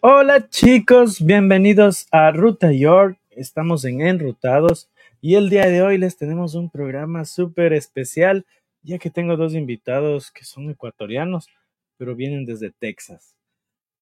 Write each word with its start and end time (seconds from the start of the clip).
Hola 0.00 0.48
chicos, 0.48 1.20
bienvenidos 1.20 2.06
a 2.12 2.30
Ruta 2.30 2.72
York. 2.72 3.18
Estamos 3.38 3.84
en 3.84 4.00
Enrutados 4.00 4.90
y 5.20 5.36
el 5.36 5.48
día 5.48 5.66
de 5.66 5.80
hoy 5.80 5.96
les 5.96 6.16
tenemos 6.16 6.56
un 6.56 6.70
programa 6.70 7.24
súper 7.24 7.72
especial, 7.72 8.44
ya 8.82 8.98
que 8.98 9.10
tengo 9.10 9.36
dos 9.36 9.54
invitados 9.54 10.32
que 10.32 10.44
son 10.44 10.68
ecuatorianos, 10.70 11.48
pero 11.98 12.16
vienen 12.16 12.44
desde 12.44 12.72
Texas. 12.72 13.36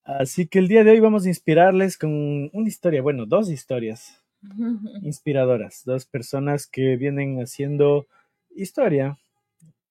Así 0.04 0.46
que 0.46 0.58
el 0.58 0.68
día 0.68 0.84
de 0.84 0.92
hoy 0.92 1.00
vamos 1.00 1.26
a 1.26 1.28
inspirarles 1.28 1.98
con 1.98 2.48
una 2.50 2.66
historia, 2.66 3.02
bueno, 3.02 3.26
dos 3.26 3.50
historias 3.50 4.24
inspiradoras, 5.02 5.82
dos 5.84 6.06
personas 6.06 6.66
que 6.66 6.96
vienen 6.96 7.38
haciendo 7.42 8.06
historia 8.54 9.18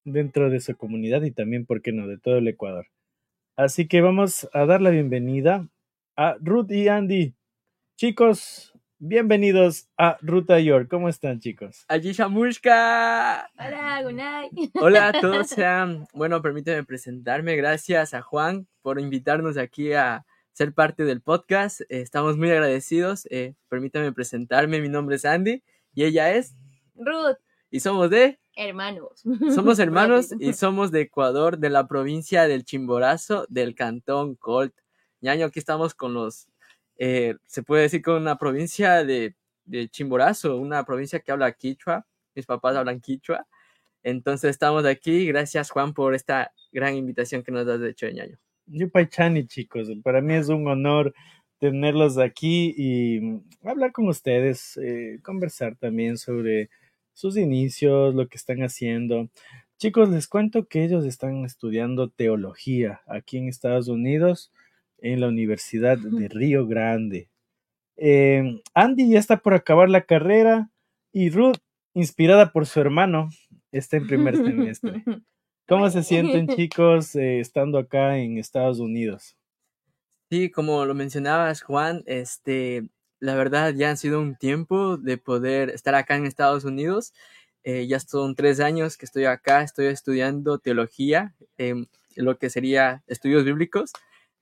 dentro 0.04 0.50
de 0.50 0.58
su 0.58 0.76
comunidad 0.76 1.22
y 1.22 1.30
también, 1.30 1.66
¿por 1.66 1.82
qué 1.82 1.92
no?, 1.92 2.08
de 2.08 2.18
todo 2.18 2.38
el 2.38 2.48
Ecuador. 2.48 2.88
Así 3.54 3.86
que 3.86 4.00
vamos 4.00 4.48
a 4.52 4.66
dar 4.66 4.82
la 4.82 4.90
bienvenida 4.90 5.68
a 6.16 6.36
Ruth 6.40 6.72
y 6.72 6.88
Andy. 6.88 7.34
Chicos, 7.96 8.75
bienvenidos 8.98 9.88
a 9.96 10.16
Ruta 10.20 10.58
York. 10.60 10.88
¿Cómo 10.90 11.08
están, 11.08 11.40
chicos? 11.40 11.84
Allí 11.88 12.12
Shamushka. 12.12 13.48
Hola, 13.58 14.02
Gunay. 14.02 14.50
Hola 14.80 15.08
a 15.08 15.12
todos. 15.20 15.48
Sean, 15.48 16.06
bueno, 16.14 16.42
permíteme 16.42 16.84
presentarme. 16.84 17.56
Gracias 17.56 18.14
a 18.14 18.22
Juan 18.22 18.66
por 18.82 19.00
invitarnos 19.00 19.56
aquí 19.56 19.92
a 19.92 20.24
ser 20.52 20.72
parte 20.72 21.04
del 21.04 21.20
podcast. 21.20 21.82
Eh, 21.82 22.00
estamos 22.00 22.36
muy 22.36 22.50
agradecidos. 22.50 23.26
Eh, 23.30 23.54
permítame 23.68 24.12
presentarme. 24.12 24.80
Mi 24.80 24.88
nombre 24.88 25.16
es 25.16 25.24
Andy 25.24 25.62
y 25.94 26.04
ella 26.04 26.32
es. 26.32 26.54
Ruth, 26.94 27.36
Y 27.70 27.80
somos 27.80 28.08
de. 28.10 28.38
hermanos. 28.56 29.22
Somos 29.54 29.78
hermanos 29.78 30.28
y 30.40 30.52
somos 30.54 30.90
de 30.90 31.02
Ecuador, 31.02 31.58
de 31.58 31.68
la 31.70 31.86
provincia 31.86 32.46
del 32.48 32.64
Chimborazo, 32.64 33.46
del 33.50 33.74
cantón 33.74 34.34
Colt. 34.36 34.74
Ñaño, 35.20 35.46
aquí 35.46 35.58
estamos 35.58 35.94
con 35.94 36.14
los. 36.14 36.48
Eh, 36.98 37.34
se 37.46 37.62
puede 37.62 37.82
decir 37.82 38.02
con 38.02 38.22
una 38.22 38.38
provincia 38.38 39.04
de, 39.04 39.34
de 39.64 39.88
Chimborazo, 39.88 40.56
una 40.58 40.84
provincia 40.84 41.20
que 41.20 41.32
habla 41.32 41.52
quichua. 41.52 42.06
Mis 42.34 42.46
papás 42.46 42.76
hablan 42.76 43.00
quichua. 43.00 43.46
Entonces 44.02 44.50
estamos 44.50 44.84
aquí. 44.84 45.26
Gracias, 45.26 45.70
Juan, 45.70 45.92
por 45.92 46.14
esta 46.14 46.52
gran 46.72 46.94
invitación 46.94 47.42
que 47.42 47.52
nos 47.52 47.66
has 47.66 47.82
hecho, 47.82 48.08
Ñaño. 48.08 48.38
Yupaychani, 48.66 49.46
chicos. 49.46 49.88
Para 50.02 50.20
mí 50.20 50.34
es 50.34 50.48
un 50.48 50.66
honor 50.68 51.14
tenerlos 51.58 52.18
aquí 52.18 52.74
y 52.76 53.20
mm, 53.20 53.40
hablar 53.64 53.92
con 53.92 54.08
ustedes, 54.08 54.76
eh, 54.76 55.18
conversar 55.22 55.76
también 55.76 56.18
sobre 56.18 56.70
sus 57.14 57.36
inicios, 57.36 58.14
lo 58.14 58.28
que 58.28 58.36
están 58.36 58.62
haciendo. 58.62 59.28
Chicos, 59.78 60.08
les 60.08 60.28
cuento 60.28 60.66
que 60.66 60.84
ellos 60.84 61.04
están 61.04 61.44
estudiando 61.44 62.08
teología 62.08 63.00
aquí 63.06 63.38
en 63.38 63.48
Estados 63.48 63.88
Unidos, 63.88 64.52
en 65.12 65.20
la 65.20 65.28
Universidad 65.28 65.98
de 65.98 66.28
Río 66.28 66.66
Grande. 66.66 67.28
Eh, 67.96 68.60
Andy 68.74 69.10
ya 69.10 69.18
está 69.18 69.38
por 69.38 69.54
acabar 69.54 69.88
la 69.88 70.02
carrera 70.02 70.70
y 71.12 71.30
Ruth, 71.30 71.58
inspirada 71.94 72.52
por 72.52 72.66
su 72.66 72.80
hermano, 72.80 73.30
está 73.72 73.96
en 73.96 74.06
primer 74.06 74.36
semestre. 74.36 75.02
¿Cómo 75.68 75.90
se 75.90 76.02
sienten, 76.02 76.46
chicos, 76.48 77.16
eh, 77.16 77.40
estando 77.40 77.78
acá 77.78 78.18
en 78.18 78.38
Estados 78.38 78.78
Unidos? 78.78 79.36
Sí, 80.30 80.50
como 80.50 80.84
lo 80.84 80.94
mencionabas, 80.94 81.62
Juan, 81.62 82.02
este, 82.06 82.88
la 83.18 83.34
verdad 83.34 83.74
ya 83.74 83.90
han 83.90 83.96
sido 83.96 84.20
un 84.20 84.36
tiempo 84.36 84.96
de 84.96 85.18
poder 85.18 85.70
estar 85.70 85.94
acá 85.94 86.16
en 86.16 86.26
Estados 86.26 86.64
Unidos. 86.64 87.12
Eh, 87.64 87.86
ya 87.88 87.98
son 87.98 88.36
tres 88.36 88.60
años 88.60 88.96
que 88.96 89.06
estoy 89.06 89.24
acá, 89.24 89.62
estoy 89.62 89.86
estudiando 89.86 90.58
teología, 90.58 91.34
em, 91.58 91.86
lo 92.14 92.38
que 92.38 92.48
sería 92.50 93.02
estudios 93.08 93.44
bíblicos, 93.44 93.92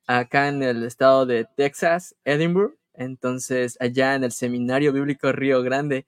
acá 0.07 0.49
en 0.49 0.63
el 0.63 0.85
estado 0.85 1.27
de 1.27 1.47
Texas, 1.57 2.15
Edinburgh. 2.25 2.77
Entonces, 2.95 3.77
allá 3.81 4.15
en 4.15 4.25
el 4.25 4.33
Seminario 4.33 4.93
Bíblico 4.93 5.33
Río 5.33 5.63
Grande, 5.63 6.07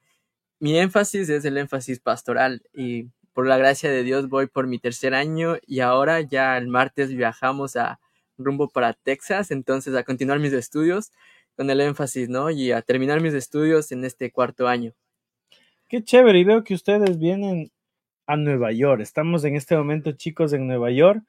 mi 0.60 0.78
énfasis 0.78 1.28
es 1.28 1.44
el 1.44 1.58
énfasis 1.58 2.00
pastoral 2.00 2.62
y 2.72 3.08
por 3.32 3.46
la 3.46 3.58
gracia 3.58 3.90
de 3.90 4.02
Dios 4.02 4.28
voy 4.28 4.46
por 4.46 4.66
mi 4.66 4.78
tercer 4.78 5.14
año 5.14 5.56
y 5.66 5.80
ahora 5.80 6.22
ya 6.22 6.56
el 6.56 6.68
martes 6.68 7.14
viajamos 7.14 7.76
a 7.76 8.00
rumbo 8.38 8.68
para 8.68 8.94
Texas, 8.94 9.50
entonces 9.50 9.94
a 9.94 10.04
continuar 10.04 10.38
mis 10.38 10.52
estudios 10.52 11.12
con 11.56 11.68
el 11.70 11.80
énfasis, 11.80 12.28
¿no? 12.28 12.50
Y 12.50 12.72
a 12.72 12.82
terminar 12.82 13.20
mis 13.20 13.34
estudios 13.34 13.92
en 13.92 14.04
este 14.04 14.30
cuarto 14.30 14.68
año. 14.68 14.92
Qué 15.88 16.02
chévere, 16.02 16.38
y 16.38 16.44
veo 16.44 16.64
que 16.64 16.74
ustedes 16.74 17.18
vienen 17.18 17.70
a 18.26 18.36
Nueva 18.36 18.72
York. 18.72 19.00
Estamos 19.00 19.44
en 19.44 19.56
este 19.56 19.76
momento, 19.76 20.12
chicos, 20.12 20.52
en 20.52 20.66
Nueva 20.66 20.90
York, 20.90 21.22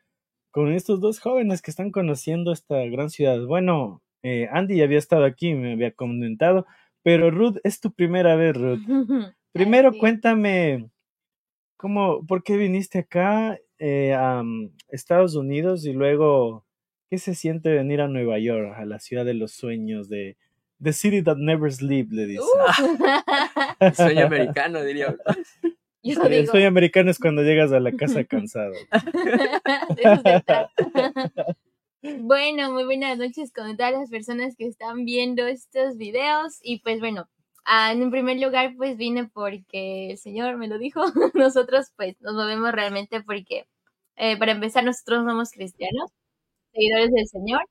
con 0.57 0.73
estos 0.73 1.00
dos 1.00 1.19
jóvenes 1.19 1.62
que 1.62 1.69
están 1.69 1.91
conociendo 1.91 2.51
esta 2.51 2.78
gran 2.85 3.12
ciudad. 3.12 3.45
Bueno, 3.45 4.01
eh, 4.23 4.50
Andy 4.51 4.78
ya 4.78 4.85
había 4.85 4.97
estado 4.97 5.23
aquí, 5.23 5.53
me 5.53 5.73
había 5.73 5.91
comentado, 5.91 6.66
pero 7.03 7.29
Ruth, 7.29 7.57
es 7.63 7.79
tu 7.79 7.94
primera 7.94 8.35
vez, 8.35 8.57
Ruth. 8.57 8.81
Primero, 9.53 9.94
sí. 9.94 10.00
cuéntame, 10.00 10.90
¿cómo, 11.78 12.25
por 12.25 12.41
qué 12.41 12.57
viniste 12.57 12.97
acá 12.97 13.59
eh, 13.78 14.16
a 14.16 14.41
mm, 14.41 14.72
Estados 14.88 15.35
Unidos 15.35 15.85
y 15.85 15.94
luego, 15.94 16.66
qué 17.12 17.19
se 17.19 17.35
siente 17.35 17.72
venir 17.72 18.01
a 18.01 18.07
Nueva 18.07 18.40
York, 18.40 18.73
a 18.78 18.85
la 18.85 18.97
ciudad 18.97 19.25
de 19.25 19.35
los 19.35 19.51
sueños, 19.51 20.09
de 20.09 20.38
The 20.81 20.91
City 20.91 21.22
That 21.22 21.38
Never 21.38 21.72
Sleep, 21.72 22.12
le 22.12 22.25
dicen. 22.25 22.46
Sueño 23.96 24.25
americano, 24.25 24.81
diría. 24.81 25.16
Yo 26.16 26.29
digo, 26.29 26.51
sueño 26.51 26.68
americano 26.68 27.12
es 27.12 27.19
cuando 27.19 27.44
llegas 27.44 27.72
a 27.72 27.79
la 27.79 27.91
casa 27.91 28.23
cansado. 28.23 28.73
Bueno, 32.19 32.72
muy 32.72 32.85
buenas 32.85 33.18
noches 33.18 33.51
con 33.51 33.75
todas 33.75 33.91
las 33.91 34.09
personas 34.09 34.56
que 34.56 34.67
están 34.67 35.03
viendo 35.03 35.46
estos 35.47 35.97
videos. 35.97 36.59
Y 36.62 36.79
pues 36.81 37.00
bueno, 37.00 37.28
ah, 37.66 37.91
en 37.91 38.12
primer 38.12 38.40
lugar 38.40 38.75
pues 38.78 38.97
vine 38.97 39.28
porque 39.34 40.12
el 40.12 40.17
Señor 40.17 40.57
me 40.57 40.67
lo 40.67 40.78
dijo, 40.78 41.01
nosotros 41.34 41.88
pues 41.97 42.16
nos 42.22 42.34
movemos 42.35 42.72
realmente 42.72 43.22
porque 43.23 43.66
eh, 44.16 44.38
para 44.38 44.53
empezar 44.53 44.84
nosotros 44.84 45.25
somos 45.25 45.51
cristianos, 45.51 46.12
seguidores 46.73 47.12
del 47.12 47.28
Señor, 47.28 47.62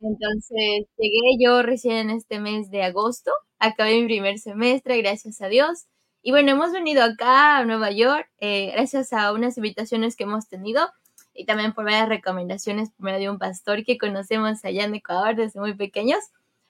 entonces 0.00 0.86
llegué 0.98 1.36
yo 1.40 1.62
recién 1.62 1.96
en 1.96 2.10
este 2.10 2.38
mes 2.40 2.70
de 2.70 2.82
agosto, 2.84 3.32
acabé 3.58 4.00
mi 4.00 4.06
primer 4.06 4.38
semestre, 4.38 4.98
gracias 5.02 5.40
a 5.40 5.48
Dios. 5.48 5.86
Y 6.26 6.30
bueno, 6.30 6.52
hemos 6.52 6.72
venido 6.72 7.02
acá 7.02 7.58
a 7.58 7.64
Nueva 7.66 7.90
York 7.90 8.30
eh, 8.38 8.70
gracias 8.72 9.12
a 9.12 9.30
unas 9.34 9.58
invitaciones 9.58 10.16
que 10.16 10.24
hemos 10.24 10.48
tenido 10.48 10.90
y 11.34 11.44
también 11.44 11.74
por 11.74 11.84
varias 11.84 12.08
recomendaciones, 12.08 12.92
primero 12.92 13.18
de 13.18 13.28
un 13.28 13.38
pastor 13.38 13.84
que 13.84 13.98
conocemos 13.98 14.64
allá 14.64 14.84
en 14.84 14.94
Ecuador 14.94 15.36
desde 15.36 15.60
muy 15.60 15.74
pequeños. 15.74 16.20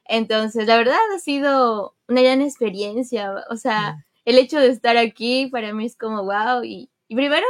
Entonces, 0.07 0.67
la 0.67 0.77
verdad 0.77 0.99
ha 1.15 1.21
sido 1.21 1.95
una 2.09 2.23
gran 2.23 2.43
experiencia. 2.43 3.33
O 3.49 3.57
sea, 3.57 4.05
el 4.25 4.39
hecho 4.39 4.59
de 4.59 4.71
estar 4.71 4.97
aquí 4.97 5.47
para 5.47 5.73
mí 5.73 5.87
es 5.87 5.97
como 5.97 6.25
wow. 6.25 6.65
Y, 6.65 6.91
y 7.07 7.15
primero, 7.15 7.47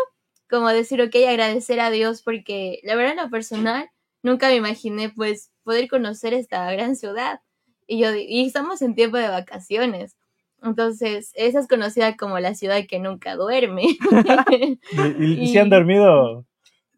como 0.50 0.68
decir, 0.68 1.00
ok, 1.00 1.16
agradecer 1.26 1.80
a 1.80 1.88
Dios 1.88 2.20
porque 2.20 2.80
la 2.82 2.96
verdad 2.96 3.12
en 3.12 3.24
lo 3.24 3.30
personal 3.30 3.90
nunca 4.22 4.48
me 4.48 4.56
imaginé 4.56 5.08
pues 5.08 5.50
poder 5.62 5.88
conocer 5.88 6.34
esta 6.34 6.70
gran 6.70 6.96
ciudad. 6.96 7.40
Y 7.86 7.98
yo 7.98 8.14
y 8.14 8.46
estamos 8.46 8.82
en 8.82 8.94
tiempo 8.94 9.16
de 9.16 9.28
vacaciones. 9.28 10.16
Entonces, 10.64 11.30
esa 11.34 11.60
es 11.60 11.68
conocida 11.68 12.16
como 12.16 12.38
la 12.40 12.54
ciudad 12.54 12.80
que 12.88 12.98
nunca 12.98 13.36
duerme. 13.36 13.82
¿Y, 14.90 15.24
y- 15.24 15.42
y 15.44 15.46
si 15.48 15.58
han 15.58 15.70
dormido? 15.70 16.44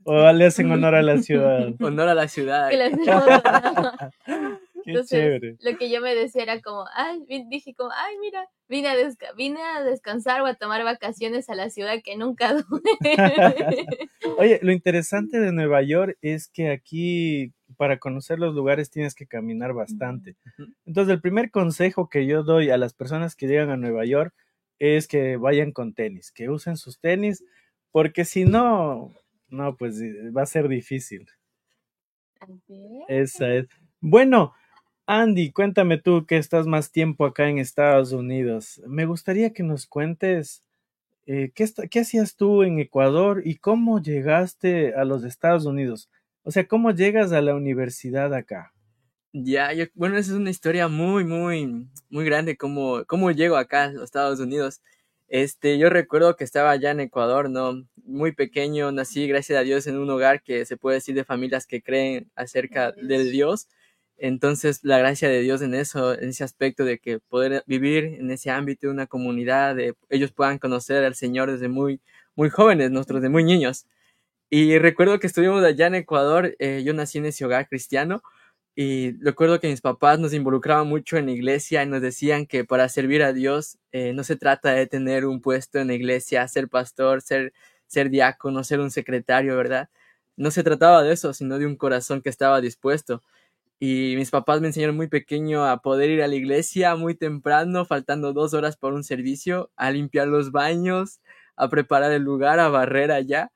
¿O 0.05 0.33
le 0.33 0.47
hacen 0.47 0.71
honor 0.71 0.95
a 0.95 1.03
la 1.03 1.19
ciudad? 1.19 1.69
Honor 1.81 2.09
a 2.11 2.15
la 2.15 2.29
ciudad. 2.29 2.71
Entonces, 4.85 5.19
chévere. 5.19 5.57
lo 5.59 5.77
que 5.77 5.91
yo 5.91 6.01
me 6.01 6.15
decía 6.15 6.45
era 6.45 6.61
como, 6.61 6.85
ay, 6.95 7.25
dije 7.51 7.75
como, 7.75 7.91
ay, 7.93 8.15
mira, 8.21 8.47
vine 8.69 8.87
a, 8.89 8.95
desca- 8.95 9.35
vine 9.37 9.61
a 9.61 9.83
descansar 9.83 10.43
o 10.43 10.47
a 10.47 10.55
tomar 10.55 10.85
vacaciones 10.85 11.51
a 11.51 11.57
la 11.57 11.71
ciudad 11.71 11.97
que 12.05 12.17
nunca 12.17 12.53
duerme. 12.55 13.87
Oye, 14.39 14.61
lo 14.63 14.71
interesante 14.71 15.41
de 15.41 15.51
Nueva 15.51 15.83
York 15.83 16.17
es 16.23 16.47
que 16.49 16.71
aquí 16.71 17.53
para 17.77 17.99
conocer 17.99 18.39
los 18.39 18.55
lugares 18.55 18.91
tienes 18.91 19.15
que 19.15 19.27
caminar 19.27 19.73
bastante. 19.73 20.37
Entonces, 20.85 21.13
el 21.13 21.21
primer 21.21 21.51
consejo 21.51 22.09
que 22.09 22.27
yo 22.27 22.43
doy 22.43 22.71
a 22.71 22.79
las 22.79 22.95
personas 22.95 23.37
que 23.37 23.47
llegan 23.47 23.71
a 23.71 23.77
Nueva 23.77 24.05
York 24.05 24.35
es 24.79 25.09
que 25.09 25.37
vayan 25.37 25.73
con 25.73 25.95
tenis, 25.95 26.33
que 26.33 26.51
usen 26.51 26.77
sus 26.77 26.99
tenis, 26.99 27.45
porque 27.93 28.25
si 28.25 28.45
no, 28.45 29.15
no, 29.49 29.77
pues 29.77 30.01
eh, 30.01 30.31
va 30.31 30.43
a 30.43 30.47
ser 30.47 30.69
difícil. 30.69 31.27
Esa 33.09 33.55
es. 33.55 33.67
Bueno, 34.01 34.53
Andy, 35.07 35.53
cuéntame 35.53 35.99
tú 35.99 36.27
que 36.27 36.37
estás 36.37 36.67
más 36.67 36.93
tiempo 36.93 37.25
acá 37.25 37.49
en 37.49 37.59
Estados 37.59 38.13
Unidos. 38.13 38.83
Me 38.87 39.07
gustaría 39.07 39.53
que 39.53 39.63
nos 39.63 39.87
cuentes 39.87 40.67
eh, 41.27 41.51
¿qué, 41.55 41.67
qué 41.91 42.01
hacías 42.01 42.37
tú 42.37 42.63
en 42.63 42.79
Ecuador 42.79 43.43
y 43.45 43.57
cómo 43.57 44.01
llegaste 44.01 44.95
a 44.95 45.05
los 45.05 45.25
Estados 45.25 45.67
Unidos? 45.67 46.09
O 46.47 46.53
sea, 46.53 46.65
¿cómo 46.65 46.93
llegas 46.93 47.33
a 47.33 47.41
la 47.41 47.57
universidad 47.57 48.33
acá? 48.33 48.73
Ya, 49.33 49.73
yo, 49.73 49.87
bueno, 49.95 50.17
esa 50.17 50.31
es 50.31 50.37
una 50.37 50.51
historia 50.51 50.87
muy, 50.87 51.25
muy, 51.25 51.89
muy 52.09 52.25
grande, 52.25 52.57
cómo, 52.57 53.05
cómo 53.09 53.33
llego 53.33 53.57
acá 53.57 53.87
a 53.87 53.93
los 53.93 54.05
Estados 54.05 54.39
Unidos. 54.39 54.81
Este, 55.27 55.77
yo 55.77 55.91
recuerdo 55.91 56.37
que 56.37 56.45
estaba 56.45 56.71
allá 56.71 56.93
en 56.93 57.01
Ecuador, 57.01 57.51
¿no? 57.51 57.85
Muy 57.97 58.31
pequeño, 58.31 58.93
nací, 58.93 59.27
gracias 59.27 59.59
a 59.59 59.63
Dios, 59.63 59.89
en 59.89 59.99
un 59.99 60.09
hogar 60.09 60.41
que 60.41 60.65
se 60.67 60.77
puede 60.77 60.99
decir 60.99 61.17
de 61.17 61.25
familias 61.25 61.67
que 61.67 61.83
creen 61.83 62.31
acerca 62.37 62.93
del 62.93 63.33
Dios. 63.33 63.67
Entonces, 64.17 64.85
la 64.85 64.99
gracia 64.99 65.29
de 65.29 65.41
Dios 65.41 65.63
en 65.63 65.75
eso, 65.75 66.15
en 66.17 66.29
ese 66.29 66.45
aspecto 66.45 66.85
de 66.85 67.01
que 67.01 67.19
poder 67.19 67.65
vivir 67.67 68.05
en 68.05 68.31
ese 68.31 68.51
ámbito 68.53 68.87
de 68.87 68.93
una 68.93 69.09
comunidad, 69.09 69.75
de 69.75 69.95
ellos 70.11 70.31
puedan 70.31 70.59
conocer 70.59 71.03
al 71.03 71.17
Señor 71.17 71.51
desde 71.51 71.67
muy, 71.67 72.01
muy 72.37 72.51
jóvenes, 72.51 72.93
nosotros 72.93 73.21
de 73.21 73.31
muy 73.31 73.43
niños. 73.43 73.85
Y 74.51 74.79
recuerdo 74.79 75.19
que 75.19 75.27
estuvimos 75.27 75.65
allá 75.65 75.89
en 75.89 75.97
Ecuador, 75.97 76.55
eh, 76.59 76.83
yo 76.85 76.95
nací 76.95 77.19
en 77.19 77.27
ese 77.27 77.45
hogar 77.45 77.69
cristiano 77.69 78.23
y 78.77 79.13
recuerdo 79.25 79.59
que 79.61 79.69
mis 79.69 79.81
papás 79.81 80.21
nos 80.21 80.35
involucraban 80.35 80.87
mucho 80.89 81.17
en 81.17 81.27
la 81.27 81.33
iglesia 81.33 81.83
y 81.83 81.87
nos 81.89 82.03
decían 82.03 82.47
que 82.47 82.65
para 82.65 82.89
servir 82.89 83.23
a 83.25 83.33
Dios 83.33 83.79
eh, 83.93 84.13
no 84.15 84.23
se 84.25 84.37
trata 84.37 84.73
de 84.73 84.87
tener 84.87 85.27
un 85.27 85.41
puesto 85.41 85.79
en 85.81 85.89
la 85.89 85.95
iglesia, 85.95 86.47
ser 86.49 86.69
pastor, 86.69 87.23
ser, 87.23 87.53
ser 87.89 88.11
diácono, 88.11 88.63
ser 88.65 88.81
un 88.81 88.91
secretario, 88.93 89.57
¿verdad? 89.57 89.89
No 90.37 90.51
se 90.53 90.63
trataba 90.63 91.03
de 91.03 91.13
eso, 91.15 91.33
sino 91.35 91.59
de 91.59 91.67
un 91.67 91.77
corazón 91.77 92.23
que 92.23 92.29
estaba 92.31 92.61
dispuesto. 92.61 93.23
Y 93.81 94.15
mis 94.17 94.31
papás 94.31 94.61
me 94.61 94.69
enseñaron 94.69 94.97
muy 94.97 95.09
pequeño 95.09 95.67
a 95.67 95.79
poder 95.83 96.11
ir 96.11 96.23
a 96.23 96.29
la 96.29 96.35
iglesia 96.37 96.97
muy 96.97 97.15
temprano, 97.15 97.85
faltando 97.87 98.33
dos 98.33 98.55
horas 98.55 98.77
por 98.77 98.95
un 98.95 99.05
servicio, 99.05 99.71
a 99.77 99.91
limpiar 99.91 100.29
los 100.29 100.53
baños, 100.53 101.21
a 101.57 101.69
preparar 101.71 102.13
el 102.13 102.23
lugar, 102.23 102.61
a 102.61 102.69
barrer 102.71 103.13
allá. 103.13 103.53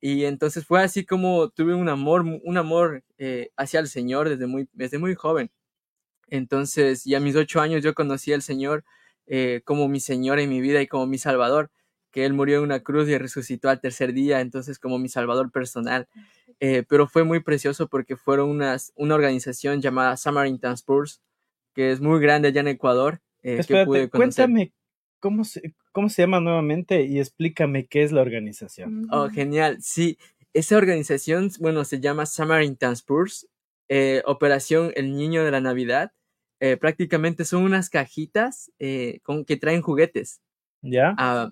Y 0.00 0.24
entonces 0.24 0.64
fue 0.64 0.82
así 0.82 1.04
como 1.04 1.50
tuve 1.50 1.74
un 1.74 1.88
amor, 1.88 2.24
un 2.42 2.56
amor 2.56 3.04
eh, 3.18 3.50
hacia 3.56 3.80
el 3.80 3.88
Señor 3.88 4.28
desde 4.28 4.46
muy, 4.46 4.68
desde 4.72 4.98
muy 4.98 5.14
joven. 5.14 5.50
Entonces, 6.28 7.04
ya 7.04 7.18
a 7.18 7.20
mis 7.20 7.36
ocho 7.36 7.60
años 7.60 7.82
yo 7.82 7.94
conocí 7.94 8.32
al 8.32 8.42
Señor 8.42 8.84
eh, 9.26 9.62
como 9.64 9.88
mi 9.88 10.00
Señor 10.00 10.38
en 10.38 10.48
mi 10.48 10.60
vida 10.60 10.80
y 10.80 10.86
como 10.86 11.06
mi 11.06 11.18
Salvador, 11.18 11.70
que 12.10 12.24
Él 12.24 12.32
murió 12.32 12.58
en 12.58 12.64
una 12.64 12.80
cruz 12.80 13.08
y 13.08 13.18
resucitó 13.18 13.68
al 13.68 13.80
tercer 13.80 14.12
día, 14.12 14.40
entonces 14.40 14.78
como 14.78 14.98
mi 14.98 15.08
Salvador 15.08 15.52
personal. 15.52 16.08
Eh, 16.60 16.84
pero 16.88 17.06
fue 17.06 17.24
muy 17.24 17.40
precioso 17.40 17.88
porque 17.88 18.16
fueron 18.16 18.50
unas, 18.50 18.92
una 18.96 19.14
organización 19.14 19.80
llamada 19.80 20.16
Samaritan 20.16 20.74
Spurs, 20.74 21.20
que 21.74 21.92
es 21.92 22.00
muy 22.00 22.20
grande 22.20 22.48
allá 22.48 22.60
en 22.60 22.68
Ecuador, 22.68 23.20
eh, 23.42 23.54
que 23.54 23.60
Espérate, 23.60 23.86
pude 23.86 24.10
conocer. 24.10 24.46
cuéntame 24.46 24.72
cómo 25.20 25.44
se, 25.44 25.74
cómo 25.92 26.08
se 26.08 26.22
llama 26.22 26.40
nuevamente 26.40 27.02
y 27.02 27.18
explícame 27.18 27.86
qué 27.86 28.02
es 28.02 28.12
la 28.12 28.22
organización. 28.22 29.08
Oh, 29.10 29.28
genial. 29.28 29.78
Sí, 29.80 30.18
esa 30.52 30.76
organización, 30.76 31.50
bueno, 31.60 31.84
se 31.84 32.00
llama 32.00 32.26
Samaritan 32.26 32.92
Spurs, 32.92 33.48
eh, 33.88 34.22
Operación 34.24 34.92
El 34.96 35.16
Niño 35.16 35.44
de 35.44 35.50
la 35.50 35.60
Navidad. 35.60 36.12
Eh, 36.60 36.76
prácticamente 36.76 37.44
son 37.44 37.62
unas 37.62 37.88
cajitas 37.88 38.70
eh, 38.78 39.20
con, 39.22 39.44
que 39.44 39.56
traen 39.56 39.82
juguetes. 39.82 40.40
¿Ya? 40.82 41.14
Ah, 41.18 41.50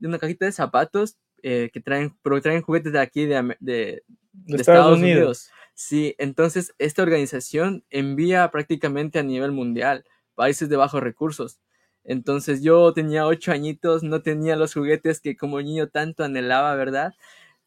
una 0.00 0.18
cajita 0.18 0.46
de 0.46 0.52
zapatos 0.52 1.16
eh, 1.42 1.70
que 1.72 1.80
traen, 1.80 2.16
pero 2.22 2.40
traen 2.40 2.62
juguetes 2.62 2.92
de 2.92 3.00
aquí, 3.00 3.26
de, 3.26 4.02
Estados 4.46 4.98
Unidos. 4.98 5.50
Sí, 5.74 6.14
entonces 6.18 6.74
esta 6.78 7.02
organización 7.02 7.84
envía 7.88 8.50
prácticamente 8.50 9.18
a 9.18 9.22
nivel 9.22 9.52
mundial 9.52 10.04
países 10.34 10.68
de 10.68 10.76
bajos 10.76 11.02
recursos. 11.02 11.60
Entonces 12.04 12.62
yo 12.62 12.92
tenía 12.94 13.26
ocho 13.26 13.52
añitos, 13.52 14.02
no 14.02 14.22
tenía 14.22 14.56
los 14.56 14.74
juguetes 14.74 15.20
que 15.20 15.36
como 15.36 15.60
niño 15.62 15.88
tanto 15.88 16.24
anhelaba, 16.24 16.74
¿verdad? 16.76 17.14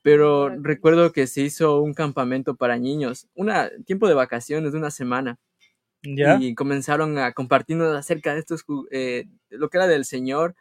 Pero 0.04 0.50
recuerdo 0.50 1.14
que 1.14 1.28
se 1.28 1.42
hizo 1.42 1.82
un 1.82 1.94
campamento 1.96 2.56
para 2.56 2.78
niños, 2.78 3.28
un 3.36 3.52
tiempo 3.86 4.08
de 4.10 4.16
vacaciones 4.16 4.74
de 4.74 4.80
una 4.80 4.92
semana, 4.92 5.40
¿Ya? 6.04 6.40
y 6.40 6.56
comenzaron 6.56 7.18
a 7.18 7.34
compartirnos 7.34 7.96
acerca 7.96 8.34
de 8.34 8.40
estos, 8.40 8.64
eh, 8.92 9.26
lo 9.50 9.70
que 9.70 9.78
era 9.78 9.88
del 9.88 10.06
Señor, 10.06 10.56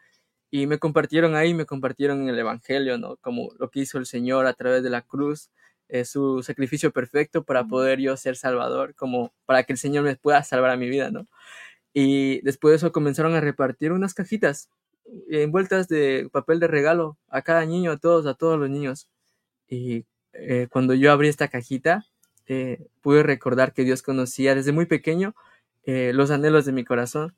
y 0.50 0.66
me 0.68 0.78
compartieron 0.78 1.36
ahí, 1.36 1.54
me 1.54 1.66
compartieron 1.66 2.28
el 2.28 2.38
Evangelio, 2.38 2.98
¿no? 2.98 3.16
Como 3.18 3.50
lo 3.58 3.70
que 3.70 3.80
hizo 3.80 3.98
el 3.98 4.06
Señor 4.06 4.46
a 4.46 4.54
través 4.54 4.82
de 4.84 4.90
la 4.90 5.02
cruz, 5.02 5.50
eh, 5.88 6.04
su 6.06 6.42
sacrificio 6.44 6.92
perfecto 6.92 7.44
para 7.44 7.66
poder 7.66 8.00
yo 8.00 8.16
ser 8.16 8.36
salvador, 8.36 8.94
como 8.96 9.34
para 9.46 9.64
que 9.64 9.75
el 9.75 9.78
Señor 9.80 10.04
me 10.04 10.16
pueda 10.16 10.42
salvar 10.44 10.70
a 10.72 10.76
mi 10.78 10.88
vida, 10.90 11.10
¿no? 11.12 11.28
Y 11.94 12.40
después 12.42 12.72
de 12.72 12.76
eso 12.76 12.92
comenzaron 12.92 13.34
a 13.34 13.40
repartir 13.40 13.92
unas 13.92 14.14
cajitas 14.14 14.70
envueltas 15.28 15.88
de 15.88 16.28
papel 16.32 16.60
de 16.60 16.68
regalo 16.68 17.18
a 17.28 17.42
cada 17.42 17.64
niño, 17.66 17.92
a 17.92 17.98
todos, 17.98 18.26
a 18.26 18.34
todos 18.34 18.58
los 18.58 18.70
niños. 18.70 19.08
Y 19.68 20.04
eh, 20.32 20.68
cuando 20.70 20.94
yo 20.94 21.12
abrí 21.12 21.28
esta 21.28 21.48
cajita, 21.48 22.06
eh, 22.46 22.86
pude 23.00 23.22
recordar 23.22 23.72
que 23.72 23.84
Dios 23.84 24.02
conocía 24.02 24.54
desde 24.54 24.72
muy 24.72 24.86
pequeño 24.86 25.34
eh, 25.84 26.12
los 26.14 26.30
anhelos 26.30 26.64
de 26.64 26.72
mi 26.72 26.84
corazón. 26.84 27.34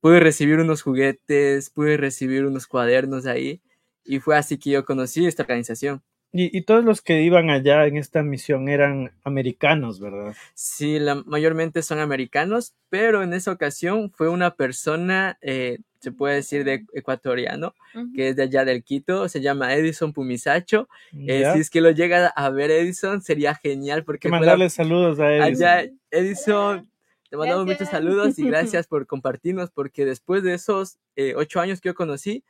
Pude 0.00 0.20
recibir 0.20 0.58
unos 0.58 0.82
juguetes, 0.82 1.70
pude 1.70 1.96
recibir 1.96 2.44
unos 2.46 2.66
cuadernos 2.66 3.26
ahí, 3.26 3.62
y 4.04 4.20
fue 4.20 4.36
así 4.36 4.58
que 4.58 4.70
yo 4.70 4.84
conocí 4.84 5.26
esta 5.26 5.42
organización. 5.42 6.02
Y, 6.38 6.56
y 6.56 6.62
todos 6.62 6.84
los 6.84 7.00
que 7.02 7.22
iban 7.22 7.50
allá 7.50 7.86
en 7.86 7.96
esta 7.96 8.22
misión 8.22 8.68
eran 8.68 9.12
americanos, 9.24 10.00
¿verdad? 10.00 10.34
Sí, 10.54 10.98
la, 10.98 11.14
mayormente 11.16 11.82
son 11.82 11.98
americanos, 11.98 12.74
pero 12.90 13.22
en 13.22 13.32
esa 13.32 13.52
ocasión 13.52 14.10
fue 14.10 14.28
una 14.28 14.54
persona, 14.54 15.38
eh, 15.40 15.78
se 16.00 16.12
puede 16.12 16.36
decir, 16.36 16.64
de 16.64 16.84
ecuatoriano, 16.94 17.74
Ujú. 17.94 18.12
que 18.14 18.28
es 18.28 18.36
de 18.36 18.44
allá 18.44 18.64
del 18.64 18.82
Quito, 18.84 19.28
se 19.28 19.40
llama 19.40 19.74
Edison 19.74 20.12
Pumisacho. 20.12 20.88
Eh, 21.26 21.48
si 21.54 21.60
es 21.60 21.70
que 21.70 21.80
lo 21.80 21.90
llega 21.90 22.28
a 22.28 22.50
ver 22.50 22.70
Edison, 22.70 23.22
sería 23.22 23.54
genial 23.54 24.04
porque 24.04 24.28
mandarle 24.28 24.70
saludos 24.70 25.18
a 25.20 25.32
él. 25.32 25.42
allá, 25.42 25.90
Edison, 26.10 26.88
te 27.30 27.36
mandamos 27.36 27.64
muchos 27.64 27.80
Gracias. 27.80 27.98
saludos 27.98 28.38
y 28.38 28.44
gracias 28.46 28.86
por 28.86 29.06
compartirnos, 29.06 29.70
porque 29.70 30.04
después 30.04 30.42
de 30.42 30.54
esos 30.54 30.98
eh, 31.16 31.34
ocho 31.36 31.60
años 31.60 31.80
que 31.80 31.88
yo 31.88 31.94
conocí, 31.94 32.44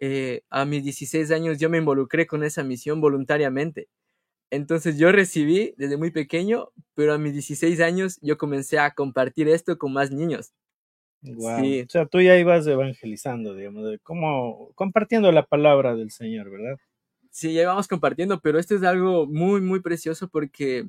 eh, 0.00 0.42
a 0.50 0.64
mis 0.64 0.84
16 0.84 1.30
años 1.30 1.58
yo 1.58 1.70
me 1.70 1.78
involucré 1.78 2.26
con 2.26 2.44
esa 2.44 2.62
misión 2.62 3.00
voluntariamente. 3.00 3.88
Entonces 4.50 4.98
yo 4.98 5.10
recibí 5.12 5.74
desde 5.78 5.96
muy 5.96 6.10
pequeño, 6.10 6.70
pero 6.94 7.14
a 7.14 7.18
mis 7.18 7.32
16 7.32 7.80
años 7.80 8.18
yo 8.22 8.38
comencé 8.38 8.78
a 8.78 8.92
compartir 8.92 9.48
esto 9.48 9.78
con 9.78 9.92
más 9.92 10.10
niños. 10.10 10.52
Sí. 11.22 11.82
O 11.82 11.88
sea, 11.88 12.06
tú 12.06 12.20
ya 12.20 12.36
ibas 12.36 12.66
evangelizando, 12.66 13.54
digamos, 13.54 13.90
de 13.90 13.98
cómo, 13.98 14.70
compartiendo 14.74 15.32
la 15.32 15.46
palabra 15.46 15.96
del 15.96 16.10
Señor, 16.10 16.50
¿verdad? 16.50 16.76
Sí, 17.30 17.54
ya 17.54 17.62
íbamos 17.62 17.88
compartiendo, 17.88 18.40
pero 18.40 18.58
esto 18.58 18.74
es 18.74 18.82
algo 18.82 19.26
muy, 19.26 19.60
muy 19.60 19.80
precioso 19.80 20.28
porque 20.28 20.86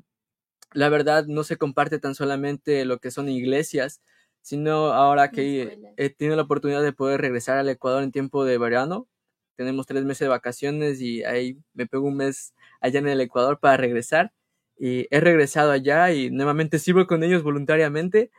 la 0.73 0.89
verdad 0.89 1.25
no 1.25 1.43
se 1.43 1.57
comparte 1.57 1.99
tan 1.99 2.15
solamente 2.15 2.85
lo 2.85 2.99
que 2.99 3.11
son 3.11 3.29
iglesias, 3.29 4.01
sino 4.45 4.93
ahora 4.93 5.31
que 5.31 5.79
he 5.97 6.11
tenido 6.11 6.35
la 6.35 6.43
oportunidad 6.43 6.83
de 6.83 6.93
poder 6.93 7.19
regresar 7.19 7.57
al 7.57 7.67
Ecuador 7.67 8.03
en 8.03 8.11
tiempo 8.11 8.45
de 8.45 8.59
verano. 8.59 9.07
Tenemos 9.55 9.87
tres 9.87 10.05
meses 10.05 10.19
de 10.19 10.27
vacaciones 10.27 11.01
y 11.01 11.23
ahí 11.23 11.57
me 11.73 11.87
pego 11.87 12.07
un 12.07 12.17
mes 12.17 12.53
allá 12.79 12.99
en 12.99 13.07
el 13.07 13.19
Ecuador 13.21 13.59
para 13.59 13.75
regresar. 13.75 14.33
Y 14.77 15.07
he 15.09 15.19
regresado 15.19 15.71
allá 15.71 16.11
y 16.11 16.29
nuevamente 16.29 16.77
sirvo 16.77 17.07
con 17.07 17.23
ellos 17.23 17.41
voluntariamente, 17.41 18.29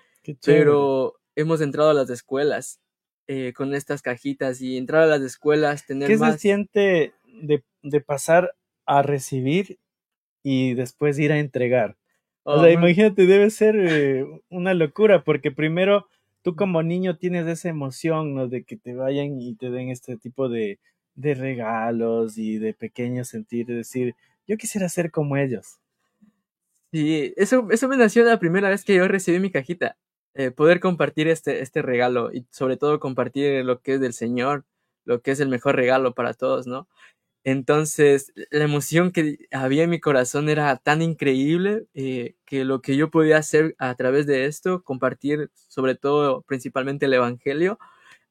pero 0.44 1.16
hemos 1.34 1.60
entrado 1.60 1.90
a 1.90 1.94
las 1.94 2.08
escuelas 2.08 2.78
eh, 3.26 3.52
con 3.52 3.74
estas 3.74 4.00
cajitas 4.00 4.60
y 4.60 4.76
entrar 4.76 5.02
a 5.02 5.06
las 5.06 5.22
escuelas, 5.22 5.86
tener 5.86 6.06
¿Qué 6.06 6.18
se 6.18 6.20
más... 6.20 6.40
siente 6.40 7.14
de, 7.24 7.64
de 7.82 8.00
pasar 8.00 8.54
a 8.84 9.02
recibir 9.02 9.80
y 10.44 10.74
después 10.74 11.18
ir 11.18 11.32
a 11.32 11.40
entregar? 11.40 11.96
O 12.50 12.58
Oh, 12.58 12.60
sea, 12.60 12.70
muy- 12.70 12.72
imagínate, 12.72 13.26
debe 13.26 13.50
ser 13.50 13.76
eh, 13.76 14.24
una 14.50 14.72
locura, 14.74 15.24
porque 15.24 15.50
primero 15.50 16.06
tú 16.42 16.54
como 16.56 16.82
niño 16.82 17.16
tienes 17.18 17.46
esa 17.48 17.68
emoción, 17.68 18.34
¿no? 18.34 18.48
De 18.48 18.62
que 18.64 18.76
te 18.76 18.94
vayan 18.94 19.40
y 19.40 19.54
te 19.56 19.70
den 19.70 19.90
este 19.90 20.16
tipo 20.16 20.48
de, 20.48 20.78
de 21.16 21.34
regalos 21.34 22.38
y 22.38 22.58
de 22.58 22.72
pequeños 22.74 23.28
sentir, 23.28 23.66
de 23.66 23.74
decir, 23.76 24.14
yo 24.46 24.56
quisiera 24.56 24.88
ser 24.88 25.10
como 25.10 25.36
ellos. 25.36 25.80
Sí, 26.92 27.34
eso, 27.36 27.66
eso 27.70 27.88
me 27.88 27.96
nació 27.96 28.24
la 28.24 28.38
primera 28.38 28.68
vez 28.68 28.84
que 28.84 28.94
yo 28.94 29.08
recibí 29.08 29.38
mi 29.40 29.50
cajita. 29.50 29.96
eh, 30.34 30.50
poder 30.50 30.80
compartir 30.80 31.28
este, 31.28 31.62
este 31.62 31.80
regalo 31.82 32.30
y 32.32 32.46
sobre 32.50 32.76
todo 32.76 33.00
compartir 33.00 33.64
lo 33.64 33.80
que 33.80 33.94
es 33.94 34.00
del 34.00 34.12
Señor, 34.12 34.64
lo 35.04 35.22
que 35.22 35.30
es 35.30 35.40
el 35.40 35.48
mejor 35.48 35.76
regalo 35.76 36.12
para 36.14 36.34
todos, 36.34 36.66
¿no? 36.66 36.88
Entonces, 37.48 38.32
la 38.50 38.64
emoción 38.64 39.12
que 39.12 39.38
había 39.52 39.84
en 39.84 39.90
mi 39.90 40.00
corazón 40.00 40.48
era 40.48 40.76
tan 40.78 41.00
increíble 41.00 41.86
eh, 41.94 42.34
que 42.44 42.64
lo 42.64 42.82
que 42.82 42.96
yo 42.96 43.08
podía 43.08 43.36
hacer 43.38 43.76
a 43.78 43.94
través 43.94 44.26
de 44.26 44.46
esto, 44.46 44.82
compartir 44.82 45.52
sobre 45.68 45.94
todo, 45.94 46.42
principalmente 46.42 47.06
el 47.06 47.12
Evangelio 47.12 47.78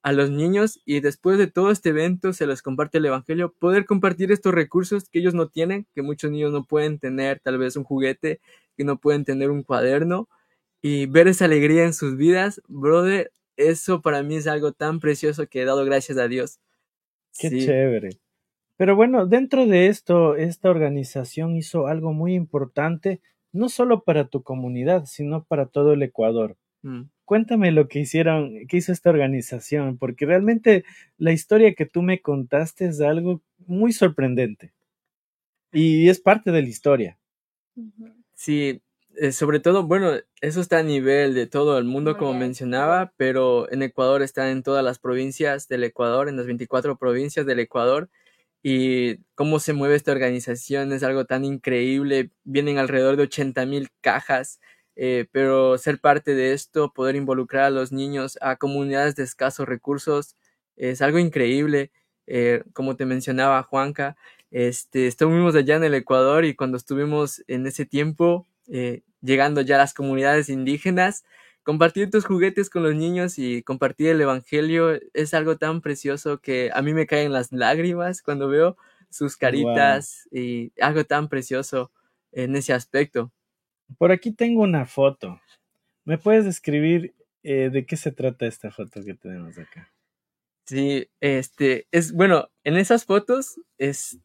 a 0.03 0.11
los 0.11 0.31
niños 0.31 0.81
y 0.83 0.99
después 0.99 1.37
de 1.37 1.47
todo 1.47 1.71
este 1.71 1.89
evento 1.91 2.33
se 2.33 2.45
les 2.45 2.61
comparte 2.61 2.97
el 2.97 3.05
Evangelio, 3.05 3.53
poder 3.57 3.85
compartir 3.85 4.33
estos 4.33 4.53
recursos 4.53 5.07
que 5.07 5.19
ellos 5.19 5.33
no 5.33 5.47
tienen, 5.47 5.87
que 5.95 6.01
muchos 6.01 6.29
niños 6.29 6.51
no 6.51 6.65
pueden 6.65 6.99
tener, 6.99 7.39
tal 7.39 7.57
vez 7.57 7.77
un 7.77 7.85
juguete, 7.85 8.41
que 8.75 8.83
no 8.83 8.97
pueden 8.97 9.23
tener 9.23 9.49
un 9.49 9.63
cuaderno 9.63 10.27
y 10.81 11.05
ver 11.05 11.29
esa 11.29 11.45
alegría 11.45 11.85
en 11.85 11.93
sus 11.93 12.17
vidas, 12.17 12.61
brother, 12.67 13.31
eso 13.55 14.01
para 14.01 14.23
mí 14.23 14.35
es 14.35 14.47
algo 14.47 14.73
tan 14.73 14.99
precioso 14.99 15.47
que 15.47 15.61
he 15.61 15.65
dado 15.65 15.85
gracias 15.85 16.17
a 16.17 16.27
Dios. 16.27 16.59
Qué 17.39 17.49
Sí, 17.49 17.65
chévere. 17.65 18.09
Pero 18.77 18.95
bueno, 18.95 19.25
dentro 19.25 19.65
de 19.65 19.87
esto, 19.87 20.35
esta 20.35 20.69
organización 20.69 21.55
hizo 21.55 21.87
algo 21.87 22.13
muy 22.13 22.33
importante, 22.35 23.21
no 23.53 23.69
solo 23.69 24.03
para 24.03 24.27
tu 24.27 24.43
comunidad, 24.43 25.05
sino 25.05 25.43
para 25.45 25.65
todo 25.67 25.93
el 25.93 26.03
Ecuador. 26.03 26.57
mm, 26.83 27.09
Cuéntame 27.25 27.71
lo 27.71 27.87
que 27.87 27.99
hicieron, 28.01 28.67
que 28.67 28.77
hizo 28.77 28.91
esta 28.91 29.09
organización, 29.09 29.97
porque 29.97 30.25
realmente 30.25 30.85
la 31.17 31.31
historia 31.33 31.73
que 31.75 31.85
tú 31.87 32.01
me 32.03 32.21
contaste 32.21 32.85
es 32.87 33.01
algo 33.01 33.41
muy 33.67 33.93
sorprendente. 33.93 34.73
Y 35.71 36.09
es 36.09 36.19
parte 36.19 36.51
de 36.51 36.63
la 36.63 36.67
historia. 36.69 37.19
Sí, 38.33 38.81
eh, 39.15 39.31
sobre 39.31 39.59
todo, 39.59 39.83
bueno, 39.83 40.11
eso 40.41 40.61
está 40.61 40.79
a 40.79 40.83
nivel 40.83 41.33
de 41.33 41.47
todo 41.47 41.77
el 41.77 41.85
mundo, 41.85 42.17
como 42.17 42.33
mencionaba, 42.33 43.13
pero 43.17 43.71
en 43.71 43.81
Ecuador 43.81 44.21
está 44.21 44.51
en 44.51 44.63
todas 44.63 44.83
las 44.83 44.99
provincias 44.99 45.67
del 45.67 45.83
Ecuador, 45.83 46.27
en 46.29 46.37
las 46.37 46.45
24 46.45 46.97
provincias 46.97 47.45
del 47.45 47.59
Ecuador, 47.59 48.09
y 48.67 49.17
cómo 49.35 49.59
se 49.59 49.73
mueve 49.73 49.95
esta 49.95 50.11
organización 50.11 50.91
es 50.91 51.03
algo 51.03 51.25
tan 51.25 51.45
increíble. 51.45 52.31
Vienen 52.45 52.79
alrededor 52.79 53.15
de 53.15 53.21
80 53.23 53.63
mil 53.67 53.89
cajas, 54.01 54.59
eh, 54.95 55.27
pero 55.31 55.77
ser 55.77 55.99
parte 55.99 56.33
de 56.33 56.53
esto, 56.53 56.91
poder 56.91 57.15
involucrar 57.15 57.65
a 57.65 57.69
los 57.69 57.91
niños, 57.91 58.39
a 58.41 58.55
comunidades 58.55 59.15
de 59.15 59.21
escasos 59.23 59.67
recursos, 59.67 60.35
es 60.77 61.03
algo 61.03 61.19
increíble. 61.19 61.91
Eh, 62.25 62.63
como 62.73 62.95
te 62.95 63.05
mencionaba 63.05 63.61
Juanca, 63.61 64.17
este, 64.49 65.05
estuvimos 65.05 65.53
allá 65.53 65.75
en 65.75 65.83
el 65.83 65.93
Ecuador 65.93 66.43
y 66.43 66.55
cuando 66.55 66.77
estuvimos 66.77 67.43
en 67.45 67.67
ese 67.67 67.85
tiempo, 67.85 68.47
eh, 68.67 69.03
llegando 69.21 69.61
ya 69.61 69.75
a 69.75 69.77
las 69.77 69.93
comunidades 69.93 70.49
indígenas, 70.49 71.23
compartir 71.65 72.11
tus 72.11 72.25
juguetes 72.25 72.69
con 72.69 72.83
los 72.83 72.95
niños 72.95 73.39
y 73.39 73.63
compartir 73.63 74.09
el 74.09 74.21
Evangelio 74.21 74.99
es 75.13 75.33
algo 75.33 75.57
tan 75.57 75.81
precioso 75.81 76.39
que 76.39 76.69
a 76.71 76.81
mí 76.83 76.93
me 76.93 77.07
caen 77.07 77.33
las 77.33 77.51
lágrimas 77.51 78.21
cuando 78.21 78.47
veo 78.47 78.77
sus 79.09 79.35
caritas 79.35 80.29
y 80.31 80.71
algo 80.79 81.03
tan 81.05 81.27
precioso 81.27 81.91
en 82.31 82.55
ese 82.55 82.71
aspecto. 82.71 83.31
Por 83.97 84.11
aquí 84.11 84.31
tengo 84.31 84.61
una 84.61 84.85
foto. 84.85 85.41
¿Me 86.05 86.19
puedes 86.19 86.45
describir 86.45 87.15
eh, 87.41 87.71
de 87.71 87.85
qué 87.85 87.97
se 87.97 88.11
trata 88.11 88.45
esta 88.45 88.69
foto 88.69 89.03
que 89.03 89.15
tenemos 89.15 89.57
acá? 89.57 89.91
Sí, 90.65 91.09
este, 91.19 91.87
es, 91.91 92.13
bueno, 92.13 92.49
en 92.63 92.77
esas 92.77 93.05
fotos 93.05 93.59
es, 93.79 94.19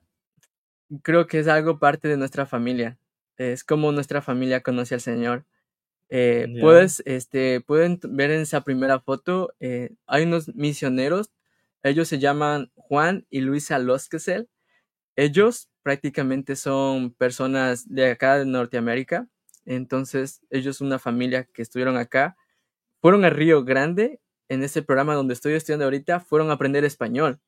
creo 1.02 1.26
que 1.26 1.38
es 1.38 1.48
algo 1.48 1.78
parte 1.78 2.06
de 2.06 2.18
nuestra 2.18 2.44
familia. 2.44 2.98
Es 3.38 3.64
como 3.64 3.92
nuestra 3.92 4.20
familia 4.20 4.60
conoce 4.60 4.94
al 4.94 5.00
Señor. 5.00 5.46
Eh, 6.10 6.48
puedes, 6.60 7.02
este, 7.06 7.60
pueden 7.60 8.00
ver 8.02 8.32
en 8.32 8.40
esa 8.40 8.62
primera 8.62 8.98
foto, 9.00 9.54
eh, 9.60 9.90
hay 10.06 10.24
unos 10.24 10.54
misioneros, 10.54 11.30
ellos 11.82 12.08
se 12.08 12.18
llaman 12.18 12.70
Juan 12.74 13.26
y 13.30 13.40
Luisa 13.40 13.78
Losquesel. 13.78 14.48
Ellos 15.16 15.70
prácticamente 15.82 16.56
son 16.56 17.12
personas 17.12 17.88
de 17.88 18.10
acá 18.10 18.38
de 18.38 18.44
Norteamérica. 18.46 19.28
Entonces, 19.64 20.42
ellos, 20.50 20.80
una 20.80 20.98
familia 20.98 21.44
que 21.44 21.62
estuvieron 21.62 21.96
acá, 21.96 22.36
fueron 23.00 23.24
a 23.24 23.30
Río 23.30 23.64
Grande, 23.64 24.20
en 24.48 24.62
ese 24.62 24.82
programa 24.82 25.14
donde 25.14 25.34
estoy 25.34 25.54
estudiando 25.54 25.84
ahorita, 25.84 26.20
fueron 26.20 26.50
a 26.50 26.54
aprender 26.54 26.84
español. 26.84 27.40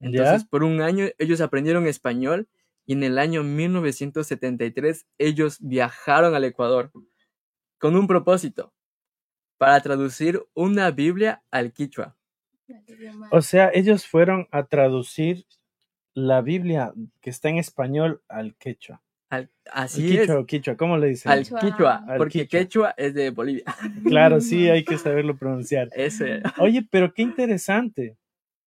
Entonces, 0.00 0.44
por 0.44 0.64
un 0.64 0.80
año 0.80 1.06
ellos 1.18 1.40
aprendieron 1.40 1.86
español 1.86 2.48
y 2.86 2.92
en 2.94 3.02
el 3.02 3.18
año 3.18 3.42
1973 3.42 5.06
ellos 5.18 5.58
viajaron 5.60 6.34
al 6.34 6.44
Ecuador 6.44 6.92
con 7.78 7.96
un 7.96 8.06
propósito, 8.06 8.72
para 9.58 9.80
traducir 9.80 10.42
una 10.54 10.90
Biblia 10.90 11.42
al 11.50 11.72
quichua. 11.72 12.16
Al. 12.68 13.28
O 13.30 13.40
sea, 13.42 13.70
ellos 13.72 14.06
fueron 14.06 14.46
a 14.50 14.64
traducir 14.66 15.46
la 16.14 16.40
Biblia 16.42 16.92
que 17.20 17.30
está 17.30 17.48
en 17.48 17.58
español 17.58 18.22
al 18.28 18.54
quechua. 18.56 19.02
Al- 19.30 19.50
Al 19.70 19.84
así 19.84 20.02
quichua 20.08 20.22
es, 20.22 20.30
o 20.30 20.46
quichua, 20.46 20.76
¿cómo 20.76 20.96
le 20.98 21.08
dicen? 21.08 21.30
al 21.30 21.42
Quichua. 21.42 21.60
quichua, 21.60 22.04
Al 22.08 22.18
porque 22.18 22.40
quichua. 22.46 22.60
quechua 22.60 22.94
es 22.96 23.14
de 23.14 23.30
Bolivia. 23.30 23.64
Claro, 24.06 24.40
sí, 24.40 24.68
hay 24.68 24.84
que 24.84 24.96
saberlo 24.98 25.36
pronunciar. 25.36 25.88
Ese, 25.92 26.42
Oye, 26.58 26.86
pero 26.90 27.12
qué 27.12 27.22
interesante. 27.22 28.16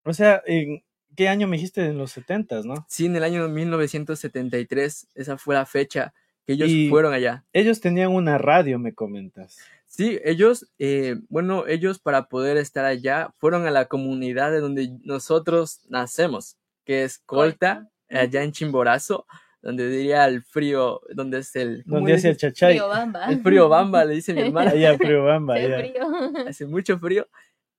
O 0.03 0.13
sea, 0.13 0.41
¿en 0.46 0.84
qué 1.15 1.27
año 1.30 1.48
me 1.48 1.58
dijiste? 1.58 1.86
En 1.86 1.98
los 1.98 2.12
setentas, 2.12 2.65
¿no? 2.65 2.86
sí, 2.89 3.06
en 3.08 3.15
el 3.15 3.24
año 3.24 3.48
1973, 3.50 5.08
esa 5.15 5.38
fue 5.38 5.56
la 5.56 5.65
fecha 5.65 6.13
que 6.45 6.53
ellos 6.53 6.69
Y- 6.69 6.89
fueron 6.89 7.13
allá. 7.13 7.43
Ellos 7.53 7.81
tenían 7.81 8.12
una 8.12 8.38
radio, 8.38 8.79
me 8.79 8.93
comentas. 8.93 9.57
Sí, 9.86 10.19
ellos, 10.24 10.69
eh, 10.79 11.17
bueno, 11.27 11.67
ellos 11.67 12.00
para 12.00 12.27
poder 12.29 12.57
estar 12.57 12.86
allá 12.86 13.33
fueron 13.39 13.67
a 13.67 13.71
la 13.71 13.86
comunidad 13.86 14.51
de 14.51 14.62
donde 14.62 14.89
nosotros 15.03 15.81
nacemos, 15.89 16.57
que 16.86 17.03
es 17.03 17.19
Colta, 17.19 17.89
allá 18.10 18.43
en 18.43 18.53
Chimborazo, 18.53 19.25
donde 19.62 19.89
diría 19.89 20.25
el 20.25 20.41
frío, 20.43 21.01
donde 21.13 21.39
es 21.39 21.55
el... 21.55 21.83
¿cómo 21.83 21.98
Donde 21.98 22.13
hace 22.13 22.29
el 22.29 22.38
chachay. 22.38 22.74
Riobamba. 22.74 23.25
El 23.25 23.41
frío 23.43 23.69
bamba, 23.69 24.05
le 24.05 24.15
dice 24.15 24.33
mi 24.33 24.41
hermana. 24.48 24.71
Allá, 24.71 24.98
Priobamba, 24.98 25.55
Hace 25.55 25.65
allá. 25.65 25.77
frío. 25.79 26.48
Hace 26.48 26.65
mucho 26.67 26.98
frío. 26.98 27.27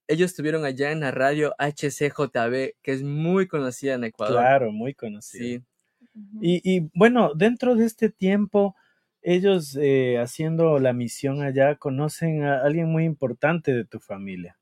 Ellos 0.07 0.31
estuvieron 0.33 0.65
allá 0.65 0.93
en 0.93 1.01
la 1.01 1.11
radio 1.13 1.55
HCJB, 1.59 2.75
que 2.83 2.93
es 2.93 3.03
muy 3.03 3.47
conocida 3.49 3.95
en 3.95 4.05
Ecuador. 4.05 4.37
Claro, 4.39 4.71
muy 4.71 4.95
conocido. 4.95 5.45
Sí, 5.45 5.65
Y, 6.41 6.61
y, 6.65 6.91
bueno, 6.95 7.33
dentro 7.35 7.75
de 7.75 7.87
este 7.87 8.11
tiempo, 8.11 8.75
ellos 9.23 9.77
eh, 9.81 10.19
haciendo 10.19 10.79
la 10.79 10.93
misión 10.93 11.43
allá 11.43 11.77
conocen 11.77 12.45
a 12.45 12.59
alguien 12.63 12.89
muy 12.91 13.05
importante 13.05 13.73
de 13.73 13.85
tu 13.85 14.01
familia. 14.01 14.59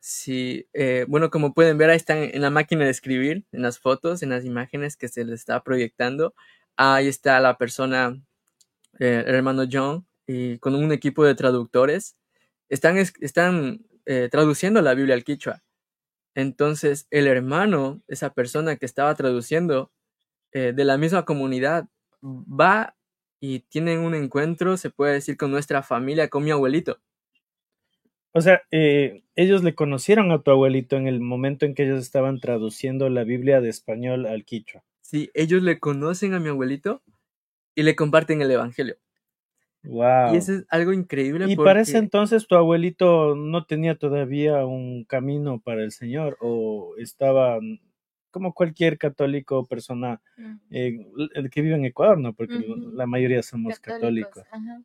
sí. 0.00 0.66
eh, 0.72 1.04
bueno, 1.08 1.30
como 1.30 1.54
pueden 1.54 1.78
ver, 1.78 1.90
ahí 1.90 1.96
están 1.96 2.18
en 2.18 2.42
la 2.42 2.50
máquina 2.50 2.84
de 2.84 2.90
escribir, 2.90 3.44
en 3.52 3.62
las 3.62 3.78
fotos, 3.78 4.22
en 4.22 4.30
las 4.30 4.44
imágenes 4.44 4.96
que 4.96 5.08
se 5.08 5.24
les 5.24 5.40
está 5.40 5.62
proyectando. 5.62 6.34
Ahí 6.76 7.08
está 7.08 7.40
la 7.40 7.58
persona, 7.58 8.20
eh, 9.00 9.24
el 9.26 9.34
hermano 9.36 9.64
John, 9.70 10.06
y 10.26 10.58
con 10.60 10.74
un 10.76 10.92
equipo 10.92 11.24
de 11.24 11.34
traductores. 11.36 12.16
Están, 12.70 12.98
es- 12.98 13.14
están 13.20 13.82
eh, 14.06 14.28
traduciendo 14.32 14.82
la 14.82 14.94
Biblia 14.94 15.14
al 15.16 15.24
quichua. 15.24 15.62
Entonces, 16.34 17.06
el 17.10 17.26
hermano, 17.26 18.02
esa 18.08 18.32
persona 18.34 18.76
que 18.76 18.86
estaba 18.86 19.14
traduciendo 19.14 19.90
eh, 20.52 20.72
de 20.74 20.84
la 20.84 20.98
misma 20.98 21.24
comunidad, 21.24 21.88
va 22.22 22.94
y 23.40 23.60
tienen 23.60 24.00
un 24.00 24.14
encuentro, 24.14 24.76
se 24.76 24.90
puede 24.90 25.14
decir, 25.14 25.36
con 25.36 25.50
nuestra 25.50 25.82
familia, 25.82 26.28
con 26.28 26.44
mi 26.44 26.50
abuelito. 26.50 26.98
O 28.32 28.40
sea, 28.40 28.62
eh, 28.70 29.24
ellos 29.34 29.62
le 29.62 29.74
conocieron 29.74 30.30
a 30.30 30.42
tu 30.42 30.50
abuelito 30.50 30.96
en 30.96 31.06
el 31.06 31.20
momento 31.20 31.66
en 31.66 31.74
que 31.74 31.84
ellos 31.84 32.00
estaban 32.00 32.40
traduciendo 32.40 33.08
la 33.10 33.24
Biblia 33.24 33.60
de 33.60 33.68
español 33.68 34.26
al 34.26 34.44
quichua. 34.44 34.82
Sí, 35.00 35.30
ellos 35.34 35.62
le 35.62 35.78
conocen 35.78 36.32
a 36.32 36.40
mi 36.40 36.48
abuelito 36.48 37.02
y 37.74 37.82
le 37.82 37.94
comparten 37.94 38.40
el 38.40 38.50
evangelio. 38.50 38.96
Wow. 39.84 40.34
Y 40.34 40.36
eso 40.36 40.52
es 40.52 40.64
algo 40.68 40.92
increíble 40.92 41.50
Y 41.50 41.56
porque 41.56 41.68
para 41.68 41.80
ese 41.80 41.98
entonces 41.98 42.46
tu 42.46 42.54
abuelito 42.54 43.34
no 43.34 43.66
tenía 43.66 43.96
todavía 43.96 44.64
un 44.64 45.04
camino 45.04 45.60
para 45.60 45.82
el 45.82 45.90
Señor 45.90 46.38
o 46.40 46.94
estaba 46.98 47.58
como 48.32 48.54
cualquier 48.54 48.98
católico 48.98 49.60
o 49.60 49.66
persona 49.66 50.20
eh, 50.70 51.06
el 51.34 51.50
que 51.50 51.62
vive 51.62 51.76
en 51.76 51.84
Ecuador, 51.84 52.18
¿no? 52.18 52.32
Porque 52.34 52.58
la 52.94 53.06
mayoría 53.06 53.42
somos 53.44 53.78
católicos. 53.78 54.42
Ajá. 54.50 54.82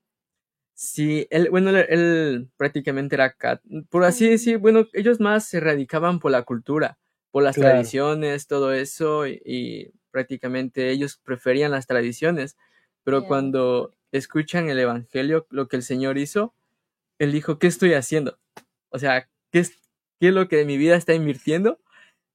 sí, 0.73 1.27
él, 1.29 1.49
bueno, 1.49 1.71
él, 1.71 1.77
él 1.89 2.49
prácticamente 2.57 3.15
era, 3.15 3.33
cat- 3.33 3.61
por 3.89 4.03
así 4.03 4.29
decir, 4.29 4.57
bueno, 4.59 4.87
ellos 4.93 5.19
más 5.19 5.45
se 5.47 5.59
radicaban 5.59 6.19
por 6.19 6.31
la 6.31 6.43
cultura, 6.43 6.99
por 7.31 7.43
las 7.43 7.55
Claro. 7.55 7.71
tradiciones, 7.71 8.47
todo 8.47 8.73
eso, 8.73 9.27
y, 9.27 9.41
y 9.45 9.91
prácticamente 10.11 10.89
ellos 10.91 11.17
preferían 11.23 11.71
las 11.71 11.87
tradiciones, 11.87 12.57
pero 13.03 13.25
cuando 13.25 13.93
escuchan 14.11 14.69
el 14.69 14.79
evangelio, 14.79 15.47
lo 15.49 15.67
que 15.67 15.77
el 15.77 15.83
Señor 15.83 16.17
hizo, 16.17 16.53
él 17.19 17.31
dijo, 17.31 17.59
¿qué 17.59 17.67
estoy 17.67 17.93
haciendo? 17.93 18.39
O 18.89 18.99
sea, 18.99 19.29
¿qué 19.51 19.59
es, 19.59 19.71
qué 20.19 20.29
es 20.29 20.33
lo 20.33 20.47
que 20.49 20.65
mi 20.65 20.77
vida 20.77 20.95
está 20.97 21.13
invirtiendo? 21.13 21.79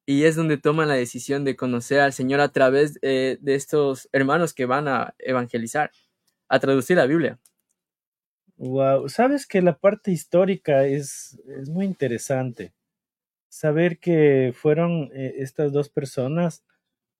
Y 0.07 0.25
es 0.25 0.35
donde 0.37 0.59
toman 0.59 0.89
la 0.89 0.95
decisión 0.95 1.45
de 1.45 1.57
conocer 1.57 2.01
al 2.01 2.13
Señor 2.13 2.41
a 2.41 2.51
través 2.51 2.99
eh, 3.03 3.39
de 3.41 3.55
estos 3.55 4.09
hermanos 4.13 4.53
que 4.53 4.67
van 4.67 4.89
a 4.89 5.15
evangelizar, 5.19 5.93
a 6.49 6.59
traducir 6.59 6.97
la 6.97 7.07
Biblia. 7.07 7.39
Wow, 8.57 9.09
sabes 9.09 9.47
que 9.47 9.63
la 9.63 9.79
parte 9.79 10.11
histórica 10.11 10.87
es, 10.87 11.41
es 11.61 11.69
muy 11.69 11.87
interesante. 11.87 12.73
Saber 13.49 13.99
que 13.99 14.53
fueron 14.55 15.11
eh, 15.15 15.35
estas 15.39 15.73
dos 15.73 15.89
personas 15.89 16.65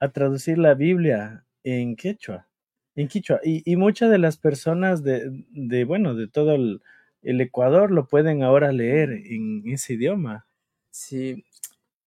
a 0.01 0.11
traducir 0.11 0.59
la 0.59 0.75
Biblia 0.75 1.47
en 1.65 1.97
quechua, 1.97 2.49
en 2.97 3.09
quichua. 3.09 3.41
Y, 3.45 3.63
y 3.71 3.77
muchas 3.77 4.11
de 4.11 4.19
las 4.19 4.39
personas 4.39 5.03
de, 5.05 5.45
de 5.51 5.85
bueno, 5.85 6.15
de 6.15 6.29
todo 6.29 6.55
el, 6.55 6.83
el 7.23 7.41
Ecuador 7.41 7.91
lo 7.91 8.07
pueden 8.07 8.43
ahora 8.43 8.73
leer 8.73 9.11
en 9.11 9.63
ese 9.67 9.95
idioma. 9.95 10.47
Sí, 10.91 11.45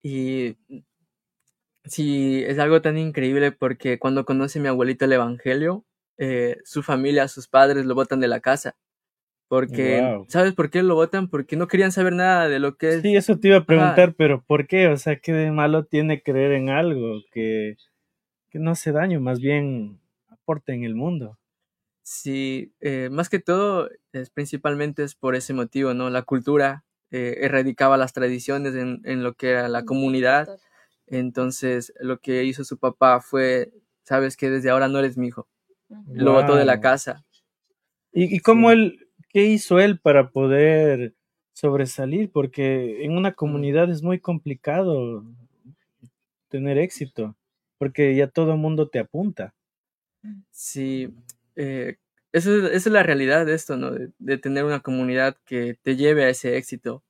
y 0.06 0.56
sí, 1.84 2.44
es 2.46 2.60
algo 2.60 2.82
tan 2.82 2.98
increíble 2.98 3.52
porque 3.52 4.00
cuando 4.00 4.26
conoce 4.26 4.60
mi 4.60 4.68
abuelito 4.68 5.06
el 5.06 5.14
Evangelio, 5.14 5.86
eh, 6.18 6.58
su 6.64 6.84
familia, 6.84 7.28
sus 7.28 7.48
padres 7.48 7.86
lo 7.86 7.96
botan 7.96 8.20
de 8.20 8.28
la 8.28 8.40
casa 8.40 8.76
Porque, 9.48 10.02
Wow. 10.02 10.26
¿sabes 10.30 10.54
por 10.54 10.70
qué 10.70 10.84
lo 10.84 10.96
votan? 10.96 11.30
Porque 11.30 11.56
no 11.56 11.68
querían 11.68 11.92
saber 11.92 12.14
nada 12.14 12.50
de 12.50 12.60
lo 12.60 12.78
que 12.78 12.90
es. 12.96 13.02
Sí, 13.02 13.16
eso 13.16 13.40
te 13.40 13.50
iba 13.50 13.58
a 13.58 13.66
preguntar, 13.66 14.16
pero 14.18 14.44
¿por 14.44 14.68
qué? 14.68 14.88
O 14.88 14.98
sea, 14.98 15.20
¿qué 15.20 15.34
de 15.34 15.52
malo 15.52 15.86
tiene 15.86 16.22
creer 16.22 16.54
en 16.54 16.70
algo 16.70 17.22
que, 17.32 17.78
que 18.50 18.60
no 18.60 18.72
hace 18.72 18.92
daño, 18.92 19.20
más 19.22 19.40
bien 19.40 20.00
aporta 20.30 20.74
en 20.74 20.84
el 20.84 20.96
mundo? 20.96 21.38
Sí, 22.04 22.74
eh, 22.82 23.10
más 23.12 23.30
que 23.30 23.40
todo, 23.40 23.90
es, 24.14 24.30
principalmente 24.30 25.04
es 25.04 25.16
por 25.16 25.36
ese 25.36 25.54
motivo, 25.54 25.94
¿no? 25.94 26.10
La 26.10 26.22
cultura 26.22 26.86
eh, 27.16 27.46
erradicaba 27.46 27.98
las 27.98 28.14
tradiciones 28.14 28.76
en, 28.76 29.02
en 29.06 29.24
lo 29.24 29.34
que 29.36 29.52
era 29.52 29.70
la 29.70 29.84
comunidad. 29.86 30.60
Entonces, 31.08 31.94
lo 32.00 32.20
que 32.20 32.44
hizo 32.44 32.64
su 32.64 32.78
papá 32.78 33.22
fue, 33.22 33.72
sabes 34.04 34.38
que 34.38 34.50
desde 34.50 34.70
ahora 34.70 34.88
no 34.88 35.00
eres 35.00 35.18
mi 35.18 35.28
hijo. 35.28 35.48
Lo 36.14 36.34
botó 36.34 36.56
de 36.56 36.66
la 36.66 36.80
casa. 36.80 37.24
¿Y, 38.12 38.36
y 38.36 38.40
cómo 38.40 38.70
Sí. 38.70 38.74
él, 38.74 39.08
qué 39.30 39.46
hizo 39.46 39.80
él 39.80 40.00
para 40.00 40.32
poder 40.32 41.14
sobresalir? 41.54 42.32
Porque 42.32 43.04
en 43.06 43.12
una 43.18 43.34
comunidad 43.34 43.90
es 43.90 44.02
muy 44.04 44.20
complicado 44.20 45.24
tener 46.50 46.78
éxito, 46.80 47.36
porque 47.78 48.16
ya 48.16 48.28
todo 48.28 48.54
el 48.54 48.58
mundo 48.58 48.90
te 48.90 48.98
apunta. 49.00 49.54
Sí, 50.52 51.14
eh, 51.56 51.98
esa 52.38 52.72
es 52.72 52.86
la 52.88 53.04
realidad 53.04 53.46
de 53.46 53.54
esto, 53.54 53.78
¿no? 53.78 53.92
De, 53.92 54.12
de 54.20 54.38
tener 54.38 54.66
una 54.66 54.82
comunidad 54.82 55.38
que 55.46 55.78
te 55.82 55.96
lleve 55.96 56.26
a 56.26 56.30
ese 56.30 56.58
éxito. 56.58 57.04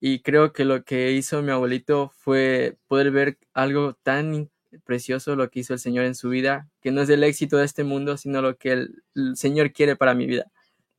Y 0.00 0.20
creo 0.22 0.52
que 0.52 0.64
lo 0.64 0.84
que 0.84 1.12
hizo 1.12 1.42
mi 1.42 1.50
abuelito 1.52 2.10
fue 2.16 2.76
poder 2.88 3.10
ver 3.10 3.38
algo 3.54 3.94
tan 4.02 4.50
precioso, 4.84 5.36
lo 5.36 5.50
que 5.50 5.60
hizo 5.60 5.72
el 5.74 5.78
Señor 5.80 6.04
en 6.04 6.14
su 6.14 6.28
vida, 6.30 6.68
que 6.82 6.90
no 6.92 7.02
es 7.02 7.08
el 7.10 7.24
éxito 7.24 7.56
de 7.58 7.64
este 7.64 7.84
mundo, 7.84 8.16
sino 8.18 8.42
lo 8.42 8.56
que 8.58 8.72
el, 8.72 9.02
el 9.14 9.36
Señor 9.36 9.72
quiere 9.72 9.96
para 9.96 10.14
mi 10.14 10.26
vida, 10.26 10.50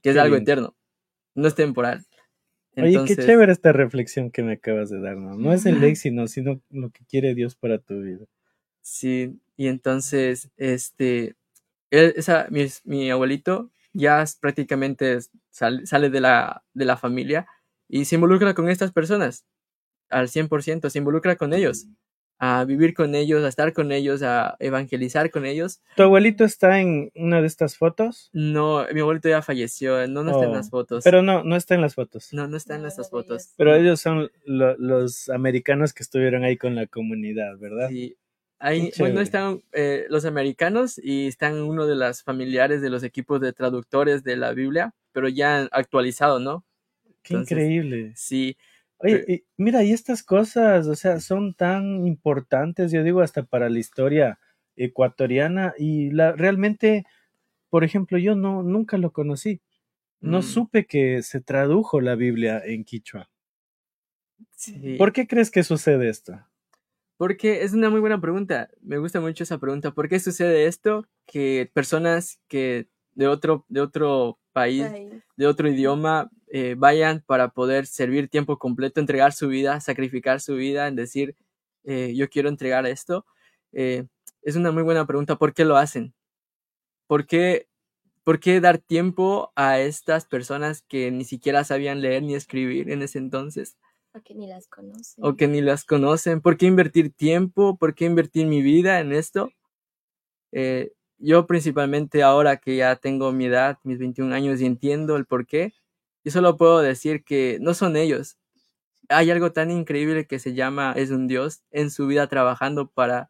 que 0.02 0.12
es 0.12 0.16
Qué 0.16 0.20
algo 0.20 0.36
lindo. 0.36 0.38
eterno, 0.38 0.76
no 1.36 1.48
es 1.48 1.56
temporal. 1.56 2.06
Oye, 2.80 3.04
qué 3.06 3.16
Entonces, 3.16 3.26
chévere 3.26 3.52
esta 3.52 3.74
reflexión 3.74 4.32
que 4.32 4.44
me 4.44 4.54
acabas 4.54 4.90
de 4.90 5.00
dar, 5.02 5.18
¿no? 5.18 5.36
No 5.36 5.54
es 5.54 5.66
el 5.66 5.84
éxito, 5.84 6.28
sino 6.28 6.62
lo 6.70 6.90
que 6.92 7.06
quiere 7.06 7.36
Dios 7.36 7.56
para 7.56 7.80
tu 7.80 8.02
vida. 8.02 8.26
Sí, 8.82 9.40
y 9.58 9.68
entonces, 9.68 10.50
este, 10.58 11.36
él- 11.92 12.14
esa, 12.16 12.48
mi, 12.50 12.66
mi 12.86 13.10
abuelito 13.12 13.72
ya 13.94 14.22
es 14.22 14.36
prácticamente 14.36 15.20
sal- 15.50 15.86
sale 15.88 16.10
de 16.10 16.22
la, 16.22 16.64
de 16.74 16.86
la 16.86 16.98
familia 16.98 17.48
y 17.88 18.06
se 18.06 18.16
involucra 18.16 18.54
con 18.54 18.70
estas 18.70 18.92
personas 18.92 19.46
al 20.10 20.28
100%, 20.30 20.90
se 20.90 21.00
involucra 21.00 21.36
con 21.36 21.54
ellos, 21.54 21.88
a 22.40 22.64
vivir 22.66 22.94
con 22.94 23.16
ellos, 23.16 23.44
a 23.44 23.48
estar 23.48 23.74
con 23.74 23.92
ellos, 23.92 24.22
a 24.22 24.56
evangelizar 24.60 25.32
con 25.32 25.46
ellos. 25.46 25.82
¿Tu 25.96 26.04
abuelito 26.04 26.44
está 26.46 26.80
en 26.80 27.12
una 27.16 27.42
de 27.42 27.48
estas 27.48 27.76
fotos? 27.78 28.30
No, 28.32 28.86
mi 28.94 29.00
abuelito 29.02 29.28
ya 29.28 29.42
falleció, 29.42 30.08
no, 30.08 30.24
no 30.24 30.32
está 30.32 30.44
en 30.46 30.52
Oh, 30.52 30.56
las 30.56 30.70
fotos. 30.70 31.04
Pero 31.04 31.22
no, 31.24 31.44
no 31.44 31.56
está 31.56 31.74
en 31.76 31.82
las 31.82 31.96
fotos. 31.96 32.32
no, 32.34 32.48
no 32.48 32.56
está 32.56 32.76
en 32.76 32.84
No, 32.84 32.88
estas 32.90 33.10
fotos. 33.10 33.54
Pero 33.58 33.74
ellos 33.76 34.00
son 34.00 34.30
lo- 34.46 34.78
los 34.78 35.30
americanos 35.30 35.94
que 35.94 36.04
estuvieron 36.04 36.44
ahí 36.44 36.58
con 36.58 36.76
la 36.76 36.86
comunidad, 36.86 37.58
¿verdad? 37.58 37.90
Sí. 37.90 38.16
Ahí, 38.60 38.92
bueno, 38.98 39.22
están 39.22 39.62
eh, 39.72 40.06
los 40.10 40.26
americanos 40.26 41.00
y 41.02 41.28
están 41.28 41.62
uno 41.62 41.86
de 41.86 41.96
las 41.96 42.24
familiares 42.24 42.82
de 42.82 42.90
los 42.90 43.04
equipos 43.04 43.40
de 43.40 43.54
traductores 43.54 44.24
de 44.24 44.36
la 44.36 44.54
Biblia, 44.54 44.96
pero 45.12 45.30
ya 45.30 45.68
actualizado, 45.72 46.40
¿no? 46.40 46.66
Qué 47.22 47.36
entonces, 47.36 47.52
increíble. 47.52 48.14
Sí, 48.16 48.58
Oye, 49.00 49.24
y 49.28 49.44
mira, 49.58 49.84
y 49.84 49.92
estas 49.94 50.24
cosas, 50.24 50.88
o 50.88 50.96
sea, 50.96 51.20
son 51.20 51.54
tan 51.54 52.06
importantes, 52.08 52.92
yo 52.92 53.04
digo, 53.04 53.22
hasta 53.22 53.44
para 53.44 53.70
la 53.70 53.80
historia 53.80 54.40
ecuatoriana 54.76 55.74
y 55.78 56.10
la 56.12 56.32
realmente, 56.32 57.06
por 57.70 57.84
ejemplo, 57.84 58.18
yo 58.18 58.36
no 58.36 58.64
nunca 58.64 58.98
lo 58.98 59.12
conocí. 59.12 59.62
No 60.22 60.40
mm, 60.40 60.44
supe 60.44 60.86
que 60.88 61.22
se 61.24 61.42
tradujo 61.42 62.02
la 62.02 62.16
Biblia 62.16 62.62
en 62.66 62.86
quichua. 62.86 63.30
sí. 64.52 64.96
¿Por 64.98 65.14
qué 65.14 65.28
crees 65.28 65.52
que 65.52 65.64
sucede 65.64 66.10
esto? 66.10 66.47
Porque 67.18 67.64
es 67.64 67.74
una 67.74 67.90
muy 67.90 68.00
buena 68.00 68.22
pregunta. 68.22 68.70
Me 68.82 69.00
gusta 69.00 69.20
mucho 69.20 69.44
esa 69.44 69.58
pregunta. 69.58 69.92
¿Por 69.92 70.08
qué 70.08 70.20
sucede 70.20 70.68
esto? 70.68 71.08
Que 71.26 71.70
personas 71.74 72.40
que 72.48 72.88
de 73.16 73.28
otro, 73.28 73.66
de 73.70 73.82
otro 73.82 74.40
país, 74.54 74.84
Ay, 74.86 75.22
de 75.36 75.48
otro 75.48 75.68
idioma, 75.68 76.30
eh, 76.48 76.76
vayan 76.78 77.24
para 77.26 77.50
poder 77.50 77.88
servir 77.88 78.30
tiempo 78.30 78.58
completo, 78.60 79.00
entregar 79.00 79.34
su 79.34 79.48
vida, 79.48 79.80
sacrificar 79.82 80.40
su 80.40 80.56
vida, 80.56 80.88
en 80.88 80.96
decir, 80.96 81.36
eh, 81.84 82.14
yo 82.16 82.30
quiero 82.30 82.50
entregar 82.50 82.86
esto. 82.86 83.26
Eh, 83.74 84.06
es 84.44 84.56
una 84.56 84.72
muy 84.72 84.84
buena 84.84 85.06
pregunta. 85.08 85.36
¿Por 85.38 85.54
qué 85.54 85.66
lo 85.66 85.78
hacen? 85.78 86.14
¿Por 87.08 87.26
qué, 87.26 87.68
¿Por 88.24 88.40
qué 88.40 88.62
dar 88.62 88.78
tiempo 88.78 89.52
a 89.56 89.80
estas 89.80 90.26
personas 90.26 90.84
que 90.84 91.12
ni 91.12 91.24
siquiera 91.26 91.64
sabían 91.64 92.02
leer 92.02 92.24
ni 92.24 92.36
escribir 92.36 92.92
en 92.92 93.02
ese 93.02 93.18
entonces? 93.18 93.78
Porque 94.18 94.36
ni 94.36 94.48
las 94.48 94.68
conocen. 94.68 95.24
o 95.24 95.36
que 95.36 95.48
ni 95.48 95.62
las 95.62 95.86
conocen. 95.86 96.42
¿Por 96.42 96.58
qué 96.58 96.66
invertir 96.66 97.14
tiempo? 97.14 97.78
¿Por 97.78 97.94
qué 97.94 98.06
invertir 98.06 98.48
mi 98.48 98.62
vida 98.62 99.00
en 99.00 99.14
esto? 99.14 99.52
Eh, 100.52 100.92
yo 101.18 101.46
principalmente 101.48 102.24
ahora 102.24 102.58
que 102.58 102.78
ya 102.78 102.96
tengo 102.96 103.32
mi 103.32 103.46
edad, 103.46 103.78
mis 103.84 104.00
21 104.00 104.34
años 104.34 104.62
y 104.62 104.66
entiendo 104.66 105.16
el 105.16 105.26
por 105.26 105.46
qué, 105.46 105.74
yo 106.24 106.32
solo 106.32 106.58
puedo 106.58 106.80
decir 106.82 107.24
que 107.24 107.58
no 107.62 107.74
son 107.74 107.96
ellos. 107.96 108.38
Hay 109.10 109.32
algo 109.32 109.52
tan 109.52 109.72
increíble 109.72 110.26
que 110.26 110.40
se 110.40 110.54
llama 110.54 110.94
es 110.96 111.12
un 111.12 111.28
Dios 111.28 111.64
en 111.72 111.92
su 111.92 112.08
vida 112.08 112.28
trabajando 112.28 112.88
para 112.90 113.30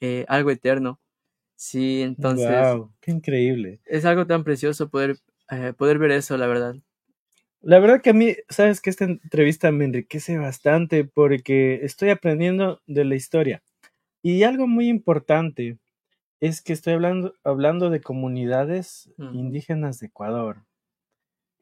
eh, 0.00 0.24
algo 0.28 0.50
eterno. 0.50 0.98
Sí, 1.56 2.02
entonces 2.02 2.48
Wow, 2.48 2.92
qué 3.00 3.12
increíble. 3.12 3.80
es 3.84 4.04
algo 4.04 4.26
tan 4.26 4.44
precioso 4.44 4.88
poder, 4.88 5.18
eh, 5.50 5.72
poder 5.76 5.98
ver 5.98 6.10
eso, 6.12 6.36
la 6.36 6.46
verdad. 6.46 6.74
La 7.62 7.78
verdad 7.78 8.02
que 8.02 8.10
a 8.10 8.14
mí, 8.14 8.34
sabes 8.48 8.80
que 8.80 8.90
esta 8.90 9.04
entrevista 9.04 9.70
me 9.70 9.84
enriquece 9.84 10.36
bastante 10.36 11.04
porque 11.04 11.80
estoy 11.84 12.10
aprendiendo 12.10 12.80
de 12.86 13.04
la 13.04 13.14
historia. 13.14 13.62
Y 14.22 14.42
algo 14.44 14.66
muy 14.66 14.88
importante 14.88 15.78
es 16.40 16.60
que 16.62 16.72
estoy 16.72 16.94
hablando, 16.94 17.34
hablando 17.44 17.90
de 17.90 18.00
comunidades 18.00 19.10
Ujú. 19.18 19.34
indígenas 19.34 20.00
de 20.00 20.08
Ecuador. 20.08 20.58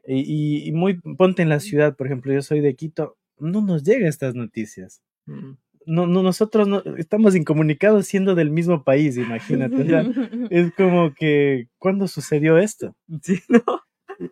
Y, 0.07 0.21
y- 0.21 0.69
y 0.69 0.73
muy, 0.73 0.95
ponte 1.01 1.43
en 1.43 1.51
la 1.51 1.61
ciudad, 1.61 1.95
por 1.97 2.07
ejemplo, 2.07 2.33
yo 2.33 2.43
soy 2.43 2.61
de 2.61 2.75
Quito, 2.75 3.17
no 3.39 3.61
nos 3.61 3.83
llegan 3.85 4.09
estas 4.09 4.35
noticias. 4.35 5.03
Mm. 5.27 5.53
No, 5.87 6.07
no, 6.07 6.23
nosotros 6.23 6.69
no, 6.69 6.83
estamos 6.97 7.35
incomunicados 7.35 8.07
siendo 8.07 8.35
del 8.35 8.51
mismo 8.51 8.85
país, 8.85 9.17
imagínate. 9.17 9.83
o 9.83 9.87
sea, 9.87 10.01
es 10.51 10.73
como 10.75 11.15
que, 11.15 11.69
¿cuándo 11.79 12.09
sucedió 12.09 12.59
esto? 12.59 12.95
Sí, 13.23 13.41
¿no? 13.49 13.63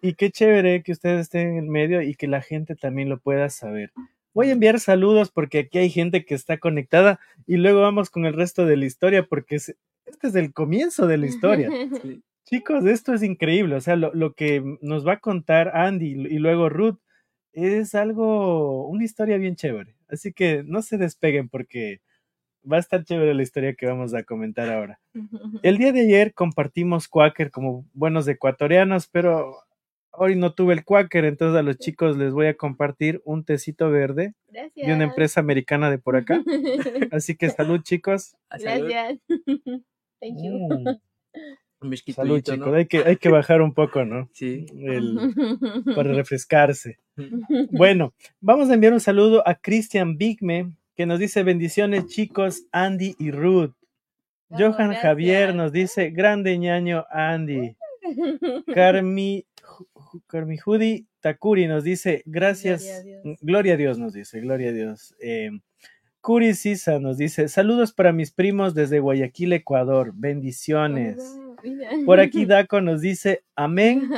Y 0.02 0.14
qué 0.14 0.30
chévere 0.30 0.82
que 0.82 0.92
ustedes 0.92 1.20
estén 1.22 1.48
en 1.52 1.56
el 1.58 1.66
medio 1.66 2.02
y 2.02 2.14
que 2.14 2.26
la 2.28 2.42
gente 2.42 2.74
también 2.76 3.08
lo 3.08 3.18
pueda 3.18 3.48
saber. 3.50 3.92
Voy 4.34 4.48
a 4.50 4.52
enviar 4.52 4.78
saludos 4.80 5.30
porque 5.30 5.60
aquí 5.60 5.78
hay 5.78 5.90
gente 5.90 6.24
que 6.24 6.34
está 6.34 6.58
conectada 6.58 7.18
y 7.46 7.56
luego 7.56 7.80
vamos 7.80 8.10
con 8.10 8.26
el 8.26 8.34
resto 8.34 8.66
de 8.66 8.76
la 8.76 8.84
historia 8.86 9.24
porque 9.24 9.56
es- 9.56 9.74
este 10.06 10.28
es 10.28 10.34
el 10.34 10.52
comienzo 10.52 11.06
de 11.06 11.18
la 11.18 11.26
historia. 11.26 11.68
Sí. 12.02 12.22
Chicos, 12.44 12.86
esto 12.86 13.12
es 13.12 13.22
increíble. 13.22 13.74
O 13.74 13.80
sea, 13.82 13.96
lo, 13.96 14.12
lo 14.14 14.32
que 14.32 14.62
nos 14.80 15.06
va 15.06 15.14
a 15.14 15.20
contar 15.20 15.76
Andy 15.76 16.12
y 16.12 16.38
luego 16.38 16.70
Ruth 16.70 16.98
es 17.52 17.94
algo, 17.94 18.88
una 18.88 19.04
historia 19.04 19.36
bien 19.36 19.54
chévere. 19.56 19.96
Así 20.08 20.32
que 20.32 20.62
no 20.64 20.80
se 20.80 20.96
despeguen 20.96 21.48
porque 21.50 22.00
va 22.70 22.76
a 22.76 22.80
estar 22.80 23.04
chévere 23.04 23.34
la 23.34 23.42
historia 23.42 23.74
que 23.74 23.84
vamos 23.86 24.14
a 24.14 24.22
comentar 24.22 24.70
ahora. 24.70 24.98
El 25.62 25.76
día 25.78 25.92
de 25.92 26.00
ayer 26.02 26.32
compartimos 26.32 27.06
Quaker 27.08 27.50
como 27.50 27.84
buenos 27.92 28.26
ecuatorianos, 28.28 29.08
pero 29.08 29.56
hoy 30.18 30.36
no 30.36 30.52
tuve 30.52 30.74
el 30.74 30.84
Quaker, 30.84 31.24
entonces 31.24 31.58
a 31.58 31.62
los 31.62 31.78
chicos 31.78 32.16
les 32.16 32.32
voy 32.32 32.46
a 32.46 32.54
compartir 32.56 33.20
un 33.24 33.44
tecito 33.44 33.90
verde 33.90 34.34
Gracias. 34.48 34.86
de 34.86 34.94
una 34.94 35.04
empresa 35.04 35.40
americana 35.40 35.90
de 35.90 35.98
por 35.98 36.16
acá. 36.16 36.42
Así 37.12 37.36
que 37.36 37.50
salud, 37.50 37.80
chicos. 37.82 38.36
Ah, 38.50 38.58
salud. 38.58 38.88
Gracias. 38.88 39.20
Thank 40.20 40.42
you. 40.42 40.98
Mm, 41.80 41.94
salud, 42.14 42.40
chicos. 42.40 42.68
¿no? 42.68 42.74
Hay 42.74 42.86
que, 42.86 42.98
hay 42.98 43.16
que 43.16 43.28
bajar 43.28 43.62
un 43.62 43.72
poco, 43.72 44.04
¿no? 44.04 44.28
Sí. 44.32 44.66
El- 44.76 45.34
para 45.94 46.12
refrescarse. 46.12 46.98
Bueno, 47.70 48.12
vamos 48.40 48.70
a 48.70 48.74
enviar 48.74 48.92
un 48.92 49.00
saludo 49.00 49.46
a 49.46 49.54
Cristian 49.54 50.16
Bigme, 50.18 50.72
que 50.96 51.06
nos 51.06 51.18
dice 51.18 51.42
bendiciones, 51.42 52.06
chicos, 52.06 52.64
Andy 52.72 53.14
y 53.18 53.30
Ruth. 53.30 53.72
Oh, 54.50 54.56
Johan 54.56 54.72
gracias. 54.88 55.02
Javier 55.02 55.54
nos 55.54 55.72
dice, 55.72 56.10
grande 56.10 56.56
ñaño 56.58 57.04
Andy. 57.10 57.76
Carmi, 58.74 59.44
Ju- 60.10 60.22
Carmi 60.26 60.56
Judi 60.58 61.06
Takuri 61.20 61.66
nos 61.66 61.84
dice, 61.84 62.22
gracias, 62.26 62.82
Gloria 62.82 62.98
a 62.98 63.02
Dios. 63.02 63.38
gloria 63.40 63.74
a 63.74 63.76
Dios 63.76 63.98
nos 63.98 64.12
dice, 64.12 64.40
gloria 64.40 64.70
a 64.70 64.72
Dios. 64.72 65.14
Eh, 65.20 65.50
Curi 66.20 66.54
Sisa 66.54 66.98
nos 66.98 67.16
dice, 67.18 67.48
saludos 67.48 67.92
para 67.92 68.12
mis 68.12 68.30
primos 68.32 68.74
desde 68.74 69.00
Guayaquil, 69.00 69.52
Ecuador, 69.52 70.12
bendiciones. 70.14 71.16
Por 72.04 72.20
aquí 72.20 72.44
Daco 72.46 72.80
nos 72.80 73.00
dice, 73.00 73.42
amén. 73.56 74.10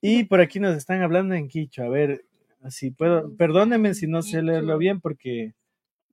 Y 0.00 0.24
por 0.24 0.40
aquí 0.40 0.60
nos 0.60 0.76
están 0.76 1.02
hablando 1.02 1.34
en 1.34 1.48
quicho. 1.48 1.82
A 1.82 1.88
ver, 1.88 2.24
si 2.68 2.90
puedo, 2.90 3.34
perdónenme 3.36 3.94
si 3.94 4.06
no 4.06 4.22
sé 4.22 4.42
leerlo 4.42 4.78
bien 4.78 5.00
porque 5.00 5.54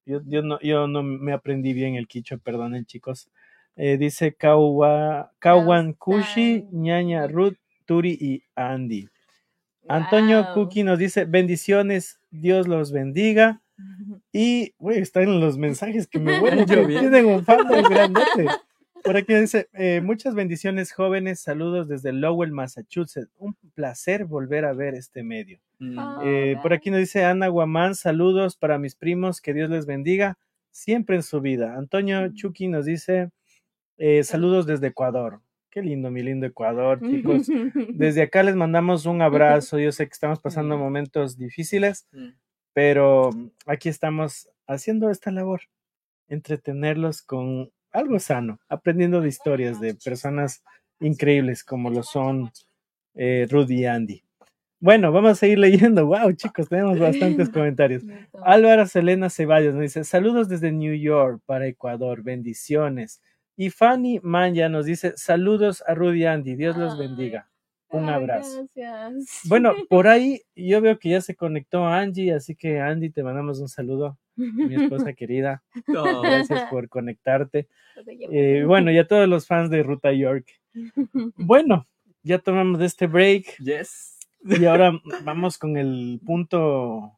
yo, 0.06 0.22
yo, 0.26 0.42
no, 0.44 0.60
yo 0.62 0.88
no 0.88 1.04
me 1.04 1.34
aprendí 1.34 1.74
bien 1.74 1.96
el 1.96 2.08
quicho, 2.08 2.38
perdonen 2.40 2.86
chicos. 2.86 3.30
Eh, 3.76 3.98
dice 3.98 4.34
Kawa, 4.34 5.34
Kawan 5.40 5.94
Kushi. 5.94 6.66
Ñaña 6.72 7.28
Ruth, 7.28 7.58
Turi 7.86 8.18
y 8.20 8.44
Andy. 8.56 9.08
Antonio 9.88 10.44
Wow. 10.46 10.54
Cookie 10.54 10.84
nos 10.84 10.98
dice 11.00 11.26
bendiciones, 11.26 12.20
Dios 12.32 12.68
los 12.68 12.92
bendiga. 12.92 13.62
Y, 14.32 14.74
güey, 14.78 15.00
están 15.00 15.40
los 15.40 15.58
mensajes 15.58 16.08
que 16.08 16.20
me 16.20 16.40
vuelven. 16.40 16.66
Tienen 16.66 17.26
un 17.26 17.46
fandom 17.46 17.84
grandote. 17.84 18.46
Por 19.04 19.16
aquí 19.18 19.36
dice, 19.36 19.70
eh, 19.74 20.02
muchas 20.02 20.34
bendiciones 20.34 20.92
jóvenes, 20.92 21.40
saludos 21.40 21.88
desde 21.88 22.12
Lowell, 22.12 22.52
Massachusetts. 22.52 23.32
Un 23.38 23.56
placer 23.76 24.26
volver 24.26 24.66
a 24.66 24.74
ver 24.74 24.96
este 24.96 25.24
medio. 25.24 25.60
Mm, 25.80 26.00
Ah. 26.00 26.20
Eh, 26.24 26.58
por 26.62 26.74
aquí 26.74 26.90
nos 26.90 27.02
dice 27.02 27.24
Ana 27.24 27.48
Guamán, 27.50 27.94
saludos 27.96 28.56
para 28.58 28.80
mis 28.80 28.96
primos, 28.96 29.42
que 29.42 29.54
Dios 29.54 29.70
les 29.70 29.86
bendiga 29.86 30.38
siempre 30.72 31.18
en 31.18 31.24
su 31.24 31.40
vida. 31.40 31.76
Antonio 31.78 32.28
Chucky 32.34 32.68
nos 32.68 32.86
dice, 32.86 33.30
eh, 33.98 34.24
saludos 34.24 34.66
desde 34.66 34.88
Ecuador. 34.88 35.40
Qué 35.76 35.82
lindo, 35.82 36.10
mi 36.10 36.24
lindo 36.24 36.46
Ecuador, 36.46 37.02
chicos. 37.02 37.48
Desde 37.96 38.22
acá 38.22 38.44
les 38.44 38.56
mandamos 38.56 39.06
un 39.06 39.22
abrazo. 39.22 39.78
Yo 39.78 39.92
sé 39.92 40.08
que 40.08 40.14
estamos 40.14 40.40
pasando 40.40 40.78
momentos 40.78 41.38
difíciles, 41.38 42.08
mm. 42.14 42.30
pero 42.72 43.32
aquí 43.66 43.90
estamos 43.90 44.48
haciendo 44.68 45.10
esta 45.10 45.32
labor, 45.32 45.64
entretenerlos 46.30 47.22
con 47.22 47.74
algo 47.92 48.20
sano, 48.20 48.62
aprendiendo 48.70 49.20
de 49.20 49.28
historias 49.28 49.82
de 49.82 49.96
personas 49.96 50.64
increíbles 51.02 51.66
como 51.66 51.90
lo 51.90 52.04
son 52.04 52.52
eh, 53.14 53.46
Rudy 53.50 53.82
y 53.82 53.86
Andy. 53.86 54.24
Bueno, 54.80 55.12
vamos 55.12 55.32
a 55.32 55.36
seguir 55.36 55.60
leyendo. 55.60 56.06
Wow, 56.06 56.32
chicos, 56.38 56.70
tenemos 56.70 56.98
bastantes 56.98 57.50
comentarios. 57.54 58.02
Álvaro 58.46 58.86
Selena 58.86 59.30
Ceballos 59.30 59.74
nos 59.74 59.82
dice: 59.82 60.06
Saludos 60.06 60.48
desde 60.48 60.72
New 60.72 60.96
York 60.96 61.42
para 61.46 61.68
Ecuador, 61.68 62.24
bendiciones. 62.24 63.22
Y 63.58 63.70
Fanny 63.70 64.20
Manya 64.24 64.70
nos 64.70 64.86
dice: 64.86 65.14
Saludos 65.16 65.84
a 65.88 65.94
Rudy 65.96 66.22
y 66.24 66.26
Andy, 66.26 66.56
Dios 66.56 66.78
los 66.78 66.98
bendiga. 66.98 67.50
Un 67.90 68.10
abrazo. 68.10 68.68
Gracias. 68.76 69.42
Bueno, 69.48 69.74
por 69.90 70.08
ahí 70.08 70.42
yo 70.56 70.82
veo 70.82 71.00
que 71.00 71.10
ya 71.10 71.22
se 71.22 71.36
conectó 71.36 71.86
Angie, 71.86 72.34
así 72.34 72.56
que 72.56 72.80
Andy, 72.82 73.10
te 73.12 73.24
mandamos 73.24 73.60
un 73.60 73.70
saludo, 73.70 74.18
mi 74.36 74.76
esposa 74.76 75.14
querida. 75.18 75.64
No. 75.88 76.22
Gracias 76.22 76.64
por 76.70 76.90
conectarte. 76.90 77.68
Eh, 78.32 78.64
bueno, 78.68 78.92
y 78.92 78.98
a 78.98 79.08
todos 79.08 79.30
los 79.30 79.48
fans 79.48 79.70
de 79.70 79.84
Ruta 79.84 80.12
York. 80.12 80.48
Bueno, 81.38 81.88
ya 82.24 82.40
tomamos 82.40 82.82
este 82.82 83.08
break 83.08 83.58
Yes. 83.60 84.20
y 84.44 84.66
ahora 84.66 85.00
vamos 85.24 85.58
con 85.58 85.78
el 85.78 86.20
punto, 86.26 87.18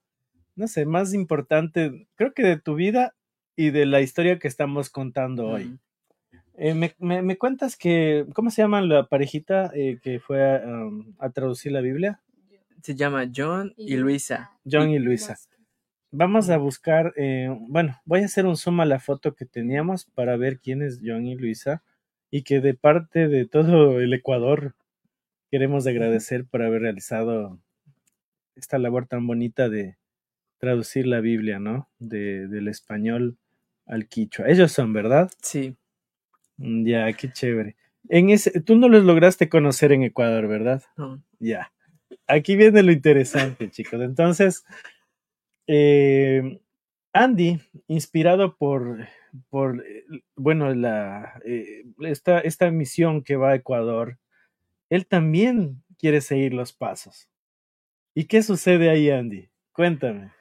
no 0.55 0.67
sé, 0.67 0.85
más 0.85 1.15
importante, 1.15 2.07
creo 2.15 2.33
que 2.33 2.43
de 2.43 2.59
tu 2.59 2.75
vida 2.75 3.15
y 3.55 3.71
de 3.71 3.87
la 3.87 4.01
historia 4.01 4.37
que 4.37 4.47
estamos 4.47 4.91
contando 4.91 5.47
hoy. 5.47 5.79
Eh, 6.57 6.73
me, 6.73 6.95
me- 6.99 7.21
me 7.21 7.37
cuentas 7.37 7.77
que, 7.77 8.25
¿cómo 8.33 8.49
se 8.49 8.61
llama 8.63 8.81
la 8.81 9.07
parejita 9.07 9.71
eh, 9.75 9.99
que 10.01 10.19
fue 10.19 10.43
a, 10.43 10.65
um, 10.65 11.13
a 11.19 11.29
traducir 11.29 11.71
la 11.71 11.81
Biblia? 11.81 12.21
Se 12.81 12.95
llama 12.95 13.29
John 13.33 13.73
y 13.77 13.95
Luisa. 13.97 14.51
John 14.69 14.89
y 14.89 14.99
Luisa. 14.99 15.37
Vamos 16.11 16.49
a 16.49 16.57
buscar, 16.57 17.13
eh, 17.17 17.49
bueno, 17.69 17.99
voy 18.05 18.21
a 18.21 18.25
hacer 18.25 18.45
un 18.45 18.55
zoom 18.57 18.79
a 18.79 18.85
la 18.85 18.99
foto 18.99 19.35
que 19.35 19.45
teníamos 19.45 20.05
para 20.05 20.35
ver 20.37 20.59
quién 20.59 20.81
es 20.81 20.99
John 21.03 21.25
y 21.27 21.35
Luisa 21.35 21.83
y 22.31 22.43
que 22.43 22.59
de 22.61 22.73
parte 22.73 23.27
de 23.27 23.45
todo 23.45 23.99
el 23.99 24.13
Ecuador 24.13 24.75
queremos 25.51 25.85
agradecer 25.85 26.45
por 26.45 26.61
haber 26.63 26.81
realizado 26.81 27.59
esta 28.55 28.77
labor 28.79 29.05
tan 29.07 29.27
bonita 29.27 29.69
de 29.69 29.97
traducir 30.59 31.05
la 31.07 31.19
Biblia, 31.19 31.59
¿no? 31.59 31.89
De, 31.99 32.47
del 32.47 32.67
español 32.67 33.37
al 33.85 34.07
quichua. 34.07 34.47
Ellos 34.49 34.71
son, 34.71 34.93
¿verdad? 34.93 35.29
Sí. 35.41 35.75
Mm, 36.57 36.85
Ya, 36.87 37.13
qué 37.13 37.31
chévere. 37.31 37.75
En 38.09 38.29
ese, 38.29 38.61
tú 38.61 38.75
no 38.77 38.87
los 38.89 39.03
lograste 39.03 39.49
conocer 39.49 39.91
en 39.91 40.03
Ecuador, 40.03 40.47
¿verdad? 40.47 40.83
No. 40.97 41.21
Ya. 41.39 41.71
Aquí 42.27 42.55
viene 42.55 42.83
lo 42.83 42.91
interesante, 42.91 43.69
chicos. 43.71 44.01
Entonces, 44.01 44.63
eh, 45.67 46.59
Andy, 47.13 47.59
inspirado 47.87 48.55
por, 48.57 49.07
por 49.49 49.83
eh, 49.85 50.05
bueno, 50.35 50.73
la, 50.73 51.39
eh, 51.45 51.83
esta, 52.01 52.39
esta 52.39 52.71
misión 52.71 53.23
que 53.23 53.35
va 53.35 53.51
a 53.51 53.55
Ecuador, 53.55 54.17
él 54.89 55.07
también 55.07 55.83
quiere 55.99 56.21
seguir 56.21 56.53
los 56.53 56.73
pasos. 56.73 57.29
¿Y 58.15 58.25
qué 58.25 58.43
sucede 58.43 58.89
ahí, 58.89 59.09
Andy? 59.11 59.49
Cuéntame. 59.73 60.31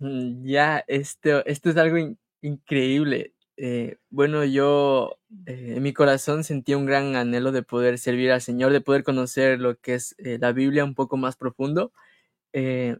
Mm, 0.00 0.44
Ya, 0.46 0.84
esto, 0.88 1.46
esto 1.46 1.70
es 1.70 1.78
algo 1.78 1.98
in- 1.98 2.18
increíble. 2.42 3.33
Eh, 3.56 3.98
bueno, 4.10 4.44
yo 4.44 5.18
eh, 5.46 5.74
en 5.76 5.82
mi 5.82 5.92
corazón 5.92 6.42
sentía 6.44 6.76
un 6.76 6.86
gran 6.86 7.14
anhelo 7.16 7.52
de 7.52 7.62
poder 7.62 7.98
servir 7.98 8.32
al 8.32 8.40
Señor, 8.40 8.72
de 8.72 8.80
poder 8.80 9.04
conocer 9.04 9.60
lo 9.60 9.78
que 9.78 9.94
es 9.94 10.14
eh, 10.18 10.38
la 10.40 10.52
Biblia 10.52 10.84
un 10.84 10.94
poco 10.94 11.16
más 11.16 11.36
profundo. 11.36 11.92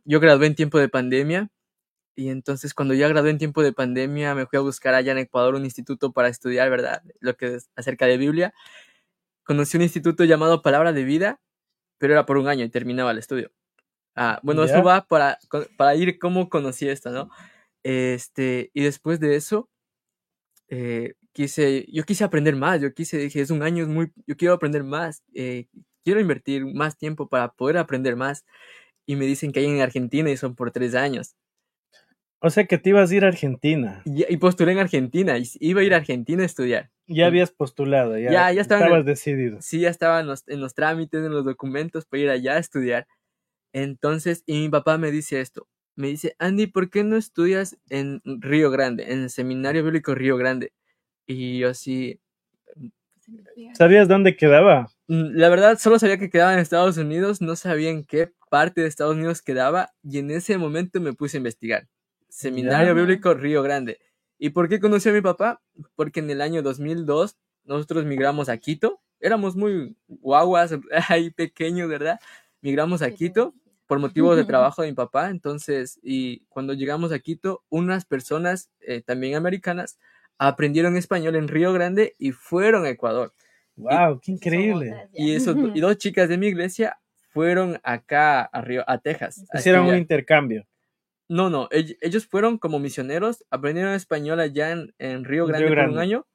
Yo 0.05 0.21
gradué 0.21 0.49
en 0.49 0.57
tiempo 0.57 0.79
de 0.81 0.89
pandemia 0.89 1.49
y 2.17 2.29
entonces 2.29 2.75
cuando 2.75 2.95
ya 2.95 3.09
gradué 3.09 3.31
en 3.31 3.39
tiempo 3.39 3.63
de 3.63 3.73
pandemia 3.73 4.35
me 4.35 4.47
fui 4.47 4.59
a 4.59 4.63
buscar 4.63 4.95
allá 4.95 5.13
en 5.13 5.19
Ecuador 5.19 5.55
un 5.55 5.65
instituto 5.65 6.13
para 6.13 6.29
estudiar, 6.29 6.71
¿verdad? 6.71 7.03
Lo 7.21 7.37
que 7.37 7.57
es 7.57 7.71
acerca 7.77 8.07
de 8.07 8.17
Biblia. 8.19 8.55
Conocí 9.45 9.77
un 9.77 9.85
instituto 9.85 10.25
llamado 10.25 10.63
Palabra 10.63 10.93
de 10.93 11.05
Vida, 11.05 11.41
pero 11.99 12.15
era 12.15 12.27
por 12.27 12.39
un 12.39 12.49
año 12.49 12.65
y 12.65 12.71
terminaba 12.71 13.13
el 13.13 13.19
estudio. 13.19 13.53
Ah, 14.17 14.41
bueno, 14.43 14.65
eso 14.65 14.83
va 14.83 15.07
para, 15.07 15.39
para 15.77 15.95
ir 15.97 16.19
cómo 16.19 16.49
conocí 16.49 16.89
esto, 16.89 17.11
¿no? 17.11 17.31
Este, 17.83 18.71
y 18.75 18.83
después 18.83 19.21
de 19.21 19.37
eso, 19.37 19.69
eh, 20.69 21.15
quise, 21.33 21.87
yo 21.93 22.05
quise 22.05 22.25
aprender 22.25 22.57
más, 22.57 22.81
yo 22.81 22.93
quise, 22.95 23.19
dije, 23.19 23.41
es 23.41 23.51
un 23.51 23.63
año, 23.63 23.83
es 23.85 23.89
muy, 23.89 24.13
yo 24.27 24.37
quiero 24.37 24.55
aprender 24.55 24.85
más, 24.85 25.23
eh, 25.35 25.67
quiero 26.05 26.21
invertir 26.21 26.65
más 26.67 26.97
tiempo 26.97 27.29
para 27.29 27.49
poder 27.53 27.79
aprender 27.79 28.17
más. 28.17 28.45
Y 29.07 29.17
me 29.17 29.27
dicen 29.27 29.53
que 29.53 29.61
hay 29.61 29.67
en 29.67 29.81
Argentina 29.81 30.31
y 30.31 30.37
son 30.37 30.55
por 30.55 30.71
tres 30.71 30.95
años. 30.95 31.37
O 32.41 32.51
sea 32.51 32.67
que 32.67 32.79
te 32.79 32.91
ibas 32.91 33.11
a 33.11 33.15
ir 33.15 33.25
a 33.25 33.29
Argentina. 33.29 34.03
Y, 34.05 34.31
y 34.33 34.37
postulé 34.37 34.73
en 34.73 34.79
Argentina, 34.79 35.39
y 35.39 35.45
iba 35.61 35.81
a 35.81 35.85
ir 35.85 35.95
a 35.95 35.99
Argentina 35.99 36.43
a 36.43 36.47
estudiar. 36.47 36.91
Ya 37.07 37.27
habías 37.27 37.51
postulado, 37.51 38.19
ya, 38.19 38.31
Ya, 38.31 38.53
ya 38.53 38.61
estaba 38.61 38.81
en 38.81 38.87
estabas 38.87 39.07
decidido. 39.07 39.61
Sí, 39.61 39.81
ya 39.81 39.91
estaba 39.91 40.21
en 40.21 40.27
los, 40.27 40.47
en 40.49 40.61
los 40.61 40.75
trámites, 40.75 41.25
en 41.25 41.33
los 41.33 41.45
documentos 41.45 42.07
para 42.07 42.23
ir 42.23 42.31
allá 42.31 42.55
a 42.55 42.59
estudiar. 42.59 43.07
Entonces, 43.73 44.43
y 44.47 44.61
mi 44.61 44.69
papá 44.69 44.99
me 44.99 45.11
dice 45.11 45.41
esto. 45.41 45.67
Me 45.97 46.09
dice, 46.09 46.35
Andy, 46.39 46.67
¿por 46.67 46.91
qué 46.91 47.05
no 47.05 47.17
estudias 47.17 47.77
en 47.89 48.21
Río 48.25 48.71
Grande, 48.71 49.13
en 49.13 49.23
el 49.23 49.31
Seminario 49.31 49.85
Bíblico 49.85 50.15
Río 50.15 50.37
Grande? 50.37 50.73
Y 51.27 51.59
yo 51.59 51.71
así, 51.71 52.21
¿Sabías 53.75 54.09
dónde 54.09 54.37
quedaba? 54.37 54.89
mm, 55.09 55.37
la 55.37 55.49
verdad, 55.49 55.79
solo 55.79 55.99
sabía 55.99 56.19
que 56.19 56.31
quedaba 56.31 56.53
en 56.53 56.59
Estados 56.59 56.97
Unidos, 56.97 57.41
no 57.41 57.57
sabía 57.57 57.91
en 57.91 58.05
qué 58.05 58.33
parte 58.51 58.81
de 58.83 58.87
Estados 58.87 59.17
Unidos 59.17 59.43
quedaba, 59.43 59.91
y 60.03 60.19
en 60.19 60.31
ese 60.31 60.59
momento 60.59 61.01
me 61.01 61.13
puse 61.15 61.37
a 61.37 61.39
investigar. 61.39 61.89
Seminario 62.29 62.89
Ya. 62.95 63.01
Bíblico 63.01 63.35
Río 63.35 63.63
Grande. 63.63 63.99
¿Y 64.39 64.51
por 64.51 64.69
qué 64.69 64.81
conocí 64.81 65.09
a 65.09 65.13
mi 65.13 65.21
papá? 65.21 65.63
Porque 65.95 66.21
en 66.21 66.31
el 66.31 66.41
año 66.41 66.63
2002 66.63 67.37
nosotros 67.65 68.05
migramos 68.05 68.49
a 68.49 68.59
Quito. 68.59 69.01
Éramos 69.21 69.57
muy 69.57 69.97
guaguas, 70.09 70.75
ahí 71.09 71.31
pequeños, 71.31 71.89
¿verdad? 71.89 72.21
Migramos 72.61 73.03
a 73.03 73.11
Quito 73.11 73.55
por 73.87 73.99
motivos 73.99 74.37
de 74.37 74.45
trabajo 74.45 74.83
de 74.83 74.89
mi 74.89 74.95
papá. 74.95 75.31
Entonces, 75.31 75.99
y 76.03 76.41
cuando 76.49 76.73
llegamos 76.73 77.13
a 77.13 77.19
Quito, 77.19 77.63
unas 77.69 78.05
personas 78.05 78.71
eh, 78.81 79.03
también 79.03 79.35
americanas 79.37 79.99
aprendieron 80.39 80.97
español 80.97 81.37
en 81.37 81.49
Río 81.49 81.73
Grande 81.73 82.15
y 82.19 82.33
fueron 82.33 82.85
a 82.85 82.91
Ecuador. 82.91 83.33
¡Wow! 83.77 84.21
¡Qué 84.23 84.33
increíble! 84.33 85.09
Y, 85.13 85.35
eso, 85.35 85.55
y 85.75 85.81
dos 85.81 85.97
chicas 85.99 86.29
de 86.29 86.39
mi 86.39 86.47
iglesia 86.49 86.99
fueron 87.31 87.79
acá 87.83 88.43
a, 88.43 88.61
Río, 88.61 88.85
a 88.87 88.99
Texas. 88.99 89.45
a 89.53 89.59
Hicieron 89.59 89.87
un 89.87 89.97
intercambio. 89.97 90.67
No, 91.29 91.49
no, 91.51 91.69
ell- 91.71 91.97
ellos 92.01 92.27
fueron 92.27 92.59
como 92.59 92.79
misioneros, 92.79 93.45
aprendieron 93.51 93.95
español 93.95 94.41
allá 94.41 94.71
en, 94.71 94.95
en 94.99 95.25
Río 95.25 95.47
Grande 95.47 95.69
Río 95.69 95.75
por 95.77 95.89
un 95.89 95.99
año 95.99 96.27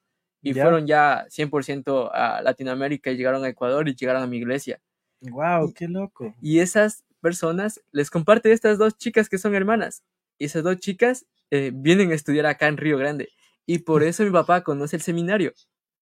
y 0.42 0.54
Ya. 0.54 0.64
fueron 0.64 0.88
ya 0.88 1.26
100% 1.30 2.10
a 2.14 2.42
Latinoamérica 2.42 3.12
y 3.12 3.18
llegaron 3.18 3.44
a 3.44 3.50
Ecuador 3.50 3.88
y 3.88 3.96
llegaron 3.96 4.24
a 4.24 4.28
mi 4.28 4.38
iglesia. 4.38 4.80
¡Wow! 5.22 5.74
¡Qué 5.74 5.88
loco! 5.88 6.34
Y 6.42 6.60
esas 6.60 7.04
personas 7.20 7.82
les 7.92 8.10
comparte 8.10 8.52
estas 8.52 8.78
dos 8.78 8.98
chicas 8.98 9.30
que 9.30 9.38
son 9.38 9.56
hermanas. 9.56 10.04
Y 10.38 10.46
esas 10.46 10.64
dos 10.64 10.78
chicas 10.78 11.26
eh, 11.52 11.72
vienen 11.74 12.12
a 12.12 12.16
estudiar 12.16 12.46
acá 12.46 12.68
en 12.68 12.78
Río 12.78 12.98
Grande. 12.98 13.30
Y 13.66 13.80
por 13.80 14.04
eso 14.04 14.24
mi 14.24 14.32
papá 14.32 14.64
conoce 14.64 14.96
el 14.96 15.02
seminario. 15.02 15.54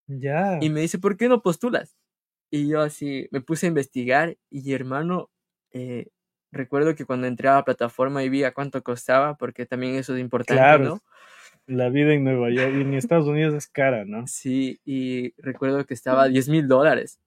Ya. 0.07 0.57
Y 0.61 0.69
me 0.69 0.81
dice, 0.81 0.99
¿por 0.99 1.17
qué 1.17 1.27
no 1.27 1.41
postulas? 1.41 1.97
Y 2.49 2.69
yo 2.69 2.81
así 2.81 3.27
me 3.31 3.41
puse 3.41 3.65
a 3.65 3.69
investigar 3.69 4.37
y 4.49 4.71
hermano, 4.73 5.29
eh, 5.73 6.07
recuerdo 6.51 6.95
que 6.95 7.03
cuando 7.05 7.27
entré 7.27 7.49
a 7.49 7.55
la 7.55 7.65
plataforma 7.65 8.23
y 8.23 8.29
vi 8.29 8.43
a 8.45 8.53
cuánto 8.53 8.81
costaba, 8.83 9.35
porque 9.37 9.65
también 9.65 9.95
eso 9.95 10.15
es 10.15 10.21
importante, 10.21 10.61
Claro. 10.61 10.83
¿no? 10.85 11.03
La 11.65 11.89
vida 11.89 12.13
en 12.13 12.23
Nueva 12.23 12.49
York 12.49 12.71
y 12.77 12.81
en 12.81 12.93
Estados 12.93 13.27
Unidos 13.27 13.53
es 13.53 13.67
cara, 13.67 14.05
¿no? 14.05 14.25
Sí, 14.27 14.79
y 14.85 15.33
recuerdo 15.41 15.85
que 15.85 15.93
estaba 15.93 16.23
a 16.23 16.27
10 16.29 16.47
mil 16.47 16.65
dólares. 16.69 17.19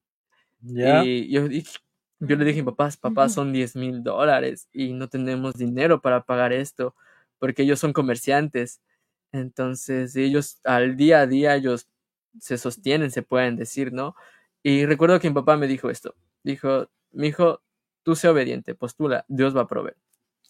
Ya. 0.62 1.04
Y 1.04 1.30
yo, 1.30 1.46
dije- 1.48 1.78
yo 2.20 2.36
le 2.36 2.44
dije, 2.44 2.62
papás, 2.62 2.96
papás, 2.96 3.32
son 3.32 3.52
10 3.52 3.76
mil 3.76 4.02
dólares 4.02 4.68
y 4.72 4.92
no 4.92 5.08
tenemos 5.08 5.54
dinero 5.54 6.00
para 6.02 6.22
pagar 6.24 6.52
esto, 6.52 6.94
porque 7.38 7.62
ellos 7.62 7.80
son 7.80 7.92
comerciantes. 7.94 8.80
Entonces, 9.32 10.14
ellos 10.16 10.60
al 10.64 10.96
día 10.96 11.20
a 11.20 11.26
día, 11.26 11.56
ellos 11.56 11.88
se 12.38 12.58
sostienen, 12.58 13.10
se 13.10 13.22
pueden 13.22 13.56
decir, 13.56 13.92
¿no? 13.92 14.14
Y 14.62 14.84
recuerdo 14.84 15.18
que 15.18 15.28
mi 15.28 15.34
papá 15.34 15.56
me 15.56 15.66
dijo 15.66 15.88
esto. 15.88 16.14
Dijo, 16.42 16.90
mi 17.12 17.28
hijo, 17.28 17.62
tú 18.02 18.14
sé 18.14 18.28
obediente, 18.28 18.74
postula, 18.74 19.24
Dios 19.28 19.56
va 19.56 19.62
a 19.62 19.66
proveer. 19.66 19.96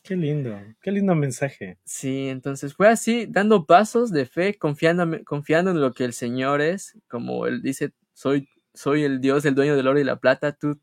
Qué 0.03 0.17
lindo, 0.17 0.59
qué 0.81 0.91
lindo 0.91 1.15
mensaje. 1.15 1.79
Sí, 1.85 2.29
entonces 2.29 2.75
fue 2.75 2.89
así, 2.89 3.27
dando 3.29 3.67
pasos 3.67 4.11
de 4.11 4.27
fe, 4.27 4.59
confiándome, 4.59 5.25
confiando 5.25 5.71
en 5.71 5.81
lo 5.81 5.93
que 5.93 6.05
el 6.05 6.15
Señor 6.15 6.63
es, 6.63 6.99
como 7.07 7.47
Él 7.47 7.63
dice, 7.63 7.93
soy, 8.13 8.49
soy 8.73 9.05
el 9.05 9.21
Dios, 9.21 9.45
el 9.45 9.55
dueño 9.55 9.77
del 9.77 9.87
oro 9.87 10.01
y 10.01 10.05
la 10.05 10.17
plata, 10.17 10.53
tú 10.53 10.81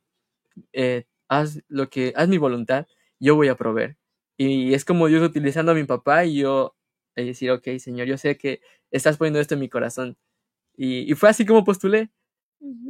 eh, 0.73 1.05
haz 1.27 1.61
lo 1.67 1.89
que, 1.89 2.13
haz 2.15 2.27
mi 2.27 2.37
voluntad, 2.37 2.87
yo 3.19 3.35
voy 3.35 3.47
a 3.49 3.55
proveer. 3.55 3.97
Y 4.37 4.73
es 4.73 4.85
como 4.85 5.07
Dios 5.07 5.23
utilizando 5.23 5.71
a 5.71 5.75
mi 5.75 5.83
papá 5.83 6.25
y 6.25 6.37
yo 6.37 6.75
eh, 7.15 7.25
decir, 7.25 7.49
ok, 7.51 7.67
Señor, 7.79 8.07
yo 8.07 8.17
sé 8.17 8.37
que 8.37 8.61
estás 8.91 9.17
poniendo 9.17 9.39
esto 9.39 9.55
en 9.55 9.59
mi 9.61 9.69
corazón. 9.69 10.17
Y, 10.75 11.11
y 11.11 11.15
fue 11.15 11.29
así 11.29 11.45
como 11.45 11.63
postulé. 11.63 12.11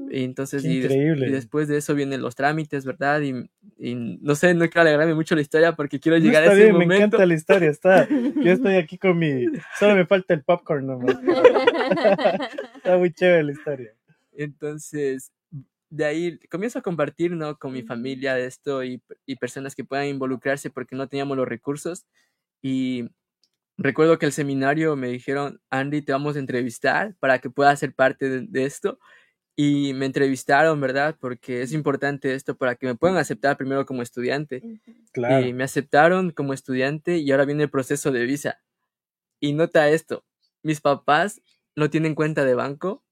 Y 0.10 0.24
entonces, 0.24 0.64
y, 0.64 0.80
des- 0.80 0.92
increíble. 0.92 1.28
y 1.28 1.32
después 1.32 1.68
de 1.68 1.78
eso 1.78 1.94
vienen 1.94 2.22
los 2.22 2.36
trámites, 2.36 2.86
¿verdad? 2.86 3.22
Y, 3.22 3.50
y 3.78 3.96
no 3.96 4.36
sé, 4.36 4.54
no 4.54 4.66
quiero 4.70 4.82
alegrarme 4.82 5.14
mucho 5.14 5.36
la 5.36 5.42
historia 5.42 5.76
porque 5.76 6.00
quiero 6.00 6.18
No, 6.18 6.24
llegar 6.24 6.44
está 6.44 6.52
a 6.52 6.54
ese 6.56 6.64
bien, 6.64 6.78
me 6.78 6.84
momento. 6.86 7.06
encanta 7.06 7.26
la 7.26 7.34
historia. 7.34 7.70
Está, 7.70 8.08
yo 8.46 8.52
estoy 8.52 8.76
aquí 8.76 8.98
con 8.98 9.18
mi. 9.18 9.46
Solo 9.80 9.96
me 9.96 10.06
falta 10.06 10.34
el 10.34 10.44
popcorn 10.44 10.88
nomás. 10.88 11.18
Está 12.78 12.98
muy 12.98 13.12
chévere 13.14 13.44
la 13.44 13.52
historia. 13.52 13.94
Entonces, 14.34 15.32
de 15.90 16.06
ahí 16.06 16.40
comienzo 16.50 16.80
a 16.80 16.82
compartir, 16.82 17.32
¿no? 17.32 17.58
Con 17.58 17.74
mi 17.74 17.84
familia 17.84 18.36
de 18.36 18.46
esto 18.46 18.84
y, 18.84 19.02
y 19.26 19.36
personas 19.38 19.76
que 19.76 19.84
puedan 19.84 20.08
involucrarse 20.08 20.70
porque 20.70 20.96
no 20.96 21.08
teníamos 21.08 21.38
los 21.38 21.48
recursos. 21.48 22.06
Y 22.62 23.10
recuerdo 23.78 24.18
que 24.18 24.26
el 24.26 24.32
seminario 24.34 24.96
me 24.96 25.08
dijeron, 25.08 25.62
Andy, 25.70 26.02
te 26.02 26.12
vamos 26.12 26.36
a 26.36 26.40
entrevistar 26.40 27.16
para 27.20 27.40
que 27.40 27.50
puedas 27.50 27.80
ser 27.80 27.94
parte 27.94 28.30
de, 28.30 28.42
de 28.48 28.66
esto. 28.66 29.00
Y 29.56 29.94
me 29.96 30.06
entrevistaron, 30.06 30.80
¿verdad? 30.80 31.18
Porque 31.20 31.64
es 31.64 31.74
importante 31.74 32.36
esto 32.36 32.56
para 32.56 32.76
que 32.76 32.86
me 32.86 32.96
puedan 32.96 33.18
aceptar 33.18 33.58
primero 33.58 33.86
como 33.88 34.04
estudiante. 34.04 34.62
Claro. 35.14 35.46
Y 35.46 35.54
me 35.54 35.64
aceptaron 35.64 36.32
como 36.32 36.54
estudiante 36.54 37.18
y 37.18 37.32
ahora 37.32 37.46
viene 37.46 37.64
el 37.64 37.70
proceso 37.72 38.12
de 38.12 38.24
visa. 38.26 38.60
Y 39.40 39.54
nota 39.54 39.90
esto, 39.90 40.26
mis 40.62 40.82
papás 40.82 41.42
no 41.76 41.90
tienen 41.90 42.16
cuenta 42.16 42.46
de 42.46 42.56
banco 42.56 43.04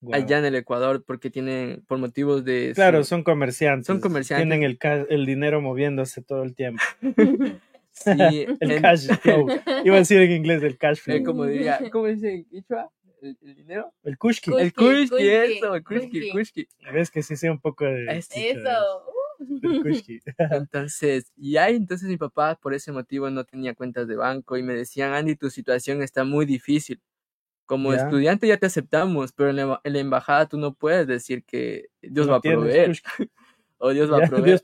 Wow. 0.00 0.14
allá 0.14 0.38
en 0.38 0.44
el 0.44 0.54
Ecuador 0.56 1.02
porque 1.06 1.30
tienen, 1.30 1.82
por 1.88 1.98
motivos 1.98 2.44
de... 2.44 2.72
Claro, 2.74 3.02
su- 3.02 3.08
son 3.10 3.22
comerciantes. 3.24 3.86
Son 3.86 4.00
comerciantes. 4.00 4.46
Tienen 4.46 4.62
el, 4.62 4.76
ca- 4.78 5.06
el 5.08 5.24
dinero 5.26 5.60
moviéndose 5.62 6.22
todo 6.22 6.42
el 6.42 6.54
tiempo. 6.54 6.82
sí, 7.92 8.10
El 8.60 8.70
en- 8.72 8.82
cash 8.82 9.08
flow. 9.20 9.48
Iba 9.84 9.96
a 9.96 9.98
decir 9.98 10.20
en 10.20 10.32
inglés 10.32 10.62
el 10.62 10.76
cash 10.76 10.98
eh, 10.98 11.02
flow. 11.02 11.24
como 11.24 11.46
diría, 11.46 11.80
¿cómo 11.90 12.06
dice 12.06 12.34
en 12.34 12.44
Quichua? 12.44 12.90
¿El, 13.22 13.36
el 13.40 13.54
dinero? 13.56 13.92
El 14.04 14.18
kushki. 14.18 14.50
El 14.52 14.74
kushki, 14.74 15.08
kushki, 15.08 15.28
eso, 15.28 15.74
el 15.74 15.82
kushki, 15.82 16.08
kushki. 16.08 16.30
kushki. 16.32 16.68
Ves 16.92 17.10
que 17.10 17.22
sí 17.22 17.34
sé 17.36 17.50
un 17.50 17.58
poco 17.60 17.86
de. 17.86 18.18
Es- 18.18 18.28
Eso. 18.36 19.02
del 19.38 19.82
kushki. 19.82 20.20
Entonces, 20.50 21.32
y 21.36 21.56
ahí 21.56 21.76
entonces 21.76 22.08
mi 22.08 22.16
papá 22.18 22.58
por 22.60 22.74
ese 22.74 22.92
motivo 22.92 23.30
no 23.30 23.44
tenía 23.44 23.74
cuentas 23.74 24.06
de 24.06 24.16
banco 24.16 24.56
y 24.58 24.62
me 24.62 24.74
decían, 24.74 25.14
Andy, 25.14 25.36
tu 25.36 25.48
situación 25.50 26.02
está 26.02 26.24
muy 26.24 26.44
difícil. 26.44 27.00
Como 27.66 27.92
estudiante 28.04 28.46
ya 28.46 28.56
te 28.58 28.66
aceptamos, 28.66 29.32
pero 29.32 29.50
en 29.50 29.56
la, 29.56 29.80
en 29.84 29.92
la 29.92 29.98
embajada 29.98 30.48
tú 30.48 30.56
no 30.58 30.74
puedes 30.74 31.06
decir 31.06 31.44
que 31.44 31.86
Dios 32.00 32.26
No 32.26 32.32
va 32.32 32.38
a 32.38 32.40
proveer 32.40 32.92
o 33.78 33.90
Dios 33.90 34.10
va 34.12 34.18
a 34.18 34.20
proveer. 34.28 34.62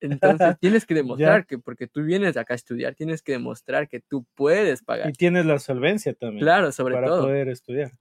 Entonces 0.00 0.58
tienes 0.60 0.84
que 0.84 0.94
demostrar 1.02 1.46
que 1.46 1.58
porque 1.58 1.86
tú 1.86 2.02
vienes 2.02 2.36
acá 2.36 2.54
a 2.54 2.56
estudiar, 2.56 2.94
tienes 2.96 3.22
que 3.22 3.32
demostrar 3.32 3.88
que 3.88 4.00
tú 4.00 4.26
puedes 4.34 4.82
pagar. 4.82 5.10
Y 5.10 5.12
tienes 5.12 5.46
la 5.46 5.58
solvencia 5.58 6.14
también. 6.14 6.40
Claro, 6.44 6.72
sobre 6.72 6.94
para 6.96 7.06
todo. 7.06 7.22
poder 7.22 7.48
estudiar. 7.48 7.92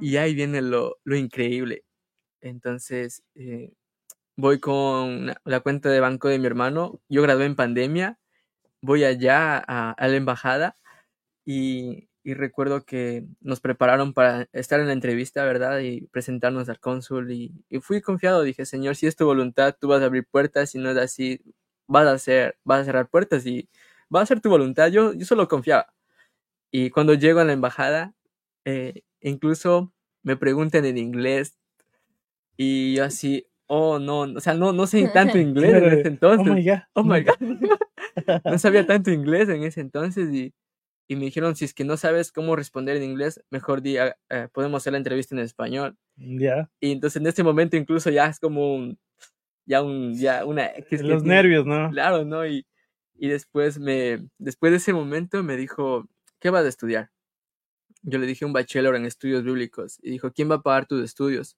Y 0.00 0.16
ahí 0.16 0.34
viene 0.34 0.62
lo, 0.62 0.98
lo 1.04 1.16
increíble. 1.16 1.84
Entonces, 2.40 3.22
eh, 3.34 3.72
voy 4.36 4.60
con 4.60 5.26
la- 5.26 5.40
la 5.44 5.60
cuenta 5.60 5.88
de 5.90 6.00
banco 6.00 6.28
de 6.28 6.38
mi 6.38 6.46
hermano. 6.46 7.00
Yo 7.08 7.22
gradué 7.22 7.46
en 7.46 7.56
pandemia. 7.56 8.18
Voy 8.82 9.04
allá 9.04 9.58
a, 9.66 9.92
a 9.92 10.08
la 10.08 10.16
embajada 10.16 10.76
y, 11.46 12.08
y 12.24 12.34
recuerdo 12.34 12.84
que 12.84 13.24
nos 13.40 13.60
prepararon 13.60 14.12
para 14.12 14.48
estar 14.52 14.80
en 14.80 14.86
la 14.86 14.92
entrevista, 14.92 15.44
¿verdad? 15.44 15.80
Y 15.80 16.02
presentarnos 16.08 16.68
al 16.68 16.78
cónsul. 16.78 17.30
Y, 17.32 17.52
y 17.68 17.80
fui 17.80 18.00
confiado. 18.00 18.42
Dije, 18.42 18.64
Señor, 18.64 18.96
si 18.96 19.06
es 19.06 19.16
tu 19.16 19.24
voluntad, 19.24 19.76
tú 19.78 19.88
vas 19.88 20.02
a 20.02 20.06
abrir 20.06 20.26
puertas. 20.26 20.70
Si 20.70 20.78
no 20.78 20.90
es 20.90 20.96
así, 20.96 21.40
vas 21.86 22.06
a, 22.06 22.12
hacer, 22.12 22.58
vas 22.64 22.80
a 22.80 22.84
cerrar 22.84 23.08
puertas 23.08 23.44
y 23.46 23.68
va 24.14 24.20
a 24.20 24.26
ser 24.26 24.40
tu 24.40 24.50
voluntad. 24.50 24.88
Yo, 24.88 25.12
yo 25.14 25.24
solo 25.24 25.48
confiaba. 25.48 25.92
Y 26.70 26.90
cuando 26.90 27.14
llego 27.14 27.40
a 27.40 27.44
la 27.44 27.52
embajada, 27.52 28.14
eh, 28.64 29.02
incluso 29.20 29.92
me 30.22 30.36
preguntan 30.36 30.84
en 30.84 30.98
inglés 30.98 31.58
y 32.56 32.94
yo 32.96 33.04
así, 33.04 33.46
oh 33.66 33.98
no, 33.98 34.20
o 34.20 34.40
sea, 34.40 34.54
no, 34.54 34.72
no 34.72 34.86
sé 34.86 35.08
tanto 35.12 35.38
inglés 35.38 35.74
en 35.74 35.84
ese 35.84 36.08
entonces. 36.08 36.48
Oh 36.48 36.54
my 36.54 36.64
God. 36.64 36.80
Oh 36.94 37.02
my 37.02 37.22
God. 37.22 37.78
no 38.44 38.58
sabía 38.58 38.86
tanto 38.86 39.10
inglés 39.10 39.48
en 39.48 39.62
ese 39.64 39.80
entonces 39.80 40.32
y, 40.32 40.54
y 41.12 41.16
me 41.16 41.26
dijeron, 41.26 41.54
si 41.56 41.64
es 41.64 41.74
que 41.74 41.84
no 41.84 41.96
sabes 41.96 42.32
cómo 42.32 42.56
responder 42.56 42.96
en 42.96 43.02
inglés, 43.04 43.42
mejor 43.50 43.82
di, 43.82 43.98
ah, 43.98 44.16
eh, 44.30 44.48
podemos 44.52 44.82
hacer 44.82 44.92
la 44.92 44.98
entrevista 44.98 45.34
en 45.34 45.40
español. 45.40 45.96
Ya. 46.16 46.70
Y 46.80 46.92
entonces 46.92 47.20
en 47.20 47.26
este 47.26 47.42
momento 47.42 47.76
incluso 47.76 48.10
ya 48.10 48.26
es 48.26 48.38
como 48.40 48.74
un, 48.74 48.98
ya 49.66 49.82
un, 49.82 50.14
ya 50.14 50.44
una... 50.44 50.72
que 50.72 50.96
es 50.96 51.02
que 51.02 51.08
Los 51.08 51.22
tiene- 51.22 51.36
nervios, 51.36 51.66
¿no? 51.66 51.90
Claro, 51.90 52.24
¿no? 52.24 52.46
Y, 52.46 52.66
y 53.14 53.28
después 53.28 53.78
me, 53.78 54.26
después 54.38 54.72
de 54.72 54.76
ese 54.78 54.92
momento 54.92 55.42
me 55.42 55.56
dijo, 55.56 56.08
¿qué 56.40 56.50
vas 56.50 56.64
a 56.64 56.68
estudiar? 56.68 57.10
Yo 58.02 58.18
le 58.18 58.26
dije 58.26 58.44
un 58.44 58.52
bachelor 58.52 58.96
en 58.96 59.04
estudios 59.06 59.44
bíblicos 59.44 59.98
y 60.02 60.10
dijo, 60.10 60.32
¿quién 60.32 60.50
va 60.50 60.56
a 60.56 60.62
pagar 60.62 60.86
tus 60.86 61.04
estudios? 61.04 61.56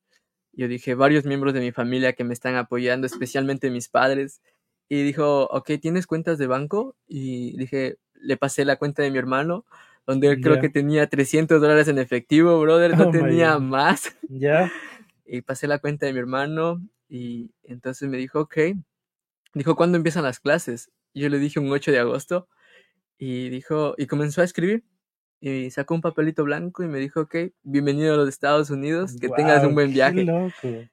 Yo 0.52 0.68
dije, 0.68 0.94
varios 0.94 1.24
miembros 1.24 1.54
de 1.54 1.60
mi 1.60 1.72
familia 1.72 2.12
que 2.12 2.22
me 2.24 2.34
están 2.34 2.54
apoyando, 2.56 3.06
especialmente 3.06 3.70
mis 3.70 3.88
padres. 3.88 4.40
Y 4.88 5.02
dijo, 5.02 5.44
ok, 5.44 5.70
¿tienes 5.80 6.06
cuentas 6.06 6.36
de 6.38 6.46
banco? 6.46 6.96
Y 7.08 7.56
dije, 7.56 7.96
le 8.24 8.36
pasé 8.36 8.64
la 8.64 8.76
cuenta 8.76 9.02
de 9.02 9.10
mi 9.10 9.18
hermano, 9.18 9.64
donde 10.06 10.28
él 10.28 10.40
creo 10.40 10.58
que 10.60 10.68
tenía 10.68 11.08
300 11.08 11.60
dólares 11.60 11.88
en 11.88 11.98
efectivo, 11.98 12.58
brother, 12.60 12.96
no 12.96 13.08
Oh 13.08 13.10
tenía 13.10 13.58
más 13.58 14.16
Ya. 14.28 14.70
y 15.26 15.42
pasé 15.42 15.66
la 15.66 15.78
cuenta 15.78 16.06
de 16.06 16.12
mi 16.12 16.18
hermano 16.18 16.80
y 17.08 17.50
entonces 17.62 18.08
me 18.08 18.16
dijo, 18.16 18.40
ok, 18.40 18.56
dijo, 19.54 19.76
¿cuándo 19.76 19.96
empiezan 19.96 20.24
las 20.24 20.40
clases? 20.40 20.90
Y 21.12 21.20
yo 21.22 21.28
le 21.28 21.38
dije 21.38 21.60
un 21.60 21.70
8 21.70 21.92
de 21.92 21.98
agosto 22.00 22.48
y 23.18 23.48
dijo, 23.50 23.94
y 23.96 24.06
comenzó 24.06 24.40
a 24.40 24.44
escribir 24.44 24.84
y 25.40 25.70
sacó 25.70 25.94
un 25.94 26.00
papelito 26.00 26.44
blanco 26.44 26.82
y 26.82 26.88
me 26.88 26.98
dijo, 26.98 27.20
ok, 27.22 27.36
bienvenido 27.62 28.14
a 28.14 28.16
los 28.16 28.28
Estados 28.28 28.70
Unidos, 28.70 29.16
que 29.20 29.28
tengas 29.28 29.62
un 29.64 29.74
buen 29.74 29.88
qué 29.88 29.94
viaje. 29.94 30.24
loco. 30.24 30.88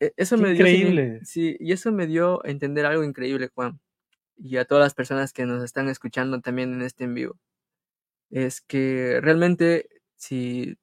E- 0.00 0.12
Eso 0.16 0.36
qué 0.36 0.42
me 0.42 0.52
dio, 0.52 0.66
increíble. 0.66 1.20
sí, 1.22 1.56
y 1.60 1.72
eso 1.72 1.92
me 1.92 2.06
dio 2.06 2.44
a 2.44 2.50
entender 2.50 2.84
algo 2.86 3.04
increíble, 3.04 3.48
Juan, 3.54 3.78
y 4.38 4.56
a 4.58 4.64
todas 4.66 4.84
las 4.84 4.94
personas 4.94 5.32
que 5.32 5.46
nos 5.46 5.62
están 5.64 5.88
escuchando 5.88 6.40
también 6.40 6.74
en 6.74 6.82
este 6.82 7.04
en 7.04 7.14
vivo. 7.14 7.38
Es 8.30 8.60
que 8.60 9.20
realmente 9.22 9.88
si 10.16 10.76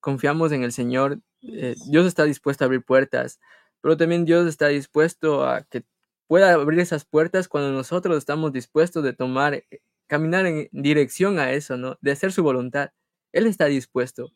confiamos 0.00 0.52
en 0.52 0.64
el 0.64 0.72
Señor, 0.72 1.20
eh, 1.42 1.76
Dios 1.90 2.06
está 2.06 2.24
dispuesto 2.24 2.64
a 2.64 2.66
abrir 2.66 2.84
puertas, 2.84 3.40
pero 3.82 3.96
también 3.96 4.24
Dios 4.26 4.46
está 4.48 4.68
dispuesto 4.68 5.46
a 5.46 5.62
que 5.64 5.84
pueda 6.28 6.54
abrir 6.54 6.80
esas 6.80 7.04
puertas 7.06 7.48
cuando 7.48 7.72
nosotros 7.72 8.18
estamos 8.18 8.52
dispuestos 8.52 9.04
de 9.04 9.12
tomar, 9.14 9.54
eh, 9.54 9.66
caminar 10.08 10.46
en 10.46 10.68
dirección 10.72 11.38
a 11.40 11.52
eso, 11.52 11.76
¿no? 11.78 11.98
De 12.02 12.12
hacer 12.12 12.32
su 12.32 12.42
voluntad. 12.44 12.92
Él 13.32 13.46
está 13.46 13.66
dispuesto. 13.66 14.32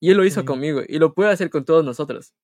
Y 0.00 0.10
Él 0.10 0.18
lo 0.18 0.24
hizo 0.26 0.42
Sí. 0.42 0.46
conmigo 0.46 0.82
y 0.88 0.98
lo 0.98 1.14
puede 1.14 1.30
hacer 1.32 1.50
con 1.50 1.64
todos 1.64 1.84
nosotros. 1.84 2.34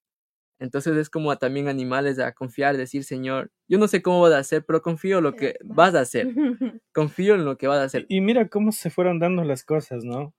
Entonces 0.60 0.96
es 0.96 1.08
como 1.10 1.30
a 1.30 1.36
también 1.38 1.68
animales 1.68 2.18
a 2.18 2.32
confiar, 2.32 2.76
decir, 2.76 3.04
Señor, 3.04 3.50
yo 3.68 3.78
no 3.78 3.86
sé 3.88 4.02
cómo 4.02 4.20
vas 4.20 4.32
a 4.32 4.38
hacer, 4.38 4.64
pero 4.64 4.82
confío 4.82 5.18
en 5.18 5.24
lo 5.24 5.34
que 5.34 5.56
vas 5.64 5.94
a 5.94 6.00
hacer. 6.00 6.26
Confío 6.92 7.34
en 7.36 7.44
lo 7.44 7.56
que 7.58 7.68
vas 7.68 7.78
a 7.78 7.84
hacer. 7.84 8.06
Y 8.08 8.20
mira 8.20 8.48
cómo 8.48 8.72
se 8.72 8.90
fueron 8.90 9.20
dando 9.20 9.44
las 9.44 9.62
cosas, 9.64 10.02
¿no? 10.04 10.34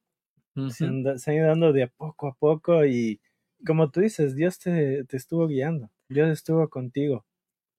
Se, 0.70 0.84
Ujú. 0.84 0.94
anda- 0.94 1.18
se 1.18 1.32
han 1.32 1.38
ido 1.38 1.48
dando 1.48 1.72
de 1.72 1.84
a 1.84 1.88
poco 1.88 2.28
a 2.28 2.34
poco 2.34 2.86
y 2.86 3.22
como 3.66 3.92
tú 3.92 4.02
dices, 4.02 4.36
Dios 4.36 4.60
te, 4.60 5.04
te 5.06 5.16
estuvo 5.16 5.48
guiando, 5.48 5.90
Dios 6.10 6.30
estuvo 6.30 6.68
contigo. 6.70 7.26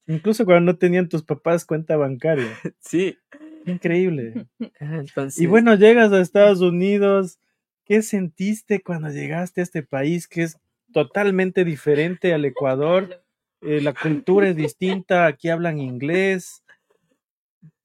Incluso 0.06 0.44
cuando 0.46 0.72
no 0.72 0.78
tenían 0.78 1.08
tus 1.08 1.22
papás 1.22 1.64
cuenta 1.64 1.96
bancaria. 1.96 2.46
Sí. 2.80 3.18
Increíble. 3.66 4.46
Entonces, 4.80 5.38
Y 5.40 5.46
bueno, 5.46 5.74
llegas 5.74 6.10
a 6.12 6.20
Estados 6.20 6.60
Unidos. 6.60 7.38
¿Qué 7.84 8.02
sentiste 8.02 8.82
cuando 8.82 9.10
llegaste 9.10 9.60
a 9.60 9.64
este 9.64 9.82
país 9.82 10.26
que 10.28 10.42
es 10.44 10.58
totalmente 10.92 11.64
diferente 11.64 12.32
al 12.32 12.44
Ecuador? 12.44 13.22
Eh, 13.60 13.80
la 13.80 13.92
cultura 13.92 14.48
es 14.48 14.56
distinta, 14.56 15.26
aquí 15.26 15.48
hablan 15.48 15.78
inglés. 15.78 16.62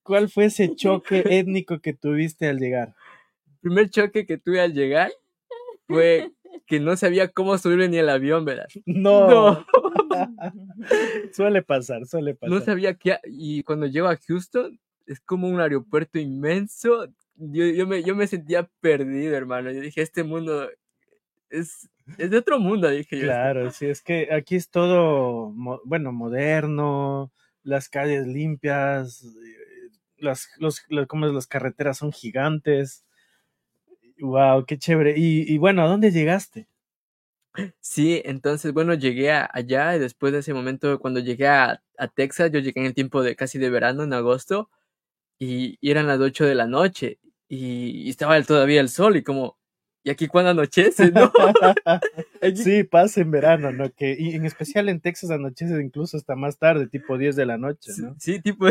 ¿Cuál 0.03 0.29
fue 0.29 0.45
ese 0.45 0.75
choque 0.75 1.23
étnico 1.29 1.79
que 1.79 1.93
tuviste 1.93 2.47
al 2.47 2.59
llegar? 2.59 2.93
el 3.47 3.71
primer 3.71 3.89
choque 3.89 4.27
que 4.27 4.37
tuve 4.37 4.61
al 4.61 4.73
llegar 4.73 5.11
fue 5.87 6.31
que 6.67 6.79
no 6.79 6.95
sabía 6.95 7.29
cómo 7.29 7.57
subirme 7.57 7.89
ni 7.89 7.97
el 7.97 8.09
avión, 8.09 8.45
¿verdad? 8.45 8.67
No, 8.85 9.27
No. 9.29 9.65
suele 11.33 11.61
pasar, 11.61 12.05
suele 12.05 12.35
pasar. 12.35 12.55
No 12.55 12.61
sabía 12.63 12.95
qué. 12.95 13.17
Y 13.25 13.63
cuando 13.63 13.87
llego 13.87 14.07
a 14.07 14.17
Houston, 14.17 14.79
es 15.05 15.19
como 15.19 15.47
un 15.47 15.59
aeropuerto 15.59 16.19
inmenso. 16.19 17.07
Yo, 17.35 17.65
yo, 17.65 17.85
me, 17.87 18.03
yo 18.03 18.15
me 18.15 18.27
sentía 18.27 18.69
perdido, 18.79 19.35
hermano. 19.35 19.71
Yo 19.71 19.81
dije, 19.81 20.01
este 20.01 20.23
mundo 20.23 20.69
es, 21.49 21.89
es 22.17 22.29
de 22.29 22.37
otro 22.37 22.59
mundo, 22.59 22.89
dije 22.89 23.19
yo. 23.19 23.33
Claro, 23.33 23.71
sí, 23.71 23.85
es 23.87 24.01
que 24.01 24.27
aquí 24.33 24.55
es 24.55 24.69
todo, 24.69 25.51
bueno, 25.85 26.11
moderno, 26.11 27.31
las 27.63 27.87
calles 27.89 28.27
limpias, 28.27 29.23
eh, 29.23 29.89
las, 30.17 30.49
los, 30.59 30.83
lo- 30.89 31.07
¿cómo 31.07 31.25
es? 31.27 31.33
las 31.33 31.47
carreteras 31.47 31.97
son 31.99 32.11
gigantes. 32.11 33.05
Wow, 34.19 34.65
qué 34.65 34.77
chévere. 34.77 35.13
Y, 35.17 35.53
y 35.53 35.57
bueno, 35.57 35.81
¿a 35.83 35.87
dónde 35.87 36.11
llegaste? 36.11 36.67
Sí, 37.79 38.21
entonces, 38.25 38.73
bueno, 38.73 38.93
llegué 38.95 39.31
a- 39.31 39.49
allá 39.53 39.95
y 39.95 39.99
después 39.99 40.33
de 40.33 40.39
ese 40.39 40.53
momento, 40.53 40.99
cuando 40.99 41.19
llegué 41.21 41.47
a, 41.47 41.81
a 41.97 42.07
Texas, 42.09 42.51
yo 42.51 42.59
llegué 42.59 42.81
en 42.81 42.87
el 42.87 42.93
tiempo 42.93 43.23
de 43.23 43.35
casi 43.35 43.57
de 43.59 43.69
verano, 43.69 44.03
en 44.03 44.13
agosto, 44.13 44.69
y, 45.39 45.77
y 45.81 45.91
eran 45.91 46.07
las 46.07 46.19
8 46.21 46.45
de 46.45 46.55
la 46.55 46.67
noche 46.67 47.19
y, 47.49 48.07
y 48.07 48.09
estaba 48.09 48.37
el- 48.37 48.47
todavía 48.47 48.81
el 48.81 48.89
sol 48.89 49.17
y 49.17 49.23
como, 49.23 49.57
¿y 50.05 50.09
aquí 50.11 50.27
cuando 50.27 50.51
anochece? 50.51 51.11
¿No? 51.11 51.29
Aquí- 52.41 52.63
Sí, 52.63 52.83
pasa 52.83 53.19
en 53.21 53.31
verano, 53.31 53.71
¿no? 53.73 53.91
Que, 53.91 54.15
y 54.17 54.35
en 54.35 54.45
especial 54.45 54.87
en 54.87 55.01
Texas 55.01 55.31
anochece 55.31 55.81
incluso 55.81 56.15
hasta 56.15 56.35
más 56.35 56.57
tarde, 56.57 56.87
tipo 56.87 57.17
10 57.17 57.35
de 57.35 57.45
la 57.45 57.57
noche, 57.57 57.91
Sí, 57.91 58.01
¿no? 58.03 58.15
sí, 58.19 58.39
tipo. 58.39 58.67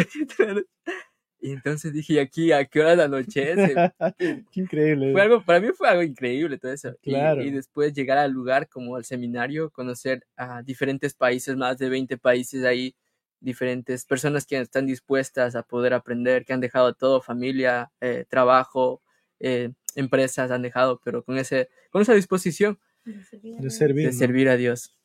Y 1.40 1.52
entonces 1.52 1.92
dije, 1.92 2.14
¿y 2.14 2.18
aquí 2.18 2.52
a 2.52 2.64
qué 2.64 2.80
hora 2.80 3.04
anochece? 3.04 3.74
Qué 4.18 4.60
increíble. 4.60 5.12
Fue 5.12 5.20
algo, 5.20 5.44
para 5.44 5.60
mí 5.60 5.68
fue 5.74 5.88
algo 5.88 6.02
increíble 6.02 6.56
todo 6.56 6.72
eso. 6.72 6.94
Y- 7.02 7.10
Claro. 7.10 7.42
Y, 7.42 7.50
después 7.50 7.92
llegar 7.92 8.16
al 8.16 8.30
lugar 8.30 8.66
como 8.68 8.96
al 8.96 9.04
seminario, 9.04 9.68
conocer 9.70 10.24
a 10.36 10.62
diferentes 10.62 11.12
países, 11.12 11.54
más 11.56 11.76
de 11.76 11.90
20 11.90 12.16
países 12.16 12.64
ahí, 12.64 12.94
diferentes 13.40 14.06
personas 14.06 14.46
que 14.46 14.58
están 14.58 14.86
dispuestas 14.86 15.54
a 15.54 15.62
poder 15.64 15.92
aprender, 15.92 16.46
que 16.46 16.54
han 16.54 16.60
dejado 16.60 16.94
todo, 16.94 17.20
familia, 17.20 17.90
eh, 18.00 18.24
trabajo, 18.26 19.02
eh, 19.38 19.70
empresas 19.96 20.50
han 20.50 20.62
dejado, 20.62 21.00
pero 21.04 21.22
con, 21.24 21.38
ese, 21.38 21.68
con 21.90 22.02
esa 22.02 22.14
disposición 22.14 22.78
De 23.04 23.70
servir. 23.70 24.06
de 24.06 24.12
servir 24.12 24.48
a 24.48 24.56
Dios. 24.56 24.96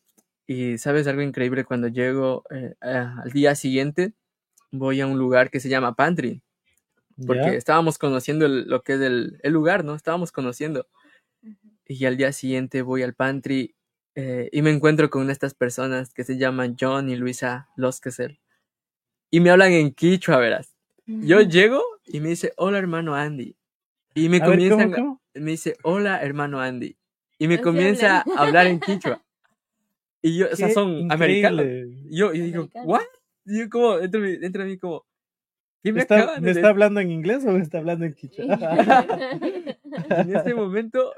Y 0.47 0.77
sabes 0.77 1.05
algo 1.07 1.21
increíble 1.21 1.63
cuando 1.65 1.87
llego 1.89 2.43
eh, 2.49 2.73
al 2.81 3.31
día 3.31 3.53
siguiente, 3.55 4.13
voy 4.71 5.01
a 5.01 5.07
un 5.07 5.17
lugar 5.17 5.49
que 5.51 5.59
se 5.59 5.69
llama 5.69 5.95
Pantry, 5.95 6.41
porque 7.27 7.55
estábamos 7.57 7.97
conociendo 7.97 8.45
el- 8.45 8.67
lo 8.67 8.81
que 8.81 8.93
es 8.93 9.01
el, 9.01 9.39
el 9.43 9.53
lugar, 9.53 9.83
¿no? 9.83 9.93
Estábamos 9.95 10.31
conociendo. 10.31 10.87
Y 11.87 12.05
al 12.05 12.17
día 12.17 12.31
siguiente 12.31 12.81
voy 12.81 13.03
al 13.03 13.13
Pantry 13.15 13.75
eh, 14.15 14.49
y 14.51 14.61
me 14.61 14.71
encuentro 14.71 15.09
con 15.09 15.29
estas 15.29 15.53
personas 15.53 16.13
que 16.13 16.23
se 16.23 16.37
llaman 16.37 16.75
John 16.79 17.09
y 17.09 17.15
Luisa 17.15 17.69
Loskesel. 17.75 18.39
Y 19.31 19.39
me 19.41 19.49
hablan 19.51 19.71
en 19.73 19.91
quichua, 19.93 20.37
verás. 20.37 20.75
Yo 21.05 21.41
llego 21.41 21.83
y 22.05 22.19
me 22.19 22.29
dice, 22.29 22.53
hola 22.57 22.77
hermano 22.79 23.15
Andy. 23.15 23.55
Y 24.15 24.29
me 24.29 24.37
A 24.37 24.47
ver, 24.47 24.49
¿cómo, 24.49 24.51
comienzan, 24.51 24.91
cómo? 24.91 25.21
me 25.33 25.51
dice, 25.51 25.77
hola 25.83 26.21
hermano 26.21 26.59
Andy. 26.59 26.97
Y 27.37 27.47
me 27.47 27.61
comienza 27.61 28.19
a 28.19 28.41
hablar 28.41 28.67
en 28.67 28.79
quichua. 28.79 29.23
Y 30.21 30.37
yo, 30.37 30.47
o 30.51 30.55
sea, 30.55 30.67
Qué 30.67 30.73
son 30.73 31.11
americanos. 31.11 31.61
increíble. 31.61 32.03
Y 32.09 32.17
yo, 32.17 32.33
y 32.33 32.39
digo, 32.41 32.63
Americanos. 32.63 32.87
¿what? 32.87 33.01
Y 33.45 33.59
yo 33.59 33.69
como, 33.69 33.97
dentro 33.97 34.21
de 34.21 34.27
mí, 34.27 34.37
dentro 34.37 34.63
de 34.63 34.69
mí 34.69 34.77
como, 34.77 35.05
¿qué 35.81 35.93
me 35.93 36.01
¿Está, 36.01 36.17
acaban 36.17 36.41
¿Me 36.41 36.47
de 36.47 36.51
está 36.51 36.67
hablando 36.69 36.99
en 36.99 37.11
inglés 37.11 37.45
o 37.45 37.51
me 37.51 37.61
está 37.61 37.77
hablando 37.77 38.05
en 38.05 38.13
quichua? 38.13 38.45
En 40.09 40.35
ese 40.35 40.53
momento 40.53 41.13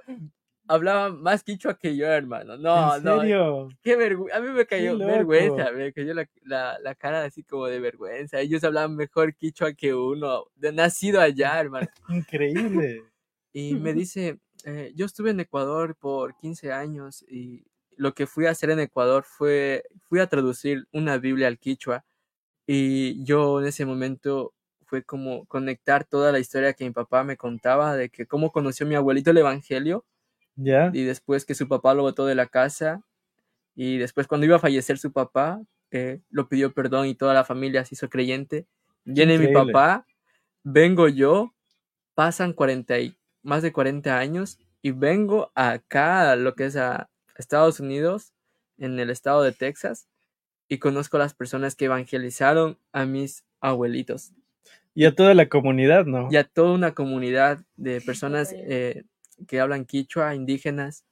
hablaba 0.73 1.09
más 1.09 1.43
quichua 1.43 1.77
que 1.77 1.95
yo, 1.95 2.07
hermano. 2.07 2.57
No, 2.57 2.95
¿En 2.95 3.03
no, 3.03 3.19
serio? 3.19 3.69
qué 3.81 3.95
vergüenza. 3.95 4.37
A 4.37 4.41
mí 4.41 4.49
me 4.49 4.65
cayó 4.65 4.97
vergüenza, 4.97 5.71
me 5.71 5.91
cayó 5.93 6.13
la, 6.13 6.29
la, 6.43 6.79
la 6.79 6.95
cara 6.95 7.23
así 7.25 7.43
como 7.43 7.67
de 7.67 7.79
vergüenza. 7.79 8.39
Ellos 8.39 8.63
hablaban 8.63 8.95
mejor 8.95 9.35
quichua 9.35 9.73
que 9.73 9.93
uno, 9.93 10.45
de 10.55 10.71
nacido 10.71 11.19
allá, 11.21 11.59
hermano. 11.59 11.87
Increíble. 12.09 13.03
Y 13.53 13.75
me 13.75 13.93
dice, 13.93 14.39
eh, 14.63 14.93
yo 14.95 15.05
estuve 15.05 15.31
en 15.31 15.41
Ecuador 15.41 15.97
por 15.97 16.37
15 16.37 16.71
años 16.71 17.25
y 17.27 17.65
lo 17.97 18.13
que 18.13 18.25
fui 18.25 18.45
a 18.45 18.51
hacer 18.51 18.69
en 18.69 18.79
Ecuador 18.79 19.25
fue, 19.25 19.83
fui 20.07 20.19
a 20.21 20.27
traducir 20.27 20.87
una 20.93 21.17
Biblia 21.17 21.47
al 21.47 21.59
quichua 21.59 22.05
y 22.67 23.23
yo 23.25 23.59
en 23.61 23.67
ese 23.67 23.85
momento 23.85 24.53
fue 24.85 25.03
como 25.03 25.45
conectar 25.47 26.05
toda 26.05 26.31
la 26.31 26.39
historia 26.39 26.73
que 26.73 26.85
mi 26.85 26.91
papá 26.91 27.23
me 27.23 27.37
contaba 27.37 27.95
de 27.95 28.09
que 28.09 28.25
cómo 28.25 28.51
conoció 28.51 28.85
mi 28.85 28.95
abuelito 28.95 29.31
el 29.31 29.37
Evangelio 29.39 30.05
¿Ya? 30.63 30.91
y 30.93 31.03
después 31.03 31.45
que 31.45 31.55
su 31.55 31.67
papá 31.67 31.93
lo 31.93 32.03
botó 32.03 32.25
de 32.25 32.35
la 32.35 32.47
casa 32.47 33.01
y 33.75 33.97
después 33.97 34.27
cuando 34.27 34.45
iba 34.45 34.57
a 34.57 34.59
fallecer 34.59 34.97
su 34.97 35.11
papá 35.11 35.61
eh, 35.91 36.21
lo 36.29 36.47
pidió 36.47 36.73
perdón 36.73 37.07
y 37.07 37.15
toda 37.15 37.33
la 37.33 37.43
familia 37.43 37.83
se 37.83 37.95
hizo 37.95 38.09
creyente. 38.09 38.65
Viene 39.03 39.37
mi 39.37 39.53
papá, 39.53 40.05
vengo 40.63 41.09
yo, 41.09 41.53
pasan 42.15 42.53
40 42.53 42.99
y, 42.99 43.17
más 43.43 43.61
de 43.61 43.73
40 43.73 44.17
años 44.17 44.57
y 44.81 44.91
vengo 44.91 45.51
acá 45.53 46.31
a 46.31 46.35
lo 46.35 46.55
que 46.55 46.65
es 46.65 46.77
a 46.77 47.09
Estados 47.37 47.79
Unidos, 47.79 48.33
en 48.77 48.99
el 48.99 49.09
estado 49.09 49.43
de 49.43 49.51
Texas, 49.51 50.07
y 50.67 50.77
conozco 50.77 51.17
a 51.17 51.19
las 51.19 51.33
personas 51.33 51.75
que 51.75 51.85
evangelizaron 51.85 52.77
a 52.93 53.05
mis 53.05 53.43
abuelitos 53.59 54.31
Y 54.95 55.05
a 55.05 55.13
toda 55.13 55.33
la 55.33 55.49
comunidad, 55.49 56.05
¿no? 56.05 56.29
y 56.31 56.37
a 56.37 56.43
toda 56.45 56.73
una 56.73 56.93
comunidad 56.93 57.59
de 57.75 57.99
personas 58.01 58.53
eh, 58.53 59.03
que 59.47 59.59
hablan 59.59 59.85
quichua, 59.85 60.35
indígenas. 60.35 61.05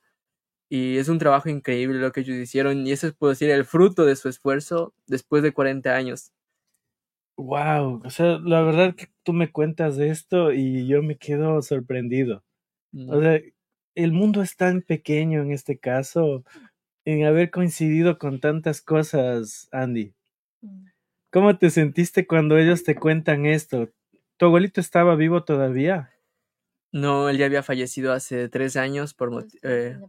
Y 0.69 0.97
es 0.97 1.09
un 1.09 1.17
trabajo 1.17 1.49
increíble 1.49 1.99
lo 1.99 2.11
que 2.11 2.21
ellos 2.21 2.37
hicieron. 2.37 2.85
Y 2.85 2.91
eso 2.91 3.07
es, 3.07 3.13
puedo 3.13 3.31
decir, 3.31 3.49
el 3.49 3.65
fruto 3.65 4.05
de 4.05 4.15
su 4.15 4.29
esfuerzo 4.29 4.93
después 5.07 5.43
de 5.43 5.53
40 5.53 5.95
años. 5.95 6.31
Wow. 7.37 8.01
O 8.03 8.09
sea, 8.09 8.37
la 8.39 8.61
verdad 8.61 8.95
que 8.95 9.07
tú 9.23 9.33
me 9.33 9.51
cuentas 9.51 9.95
de 9.95 10.09
esto 10.09 10.51
y 10.51 10.87
yo 10.87 11.01
me 11.01 11.17
quedo 11.17 11.61
sorprendido. 11.61 12.43
Mm. 12.91 13.09
O 13.09 13.21
sea, 13.21 13.39
el 13.95 14.11
mundo 14.11 14.41
es 14.41 14.55
tan 14.55 14.81
pequeño 14.81 15.41
en 15.41 15.51
este 15.51 15.77
caso, 15.77 16.43
en 17.05 17.25
haber 17.25 17.49
coincidido 17.49 18.17
con 18.17 18.39
tantas 18.39 18.81
cosas, 18.81 19.67
Andy. 19.71 20.13
¿Cómo 21.31 21.57
te 21.57 21.69
sentiste 21.69 22.27
cuando 22.27 22.57
ellos 22.57 22.83
te 22.83 22.95
cuentan 22.95 23.45
esto? 23.45 23.89
¿Tu 24.37 24.45
abuelito 24.45 24.81
estaba 24.81 25.15
vivo 25.15 25.43
todavía? 25.43 26.11
No, 26.91 27.29
él 27.29 27.37
ya 27.37 27.45
había 27.45 27.63
fallecido 27.63 28.13
hace 28.13 28.49
tres 28.49 28.75
años 28.75 29.13
por 29.13 29.45
eh, 29.61 29.99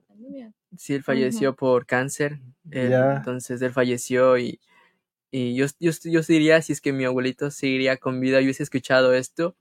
sí, 0.77 0.95
él 0.95 1.03
falleció 1.03 1.55
por 1.55 1.87
cáncer. 1.87 2.41
Entonces 2.71 3.61
él 3.61 3.73
falleció 3.73 4.39
y, 4.39 4.61
y 5.31 5.55
yo, 5.55 5.67
yo, 5.79 5.93
yo 6.05 6.21
diría, 6.23 6.63
si 6.63 6.73
es 6.73 6.81
que 6.81 6.93
mi 6.93 7.05
abuelito 7.05 7.51
seguiría 7.51 7.97
con 7.99 8.21
vida 8.21 8.41
y 8.41 8.45
hubiese 8.45 8.63
escuchado 8.63 9.13
esto, 9.15 9.57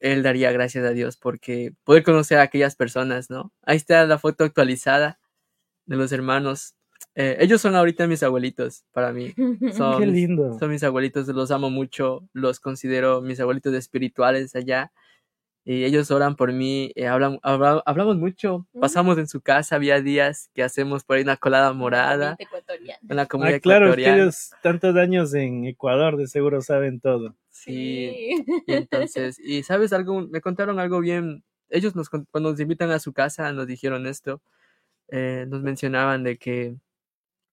él 0.00 0.22
daría 0.22 0.52
gracias 0.52 0.84
a 0.84 0.90
Dios 0.90 1.16
porque 1.16 1.72
poder 1.84 2.04
conocer 2.04 2.38
a 2.38 2.42
aquellas 2.42 2.76
personas, 2.76 3.30
¿no? 3.30 3.52
Ahí 3.62 3.76
está 3.76 4.06
la 4.06 4.18
foto 4.18 4.44
actualizada 4.44 5.18
de 5.86 5.96
los 5.96 6.12
hermanos. 6.12 6.74
Eh, 7.14 7.36
ellos 7.40 7.60
son 7.60 7.74
ahorita 7.74 8.06
mis 8.06 8.22
abuelitos 8.22 8.84
para 8.92 9.12
mí. 9.12 9.34
Son, 9.72 9.98
Qué 9.98 10.06
lindo. 10.06 10.56
son 10.58 10.70
mis 10.70 10.84
abuelitos, 10.84 11.26
los 11.28 11.50
amo 11.50 11.70
mucho, 11.70 12.28
los 12.32 12.60
considero 12.60 13.20
mis 13.22 13.40
abuelitos 13.40 13.74
espirituales 13.74 14.54
allá. 14.54 14.92
Y 15.70 15.84
ellos 15.84 16.10
oran 16.10 16.34
por 16.34 16.50
mí, 16.50 16.92
eh, 16.94 17.06
hablan, 17.08 17.38
habla- 17.42 17.82
hablamos 17.84 18.16
mucho, 18.16 18.66
pasamos 18.80 19.18
en 19.18 19.28
su 19.28 19.42
casa, 19.42 19.76
había 19.76 20.00
días 20.00 20.48
que 20.54 20.62
hacemos 20.62 21.04
por 21.04 21.16
ahí 21.16 21.22
una 21.24 21.36
colada 21.36 21.74
morada 21.74 22.38
en 23.10 23.16
la 23.16 23.26
comunidad 23.26 23.56
Ah, 23.56 23.60
claro, 23.60 23.84
es 23.90 23.96
que 23.96 24.00
ecuatoriana. 24.00 24.22
ellos 24.22 24.50
tantos 24.62 24.96
años 24.96 25.34
en 25.34 25.66
Ecuador 25.66 26.16
de 26.16 26.26
seguro 26.26 26.62
saben 26.62 27.00
todo. 27.00 27.36
Sí, 27.50 28.30
Y 28.66 28.72
entonces, 28.72 29.38
y 29.44 29.62
sabes 29.62 29.92
algo, 29.92 30.26
me 30.26 30.40
contaron 30.40 30.78
algo 30.78 31.00
bien, 31.00 31.44
ellos 31.68 31.94
nos, 31.94 32.08
con- 32.08 32.26
cuando 32.30 32.50
nos 32.52 32.60
invitan 32.60 32.90
a 32.90 32.98
su 32.98 33.12
casa 33.12 33.52
nos 33.52 33.66
dijeron 33.66 34.06
esto, 34.06 34.40
eh, 35.10 35.44
nos 35.48 35.60
mencionaban 35.60 36.22
de 36.24 36.38
que 36.38 36.76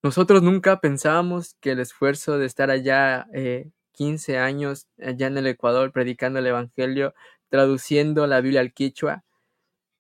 nosotros 0.04 0.42
nunca 0.42 0.80
pensábamos 0.80 1.56
que 1.60 1.72
el 1.72 1.80
esfuerzo 1.80 2.38
de 2.38 2.46
estar 2.46 2.70
allá 2.70 3.28
eh, 3.34 3.72
15 3.92 4.38
años, 4.38 4.88
allá 5.02 5.28
en 5.28 5.38
el 5.38 5.48
Ecuador, 5.48 5.92
predicando 5.92 6.40
el 6.40 6.48
Evangelio, 6.48 7.14
traduciendo 7.50 8.28
la 8.28 8.42
Biblia 8.42 8.62
al 8.62 8.74
quichua, 8.74 9.24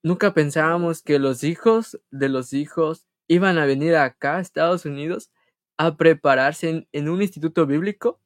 nunca 0.03 0.33
pensábamos 0.33 1.01
que 1.01 1.19
los 1.19 1.43
hijos 1.43 1.99
de 2.11 2.29
los 2.29 2.53
hijos 2.53 3.05
iban 3.27 3.57
a 3.57 3.65
venir 3.65 3.95
acá 3.95 4.37
a 4.37 4.41
Estados 4.41 4.85
Unidos 4.85 5.31
a 5.77 5.97
prepararse 5.97 6.69
en, 6.69 6.87
en 6.91 7.09
un 7.09 7.21
instituto 7.21 7.65
bíblico. 7.65 8.21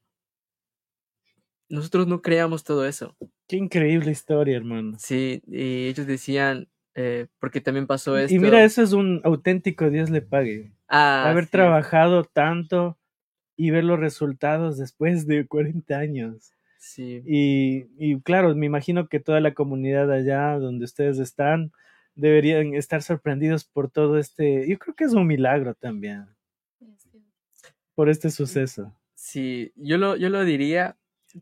Nosotros 1.68 2.06
no 2.06 2.20
creíamos 2.20 2.64
todo 2.64 2.86
eso. 2.86 3.16
Qué 3.46 3.56
increíble 3.56 4.10
historia, 4.10 4.56
hermano. 4.56 4.96
Sí, 4.98 5.42
y 5.46 5.86
ellos 5.86 6.06
decían, 6.06 6.68
eh, 6.94 7.28
porque 7.38 7.60
también 7.60 7.86
pasó 7.86 8.18
esto. 8.18 8.34
Y 8.34 8.38
mira, 8.38 8.64
eso 8.64 8.82
es 8.82 8.92
un 8.92 9.20
auténtico 9.24 9.88
Dios 9.90 10.10
le 10.10 10.22
pague. 10.22 10.72
Ah, 10.88 11.30
Haber 11.30 11.44
sí, 11.44 11.52
trabajado 11.52 12.24
tanto 12.24 12.98
y 13.56 13.70
ver 13.70 13.84
los 13.84 14.00
resultados 14.00 14.78
después 14.78 15.26
de 15.26 15.46
40 15.46 15.98
años. 15.98 16.52
Sí, 16.82 17.22
Y, 17.26 17.88
y 17.98 18.20
claro, 18.22 18.54
me 18.56 18.64
imagino 18.64 19.06
que 19.06 19.20
toda 19.20 19.40
la 19.40 19.52
comunidad 19.52 20.10
allá 20.10 20.58
donde 20.58 20.86
ustedes 20.86 21.18
están 21.18 21.72
deberían 22.14 22.74
estar 22.74 23.02
sorprendidos 23.02 23.64
por 23.64 23.90
todo 23.90 24.18
este, 24.18 24.66
yo 24.68 24.78
creo 24.78 24.94
que 24.94 25.04
es 25.04 25.12
un 25.12 25.26
milagro 25.26 25.74
también, 25.74 26.26
por 27.94 28.08
este 28.08 28.30
suceso. 28.30 28.94
sí, 29.14 29.72
yo 29.76 29.98
lo, 29.98 30.16
yo 30.16 30.30
lo 30.30 30.44
diría 30.44 30.96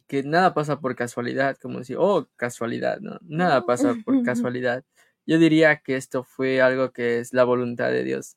que 0.07 0.23
nada 0.23 0.55
pasa 0.55 0.81
por 0.81 0.97
casualidad, 0.97 1.57
como 1.59 1.79
decir, 1.79 1.97
oh, 1.99 2.29
casualidad, 2.37 3.01
¿no? 3.01 3.19
Nada 3.23 3.65
pasa 3.65 3.95
por 4.05 4.23
casualidad. 4.23 4.85
Yo 5.27 5.39
diría 5.39 5.79
que 5.83 5.97
esto 5.97 6.25
fue 6.25 6.61
algo 6.61 6.93
que 6.93 7.21
es 7.21 7.33
la 7.33 7.45
voluntad 7.45 7.91
de 7.91 8.05
Dios. 8.05 8.37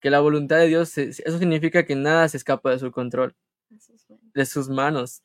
Que 0.00 0.10
la 0.10 0.20
voluntad 0.20 0.58
de 0.58 0.68
Dios, 0.68 0.98
eso 0.98 1.38
significa 1.38 1.86
que 1.86 1.96
nada 1.96 2.28
se 2.28 2.38
escapa 2.38 2.70
de 2.70 2.78
su 2.78 2.92
control. 2.92 3.36
de 4.34 4.46
sus 4.46 4.68
manos. 4.68 5.22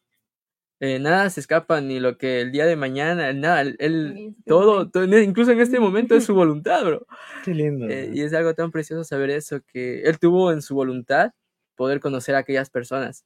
Eh, 0.84 0.98
nada 0.98 1.30
se 1.30 1.40
escapa, 1.40 1.80
ni 1.80 2.00
lo 2.00 2.18
que 2.18 2.42
el 2.42 2.52
día 2.52 2.66
de 2.66 2.76
mañana, 2.76 3.32
nada, 3.34 3.62
él, 3.62 3.78
este 3.80 4.36
todo, 4.46 4.90
todo, 4.90 5.04
incluso 5.22 5.52
en 5.52 5.60
este 5.60 5.80
momento 5.80 6.16
es 6.16 6.24
su 6.24 6.34
voluntad, 6.34 6.84
bro. 6.84 7.06
Qué 7.46 7.54
lindo. 7.54 7.88
Eh, 7.88 8.10
y 8.12 8.22
es 8.22 8.34
algo 8.34 8.56
tan 8.56 8.72
precioso 8.72 9.04
saber 9.04 9.30
eso, 9.30 9.62
que 9.62 10.02
él 10.02 10.18
tuvo 10.18 10.52
en 10.52 10.64
su 10.64 10.74
voluntad 10.74 11.34
poder 11.76 12.00
conocer 12.00 12.34
a 12.34 12.40
aquellas 12.40 12.72
personas. 12.72 13.26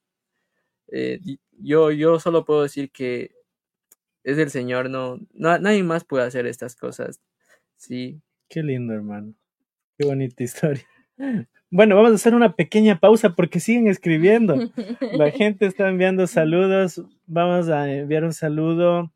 Eh, 0.91 1.19
yo, 1.57 1.91
yo 1.91 2.19
solo 2.19 2.43
puedo 2.43 2.63
decir 2.63 2.91
que 2.91 3.31
es 4.23 4.37
el 4.37 4.51
Señor, 4.51 4.89
no, 4.89 5.17
no, 5.33 5.57
nadie 5.57 5.81
más 5.81 6.03
puede 6.03 6.25
hacer 6.25 6.45
estas 6.47 6.75
cosas. 6.75 7.21
Sí, 7.77 8.21
Qué 8.49 8.61
lindo, 8.61 8.93
hermano. 8.93 9.33
Qué 9.97 10.05
bonita 10.05 10.43
historia. 10.43 10.85
Bueno, 11.71 11.95
vamos 11.95 12.11
a 12.11 12.15
hacer 12.15 12.35
una 12.35 12.55
pequeña 12.55 12.99
pausa 12.99 13.35
porque 13.35 13.59
siguen 13.59 13.87
escribiendo. 13.87 14.55
La 15.13 15.31
gente 15.31 15.65
está 15.65 15.87
enviando 15.87 16.27
saludos. 16.27 17.01
Vamos 17.25 17.69
a 17.69 17.91
enviar 17.91 18.23
un 18.23 18.33
saludo 18.33 19.11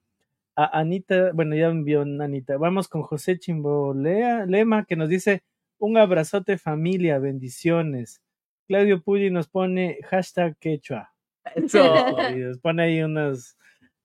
a 0.55 0.79
Anita. 0.79 1.31
Bueno, 1.33 1.55
ya 1.55 1.67
envió 1.67 2.01
Anita. 2.01 2.57
Vamos 2.57 2.87
con 2.87 3.01
José 3.03 3.37
Chimbolea 3.37 4.45
Lema 4.45 4.85
que 4.85 4.95
nos 4.95 5.09
dice 5.09 5.43
un 5.77 5.97
abrazote 5.97 6.57
familia, 6.57 7.19
bendiciones. 7.19 8.21
Claudio 8.67 9.01
Pulli 9.01 9.31
nos 9.31 9.47
pone 9.47 9.99
hashtag 10.09 10.57
quechua. 10.59 11.13
eso. 11.55 12.17
Y 12.35 12.39
nos 12.39 12.59
pone 12.59 12.83
ahí 12.83 13.01
unas, 13.01 13.57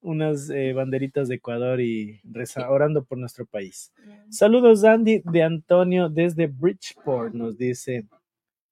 unas 0.05 0.50
eh, 0.50 0.72
banderitas 0.72 1.28
de 1.28 1.36
Ecuador 1.36 1.80
y 1.80 2.20
reza- 2.24 2.68
orando 2.70 3.05
por 3.05 3.18
nuestro 3.18 3.46
país. 3.46 3.92
Saludos 4.28 4.84
Andy 4.84 5.22
de 5.24 5.42
Antonio 5.42 6.09
desde 6.09 6.46
Bridgeport, 6.46 7.34
nos 7.34 7.57
dice. 7.59 8.07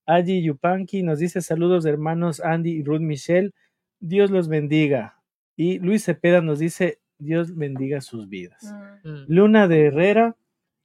Aji 0.07 0.43
Yupanqui 0.43 1.03
nos 1.03 1.19
dice 1.21 1.41
saludos 1.41 1.87
hermanos 1.87 2.41
Andy 2.41 2.71
y 2.71 2.83
Ruth 2.83 3.01
Michelle. 3.01 3.53
Dios 4.01 4.31
los 4.31 4.49
bendiga. 4.49 5.17
Y 5.57 5.79
Luis 5.79 6.05
Cepeda 6.05 6.41
nos 6.41 6.59
dice 6.59 6.99
Dios 7.19 7.55
bendiga 7.57 8.01
sus 8.01 8.29
vidas. 8.29 8.63
Mm. 9.05 9.09
Mm, 9.09 9.25
Luna 9.29 9.69
de 9.69 9.87
Herrera 9.87 10.37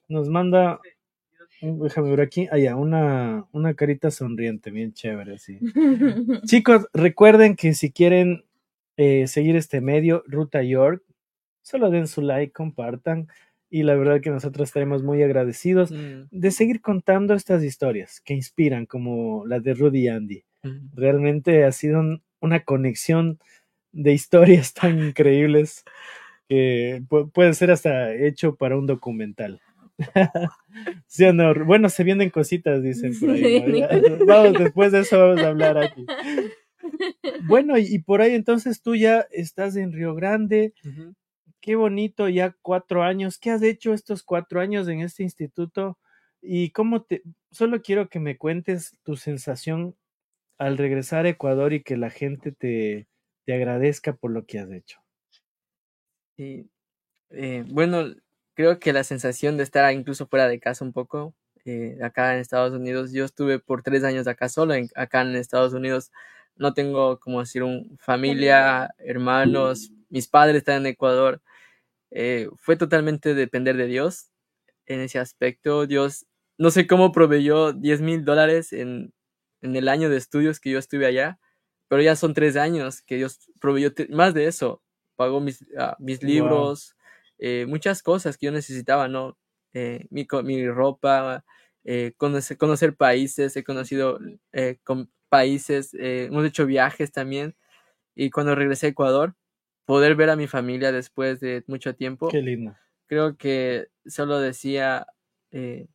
nos 0.07 0.29
manda, 0.29 0.79
déjame 1.61 2.11
ver 2.11 2.21
aquí, 2.21 2.47
allá, 2.51 2.75
una, 2.75 3.45
una 3.51 3.73
carita 3.73 4.11
sonriente, 4.11 4.69
bien 4.71 4.93
chévere, 4.93 5.39
sí. 5.39 5.59
Chicos, 6.45 6.87
recuerden 6.93 7.55
que 7.55 7.73
si 7.73 7.91
quieren 7.91 8.43
eh, 8.97 9.27
seguir 9.27 9.55
este 9.55 9.79
medio, 9.81 10.23
Ruta 10.27 10.61
York, 10.63 11.03
solo 11.61 11.89
den 11.89 12.07
su 12.07 12.21
like, 12.21 12.51
compartan. 12.51 13.27
Y 13.69 13.83
la 13.83 13.95
verdad 13.95 14.21
que 14.21 14.29
nosotros 14.29 14.69
estaremos 14.69 15.03
muy 15.03 15.21
agradecidos 15.23 15.91
mm, 15.91 16.27
de 16.31 16.51
seguir 16.51 16.79
contando 16.81 17.33
estas 17.33 17.63
historias 17.63 18.21
que 18.21 18.33
inspiran, 18.33 18.85
como 18.85 19.45
la 19.45 19.59
de 19.59 19.73
Rudy 19.73 19.99
y 20.05 20.07
Andy. 20.07 20.43
mm. 20.63 20.89
Realmente 20.95 21.63
ha 21.65 21.71
sido 21.71 21.99
un- 21.99 22.23
una 22.39 22.61
conexión 22.61 23.39
de 23.91 24.13
historias 24.13 24.73
tan 24.73 24.99
increíbles 24.99 25.83
que 26.47 27.01
pu- 27.09 27.29
puede 27.31 27.53
ser 27.55 27.71
hasta 27.71 28.13
hecho 28.15 28.55
para 28.55 28.77
un 28.77 28.85
documental. 28.87 29.59
¿Sí 31.07 31.25
o 31.25 31.33
no? 31.33 31.53
Bueno, 31.65 31.89
se 31.89 32.03
vienen 32.03 32.29
cositas, 32.29 32.81
dicen 32.83 33.19
por 33.19 33.31
ahí. 33.31 33.41
Vamos, 34.25 34.53
después 34.59 34.91
de 34.91 34.99
eso 35.01 35.19
vamos 35.19 35.41
a 35.43 35.47
hablar 35.49 35.77
aquí. 35.77 36.05
Bueno, 37.47 37.77
y, 37.77 37.85
y 37.87 37.99
por 37.99 38.21
ahí 38.21 38.33
entonces 38.35 38.81
tú 38.81 38.95
ya 38.95 39.27
estás 39.31 39.75
en 39.75 39.93
Río 39.93 40.15
Grande. 40.15 40.73
Qué 41.61 41.75
bonito, 41.75 42.29
ya 42.29 42.55
cuatro 42.61 43.03
años. 43.03 43.37
¿Qué 43.37 43.51
has 43.51 43.61
hecho 43.61 43.93
estos 43.93 44.23
cuatro 44.23 44.59
años 44.61 44.87
en 44.87 45.01
este 45.01 45.23
instituto? 45.23 45.97
Y 46.41 46.71
cómo 46.71 47.03
te... 47.03 47.23
Solo 47.51 47.81
quiero 47.81 48.09
que 48.09 48.19
me 48.19 48.37
cuentes 48.37 48.97
tu 49.03 49.15
sensación 49.17 49.95
al 50.57 50.77
regresar 50.77 51.25
a 51.25 51.29
Ecuador 51.29 51.73
y 51.73 51.83
que 51.83 51.97
la 51.97 52.09
gente 52.09 52.51
te, 52.51 53.07
te 53.45 53.53
agradezca 53.53 54.13
por 54.13 54.31
lo 54.31 54.45
que 54.45 54.59
has 54.59 54.71
hecho. 54.71 54.99
Sí. 56.37 56.69
Eh, 57.31 57.63
bueno, 57.67 58.15
creo 58.53 58.79
que 58.79 58.93
la 58.93 59.03
sensación 59.03 59.57
de 59.57 59.63
estar 59.63 59.91
incluso 59.93 60.27
fuera 60.27 60.47
de 60.47 60.59
casa 60.59 60.85
un 60.85 60.93
poco, 60.93 61.35
eh, 61.65 61.97
acá 62.01 62.33
en 62.33 62.39
Estados 62.39 62.73
Unidos, 62.73 63.11
yo 63.11 63.25
estuve 63.25 63.59
por 63.59 63.83
tres 63.83 64.03
años 64.03 64.27
acá 64.27 64.49
solo, 64.49 64.73
en- 64.73 64.89
acá 64.95 65.21
en 65.21 65.35
Estados 65.35 65.73
Unidos, 65.73 66.11
no 66.59 66.73
tengo, 66.73 67.19
como 67.19 67.39
decir, 67.41 67.63
un 67.63 67.97
familia, 67.99 68.89
hermanos, 68.99 69.91
mis 70.09 70.27
padres 70.27 70.57
están 70.57 70.77
en 70.77 70.87
Ecuador, 70.87 71.41
eh, 72.11 72.49
fue 72.57 72.75
totalmente 72.77 73.33
depender 73.35 73.77
de 73.77 73.87
Dios 73.87 74.29
en 74.87 75.01
ese 75.01 75.19
aspecto, 75.19 75.87
Dios, 75.87 76.25
no 76.57 76.71
sé 76.71 76.87
cómo 76.87 77.11
proveyó 77.11 77.73
10 77.73 78.01
mil 78.01 78.25
dólares 78.25 78.73
en, 78.73 79.13
en 79.61 79.75
el 79.75 79.89
año 79.89 80.09
de 80.09 80.17
estudios 80.17 80.59
que 80.59 80.71
yo 80.71 80.79
estuve 80.79 81.05
allá, 81.05 81.39
pero 81.89 82.01
ya 82.01 82.15
son 82.15 82.33
tres 82.33 82.55
años 82.57 83.01
que 83.01 83.17
Dios 83.17 83.39
proveyó 83.61 83.91
más 84.09 84.33
de 84.33 84.47
eso, 84.47 84.81
pagó 85.15 85.41
mis, 85.41 85.65
ah, 85.77 85.95
mis 85.99 86.21
Wow. 86.21 86.27
libros, 86.27 86.95
eh, 87.39 87.65
muchas 87.67 88.03
cosas 88.03 88.37
que 88.37 88.47
yo 88.47 88.51
necesitaba, 88.51 89.07
¿no? 89.07 89.37
Eh, 89.73 90.05
mi, 90.09 90.27
mi 90.43 90.67
ropa, 90.69 91.43
conocer, 92.17 92.57
conocer 92.57 92.95
países, 92.95 93.55
he 93.55 93.63
conocido 93.63 94.19
con 94.83 95.09
países, 95.29 95.93
eh, 95.95 96.25
hemos 96.25 96.45
hecho 96.45 96.65
viajes 96.65 97.11
también, 97.11 97.55
y 98.15 98.29
cuando 98.31 98.55
regresé 98.55 98.87
a 98.87 98.89
Ecuador, 98.91 99.35
poder 99.85 100.15
ver 100.15 100.29
a 100.31 100.35
mi 100.37 100.47
familia 100.47 100.91
después 100.91 101.39
de 101.41 101.63
mucho 101.67 101.95
tiempo, 101.95 102.29
Qué 102.31 102.41
lindo. 102.41 102.75
creo 103.07 103.37
que 103.37 103.89
solo 104.05 104.39
decía 104.39 105.07
eh, 105.51 105.87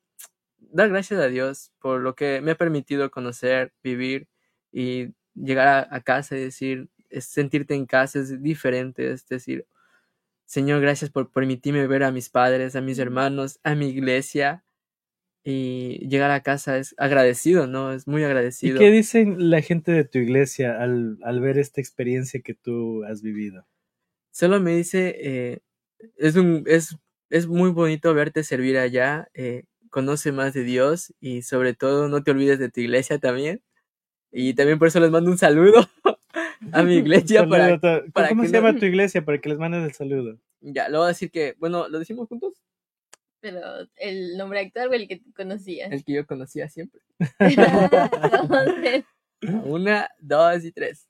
dar 0.58 0.88
gracias 0.90 1.20
a 1.20 1.28
Dios 1.28 1.72
por 1.80 2.00
lo 2.00 2.14
que 2.16 2.40
me 2.42 2.52
ha 2.52 2.56
permitido 2.56 3.10
conocer, 3.10 3.72
vivir 3.82 4.28
y 4.72 5.14
llegar 5.34 5.68
a, 5.68 5.88
a 5.96 6.00
casa 6.02 6.36
y 6.36 6.40
decir, 6.40 6.88
es 7.10 7.26
sentirte 7.26 7.74
en 7.74 7.86
casa 7.86 8.20
es 8.20 8.42
diferente, 8.42 9.10
es 9.12 9.26
decir, 9.28 9.66
Señor, 10.46 10.80
gracias 10.80 11.10
por 11.10 11.30
permitirme 11.32 11.86
ver 11.86 12.04
a 12.04 12.12
mis 12.12 12.28
padres, 12.30 12.76
a 12.76 12.80
mis 12.82 12.98
hermanos, 12.98 13.58
a 13.64 13.74
mi 13.74 13.88
iglesia 13.88 14.64
y 15.44 16.06
llegar 16.08 16.30
a 16.30 16.42
casa 16.42 16.78
es 16.78 16.94
agradecido, 16.98 17.66
¿no? 17.66 17.92
Es 17.92 18.06
muy 18.06 18.22
¿Y 18.22 18.24
agradecido. 18.24 18.78
qué 18.78 18.90
dicen 18.90 19.50
la 19.50 19.60
gente 19.60 19.90
de 19.92 20.04
tu 20.04 20.18
iglesia 20.18 20.80
al, 20.80 21.18
al 21.22 21.40
ver 21.40 21.58
esta 21.58 21.80
experiencia 21.80 22.40
que 22.40 22.54
tú 22.54 23.04
has 23.04 23.22
vivido? 23.22 23.66
Solo 24.30 24.60
me 24.60 24.76
dice, 24.76 25.16
eh, 25.18 25.58
es, 26.16 26.36
un, 26.36 26.62
es, 26.66 26.96
es 27.30 27.46
muy 27.48 27.70
bonito 27.70 28.14
verte 28.14 28.44
servir 28.44 28.78
allá, 28.78 29.28
eh, 29.34 29.64
conoce 29.90 30.32
más 30.32 30.54
de 30.54 30.64
Dios 30.64 31.12
y 31.20 31.42
sobre 31.42 31.74
todo 31.74 32.08
no 32.08 32.22
te 32.22 32.30
olvides 32.30 32.58
de 32.58 32.70
tu 32.70 32.80
iglesia 32.80 33.18
también. 33.18 33.60
Y 34.30 34.54
también 34.54 34.78
por 34.78 34.88
eso 34.88 35.00
les 35.00 35.10
mando 35.10 35.30
un 35.30 35.38
saludo 35.38 35.86
a 36.72 36.82
mi 36.82 36.96
iglesia 36.96 37.46
para... 37.46 37.78
¿Cómo 38.30 38.42
que 38.42 38.48
se 38.48 38.52
no- 38.54 38.58
llama 38.66 38.78
tu 38.78 38.86
iglesia? 38.86 39.24
Para 39.24 39.38
que 39.38 39.48
les 39.50 39.58
mandes 39.58 39.82
el 39.84 39.92
saludo. 39.92 40.38
Ya, 40.60 40.88
le 40.88 40.96
voy 40.96 41.04
a 41.06 41.08
decir 41.08 41.30
que, 41.30 41.54
bueno, 41.58 41.88
¿lo 41.88 41.98
decimos 41.98 42.28
juntos? 42.28 42.54
Pero 43.42 43.60
el 43.96 44.36
nombre 44.38 44.60
actual 44.60 44.88
o 44.88 44.92
el 44.94 45.08
que 45.08 45.16
tú 45.18 45.32
conocías. 45.34 45.90
El 45.92 46.04
que 46.04 46.12
yo 46.14 46.26
conocía 46.26 46.68
siempre. 46.68 47.00
Entonces, 47.40 49.04
Una, 49.64 50.08
dos 50.20 50.64
y 50.64 50.70
tres. 50.72 51.08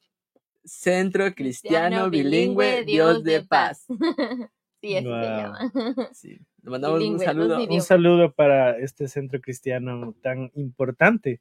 Centro 0.65 1.35
Cristiano 1.35 2.09
Bilingüe 2.09 2.85
Dios 2.85 3.23
de 3.23 3.43
Paz. 3.43 3.85
sí, 4.81 4.97
así 4.97 5.07
se 5.07 5.11
llama. 5.11 5.73
Sí, 6.15 6.39
le 6.63 6.71
mandamos 6.71 7.03
un 7.03 7.19
saludo. 7.19 7.63
Un 7.69 7.83
saludo 7.83 8.33
para 8.33 8.79
este 8.79 9.09
centro 9.09 9.41
cristiano 9.41 10.15
tan 10.23 10.51
importante 10.55 11.41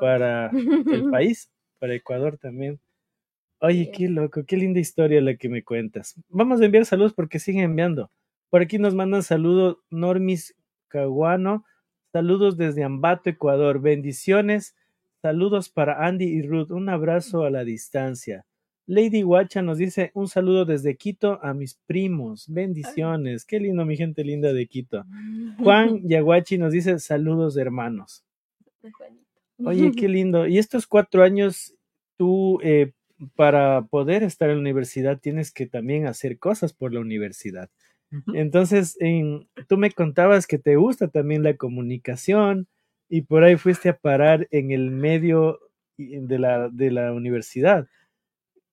para 0.00 0.50
el 0.50 1.10
país, 1.10 1.50
para 1.80 1.94
Ecuador 1.94 2.38
también. 2.38 2.78
Oye, 3.58 3.86
Sí. 3.86 3.90
qué 3.92 4.08
loco, 4.08 4.44
qué 4.46 4.56
linda 4.56 4.78
historia 4.80 5.20
la 5.20 5.34
que 5.34 5.48
me 5.48 5.64
cuentas. 5.64 6.14
Vamos 6.28 6.60
a 6.60 6.66
enviar 6.66 6.84
saludos 6.86 7.14
porque 7.14 7.38
siguen 7.38 7.64
enviando. 7.64 8.10
Por 8.50 8.62
aquí 8.62 8.78
nos 8.78 8.94
mandan 8.94 9.22
saludos 9.22 9.78
Normis 9.90 10.54
Caguano. 10.88 11.64
Saludos 12.12 12.56
desde 12.56 12.84
Ambato, 12.84 13.30
Ecuador. 13.30 13.80
Bendiciones. 13.80 14.74
Saludos 15.20 15.68
para 15.68 16.06
Andy 16.06 16.24
y 16.24 16.42
Ruth. 16.42 16.70
Un 16.70 16.88
abrazo 16.88 17.44
a 17.44 17.50
la 17.50 17.64
distancia. 17.64 18.46
Lady 18.86 19.22
Guacha 19.22 19.62
nos 19.62 19.78
dice 19.78 20.12
un 20.14 20.28
saludo 20.28 20.64
desde 20.64 20.96
Quito 20.96 21.40
a 21.42 21.54
mis 21.54 21.74
primos. 21.86 22.46
Bendiciones. 22.48 23.44
Qué 23.44 23.58
lindo, 23.58 23.84
mi 23.84 23.96
gente 23.96 24.22
linda 24.22 24.52
de 24.52 24.66
Quito. 24.68 25.04
Juan 25.58 26.02
Yaguachi 26.08 26.56
nos 26.56 26.72
dice 26.72 27.00
saludos, 27.00 27.56
hermanos. 27.56 28.24
Oye, 29.58 29.90
qué 29.90 30.08
lindo. 30.08 30.46
Y 30.46 30.58
estos 30.58 30.86
cuatro 30.86 31.24
años, 31.24 31.74
tú, 32.16 32.60
eh, 32.62 32.92
para 33.34 33.82
poder 33.82 34.22
estar 34.22 34.50
en 34.50 34.56
la 34.56 34.60
universidad, 34.60 35.18
tienes 35.18 35.50
que 35.50 35.66
también 35.66 36.06
hacer 36.06 36.38
cosas 36.38 36.72
por 36.72 36.94
la 36.94 37.00
universidad. 37.00 37.68
Entonces, 38.32 38.96
en- 39.00 39.48
tú 39.68 39.76
me 39.78 39.90
contabas 39.92 40.46
que 40.46 40.58
te 40.58 40.76
gusta 40.76 41.08
también 41.08 41.42
la 41.42 41.56
comunicación 41.56 42.68
y 43.08 43.22
por 43.22 43.44
ahí 43.44 43.56
fuiste 43.56 43.88
a 43.88 43.96
parar 43.98 44.48
en 44.50 44.72
el 44.72 44.90
medio 44.90 45.60
de 45.98 46.38
la, 46.38 46.68
de 46.68 46.90
la 46.90 47.12
universidad. 47.12 47.86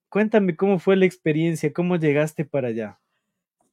Cuéntame 0.09 0.55
cómo 0.55 0.79
fue 0.79 0.95
la 0.95 1.05
experiencia, 1.05 1.73
cómo 1.73 1.95
llegaste 1.97 2.45
para 2.45 2.69
allá. 2.69 2.99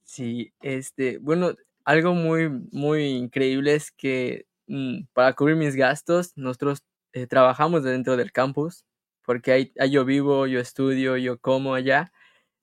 Sí, 0.04 0.52
este, 0.62 1.18
bueno, 1.18 1.54
algo 1.84 2.14
muy, 2.14 2.50
muy 2.72 3.04
increíble 3.10 3.74
es 3.74 3.92
que 3.92 4.46
mm, 4.68 5.04
para 5.12 5.34
cubrir 5.34 5.56
mis 5.56 5.76
gastos, 5.76 6.32
nosotros 6.36 6.84
eh, 7.12 7.26
trabajamos 7.26 7.84
dentro 7.84 8.16
del 8.16 8.32
campus 8.32 8.84
porque 9.24 9.52
ahí, 9.52 9.72
ahí 9.78 9.90
yo 9.92 10.04
vivo, 10.04 10.46
yo 10.46 10.60
estudio, 10.60 11.16
yo 11.16 11.38
como 11.40 11.74
allá. 11.74 12.12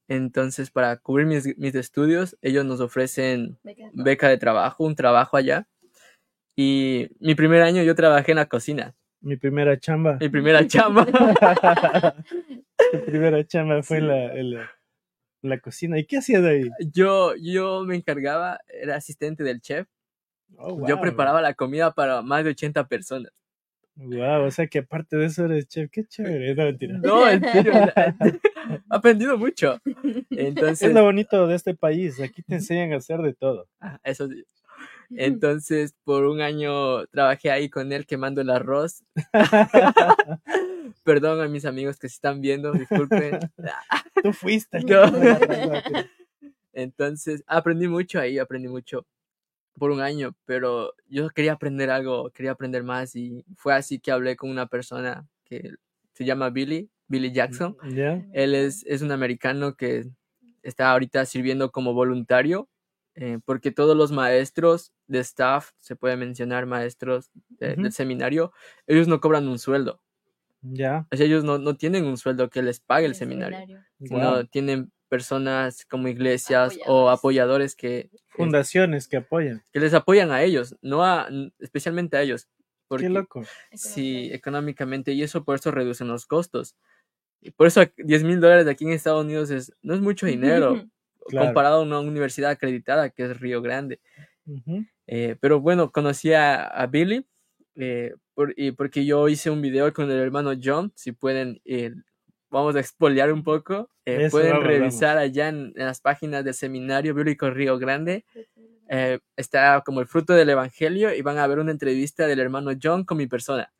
Entonces, 0.07 0.71
para 0.71 0.95
cubrir 0.97 1.27
mis, 1.27 1.57
mis 1.57 1.75
estudios, 1.75 2.37
ellos 2.41 2.65
nos 2.65 2.79
ofrecen 2.79 3.57
beca 3.93 4.29
de 4.29 4.37
trabajo, 4.37 4.85
un 4.85 4.95
trabajo 4.95 5.35
allá. 5.37 5.67
Y 6.55 7.09
mi 7.19 7.35
primer 7.35 7.61
año 7.61 7.83
yo 7.83 7.93
trabajé 7.93 8.31
en 8.31 8.37
la 8.37 8.47
cocina, 8.47 8.95
Mi 9.21 9.35
primera 9.37 9.77
chamba. 9.79 10.17
mi 10.19 10.29
primera 10.29 10.65
chamba. 10.67 11.05
Mi 12.93 12.99
primera 12.99 13.45
chamba 13.45 13.83
fue 13.83 13.97
en 13.97 14.07
la, 14.07 14.33
en 14.33 14.51
la, 14.51 14.71
la 15.41 15.59
cocina. 15.59 15.99
¿Y 15.99 16.05
qué 16.05 16.17
hacías 16.17 16.43
ahí? 16.43 16.69
Yo, 16.93 17.33
yo 17.35 17.83
me 17.85 17.95
encargaba, 17.95 18.59
era 18.67 18.95
asistente 18.95 19.43
del 19.43 19.61
chef. 19.61 19.87
Oh, 20.57 20.77
Yo 20.87 20.95
wow. 20.95 21.01
preparaba 21.01 21.41
la 21.41 21.53
comida 21.53 21.91
para 21.93 22.21
más 22.21 22.43
de 22.43 22.51
80 22.51 22.87
personas. 22.87 23.31
Wow, 23.99 24.45
o 24.45 24.51
sea 24.51 24.67
que 24.67 24.79
aparte 24.79 25.17
de 25.17 25.25
eso 25.25 25.45
eres 25.45 25.67
chef. 25.67 25.89
Qué 25.91 26.05
chévere. 26.05 26.53
No, 26.53 26.65
mentira. 26.65 26.97
No, 26.99 27.27
en 27.27 27.41
serio, 27.43 27.73
aprendido 28.89 29.37
mucho. 29.37 29.81
Es 29.83 30.25
Entonces, 30.29 30.93
lo 30.93 31.03
bonito 31.03 31.47
de 31.47 31.55
este 31.55 31.73
país. 31.73 32.19
Aquí 32.21 32.43
te 32.43 32.55
enseñan 32.55 32.93
a 32.93 32.97
hacer 32.97 33.21
de 33.21 33.33
todo. 33.33 33.67
Ah, 33.79 33.99
eso 34.03 34.27
sí. 34.27 34.43
Entonces, 35.09 35.95
por 36.03 36.25
un 36.25 36.41
año 36.41 37.07
trabajé 37.07 37.49
ahí 37.49 37.69
con 37.69 37.91
él 37.91 38.05
quemando 38.05 38.41
el 38.41 38.51
arroz. 38.51 39.03
Perdón 41.03 41.41
a 41.41 41.47
mis 41.47 41.65
amigos 41.65 41.97
que 41.97 42.09
se 42.09 42.15
están 42.15 42.41
viendo, 42.41 42.71
disculpen. 42.73 43.39
Tú 44.21 44.33
fuiste. 44.33 44.81
No. 44.81 45.03
Entonces, 46.73 47.43
aprendí 47.47 47.87
mucho 47.87 48.19
ahí, 48.19 48.37
aprendí 48.37 48.67
mucho 48.67 49.07
por 49.77 49.91
un 49.91 50.01
año, 50.01 50.35
pero 50.45 50.93
yo 51.07 51.29
quería 51.29 51.53
aprender 51.53 51.89
algo, 51.89 52.31
quería 52.31 52.51
aprender 52.51 52.83
más 52.83 53.15
y 53.15 53.45
fue 53.55 53.73
así 53.75 53.99
que 53.99 54.11
hablé 54.11 54.35
con 54.35 54.49
una 54.49 54.67
persona 54.67 55.27
que 55.45 55.73
se 56.13 56.25
llama 56.25 56.49
Billy, 56.49 56.89
Billy 57.07 57.31
Jackson. 57.31 57.77
Él 58.33 58.55
es, 58.55 58.83
es 58.87 59.01
un 59.01 59.11
americano 59.11 59.75
que 59.75 60.07
está 60.63 60.91
ahorita 60.91 61.25
sirviendo 61.25 61.71
como 61.71 61.93
voluntario, 61.93 62.69
eh, 63.15 63.39
porque 63.45 63.71
todos 63.71 63.95
los 63.95 64.11
maestros 64.11 64.91
de 65.07 65.19
staff, 65.19 65.71
se 65.77 65.95
puede 65.95 66.17
mencionar 66.17 66.65
maestros 66.65 67.29
de- 67.49 67.75
del 67.75 67.91
seminario, 67.91 68.51
ellos 68.87 69.07
no 69.07 69.19
cobran 69.21 69.47
un 69.47 69.59
sueldo. 69.59 70.01
Ya. 70.61 71.07
O 71.11 71.15
sea, 71.15 71.25
ellos 71.25 71.43
no, 71.43 71.59
no 71.59 71.77
tienen 71.77 72.05
un 72.05 72.17
sueldo 72.17 72.49
que 72.49 72.61
les 72.63 72.79
pague 72.79 73.05
el 73.05 73.15
seminario, 73.15 73.57
Wow. 73.99 74.47
tienen 74.47 74.91
personas 75.09 75.85
como 75.85 76.07
iglesias 76.07 76.77
o 76.85 77.09
Apoyadores. 77.09 77.75
que, 77.75 78.09
Fundaciones 78.29 79.07
que 79.07 79.17
apoyan. 79.17 79.63
que 79.73 79.79
les 79.79 79.93
apoyan 79.93 80.31
a 80.31 80.43
ellos, 80.43 80.75
no 80.81 81.03
a, 81.03 81.27
especialmente 81.59 82.17
a 82.17 82.21
ellos. 82.21 82.47
Porque, 82.87 83.07
Qué 83.07 83.09
loco. 83.09 83.43
Sí, 83.73 84.29
económicamente, 84.31 85.11
y 85.11 85.21
eso 85.23 85.43
por 85.43 85.55
eso 85.55 85.71
reducen 85.71 86.07
los 86.07 86.25
costos. 86.25 86.75
Y 87.41 87.51
por 87.51 87.67
eso 87.67 87.81
10 87.97 88.23
mil 88.23 88.39
dólares 88.39 88.67
aquí 88.67 88.85
en 88.85 88.91
Estados 88.91 89.23
Unidos 89.25 89.49
es, 89.51 89.73
no 89.81 89.93
es 89.93 90.01
mucho 90.01 90.25
dinero 90.25 90.73
Claro. 91.29 91.47
comparado 91.47 91.75
a 91.79 91.81
una 91.83 91.99
universidad 91.99 92.51
acreditada 92.51 93.09
que 93.09 93.23
es 93.25 93.37
Río 93.41 93.61
Grande. 93.61 93.99
Eh, 95.07 95.35
pero 95.41 95.59
bueno, 95.59 95.91
conocí 95.91 96.31
a, 96.33 96.63
a 96.65 96.87
Billy 96.87 97.25
eh, 97.75 98.13
por- 98.33 98.53
y 98.55 98.71
porque 98.71 99.05
yo 99.05 99.27
hice 99.27 99.49
un 99.49 99.61
video 99.61 99.91
con 99.93 100.09
el 100.09 100.17
hermano 100.19 100.53
John, 100.61 100.91
si 100.95 101.11
pueden, 101.11 101.61
eh, 101.65 101.93
vamos 102.49 102.75
a 102.75 102.79
expoliar 102.79 103.31
un 103.33 103.43
poco, 103.43 103.89
eh, 104.05 104.17
Eso, 104.25 104.31
pueden 104.31 104.51
vamos, 104.53 104.67
revisar 104.67 105.17
allá 105.17 105.49
en, 105.49 105.73
en 105.75 105.85
las 105.85 106.01
páginas 106.01 106.43
del 106.45 106.53
Seminario 106.53 107.13
Bíblico 107.13 107.49
Río 107.49 107.77
Grande, 107.77 108.25
eh, 108.89 109.19
está 109.35 109.81
como 109.85 109.99
el 110.01 110.07
fruto 110.07 110.33
del 110.33 110.49
Evangelio 110.49 111.13
y 111.13 111.21
van 111.21 111.37
a 111.37 111.47
ver 111.47 111.59
una 111.59 111.71
entrevista 111.71 112.25
del 112.27 112.39
hermano 112.39 112.71
John 112.81 113.03
con 113.03 113.17
mi 113.17 113.27
persona. 113.27 113.71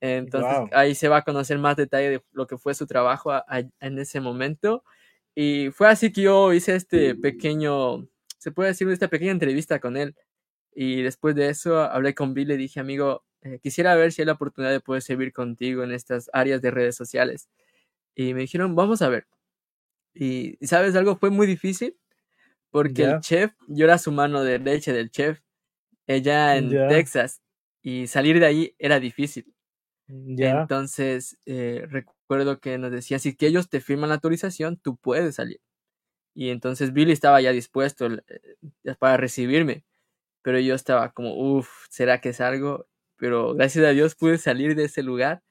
Entonces 0.00 0.58
Wow. 0.58 0.68
ahí 0.72 0.94
se 0.94 1.08
va 1.08 1.18
a 1.18 1.22
conocer 1.22 1.58
más 1.58 1.76
detalle 1.76 2.10
de 2.10 2.22
lo 2.32 2.46
que 2.46 2.56
fue 2.58 2.74
su 2.74 2.86
trabajo 2.86 3.32
a- 3.32 3.44
a- 3.48 3.60
en 3.80 3.98
ese 3.98 4.20
momento. 4.20 4.82
Y 5.34 5.70
fue 5.72 5.88
así 5.88 6.12
que 6.12 6.22
yo 6.22 6.52
hice 6.52 6.74
este 6.74 7.14
pequeño, 7.14 8.08
se 8.38 8.50
puede 8.50 8.70
decir, 8.70 8.88
esta 8.88 9.08
pequeña 9.08 9.32
entrevista 9.32 9.78
con 9.78 9.96
él. 9.96 10.16
Y 10.74 11.02
después 11.02 11.34
de 11.34 11.48
eso 11.50 11.80
hablé 11.80 12.14
con 12.14 12.34
Bill 12.34 12.44
y 12.46 12.48
le 12.52 12.56
dije, 12.56 12.80
amigo, 12.80 13.24
eh, 13.42 13.58
quisiera 13.62 13.94
ver 13.94 14.12
si 14.12 14.22
hay 14.22 14.26
la 14.26 14.32
oportunidad 14.32 14.72
de 14.72 14.80
poder 14.80 15.02
servir 15.02 15.32
contigo 15.32 15.82
en 15.84 15.92
estas 15.92 16.30
áreas 16.32 16.62
de 16.62 16.70
redes 16.70 16.96
sociales. 16.96 17.48
Y 18.20 18.34
me 18.34 18.42
dijeron, 18.42 18.74
vamos 18.76 19.00
a 19.00 19.08
ver. 19.08 19.26
Y, 20.12 20.58
¿sabes 20.60 20.94
algo? 20.94 21.16
Fue 21.16 21.30
muy 21.30 21.46
difícil 21.46 21.96
porque 22.68 23.04
el 23.04 23.20
chef, 23.20 23.52
yo 23.66 23.86
era 23.86 23.96
su 23.96 24.12
mano 24.12 24.44
derecha 24.44 24.92
del 24.92 25.10
chef, 25.10 25.40
ella 26.06 26.58
en. 26.58 26.68
Texas, 26.68 27.40
y 27.80 28.08
salir 28.08 28.38
de 28.38 28.44
ahí 28.44 28.74
era 28.78 29.00
difícil. 29.00 29.54
Ya. 30.06 30.60
Entonces, 30.60 31.38
eh, 31.46 31.86
recuerdo 31.88 32.60
que 32.60 32.76
nos 32.76 32.92
decían, 32.92 33.20
si 33.20 33.34
que 33.34 33.46
ellos 33.46 33.70
te 33.70 33.80
firman 33.80 34.10
la 34.10 34.16
autorización, 34.16 34.76
tú 34.76 34.98
puedes 34.98 35.36
salir. 35.36 35.62
Y 36.34 36.50
entonces 36.50 36.92
Billy 36.92 37.12
estaba 37.12 37.40
ya 37.40 37.52
dispuesto 37.52 38.06
eh, 38.06 38.94
para 38.98 39.16
recibirme, 39.16 39.84
pero 40.42 40.60
yo 40.60 40.74
estaba 40.74 41.12
como, 41.12 41.34
uff, 41.34 41.86
¿será 41.88 42.20
que 42.20 42.34
salgo? 42.34 42.86
Pero 43.16 43.54
gracias 43.54 43.86
a 43.86 43.90
Dios 43.90 44.14
pude 44.14 44.36
salir 44.36 44.74
de 44.74 44.84
ese 44.84 45.02
lugar 45.02 45.42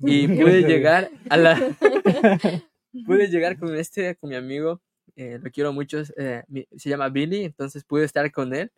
y 0.00 0.28
pude 0.42 0.62
llegar 0.62 1.10
a 1.28 1.36
la... 1.36 1.56
pude 3.06 3.28
llegar 3.28 3.58
con 3.58 3.74
este, 3.74 4.14
con 4.16 4.30
mi 4.30 4.36
amigo, 4.36 4.80
eh, 5.16 5.38
lo 5.42 5.50
quiero 5.50 5.72
mucho, 5.72 6.02
eh, 6.16 6.44
se 6.76 6.88
llama 6.88 7.08
Billy, 7.08 7.44
entonces 7.44 7.84
pude 7.84 8.04
estar 8.04 8.30
con 8.32 8.54
él. 8.54 8.70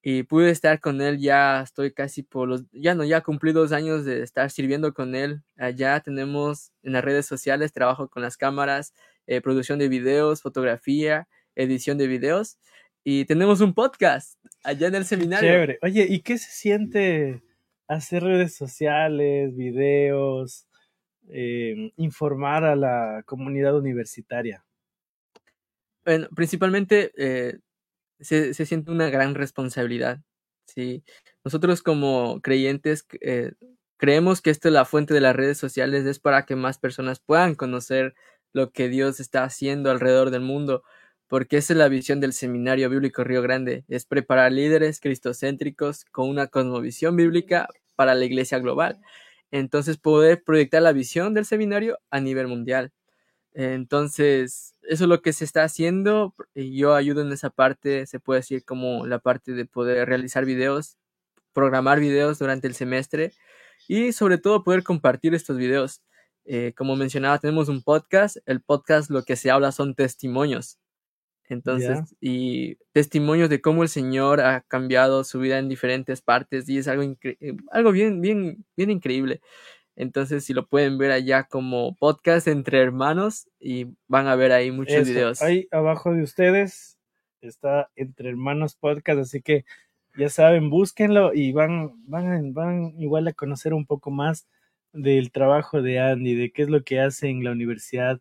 Y 0.00 0.22
pude 0.22 0.50
estar 0.50 0.80
con 0.80 1.00
él 1.00 1.18
ya 1.18 1.60
estoy 1.60 1.92
casi 1.92 2.22
por 2.22 2.48
los 2.48 2.64
ya 2.70 2.94
no 2.94 3.02
ya 3.02 3.20
cumplí 3.20 3.50
dos 3.50 3.72
años 3.72 4.04
de 4.04 4.22
estar 4.22 4.48
sirviendo 4.48 4.94
con 4.94 5.16
él. 5.16 5.42
Allá 5.56 5.98
tenemos 5.98 6.70
en 6.84 6.92
las 6.92 7.04
redes 7.04 7.26
sociales 7.26 7.72
trabajo 7.72 8.08
con 8.08 8.22
las 8.22 8.36
cámaras 8.36 8.94
eh, 9.26 9.40
producción 9.40 9.80
de 9.80 9.88
videos 9.88 10.40
fotografía 10.40 11.26
edición 11.58 11.98
de 11.98 12.06
videos. 12.06 12.58
Y 13.04 13.24
tenemos 13.24 13.60
un 13.60 13.74
podcast 13.74 14.38
allá 14.62 14.88
en 14.88 14.94
el 14.94 15.04
seminario. 15.04 15.50
Chévere. 15.50 15.78
Oye, 15.82 16.06
¿y 16.08 16.20
qué 16.20 16.38
se 16.38 16.50
siente 16.50 17.42
hacer 17.88 18.22
redes 18.22 18.54
sociales, 18.54 19.56
videos, 19.56 20.66
eh, 21.30 21.92
informar 21.96 22.64
a 22.64 22.76
la 22.76 23.22
comunidad 23.26 23.76
universitaria? 23.76 24.64
Bueno, 26.04 26.28
principalmente 26.34 27.12
eh, 27.16 27.58
se, 28.20 28.54
se 28.54 28.66
siente 28.66 28.90
una 28.90 29.10
gran 29.10 29.34
responsabilidad. 29.34 30.20
¿sí? 30.66 31.04
Nosotros 31.44 31.82
como 31.82 32.40
creyentes 32.42 33.06
eh, 33.20 33.52
creemos 33.98 34.40
que 34.40 34.50
esto, 34.50 34.70
la 34.70 34.84
fuente 34.84 35.14
de 35.14 35.20
las 35.20 35.36
redes 35.36 35.58
sociales, 35.58 36.06
es 36.06 36.18
para 36.18 36.46
que 36.46 36.56
más 36.56 36.78
personas 36.78 37.20
puedan 37.20 37.54
conocer 37.54 38.14
lo 38.54 38.70
que 38.72 38.88
Dios 38.88 39.20
está 39.20 39.44
haciendo 39.44 39.90
alrededor 39.90 40.30
del 40.30 40.42
mundo, 40.42 40.82
porque 41.28 41.58
esa 41.58 41.74
es 41.74 41.78
la 41.78 41.88
visión 41.88 42.20
del 42.20 42.32
Seminario 42.32 42.90
Bíblico 42.90 43.24
Río 43.24 43.42
Grande, 43.42 43.84
es 43.88 44.06
preparar 44.06 44.52
líderes 44.52 45.00
cristocéntricos 45.00 46.04
con 46.06 46.28
una 46.28 46.48
cosmovisión 46.48 47.16
bíblica 47.16 47.68
para 47.96 48.14
la 48.14 48.24
iglesia 48.24 48.58
global. 48.58 49.00
Entonces, 49.50 49.98
poder 49.98 50.42
proyectar 50.44 50.82
la 50.82 50.92
visión 50.92 51.34
del 51.34 51.46
seminario 51.46 51.98
a 52.10 52.20
nivel 52.20 52.48
mundial. 52.48 52.92
Entonces, 53.54 54.74
eso 54.82 55.04
es 55.04 55.08
lo 55.08 55.22
que 55.22 55.32
se 55.32 55.44
está 55.44 55.64
haciendo. 55.64 56.34
Yo 56.54 56.94
ayudo 56.94 57.22
en 57.22 57.32
esa 57.32 57.50
parte, 57.50 58.06
se 58.06 58.20
puede 58.20 58.40
decir 58.40 58.64
como 58.64 59.06
la 59.06 59.18
parte 59.18 59.52
de 59.52 59.66
poder 59.66 60.08
realizar 60.08 60.44
videos, 60.44 60.96
programar 61.52 62.00
videos 62.00 62.38
durante 62.38 62.68
el 62.68 62.74
semestre 62.74 63.32
y 63.88 64.12
sobre 64.12 64.38
todo 64.38 64.64
poder 64.64 64.84
compartir 64.84 65.34
estos 65.34 65.56
videos. 65.58 66.02
Eh, 66.44 66.72
como 66.76 66.96
mencionaba, 66.96 67.38
tenemos 67.38 67.68
un 67.68 67.82
podcast. 67.82 68.38
El 68.46 68.62
podcast 68.62 69.10
lo 69.10 69.24
que 69.24 69.36
se 69.36 69.50
habla 69.50 69.72
son 69.72 69.94
testimonios. 69.94 70.78
Entonces, 71.48 72.14
y 72.20 72.76
testimonios 72.92 73.48
de 73.48 73.60
cómo 73.60 73.82
el 73.82 73.88
Señor 73.88 74.40
ha 74.40 74.60
cambiado 74.62 75.24
su 75.24 75.40
vida 75.40 75.58
en 75.58 75.68
diferentes 75.68 76.20
partes 76.20 76.68
y 76.68 76.78
es 76.78 76.88
algo, 76.88 77.02
eh, 77.22 77.56
algo 77.70 77.92
bien, 77.92 78.20
bien, 78.20 78.64
bien 78.76 78.90
increíble. 78.90 79.40
Entonces, 79.96 80.44
si 80.44 80.54
lo 80.54 80.66
pueden 80.66 80.98
ver 80.98 81.10
allá 81.10 81.44
como 81.44 81.96
podcast 81.96 82.46
entre 82.46 82.80
hermanos 82.80 83.48
y 83.58 83.86
van 84.06 84.26
a 84.28 84.36
ver 84.36 84.52
ahí 84.52 84.70
muchos 84.70 84.94
Eso, 84.94 85.10
videos. 85.10 85.42
Ahí 85.42 85.66
abajo 85.72 86.12
de 86.12 86.22
ustedes 86.22 86.98
está 87.40 87.90
Entre 87.96 88.28
Hermanos 88.28 88.76
Podcast, 88.76 89.20
así 89.20 89.42
que 89.42 89.64
ya 90.16 90.28
saben, 90.28 90.70
búsquenlo 90.70 91.32
y 91.34 91.52
van, 91.52 91.92
van, 92.06 92.52
van 92.52 92.94
igual 93.00 93.26
a 93.28 93.32
conocer 93.32 93.72
un 93.72 93.86
poco 93.86 94.10
más 94.10 94.46
del 94.92 95.30
trabajo 95.30 95.82
de 95.82 95.98
Andy, 96.00 96.34
de 96.34 96.50
qué 96.50 96.62
es 96.62 96.68
lo 96.68 96.82
que 96.82 97.00
hace 97.00 97.28
en 97.28 97.44
la 97.44 97.52
Universidad 97.52 98.20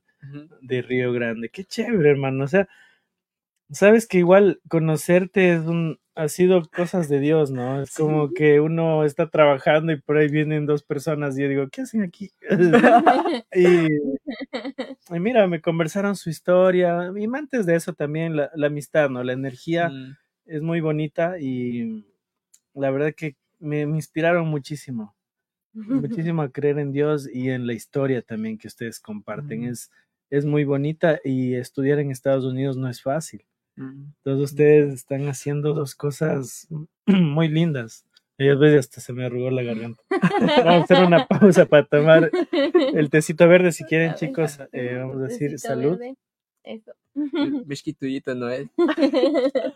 de 0.62 0.82
Río 0.82 1.12
Grande. 1.14 1.50
Qué 1.50 1.64
chévere, 1.64 2.10
hermano. 2.10 2.44
O 2.44 2.48
sea, 2.48 2.68
sabes 3.72 4.08
que 4.08 4.20
igual 4.20 4.60
conocerte 4.70 5.54
es 5.54 5.62
un, 5.62 6.00
ha 6.16 6.28
sido 6.30 6.64
cosas 6.76 7.10
de 7.10 7.20
Dios, 7.20 7.52
¿no? 7.52 7.82
Es 7.82 7.94
como 7.96 8.34
que 8.34 8.60
uno 8.60 9.04
está 9.04 9.30
trabajando 9.30 9.92
y 9.92 10.02
por 10.02 10.18
ahí 10.18 10.30
vienen 10.30 10.66
dos 10.66 10.84
personas 10.84 11.38
y 11.38 11.44
yo 11.44 11.50
digo, 11.50 11.68
¿qué 11.70 11.82
hacen 11.82 12.04
aquí? 12.04 12.32
y, 13.54 13.88
y 15.10 15.20
mira, 15.20 15.48
me 15.48 15.62
conversaron 15.62 16.16
su 16.16 16.30
historia 16.30 17.12
y 17.16 17.26
antes 17.34 17.66
de 17.66 17.76
eso 17.76 17.94
también 17.94 18.36
la, 18.36 18.50
la 18.56 18.68
amistad, 18.68 19.10
¿no? 19.10 19.24
La 19.24 19.34
energía 19.34 19.90
Mm, 19.90 20.16
es 20.46 20.62
muy 20.62 20.80
bonita 20.82 21.40
y 21.40 22.06
la 22.74 22.92
verdad 22.92 23.14
que 23.16 23.36
me, 23.60 23.86
me 23.86 23.98
inspiraron 23.98 24.48
muchísimo. 24.48 25.16
muchísimo 25.74 26.42
a 26.42 26.52
creer 26.52 26.80
en 26.80 26.92
Dios 26.92 27.30
y 27.32 27.50
en 27.50 27.68
la 27.68 27.74
historia 27.74 28.22
también 28.22 28.58
que 28.58 28.68
ustedes 28.68 29.00
comparten. 29.00 29.64
Ujú. 29.64 29.72
Es, 29.72 29.92
es 30.30 30.46
muy 30.46 30.64
bonita 30.64 31.20
y 31.24 31.56
estudiar 31.56 32.00
en 32.00 32.12
Estados 32.12 32.46
Unidos 32.46 32.78
no 32.78 32.90
es 32.90 33.02
fácil. 33.02 33.46
Entonces 33.78 34.52
ustedes 34.52 34.94
están 34.94 35.28
haciendo 35.28 35.74
dos 35.74 35.96
cosas 35.96 36.68
muy 37.06 37.48
lindas. 37.48 38.04
Y 38.40 38.50
a 38.50 38.56
veces 38.56 38.82
hasta 38.82 39.02
se 39.02 39.14
me 39.14 39.26
arrugó 39.26 39.50
la 39.50 39.64
garganta. 39.64 40.02
Vamos 40.64 40.92
a 40.92 40.94
hacer 40.94 41.04
una 41.04 41.26
pausa 41.26 41.66
para 41.66 41.86
tomar 41.86 42.30
el 42.94 43.10
tecito 43.10 43.48
verde 43.48 43.72
si 43.72 43.84
quieren, 43.84 44.14
chicos. 44.14 44.60
eh, 44.74 44.96
vamos 45.00 45.18
a 45.18 45.28
decir 45.28 45.58
salud. 45.58 45.98
verde. 45.98 46.16
Eso. 46.64 46.92
Mishkituyito, 47.66 48.36
¿no 48.36 48.50
es? 48.50 48.68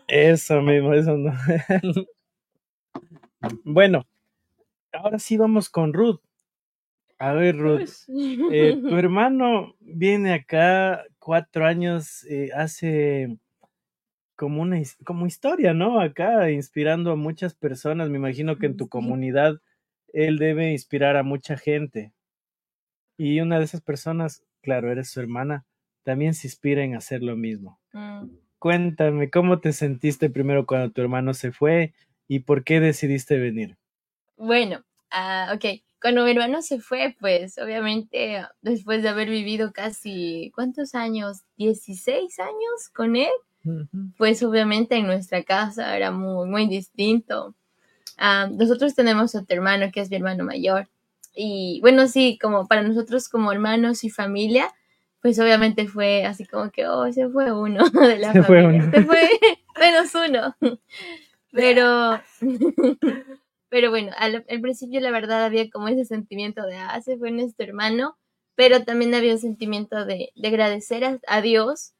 Eso 0.06 0.60
mismo, 0.62 0.92
eso 0.94 1.16
no. 1.16 1.32
bueno, 3.64 4.06
ahora 4.92 5.18
sí 5.18 5.36
vamos 5.36 5.68
con 5.68 5.92
Ruth. 5.92 6.20
A 7.18 7.32
ver, 7.32 7.56
Ruth, 7.56 7.88
eh, 8.52 8.76
tu 8.80 8.96
hermano 8.96 9.74
viene 9.80 10.34
acá 10.34 11.04
cuatro 11.18 11.64
años, 11.66 12.24
eh, 12.28 12.50
hace 12.54 13.38
como 14.42 14.60
una 14.60 14.82
como 15.04 15.28
historia, 15.28 15.72
¿no? 15.72 16.00
Acá 16.00 16.50
inspirando 16.50 17.12
a 17.12 17.16
muchas 17.16 17.54
personas. 17.54 18.10
Me 18.10 18.18
imagino 18.18 18.58
que 18.58 18.66
en 18.66 18.76
tu 18.76 18.88
comunidad 18.88 19.60
él 20.12 20.36
debe 20.36 20.72
inspirar 20.72 21.16
a 21.16 21.22
mucha 21.22 21.56
gente. 21.56 22.12
Y 23.16 23.38
una 23.40 23.60
de 23.60 23.66
esas 23.66 23.82
personas, 23.82 24.42
claro, 24.60 24.90
eres 24.90 25.10
su 25.10 25.20
hermana, 25.20 25.64
también 26.02 26.34
se 26.34 26.48
inspira 26.48 26.82
en 26.82 26.96
hacer 26.96 27.22
lo 27.22 27.36
mismo. 27.36 27.78
Mm. 27.92 28.30
Cuéntame, 28.58 29.30
¿cómo 29.30 29.60
te 29.60 29.72
sentiste 29.72 30.28
primero 30.28 30.66
cuando 30.66 30.90
tu 30.90 31.02
hermano 31.02 31.34
se 31.34 31.52
fue 31.52 31.94
y 32.26 32.40
por 32.40 32.64
qué 32.64 32.80
decidiste 32.80 33.38
venir? 33.38 33.76
Bueno, 34.36 34.82
ah, 35.12 35.52
ok. 35.54 35.84
Cuando 36.00 36.24
mi 36.24 36.32
hermano 36.32 36.62
se 36.62 36.80
fue, 36.80 37.14
pues 37.20 37.58
obviamente 37.58 38.44
después 38.60 39.04
de 39.04 39.08
haber 39.08 39.30
vivido 39.30 39.72
casi, 39.72 40.50
¿cuántos 40.52 40.96
años? 40.96 41.44
16 41.58 42.40
años 42.40 42.88
con 42.92 43.14
él, 43.14 43.30
pues 44.16 44.42
obviamente 44.42 44.96
en 44.96 45.06
nuestra 45.06 45.42
casa 45.42 45.96
era 45.96 46.10
muy, 46.10 46.48
muy 46.48 46.66
distinto. 46.66 47.54
Nosotros 48.52 48.94
tenemos 48.94 49.34
otro 49.34 49.56
hermano 49.56 49.90
que 49.92 50.00
es 50.00 50.10
mi 50.10 50.16
hermano 50.16 50.44
mayor. 50.44 50.88
Y 51.34 51.78
bueno, 51.80 52.06
sí, 52.08 52.38
como 52.40 52.66
para 52.68 52.82
nosotros 52.82 53.28
como 53.28 53.52
hermanos 53.52 54.04
y 54.04 54.10
familia, 54.10 54.68
pues 55.22 55.38
obviamente 55.38 55.86
fue 55.86 56.24
así 56.26 56.44
como 56.44 56.70
que, 56.70 56.86
oh, 56.86 57.10
se 57.12 57.28
fue 57.28 57.52
uno 57.52 57.88
de 57.90 58.18
la 58.18 58.32
Se 58.32 58.42
fue 58.42 58.62
familia. 58.62 58.82
uno. 58.84 58.92
Se 58.92 59.02
fue 59.04 59.30
menos 59.80 60.14
uno. 60.14 60.56
Pero, 61.54 62.18
pero 63.68 63.90
bueno, 63.90 64.10
al, 64.16 64.42
al 64.48 64.60
principio 64.62 65.00
la 65.00 65.10
verdad 65.10 65.44
había 65.44 65.68
como 65.68 65.88
ese 65.88 66.06
sentimiento 66.06 66.62
de, 66.62 66.76
ah, 66.76 66.98
se 67.02 67.18
fue 67.18 67.30
nuestro 67.30 67.66
hermano, 67.66 68.16
pero 68.54 68.84
también 68.84 69.14
había 69.14 69.34
un 69.34 69.38
sentimiento 69.38 70.06
de, 70.06 70.30
de 70.34 70.48
agradecer 70.48 71.04
a, 71.04 71.18
a 71.26 71.42
Dios 71.42 71.92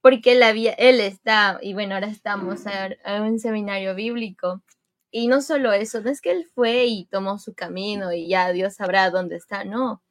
porque 0.00 0.32
él, 0.32 0.42
había, 0.42 0.72
él 0.72 1.00
está, 1.00 1.58
y 1.62 1.74
bueno, 1.74 1.94
ahora 1.94 2.08
estamos 2.08 2.66
a, 2.66 2.90
a 3.04 3.22
un 3.22 3.38
seminario 3.38 3.94
bíblico. 3.94 4.62
Y 5.10 5.28
no 5.28 5.42
solo 5.42 5.72
eso, 5.72 6.00
no 6.00 6.10
es 6.10 6.20
que 6.20 6.30
él 6.30 6.46
fue 6.54 6.86
y 6.86 7.06
tomó 7.06 7.38
su 7.38 7.54
camino 7.54 8.12
y 8.12 8.28
ya 8.28 8.52
Dios 8.52 8.74
sabrá 8.74 9.10
dónde 9.10 9.36
está, 9.36 9.64
no. 9.64 10.02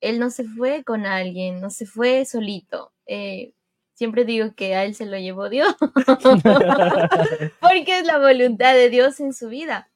Él 0.00 0.18
no 0.20 0.30
se 0.30 0.44
fue 0.44 0.84
con 0.84 1.06
alguien, 1.06 1.60
no 1.60 1.70
se 1.70 1.86
fue 1.86 2.24
solito. 2.24 2.92
Eh, 3.06 3.52
siempre 3.94 4.24
digo 4.24 4.54
que 4.54 4.74
a 4.76 4.84
él 4.84 4.94
se 4.94 5.06
lo 5.06 5.18
llevó 5.18 5.48
Dios, 5.48 5.74
porque 7.60 7.98
es 7.98 8.06
la 8.06 8.18
voluntad 8.18 8.74
de 8.74 8.90
Dios 8.90 9.18
en 9.20 9.32
su 9.32 9.48
vida. 9.48 9.90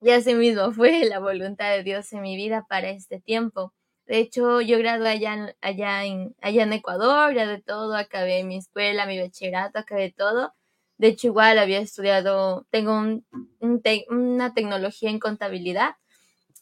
Y 0.00 0.10
así 0.10 0.34
mismo 0.34 0.72
fue 0.72 1.04
la 1.06 1.18
voluntad 1.18 1.70
de 1.70 1.82
Dios 1.82 2.12
en 2.12 2.20
mi 2.20 2.36
vida 2.36 2.66
para 2.68 2.90
este 2.90 3.20
tiempo. 3.20 3.72
De 4.06 4.18
hecho, 4.18 4.60
yo 4.60 4.78
gradué 4.78 5.08
allá, 5.10 5.34
en- 5.34 5.56
allá, 5.62 6.04
en, 6.04 6.34
allá 6.42 6.62
en 6.64 6.72
Ecuador, 6.74 7.34
ya 7.34 7.46
de 7.46 7.60
todo, 7.62 7.96
acabé 7.96 8.44
mi 8.44 8.56
escuela, 8.58 9.06
mi 9.06 9.18
bachillerato, 9.20 9.78
acabé 9.78 10.12
todo. 10.12 10.54
De 10.98 11.08
hecho, 11.08 11.28
igual 11.28 11.58
había 11.58 11.78
estudiado, 11.80 12.66
tengo 12.70 12.92
un, 12.98 13.26
un 13.60 13.82
te- 13.82 14.06
una 14.10 14.54
tecnología 14.54 15.10
en 15.10 15.18
contabilidad 15.20 15.96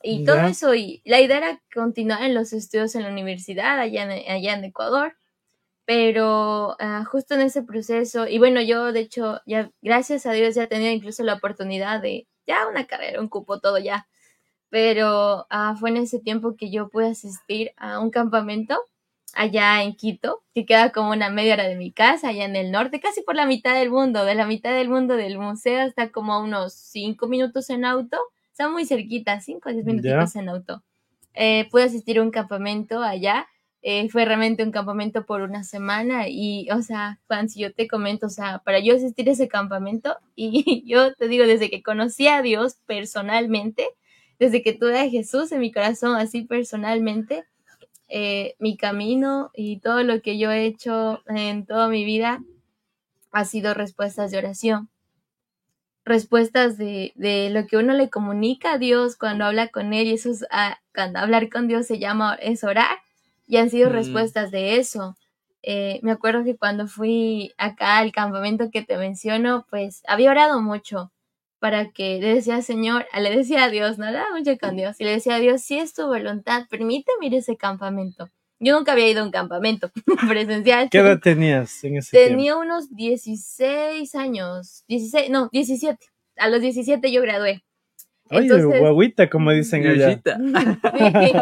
y 0.03 0.22
todo 0.24 0.40
eso. 0.47 0.74
Y 0.74 1.03
la 1.05 1.20
idea 1.20 1.38
era 1.38 1.62
continuar 1.74 2.22
en 2.24 2.34
los 2.34 2.53
estudios 2.53 2.95
en 2.97 3.05
la 3.05 3.11
universidad 3.11 3.78
allá 3.80 4.05
en, 4.05 4.30
allá 4.32 4.55
en 4.55 4.64
Ecuador. 4.64 5.16
Pero 5.84 6.76
ah, 6.80 7.05
justo 7.11 7.34
en 7.34 7.40
ese 7.43 7.62
proceso, 7.62 8.28
y 8.28 8.38
bueno, 8.38 8.61
yo 8.62 8.93
de 8.93 9.01
hecho, 9.01 9.40
ya 9.47 9.70
gracias 9.82 10.26
a 10.26 10.32
Dios 10.32 10.55
ya 10.55 10.68
tenía 10.68 10.93
incluso 10.93 11.24
la 11.24 11.34
oportunidad 11.34 12.01
de 12.01 12.28
ya 12.47 12.68
una 12.68 12.86
carrera, 12.86 13.20
un 13.20 13.28
cupo, 13.28 13.61
todo 13.61 13.78
ya. 13.78 14.07
Pero 14.73 15.47
ah, 15.51 15.77
fue 15.79 15.91
en 15.91 15.99
ese 15.99 16.18
tiempo 16.18 16.57
que 16.57 16.73
yo 16.73 16.89
pude 16.91 17.09
asistir 17.11 17.73
a 17.77 18.01
un 18.01 18.11
campamento 18.11 18.81
allá 19.35 19.83
en 19.83 19.95
Quito, 19.97 20.43
que 20.55 20.64
queda 20.66 20.93
como 20.93 21.11
una 21.11 21.31
media 21.31 21.55
hora 21.55 21.68
de 21.68 21.77
mi 21.77 21.93
casa, 21.93 22.29
allá 22.31 22.47
en 22.47 22.57
el 22.57 22.70
norte, 22.73 23.01
casi 23.01 23.23
por 23.23 23.37
la 23.37 23.47
mitad 23.47 23.75
del 23.79 23.91
mundo. 23.91 24.25
De 24.25 24.35
la 24.35 24.47
mitad 24.47 24.73
del 24.75 24.89
mundo 24.89 25.16
del 25.16 25.39
museo 25.39 25.83
está 25.87 26.11
como 26.11 26.33
a 26.35 26.41
unos 26.43 26.73
cinco 26.75 27.29
minutos 27.29 27.70
en 27.70 27.85
auto. 27.85 28.18
Está 28.51 28.70
muy 28.70 28.87
cerquita, 28.87 29.41
cinco 29.43 29.68
o 29.70 29.73
diez 29.73 29.85
Ya. 29.87 29.93
minutitos 29.93 30.37
en 30.37 30.49
auto. 30.49 30.83
Eh, 31.35 31.68
pude 31.70 31.85
asistir 31.85 32.18
a 32.18 32.23
un 32.23 32.31
campamento 32.31 33.03
allá. 33.03 33.47
eh, 33.85 34.09
fue 34.11 34.25
realmente 34.25 34.62
un 34.64 34.70
campamento 34.73 35.27
por 35.27 35.43
una 35.43 35.64
semana 35.64 36.29
y, 36.29 36.68
o 36.70 36.83
sea, 36.83 37.20
Juan, 37.29 37.49
si 37.51 37.61
yo 37.61 37.75
te 37.75 37.89
comento, 37.89 38.27
o 38.27 38.31
sea, 38.31 38.61
para 38.61 38.79
yo 38.81 38.95
asistir 38.97 39.29
a 39.29 39.33
ese 39.33 39.49
campamento 39.49 40.16
y 40.37 40.85
yo 40.87 41.14
te 41.16 41.29
digo, 41.29 41.47
desde 41.47 41.68
que 41.70 41.83
conocí 41.83 42.29
a 42.29 42.43
Dios 42.43 42.77
personalmente, 42.87 43.87
desde 44.43 44.61
que 44.64 44.72
tuve 44.72 44.99
a 44.99 45.09
Jesús 45.09 45.53
en 45.53 45.61
mi 45.61 45.70
corazón 45.70 46.16
así 46.16 46.43
personalmente, 46.43 47.45
eh, 48.09 48.57
mi 48.59 48.76
camino 48.76 49.53
y 49.55 49.78
todo 49.78 50.03
lo 50.03 50.20
que 50.20 50.36
yo 50.36 50.51
he 50.51 50.66
hecho 50.66 51.22
en 51.28 51.64
toda 51.64 51.86
mi 51.88 52.05
vida 52.05 52.43
ha 53.32 53.45
sido 53.45 53.74
respuestas 53.74 54.32
de 54.32 54.38
oración. 54.38 54.88
Respuestas 56.05 56.76
de, 56.76 57.12
de 57.14 57.51
lo 57.51 57.68
que 57.68 57.76
uno 57.76 57.93
le 57.95 58.11
comunica 58.11 58.72
a 58.72 58.78
Dios 58.78 59.16
cuando 59.16 59.45
habla 59.45 59.68
con 59.68 59.93
Él, 59.93 60.09
y 60.09 60.14
eso 60.14 60.30
es, 60.30 60.45
ah, 60.51 60.80
cuando 60.93 61.20
hablar 61.20 61.49
con 61.49 61.68
Dios 61.68 61.86
se 61.86 62.01
llama, 62.01 62.34
es 62.34 62.64
orar, 62.64 62.97
y 63.47 63.59
han 63.59 63.70
sido 63.70 63.88
Mm. 63.90 63.93
respuestas 63.93 64.51
de 64.51 64.78
eso. 64.78 65.16
Eh, 65.62 66.01
me 66.03 66.11
acuerdo 66.11 66.43
que 66.43 66.57
cuando 66.57 66.88
fui 66.88 67.53
acá 67.59 67.99
al 67.99 68.11
campamento 68.11 68.70
que 68.72 68.82
te 68.82 68.97
menciono, 68.97 69.64
pues 69.70 70.03
había 70.09 70.32
orado 70.32 70.61
mucho 70.61 71.12
para 71.63 71.93
que 71.93 72.19
le 72.21 72.35
decía 72.35 72.61
Señor, 72.61 73.07
le 73.17 73.37
decía 73.37 73.63
a 73.63 73.71
Dios, 73.71 73.97
no 73.97 74.07
hablaba 74.07 74.37
mucho 74.37 74.59
con 74.59 74.75
Dios, 74.75 74.97
y 74.99 75.05
le 75.05 75.13
decía 75.13 75.37
a 75.37 75.39
Dios, 75.39 75.63
si 75.63 75.79
es 75.79 75.95
tu 75.95 76.05
voluntad, 76.09 76.67
permíteme 76.69 77.27
ir 77.27 77.35
a 77.35 77.39
ese 77.39 77.57
campamento. 77.57 78.29
Yo 78.59 78.77
nunca 78.77 78.91
había 78.93 79.09
ido 79.09 79.23
a 79.23 79.27
un 79.27 79.31
campamento 79.31 79.89
presencial. 80.29 80.89
¿Qué 80.91 80.99
edad 80.99 81.21
tenías 81.21 81.85
en 81.85 81.99
ese 81.99 82.17
tiempo? 82.17 82.31
Tenía 82.31 82.57
unos 82.57 82.93
16 82.93 84.13
años, 84.17 84.83
16, 84.89 85.31
no, 85.31 85.51
17. 85.53 86.05
A 86.37 86.49
los 86.49 86.61
17 86.63 87.13
yo 87.13 87.23
gradué. 87.23 87.63
Oye, 88.31 88.41
Entonces- 88.47 88.81
guaguita, 88.81 89.31
como 89.31 89.53
dicen 89.53 89.87
allá. 89.87 90.21
Sí, 90.21 91.33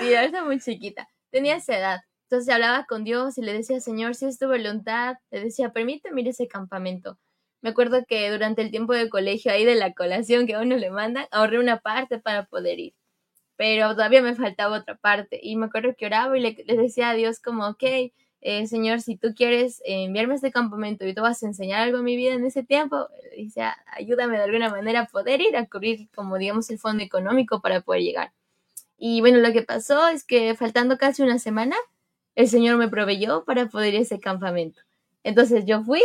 sí, 0.00 0.12
era 0.14 0.44
muy 0.44 0.60
chiquita. 0.60 1.06
Tenía 1.30 1.56
esa 1.56 1.76
edad. 1.76 2.00
Entonces 2.30 2.54
hablaba 2.54 2.86
con 2.88 3.04
Dios 3.04 3.36
y 3.36 3.42
le 3.42 3.52
decía, 3.52 3.80
Señor, 3.80 4.14
si 4.14 4.24
es 4.24 4.38
tu 4.38 4.46
voluntad, 4.46 5.16
le 5.30 5.40
decía, 5.44 5.72
permíteme 5.72 6.22
ir 6.22 6.28
a 6.28 6.30
ese 6.30 6.48
campamento. 6.48 7.18
Me 7.60 7.70
acuerdo 7.70 8.04
que 8.06 8.30
durante 8.30 8.62
el 8.62 8.70
tiempo 8.70 8.92
de 8.92 9.08
colegio, 9.08 9.52
ahí 9.52 9.64
de 9.64 9.74
la 9.74 9.92
colación 9.92 10.46
que 10.46 10.54
a 10.54 10.60
uno 10.60 10.76
le 10.76 10.90
mandan, 10.90 11.26
ahorré 11.30 11.58
una 11.58 11.80
parte 11.80 12.18
para 12.18 12.46
poder 12.46 12.78
ir. 12.78 12.94
Pero 13.56 13.90
todavía 13.92 14.22
me 14.22 14.34
faltaba 14.36 14.78
otra 14.78 14.96
parte. 14.96 15.40
Y 15.42 15.56
me 15.56 15.66
acuerdo 15.66 15.94
que 15.96 16.06
oraba 16.06 16.38
y 16.38 16.40
le, 16.40 16.54
decía 16.66 17.10
a 17.10 17.14
Dios 17.14 17.40
como, 17.40 17.66
ok, 17.68 18.12
eh, 18.40 18.66
Señor, 18.68 19.00
si 19.00 19.16
tú 19.16 19.34
quieres 19.34 19.80
eh, 19.80 20.04
enviarme 20.04 20.34
a 20.34 20.36
este 20.36 20.52
campamento 20.52 21.04
y 21.06 21.14
tú 21.14 21.22
vas 21.22 21.42
a 21.42 21.46
enseñar 21.46 21.82
algo 21.82 21.98
en 21.98 22.04
mi 22.04 22.16
vida 22.16 22.34
en 22.34 22.44
ese 22.46 22.62
tiempo, 22.62 23.08
le 23.36 23.44
decía, 23.44 23.76
ayúdame 23.96 24.36
de 24.36 24.44
alguna 24.44 24.70
manera 24.70 25.00
a 25.00 25.06
poder 25.06 25.40
ir 25.40 25.56
a 25.56 25.66
cubrir, 25.66 26.08
como 26.14 26.38
digamos, 26.38 26.70
el 26.70 26.78
fondo 26.78 27.02
económico 27.02 27.60
para 27.60 27.80
poder 27.80 28.02
llegar. 28.02 28.32
Y 28.96 29.20
bueno, 29.20 29.38
lo 29.38 29.52
que 29.52 29.62
pasó 29.62 30.08
es 30.08 30.24
que 30.24 30.54
faltando 30.54 30.98
casi 30.98 31.22
una 31.22 31.38
semana, 31.38 31.76
el 32.36 32.48
Señor 32.48 32.76
me 32.78 32.88
proveyó 32.88 33.44
para 33.44 33.66
poder 33.66 33.94
ir 33.94 34.00
a 34.00 34.02
ese 34.02 34.20
campamento. 34.20 34.82
Entonces 35.24 35.64
yo 35.66 35.82
fui 35.82 36.02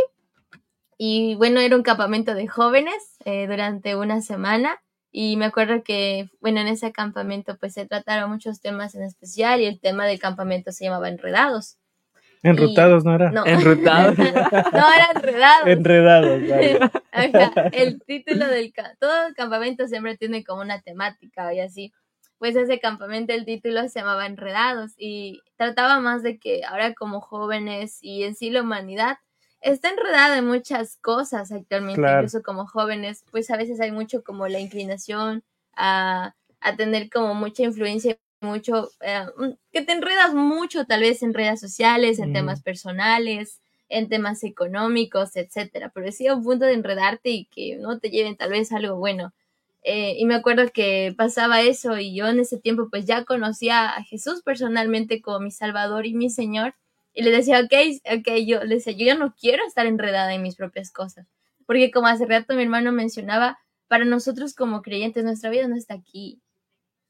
y 1.05 1.35
bueno, 1.35 1.59
era 1.59 1.75
un 1.75 1.83
campamento 1.83 2.33
de 2.33 2.47
jóvenes 2.47 3.17
eh, 3.25 3.45
durante 3.45 3.97
una 3.97 4.21
semana 4.21 4.81
y 5.11 5.35
me 5.35 5.43
acuerdo 5.43 5.83
que, 5.83 6.29
bueno, 6.39 6.61
en 6.61 6.67
ese 6.67 6.93
campamento 6.93 7.57
pues 7.57 7.73
se 7.73 7.85
trataron 7.85 8.31
muchos 8.31 8.61
temas 8.61 8.95
en 8.95 9.03
especial 9.03 9.59
y 9.59 9.65
el 9.65 9.81
tema 9.81 10.05
del 10.05 10.17
campamento 10.17 10.71
se 10.71 10.85
llamaba 10.85 11.09
Enredados. 11.09 11.77
Enrutados, 12.41 13.03
¿no 13.03 13.15
era? 13.15 13.31
No, 13.31 13.45
Enrutado. 13.45 14.13
no 14.17 14.93
era 14.93 15.09
Enredados. 15.13 15.67
Enredados. 15.67 16.41
vaya. 16.49 16.91
Ajá, 17.11 17.51
el 17.73 18.01
título 18.03 18.47
del 18.47 18.71
todo 18.97 19.27
el 19.27 19.33
campamento 19.33 19.89
siempre 19.89 20.15
tiene 20.15 20.45
como 20.45 20.61
una 20.61 20.79
temática 20.79 21.53
y 21.53 21.59
así. 21.59 21.91
Pues 22.37 22.55
ese 22.55 22.79
campamento 22.79 23.33
el 23.33 23.43
título 23.43 23.89
se 23.89 23.99
llamaba 23.99 24.25
Enredados 24.25 24.93
y 24.97 25.41
trataba 25.57 25.99
más 25.99 26.23
de 26.23 26.39
que 26.39 26.63
ahora 26.63 26.93
como 26.93 27.19
jóvenes 27.19 27.99
y 28.01 28.23
en 28.23 28.35
sí 28.35 28.51
la 28.51 28.61
humanidad 28.61 29.17
está 29.64 29.89
enredada 29.89 30.38
en 30.38 30.45
muchas 30.47 30.97
cosas 30.97 31.51
actualmente, 31.51 32.01
Claro. 32.01 32.18
incluso 32.20 32.43
como 32.43 32.68
jóvenes, 32.68 33.24
pues 33.32 33.49
a 33.51 33.57
veces 33.57 33.80
hay 33.82 33.91
mucho 33.91 34.24
como 34.24 34.47
la 34.47 34.59
inclinación 34.59 35.43
a, 35.76 36.36
a 36.61 36.76
tener 36.76 37.09
como 37.09 37.34
mucha 37.36 37.64
influencia, 37.64 38.18
mucho, 38.41 38.89
eh, 39.01 39.26
que 39.72 39.82
te 39.84 39.93
enredas 39.93 40.34
mucho 40.34 40.86
tal 40.86 41.01
vez 41.01 41.24
en 41.24 41.34
redes 41.34 41.59
sociales, 41.61 42.20
en 42.20 42.34
temas 42.34 42.61
personales, 42.61 43.61
en 43.89 44.09
temas 44.09 44.43
económicos, 44.43 45.36
etcétera, 45.36 45.91
pero 45.93 46.11
sí 46.11 46.28
a 46.28 46.36
un 46.36 46.43
punto 46.43 46.66
de 46.66 46.74
enredarte 46.74 47.30
y 47.30 47.45
que 47.45 47.78
no 47.78 47.99
te 47.99 48.09
lleven 48.09 48.36
tal 48.36 48.49
vez 48.51 48.72
algo 48.74 48.97
bueno. 48.97 49.34
Eh, 49.84 50.16
y 50.18 50.26
me 50.26 50.36
acuerdo 50.36 50.72
que 50.74 51.14
pasaba 51.18 51.61
eso 51.61 51.97
y 51.97 52.16
yo 52.16 52.28
en 52.28 52.39
ese 52.39 52.57
tiempo 52.57 52.88
pues 52.89 53.05
ya 53.05 53.26
conocía 53.26 53.89
a 53.95 54.03
Jesús 54.03 54.41
personalmente 54.41 55.22
como 55.22 55.39
mi 55.41 55.51
Salvador 55.51 56.05
y 56.05 56.14
mi 56.14 56.30
Señor 56.30 56.74
y 57.14 57.24
le 57.24 57.32
decía, 57.32 57.59
ok, 57.61 57.74
ok, 58.20 58.30
yo 58.45 58.64
le 58.64 58.76
decía, 58.76 58.93
yo 58.93 59.05
ya 59.05 59.16
no 59.16 59.36
quiero 59.39 59.66
estar 59.66 59.86
enredada 59.86 60.34
en 60.34 60.41
mis 60.41 60.55
propias 60.55 60.91
cosas, 60.91 61.28
porque 61.66 61.91
como 61.91 62.07
hace 62.07 62.26
rato 62.26 62.55
mi 62.55 62.64
hermano 62.64 62.91
mencionaba, 62.91 63.59
para 63.88 64.05
nosotros 64.05 64.55
como 64.55 64.82
creyentes 64.82 65.24
nuestra 65.24 65.49
vida 65.49 65.68
no 65.68 65.76
está 65.76 65.93
aquí. 65.93 66.41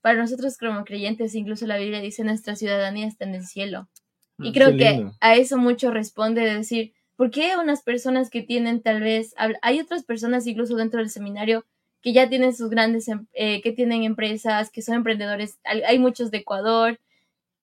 Para 0.01 0.19
nosotros 0.19 0.57
como 0.57 0.83
creyentes, 0.83 1.33
incluso 1.33 1.65
la 1.65 1.77
Biblia 1.77 2.01
dice, 2.01 2.23
nuestra 2.23 2.55
ciudadanía 2.55 3.07
está 3.07 3.23
en 3.25 3.35
el 3.35 3.45
cielo. 3.45 3.87
Y 4.39 4.49
Mm, 4.49 4.53
creo 4.53 4.77
que 4.77 5.05
a 5.21 5.35
eso 5.35 5.57
mucho 5.57 5.91
responde 5.91 6.41
de 6.41 6.55
decir, 6.55 6.93
¿por 7.15 7.31
qué 7.31 7.55
unas 7.57 7.83
personas 7.83 8.29
que 8.29 8.41
tienen 8.41 8.81
tal 8.81 9.01
vez, 9.01 9.33
hay 9.61 9.79
otras 9.79 10.03
personas 10.03 10.45
incluso 10.47 10.75
dentro 10.75 10.99
del 10.99 11.09
seminario 11.09 11.65
que 12.01 12.11
ya 12.11 12.27
tienen 12.27 12.53
sus 12.53 12.69
grandes, 12.69 13.07
em- 13.07 13.27
eh, 13.33 13.61
que 13.61 13.71
tienen 13.71 14.03
empresas, 14.03 14.69
que 14.71 14.81
son 14.81 14.95
emprendedores, 14.95 15.59
hay 15.63 15.99
muchos 15.99 16.31
de 16.31 16.39
Ecuador, 16.39 16.99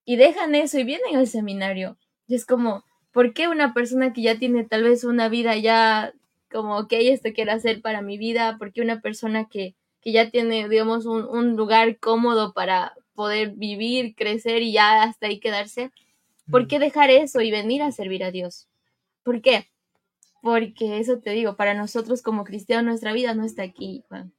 y 0.05 0.17
dejan 0.17 0.55
eso 0.55 0.79
y 0.79 0.85
vienen 0.85 1.17
al 1.17 1.27
seminario. 1.27 1.99
Y 2.31 2.37
es 2.37 2.47
como, 2.47 2.85
¿por 3.11 3.35
qué 3.35 3.49
una 3.49 3.75
persona 3.75 4.13
que 4.13 4.23
ya 4.23 4.39
tiene 4.39 4.63
tal 4.63 4.85
vez 4.85 5.03
una 5.03 5.29
vida 5.29 5.57
ya 5.57 6.15
como, 6.49 6.79
ok, 6.79 6.93
esto 6.93 7.31
quiero 7.35 7.51
hacer 7.51 7.83
para 7.83 8.03
mi 8.03 8.19
vida? 8.19 8.57
¿Por 8.57 8.73
qué 8.73 8.83
una 8.83 9.01
persona 9.01 9.49
que, 9.49 9.75
que 10.01 10.13
ya 10.13 10.31
tiene, 10.31 10.69
digamos, 10.69 11.07
un, 11.07 11.25
un 11.25 11.57
lugar 11.57 11.99
cómodo 11.99 12.53
para 12.53 12.95
poder 13.15 13.51
vivir, 13.57 14.15
crecer 14.15 14.63
y 14.63 14.71
ya 14.71 15.03
hasta 15.03 15.27
ahí 15.27 15.41
quedarse? 15.41 15.91
¿Por 16.49 16.69
qué 16.69 16.79
dejar 16.79 17.11
eso 17.11 17.41
y 17.41 17.51
venir 17.51 17.83
a 17.83 17.91
servir 17.91 18.23
a 18.23 18.31
Dios? 18.31 18.69
¿Por 19.25 19.43
qué? 19.43 19.67
Porque 20.41 21.01
eso 21.01 21.19
te 21.19 21.31
digo, 21.31 21.57
para 21.57 21.75
nosotros 21.75 22.23
como 22.23 22.45
cristianos 22.45 22.85
nuestra 22.85 23.13
vida 23.13 23.35
no 23.35 23.45
está 23.45 23.65
aquí, 23.65 24.05
Juan. 24.07 24.33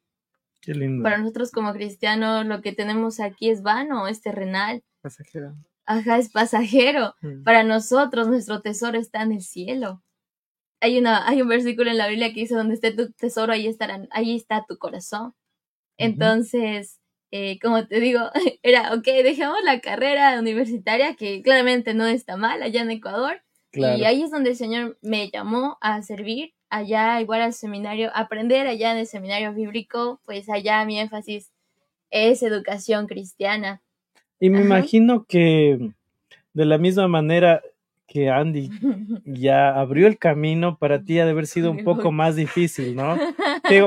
Qué 0.62 0.74
lindo. 0.74 1.04
Para 1.04 1.18
nosotros 1.18 1.52
como 1.52 1.74
cristianos 1.74 2.46
lo 2.46 2.62
que 2.62 2.72
tenemos 2.72 3.20
aquí 3.20 3.50
es 3.50 3.64
vano, 3.64 4.08
es 4.08 4.22
terrenal. 4.22 4.82
Pasajero. 5.02 5.58
Ajá, 5.86 6.18
es 6.18 6.30
pasajero. 6.30 7.16
Mm. 7.22 7.44
Para 7.44 7.64
nosotros 7.64 8.28
nuestro 8.28 8.62
tesoro 8.62 8.98
está 9.00 9.24
en 9.24 9.34
el 9.34 9.42
cielo. 9.42 10.04
Hay, 10.80 10.98
una, 10.98 11.28
hay 11.28 11.42
un 11.42 11.48
versículo 11.48 11.92
en 11.92 11.98
la 11.98 12.08
Biblia 12.08 12.34
que 12.34 12.42
dice, 12.42 12.56
donde 12.56 12.74
esté 12.76 12.92
tu 12.92 13.12
tesoro, 13.12 13.54
ahí, 13.54 13.68
estarán, 13.68 14.08
ahí 14.12 14.36
está 14.36 14.66
tu 14.68 14.78
corazón. 14.78 15.34
Entonces, 15.98 17.00
eh, 17.32 17.60
como 17.60 17.86
te 17.88 18.00
digo, 18.00 18.22
era, 18.64 18.94
ok, 18.94 19.04
dejamos 19.04 19.60
la 19.64 19.80
carrera 19.80 20.40
universitaria, 20.40 21.16
que 21.16 21.42
claramente 21.42 21.94
no 21.94 22.06
está 22.06 22.38
mal 22.38 22.64
allá 22.64 22.82
en 22.82 22.92
Ecuador, 22.92 23.42
Claro. 23.72 23.98
y 23.98 24.04
ahí 24.04 24.22
es 24.24 24.32
donde 24.32 24.50
el 24.50 24.58
Señor 24.58 24.98
me 25.02 25.30
llamó 25.30 25.78
a 25.80 26.02
servir, 26.02 26.54
allá 26.70 27.22
igual 27.22 27.42
al 27.42 27.54
seminario, 27.54 28.12
aprender 28.14 28.68
allá 28.68 28.92
en 28.92 28.98
el 28.98 29.08
seminario 29.08 29.54
bíblico, 29.54 30.20
pues 30.26 30.50
allá 30.50 30.84
mi 30.84 31.00
énfasis 31.00 31.52
es 32.10 32.44
educación 32.44 33.08
cristiana. 33.08 33.82
Y 34.42 34.50
me 34.50 34.58
Ajá. 34.58 34.66
imagino 34.66 35.24
que 35.24 35.94
de 36.52 36.66
la 36.66 36.80
misma 36.80 37.08
manera 37.08 37.62
que 38.08 38.30
Andy 38.30 38.70
ya 39.26 39.70
abrió 39.70 40.08
el 40.08 40.18
camino, 40.18 40.78
para 40.78 41.04
ti 41.04 41.20
ha 41.20 41.26
de 41.26 41.32
haber 41.32 41.46
sido 41.46 41.70
un 41.70 41.84
poco 41.84 42.12
más 42.12 42.36
difícil, 42.36 42.96
¿no? 42.96 43.18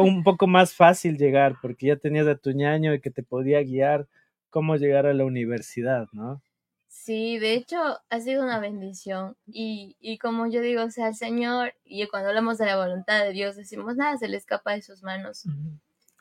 Un 0.00 0.22
poco 0.22 0.46
más 0.46 0.72
fácil 0.72 1.18
llegar, 1.18 1.56
porque 1.60 1.88
ya 1.88 1.96
tenías 1.96 2.28
a 2.28 2.36
tu 2.36 2.52
ñaño 2.52 2.94
y 2.94 3.00
que 3.00 3.10
te 3.10 3.24
podía 3.24 3.60
guiar 3.62 4.06
cómo 4.48 4.76
llegar 4.76 5.06
a 5.06 5.12
la 5.12 5.24
universidad, 5.24 6.06
¿no? 6.12 6.40
Sí, 6.86 7.38
de 7.38 7.54
hecho 7.54 7.76
ha 8.08 8.20
sido 8.20 8.44
una 8.44 8.60
bendición 8.60 9.36
y, 9.46 9.96
y 10.00 10.18
como 10.18 10.46
yo 10.46 10.60
digo, 10.62 10.84
o 10.84 10.90
sea, 10.90 11.08
el 11.08 11.16
Señor, 11.16 11.74
y 11.84 12.06
cuando 12.06 12.28
hablamos 12.28 12.58
de 12.58 12.66
la 12.66 12.76
voluntad 12.76 13.24
de 13.24 13.32
Dios, 13.32 13.56
decimos, 13.56 13.96
nada 13.96 14.16
se 14.18 14.28
le 14.28 14.36
escapa 14.36 14.72
de 14.72 14.82
sus 14.82 15.02
manos. 15.02 15.44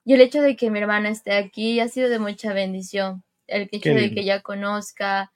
Y 0.03 0.15
el 0.15 0.21
hecho 0.21 0.41
de 0.41 0.55
que 0.55 0.71
mi 0.71 0.79
hermana 0.79 1.09
esté 1.09 1.33
aquí 1.33 1.79
ha 1.79 1.87
sido 1.87 2.09
de 2.09 2.17
mucha 2.17 2.51
bendición. 2.51 3.23
El 3.47 3.69
hecho 3.71 3.79
Qué 3.81 3.93
de 3.93 4.01
lindo. 4.01 4.15
que 4.15 4.21
ella 4.21 4.41
conozca, 4.41 5.31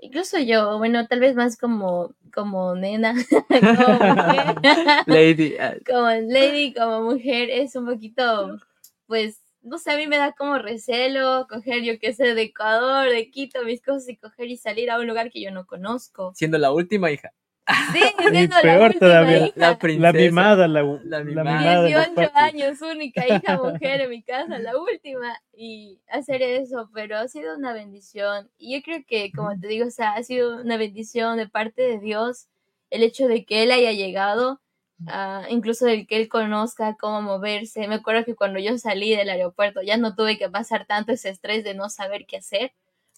incluso 0.00 0.38
yo, 0.38 0.78
bueno, 0.78 1.06
tal 1.06 1.20
vez 1.20 1.34
más 1.36 1.56
como, 1.56 2.14
como 2.34 2.74
nena, 2.74 3.14
como 3.48 4.00
mujer, 4.00 4.56
Lady. 5.06 5.56
ah, 5.58 5.76
como 5.86 6.08
lady, 6.08 6.74
como 6.74 7.02
mujer, 7.02 7.50
es 7.50 7.74
un 7.76 7.86
poquito, 7.86 8.58
pues, 9.06 9.40
no 9.62 9.78
sé, 9.78 9.92
a 9.92 9.96
mí 9.96 10.08
me 10.08 10.16
da 10.16 10.32
como 10.32 10.58
recelo 10.58 11.46
coger, 11.48 11.82
yo 11.84 11.98
qué 12.00 12.12
sé, 12.12 12.34
de 12.34 12.42
Ecuador, 12.42 13.08
de 13.08 13.30
Quito, 13.30 13.62
mis 13.64 13.80
cosas 13.80 14.08
y 14.08 14.16
coger 14.16 14.48
y 14.48 14.56
salir 14.56 14.90
a 14.90 14.98
un 14.98 15.06
lugar 15.06 15.30
que 15.30 15.40
yo 15.40 15.52
no 15.52 15.66
conozco. 15.66 16.32
siendo 16.34 16.58
la 16.58 16.72
última 16.72 17.10
hija. 17.12 17.32
Sí, 17.68 18.16
siendo 18.28 18.56
peor 18.60 18.96
la 18.98 18.98
todavía. 18.98 19.38
hija. 19.40 19.52
La 19.56 19.78
La 19.96 20.12
princesa. 20.12 20.12
mimada, 20.12 20.68
la, 20.68 20.82
La 21.02 21.22
la 21.30 21.44
mimada. 21.44 21.44
mimada. 21.44 21.82
de 21.82 21.90
los 21.92 22.06
18 22.06 22.14
papis. 22.14 22.30
años, 22.34 22.80
única 22.82 23.28
hija 23.28 23.56
mujer 23.58 24.00
en 24.02 24.10
mi 24.10 24.22
casa, 24.22 24.58
la 24.58 24.76
última, 24.78 25.40
y 25.52 26.00
hacer 26.08 26.42
eso, 26.42 26.90
pero 26.94 27.18
ha 27.18 27.28
sido 27.28 27.56
una 27.56 27.72
bendición. 27.72 28.50
Y 28.58 28.74
yo 28.76 28.82
creo 28.82 29.04
que, 29.06 29.32
como 29.32 29.58
te 29.58 29.68
digo, 29.68 29.86
o 29.86 29.90
sea, 29.90 30.12
ha 30.14 30.22
sido 30.24 30.60
una 30.60 30.76
bendición 30.76 31.36
de 31.38 31.48
parte 31.48 31.82
de 31.82 31.98
Dios 32.00 32.48
el 32.90 33.02
hecho 33.02 33.26
de 33.28 33.44
que 33.46 33.62
Él 33.62 33.70
haya 33.72 33.92
llegado, 33.92 34.60
ah, 35.06 35.46
incluso 35.50 35.86
de 35.86 36.06
que 36.06 36.16
Él 36.16 36.28
conozca 36.28 36.96
cómo 37.00 37.22
moverse. 37.22 37.88
Me 37.88 37.96
acuerdo 37.96 38.24
que 38.24 38.34
cuando 38.36 38.58
yo 38.60 38.76
salí 38.78 39.16
del 39.16 39.30
aeropuerto 39.30 39.82
ya 39.82 39.96
no 39.96 40.14
tuve 40.16 40.38
que 40.38 40.50
pasar 40.50 40.86
tanto 40.86 41.12
ese 41.12 41.30
estrés 41.30 41.64
de 41.64 41.74
no 41.74 41.88
saber 41.90 42.26
qué 42.26 42.38
hacer, 42.38 42.72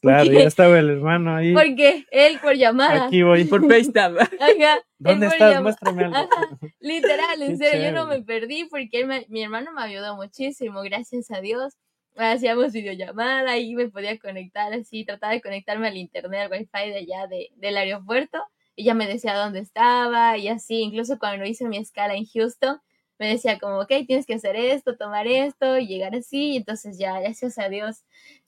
Claro, 0.05 0.33
ya 0.33 0.41
estaba 0.45 0.79
el 0.79 0.91
hermano 0.91 1.35
ahí. 1.35 1.53
porque 1.53 2.07
Él 2.11 2.39
por 2.41 2.55
llamada, 2.55 3.07
Aquí 3.07 3.23
voy. 3.23 3.45
Por 3.45 3.63
FaceTime. 3.69 4.19
ajá, 4.41 4.81
¿Dónde 4.99 5.27
estás? 5.27 5.63
Muéstrame 5.63 6.05
algo. 6.05 6.17
Ajá, 6.17 6.49
Literal, 6.81 7.43
en 7.43 7.51
Qué 7.53 7.57
serio, 7.57 7.85
yo 7.87 7.93
no 7.93 8.03
chévere. 8.05 8.19
me 8.21 8.25
perdí 8.25 8.65
porque 8.67 9.01
él 9.01 9.07
me- 9.07 9.27
mi 9.29 9.43
hermano 9.43 9.73
me 9.73 9.83
ayudó 9.83 10.17
muchísimo, 10.17 10.83
gracias 10.83 11.31
a 11.31 11.41
Dios. 11.41 11.75
Hacíamos 12.17 12.73
videollamada 12.73 13.59
y 13.59 13.75
me 13.75 13.89
podía 13.89 14.17
conectar 14.19 14.73
así, 14.73 15.05
trataba 15.05 15.33
de 15.33 15.41
conectarme 15.43 15.89
al 15.89 15.97
internet, 15.97 16.43
al 16.43 16.51
wifi 16.61 16.91
de 16.91 16.97
allá 16.99 17.27
de, 17.27 17.51
del 17.57 17.77
aeropuerto 17.77 18.39
y 18.77 18.85
ya 18.85 18.95
me 18.95 19.07
decía 19.09 19.35
dónde 19.35 19.59
estaba 19.61 20.39
y 20.39 20.47
así, 20.49 20.81
incluso 20.81 21.19
cuando 21.19 21.45
hice 21.45 21.67
mi 21.67 21.77
escala 21.77 22.15
en 22.15 22.25
Houston, 22.27 22.79
me 23.19 23.29
decía 23.29 23.59
como, 23.59 23.79
ok, 23.81 23.89
tienes 24.07 24.27
que 24.27 24.35
hacer 24.35 24.57
esto, 24.57 24.97
tomar 24.97 25.27
esto 25.27 25.79
y 25.79 25.87
llegar 25.87 26.15
así, 26.17 26.53
y 26.53 26.57
entonces 26.57 26.99
ya, 26.99 27.19
gracias 27.21 27.59
a 27.59 27.69
Dios, 27.69 28.05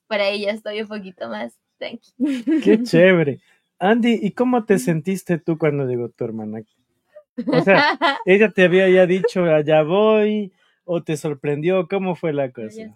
para 0.07 0.29
ella 0.29 0.53
estoy 0.53 0.83
un 0.83 0.89
poquito 0.89 1.29
más 1.29 1.59
tranqui. 1.79 2.13
Qué 2.63 2.83
chévere. 2.83 3.41
Andy, 3.79 4.19
¿y 4.23 4.31
cómo 4.33 4.65
te 4.65 4.79
sentiste 4.79 5.39
tú 5.39 5.59
cuando 5.59 5.87
llegó 5.87 6.09
tu 6.09 6.25
hermana? 6.25 6.63
O 7.47 7.63
sea, 7.63 7.99
ella 8.27 8.51
te 8.51 8.65
había 8.65 8.89
ya 8.89 9.07
dicho, 9.07 9.45
allá 9.45 9.83
voy, 9.83 10.53
o 10.85 11.03
te 11.03 11.17
sorprendió, 11.17 11.87
¿cómo 11.89 12.15
fue 12.15 12.33
la 12.33 12.51
cosa? 12.53 12.95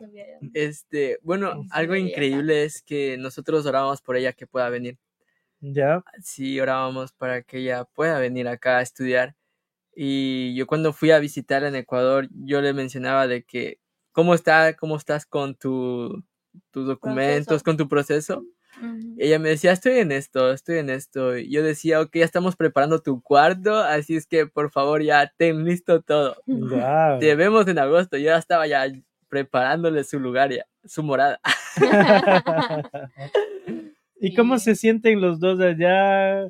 Este, 0.54 1.18
bueno, 1.22 1.64
algo 1.70 1.96
increíble 1.96 2.64
es 2.64 2.82
que 2.82 3.18
nosotros 3.18 3.66
orábamos 3.66 4.00
por 4.00 4.16
ella 4.16 4.32
que 4.32 4.46
pueda 4.46 4.70
venir. 4.70 4.96
¿Ya? 5.60 6.02
Sí, 6.22 6.58
orábamos 6.58 7.12
para 7.12 7.42
que 7.42 7.58
ella 7.58 7.84
pueda 7.84 8.18
venir 8.18 8.48
acá 8.48 8.78
a 8.78 8.82
estudiar. 8.82 9.34
Y 9.94 10.54
yo 10.54 10.66
cuando 10.66 10.92
fui 10.92 11.10
a 11.10 11.18
visitarla 11.18 11.68
en 11.68 11.74
Ecuador, 11.74 12.28
yo 12.32 12.62
le 12.62 12.72
mencionaba 12.72 13.26
de 13.26 13.42
que, 13.42 13.80
¿cómo 14.12 14.34
está, 14.34 14.74
cómo 14.76 14.96
estás 14.96 15.26
con 15.26 15.56
tu, 15.56 16.24
tus 16.70 16.86
documentos, 16.86 17.46
Proceso. 17.46 17.64
con 17.64 17.76
tu 17.76 17.88
proceso? 17.88 18.44
Ella 19.18 19.38
me 19.38 19.50
decía, 19.50 19.72
estoy 19.72 19.98
en 19.98 20.12
esto, 20.12 20.52
estoy 20.52 20.78
en 20.78 20.90
esto. 20.90 21.36
Y 21.36 21.50
yo 21.50 21.62
decía, 21.62 22.00
ok, 22.00 22.10
ya 22.14 22.24
estamos 22.24 22.56
preparando 22.56 23.00
tu 23.02 23.20
cuarto, 23.20 23.76
así 23.76 24.16
es 24.16 24.26
que 24.26 24.46
por 24.46 24.70
favor 24.70 25.02
ya 25.02 25.32
ten 25.36 25.64
listo 25.64 26.00
todo. 26.02 26.36
Guau. 26.46 27.18
Te 27.18 27.34
vemos 27.34 27.68
en 27.68 27.78
agosto. 27.78 28.16
Yo 28.16 28.26
ya 28.26 28.38
estaba 28.38 28.66
ya 28.66 28.86
preparándole 29.28 30.02
su 30.04 30.18
lugar, 30.18 30.52
ya, 30.52 30.64
su 30.84 31.02
morada. 31.02 31.40
¿Y 34.20 34.34
cómo 34.34 34.58
se 34.58 34.74
sienten 34.74 35.20
los 35.20 35.40
dos 35.40 35.60
allá? 35.60 36.46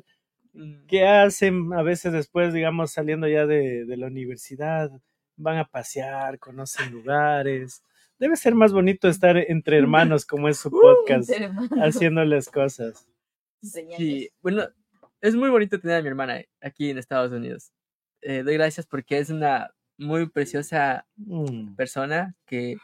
Mm, 0.53 0.85
¿Qué 0.87 1.07
hacen 1.07 1.73
a 1.73 1.81
veces 1.83 2.13
después, 2.13 2.53
digamos, 2.53 2.91
saliendo 2.91 3.27
ya 3.27 3.45
de, 3.45 3.85
de 3.85 3.97
la 3.97 4.07
universidad? 4.07 4.91
Van 5.37 5.57
a 5.57 5.65
pasear, 5.65 6.39
conocen 6.39 6.91
lugares. 6.91 7.83
Debe 8.21 8.35
ser 8.35 8.53
más 8.53 8.71
bonito 8.71 9.07
estar 9.07 9.35
entre 9.35 9.79
hermanos, 9.79 10.27
como 10.27 10.47
es 10.47 10.59
su 10.59 10.69
podcast, 10.69 11.27
Entre 11.27 11.45
hermanos. 11.45 11.69
haciéndoles 11.81 12.49
cosas. 12.49 13.07
Sí, 13.63 14.29
bueno, 14.43 14.67
es 15.21 15.33
muy 15.33 15.49
bonito 15.49 15.79
tener 15.79 15.97
a 15.97 16.01
mi 16.03 16.07
hermana 16.07 16.39
aquí 16.61 16.91
en 16.91 16.99
Estados 16.99 17.31
Unidos. 17.31 17.71
Eh, 18.21 18.43
doy 18.43 18.53
gracias 18.53 18.85
porque 18.85 19.17
es 19.17 19.31
una 19.31 19.71
muy 19.97 20.29
preciosa 20.29 21.07
Mm, 21.15 21.73
persona 21.75 22.35
que 22.45 22.77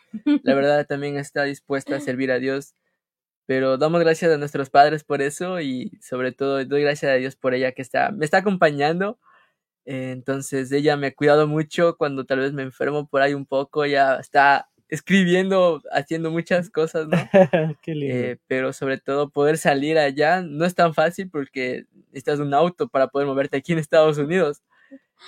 la 0.43 0.55
verdad 0.55 0.87
también 0.87 1.17
está 1.17 1.43
dispuesta 1.43 1.97
a 1.97 1.99
servir 1.99 2.31
a 2.31 2.39
Dios. 2.39 2.73
Pero 3.45 3.77
damos 3.77 4.01
gracias 4.01 4.31
a 4.31 4.37
nuestros 4.37 4.71
padres 4.71 5.03
por 5.03 5.21
eso 5.21 5.61
y 5.61 5.91
sobre 6.01 6.31
todo 6.31 6.65
doy 6.65 6.81
gracias 6.81 7.11
a 7.11 7.15
Dios 7.15 7.35
por 7.35 7.53
ella 7.53 7.73
que 7.73 7.83
está, 7.83 8.09
me 8.11 8.25
está 8.25 8.39
acompañando. 8.39 9.19
Eh, 9.85 10.09
entonces 10.13 10.71
ella 10.71 10.97
me 10.97 11.07
ha 11.07 11.13
cuidado 11.15 11.45
mucho 11.47 11.95
cuando 11.95 12.25
tal 12.25 12.39
vez 12.39 12.53
me 12.53 12.63
enfermo 12.63 13.07
por 13.07 13.21
ahí 13.21 13.35
un 13.35 13.45
poco, 13.45 13.83
ella 13.85 14.17
está 14.19 14.67
escribiendo, 14.89 15.81
haciendo 15.91 16.31
muchas 16.31 16.69
cosas, 16.69 17.07
¿no? 17.07 17.17
Qué 17.81 17.95
lindo. 17.95 18.15
Eh, 18.15 18.37
pero 18.47 18.73
sobre 18.73 18.97
todo 18.97 19.29
poder 19.29 19.57
salir 19.57 19.97
allá 19.97 20.41
no 20.41 20.65
es 20.65 20.75
tan 20.75 20.93
fácil 20.93 21.29
porque 21.29 21.85
necesitas 22.07 22.39
un 22.39 22.53
auto 22.53 22.87
para 22.87 23.07
poder 23.07 23.27
moverte 23.27 23.57
aquí 23.57 23.73
en 23.73 23.79
Estados 23.79 24.17
Unidos. 24.17 24.61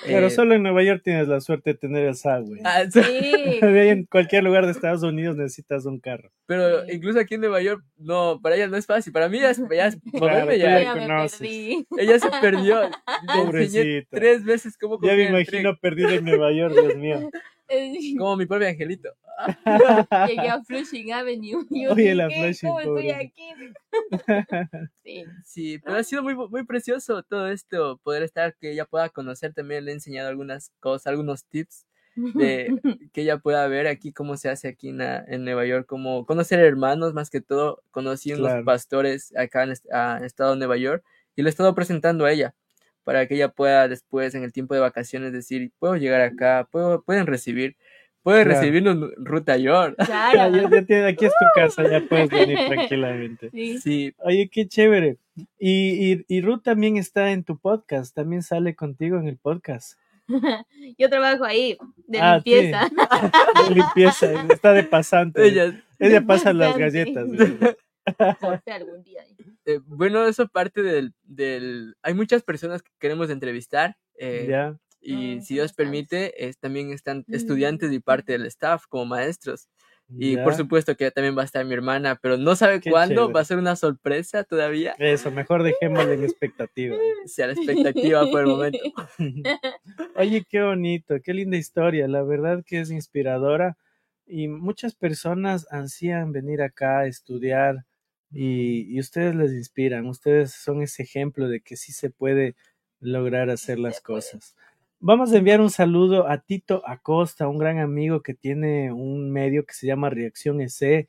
Pero 0.05 0.27
Eh, 0.27 0.29
solo 0.29 0.53
en 0.53 0.61
Nueva 0.61 0.83
York 0.83 1.01
tienes 1.03 1.27
la 1.27 1.41
suerte 1.41 1.71
de 1.71 1.79
tener 1.79 2.05
el 2.05 2.15
subway. 2.15 2.61
ah, 2.63 2.83
Sí. 2.93 3.59
En 3.61 4.05
cualquier 4.05 4.43
lugar 4.43 4.65
de 4.65 4.71
Estados 4.71 5.01
Unidos 5.01 5.35
necesitas 5.35 5.85
un 5.85 5.99
carro. 5.99 6.31
pero 6.45 6.85
Sí. 6.85 6.91
incluso 6.93 7.19
aquí 7.19 7.33
en 7.35 7.41
Nueva 7.41 7.59
York, 7.61 7.83
no, 7.97 8.39
para 8.41 8.55
ella 8.55 8.67
no 8.67 8.77
es 8.77 8.85
fácil. 8.85 9.11
Para 9.11 9.27
mí 9.29 9.39
ya 9.39 9.49
es, 9.49 9.57
ya 9.57 9.91
tú 10.13 10.19
ya. 10.55 11.27
perdí. 11.27 11.85
Ella 11.97 12.19
se 12.19 12.29
perdió. 12.39 12.81
Pobrecita. 13.35 14.07
tres 14.11 14.43
veces 14.45 14.77
cómo 14.77 14.99
Ya 15.01 15.15
me 15.15 15.27
imagino 15.27 15.75
perdido 15.77 16.09
en 16.11 16.23
Nueva 16.23 16.51
York, 16.53 16.73
Dios 16.79 16.95
mío. 16.95 17.29
Como 18.17 18.37
mi 18.37 18.45
propio 18.45 18.67
angelito. 18.67 19.09
Llegué 20.27 20.49
a 20.49 20.61
Flushing 20.65 21.13
Avenue. 21.13 21.65
y 21.69 21.83
yo 21.83 21.93
Oye, 21.93 22.15
la 22.15 22.27
dije, 22.27 22.41
Flushing, 22.41 22.69
¿Cómo 22.69 22.79
estoy 22.79 23.09
aquí? 23.11 23.49
Sí. 25.03 25.25
Sí, 25.43 25.79
pero 25.79 25.97
ha 25.97 26.03
sido 26.03 26.23
muy, 26.23 26.35
muy 26.35 26.65
precioso 26.65 27.23
todo 27.23 27.47
esto, 27.47 27.99
poder 28.03 28.23
estar, 28.23 28.55
que 28.55 28.71
ella 28.71 28.85
pueda 28.85 29.09
conocer, 29.09 29.53
también 29.53 29.85
le 29.85 29.91
he 29.91 29.93
enseñado 29.95 30.29
algunas 30.29 30.71
cosas, 30.79 31.07
algunos 31.07 31.45
tips 31.45 31.85
de 32.15 32.79
que 33.13 33.21
ella 33.21 33.37
pueda 33.37 33.65
ver 33.67 33.87
aquí 33.87 34.11
cómo 34.11 34.35
se 34.35 34.49
hace 34.49 34.67
aquí 34.67 34.89
en, 34.89 35.43
Nueva 35.45 35.65
York, 35.65 35.85
como 35.87 36.25
conocer 36.25 36.59
hermanos, 36.59 37.13
más 37.13 37.29
que 37.29 37.41
todo, 37.41 37.81
conocí 37.91 38.33
unos 38.33 38.47
Claro. 38.47 38.65
pastores 38.65 39.35
acá 39.37 39.63
en, 39.63 39.73
ah, 39.91 40.15
en 40.17 40.23
el 40.23 40.25
estado 40.25 40.51
de 40.51 40.57
Nueva 40.57 40.77
York 40.77 41.03
y 41.35 41.41
le 41.41 41.49
he 41.49 41.51
estado 41.51 41.73
presentando 41.73 42.25
a 42.25 42.31
ella 42.31 42.53
para 43.09 43.27
que 43.27 43.33
ella 43.33 43.49
pueda 43.49 43.87
después 43.87 44.35
en 44.35 44.43
el 44.43 44.53
tiempo 44.53 44.75
de 44.75 44.81
vacaciones 44.81 45.33
decir, 45.33 45.71
puedo 45.79 45.95
llegar 45.95 46.21
acá, 46.21 46.67
puedo, 46.71 47.01
pueden 47.01 47.25
recibir, 47.25 47.75
pueden 48.21 48.43
Claro. 48.45 48.59
recibirnos 48.59 49.11
Ruta 49.17 49.57
York. 49.57 49.95
Ya, 49.97 50.29
Claro. 50.31 50.55
ya, 50.55 50.69
ya 50.69 50.81
tienes- 50.85 51.11
aquí 51.11 51.25
es 51.25 51.31
tu 51.31 51.45
casa, 51.59 51.89
ya 51.89 52.01
puedes 52.07 52.29
venir 52.53 52.59
tranquilamente. 52.67 53.49
Sí. 53.49 53.79
Sí, 53.79 54.13
Oye, 54.19 54.47
qué 54.51 54.67
chévere. 54.67 55.17
Y, 55.57 56.11
y, 56.13 56.25
y 56.27 56.41
Ruth 56.41 56.61
también 56.61 56.97
está 56.97 57.31
en 57.31 57.43
tu 57.43 57.57
podcast, 57.57 58.13
también 58.13 58.43
sale 58.43 58.75
contigo 58.75 59.17
en 59.17 59.27
el 59.27 59.37
podcast. 59.37 59.97
Yo 60.99 61.09
trabajo 61.09 61.45
ahí, 61.45 61.75
de 62.05 62.19
Ah, 62.21 62.39
sí. 62.43 62.51
limpieza. 62.51 62.89
De 63.69 63.73
limpieza, 63.75 64.45
está 64.53 64.73
de 64.73 64.83
pasante. 64.83 65.43
Ella, 65.47 65.81
ella, 65.97 66.21
pasa 66.21 66.53
las 66.53 66.77
galletas. 66.77 67.25
Por 68.39 68.61
algún 68.67 69.03
día. 69.03 69.23
Eh, 69.65 69.79
bueno, 69.85 70.25
eso 70.25 70.47
parte 70.47 70.81
del, 70.83 71.13
del... 71.23 71.95
Hay 72.01 72.13
muchas 72.13 72.43
personas 72.43 72.81
que 72.81 72.91
queremos 72.99 73.29
entrevistar 73.29 73.95
eh, 74.17 74.45
Ya, 74.49 74.77
y 75.01 75.37
Ah, 75.37 75.41
si 75.41 75.53
Dios 75.55 75.73
permite, 75.73 76.47
es, 76.47 76.57
también 76.59 76.91
están 76.91 77.23
Mm. 77.27 77.33
estudiantes 77.35 77.91
y 77.91 77.99
parte 77.99 78.33
del 78.33 78.45
staff 78.47 78.85
como 78.87 79.05
maestros. 79.05 79.69
Y 80.17 80.35
ya. 80.37 80.43
por 80.43 80.55
supuesto 80.55 80.97
que 80.97 81.11
también 81.11 81.37
va 81.37 81.43
a 81.43 81.45
estar 81.45 81.63
mi 81.65 81.73
hermana, 81.75 82.17
pero 82.19 82.35
no 82.35 82.55
sabe 82.55 82.79
Qué 82.81 82.89
cuándo, 82.89 83.15
chévere. 83.21 83.33
va 83.33 83.41
a 83.41 83.45
ser 83.45 83.57
una 83.59 83.75
sorpresa 83.75 84.43
todavía. 84.43 84.95
Eso, 84.97 85.29
mejor 85.29 85.61
dejémosle 85.61 86.15
en 86.15 86.23
expectativa. 86.23 86.97
Sea 87.27 87.45
la 87.47 87.53
expectativa 87.53 88.25
por 88.31 88.41
el 88.41 88.47
momento. 88.47 88.79
Oye, 90.15 90.43
qué 90.49 90.61
bonito, 90.63 91.15
qué 91.23 91.33
linda 91.33 91.57
historia. 91.57 92.07
La 92.07 92.23
verdad 92.23 92.63
que 92.65 92.79
es 92.79 92.89
inspiradora 92.91 93.77
y 94.25 94.47
muchas 94.47 94.95
personas 94.95 95.67
ansían 95.71 96.31
venir 96.31 96.61
acá 96.63 96.99
a 97.01 97.05
estudiar 97.07 97.85
y, 98.31 98.93
y 98.95 98.99
ustedes 98.99 99.35
les 99.35 99.53
inspiran. 99.53 100.05
Ustedes 100.07 100.53
son 100.53 100.81
ese 100.81 101.03
ejemplo 101.03 101.47
de 101.47 101.61
que 101.61 101.77
sí 101.77 101.91
se 101.93 102.09
puede 102.09 102.55
lograr 102.99 103.49
hacer 103.49 103.79
las 103.79 104.01
cosas. 104.01 104.55
Vamos 105.01 105.31
a 105.31 105.37
enviar 105.37 105.61
un 105.61 105.69
saludo 105.69 106.27
a 106.27 106.39
Tito 106.39 106.83
Acosta, 106.85 107.47
un 107.47 107.57
gran 107.57 107.79
amigo 107.79 108.21
que 108.21 108.33
tiene 108.33 108.91
un 108.91 109.31
medio 109.31 109.65
que 109.65 109.73
se 109.73 109.87
llama 109.87 110.09
Reacción 110.09 110.59
EC. 110.59 111.07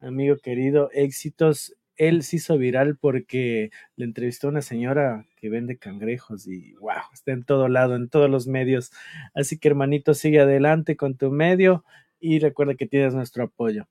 Amigo 0.00 0.36
querido, 0.36 0.90
éxitos. 0.92 1.74
Él 1.96 2.22
se 2.24 2.36
hizo 2.36 2.58
viral 2.58 2.98
porque 2.98 3.70
le 3.96 4.04
entrevistó 4.04 4.48
a 4.48 4.50
una 4.50 4.62
señora 4.62 5.26
que 5.36 5.48
vende 5.48 5.78
cangrejos 5.78 6.46
y 6.46 6.74
wow, 6.74 6.92
está 7.14 7.32
en 7.32 7.44
todo 7.44 7.68
lado, 7.68 7.96
en 7.96 8.10
todos 8.10 8.28
los 8.28 8.46
medios. 8.46 8.92
Así 9.34 9.58
que 9.58 9.68
hermanito, 9.68 10.12
sigue 10.12 10.40
adelante 10.40 10.96
con 10.96 11.16
tu 11.16 11.30
medio 11.30 11.84
y 12.20 12.38
recuerda 12.38 12.74
que 12.74 12.86
tienes 12.86 13.14
nuestro 13.14 13.44
apoyo. 13.44 13.86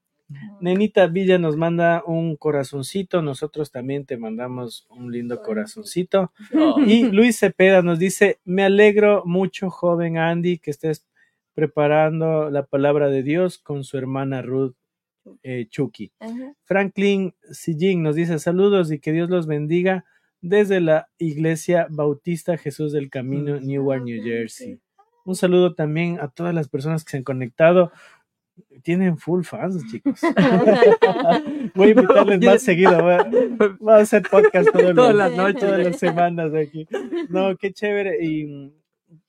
Nenita 0.59 1.07
Villa 1.07 1.37
nos 1.37 1.57
manda 1.57 2.03
un 2.05 2.35
corazoncito, 2.35 3.21
nosotros 3.21 3.71
también 3.71 4.05
te 4.05 4.17
mandamos 4.17 4.87
un 4.89 5.11
lindo 5.11 5.41
corazoncito. 5.41 6.31
Y 6.85 7.03
Luis 7.11 7.39
Cepeda 7.39 7.81
nos 7.81 7.99
dice, 7.99 8.39
me 8.45 8.63
alegro 8.63 9.23
mucho, 9.25 9.69
joven 9.69 10.17
Andy, 10.17 10.59
que 10.59 10.71
estés 10.71 11.07
preparando 11.53 12.49
la 12.49 12.65
palabra 12.65 13.09
de 13.09 13.23
Dios 13.23 13.57
con 13.57 13.83
su 13.83 13.97
hermana 13.97 14.41
Ruth 14.41 14.75
eh, 15.43 15.67
Chucky. 15.69 16.11
Franklin 16.63 17.33
Sillín 17.51 18.03
nos 18.03 18.15
dice 18.15 18.39
saludos 18.39 18.91
y 18.91 18.99
que 18.99 19.11
Dios 19.11 19.29
los 19.29 19.47
bendiga 19.47 20.05
desde 20.41 20.81
la 20.81 21.09
Iglesia 21.17 21.87
Bautista 21.89 22.57
Jesús 22.57 22.91
del 22.91 23.09
Camino, 23.09 23.59
Newark, 23.59 24.03
New 24.03 24.23
Jersey. 24.23 24.79
Un 25.23 25.35
saludo 25.35 25.75
también 25.75 26.19
a 26.19 26.29
todas 26.29 26.53
las 26.53 26.67
personas 26.67 27.03
que 27.03 27.11
se 27.11 27.17
han 27.17 27.23
conectado. 27.23 27.91
Tienen 28.83 29.17
full 29.17 29.43
fans, 29.43 29.83
chicos. 29.91 30.19
Voy 31.75 31.87
a 31.87 31.91
invitarles 31.91 32.41
más 32.41 32.61
seguido. 32.61 33.01
Voy 33.01 33.13
a, 33.13 33.23
voy 33.79 33.93
a 33.93 33.97
hacer 33.97 34.23
podcast 34.29 34.69
todos 34.71 34.95
Todas 34.95 35.15
los- 35.15 35.15
las 35.15 35.35
noches. 35.37 35.59
todas 35.61 35.83
las 35.85 35.97
semanas 35.99 36.53
aquí. 36.53 36.87
No, 37.29 37.55
qué 37.57 37.71
chévere. 37.73 38.23
Y 38.25 38.71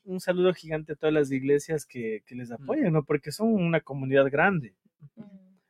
un 0.05 0.21
saludo 0.21 0.53
gigante 0.55 0.93
a 0.93 0.97
todas 0.97 1.13
las 1.15 1.31
iglesias 1.33 1.87
que, 1.87 2.23
que 2.27 2.35
les 2.35 2.51
apoyan, 2.51 2.93
¿no? 2.93 3.05
Porque 3.05 3.33
son 3.33 3.53
una 3.55 3.81
comunidad 3.81 4.31
grande. 4.31 4.75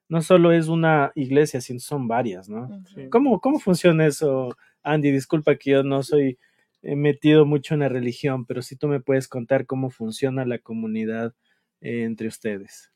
No 0.09 0.21
solo 0.21 0.53
es 0.53 0.69
una 0.69 1.11
iglesia, 1.15 1.61
sino 1.61 1.81
son 1.81 2.07
varias, 2.07 2.49
¿no? 2.49 2.69
Sí. 2.95 3.09
¿Cómo, 3.11 3.41
¿Cómo 3.41 3.59
funciona 3.59 4.07
eso, 4.07 4.55
Andy? 4.83 5.11
Disculpa 5.11 5.57
que 5.57 5.71
yo 5.71 5.83
no 5.83 6.03
soy 6.03 6.39
metido 6.83 7.47
mucho 7.47 7.75
en 7.75 7.81
la 7.81 7.89
religión, 7.89 8.45
pero 8.45 8.61
si 8.61 8.77
tú 8.77 8.89
me 8.89 9.01
puedes 9.01 9.29
contar 9.29 9.65
cómo 9.67 9.89
funciona 9.89 10.45
la 10.45 10.59
comunidad 10.59 11.33
eh, 11.81 12.03
entre 12.03 12.29
ustedes. 12.29 12.93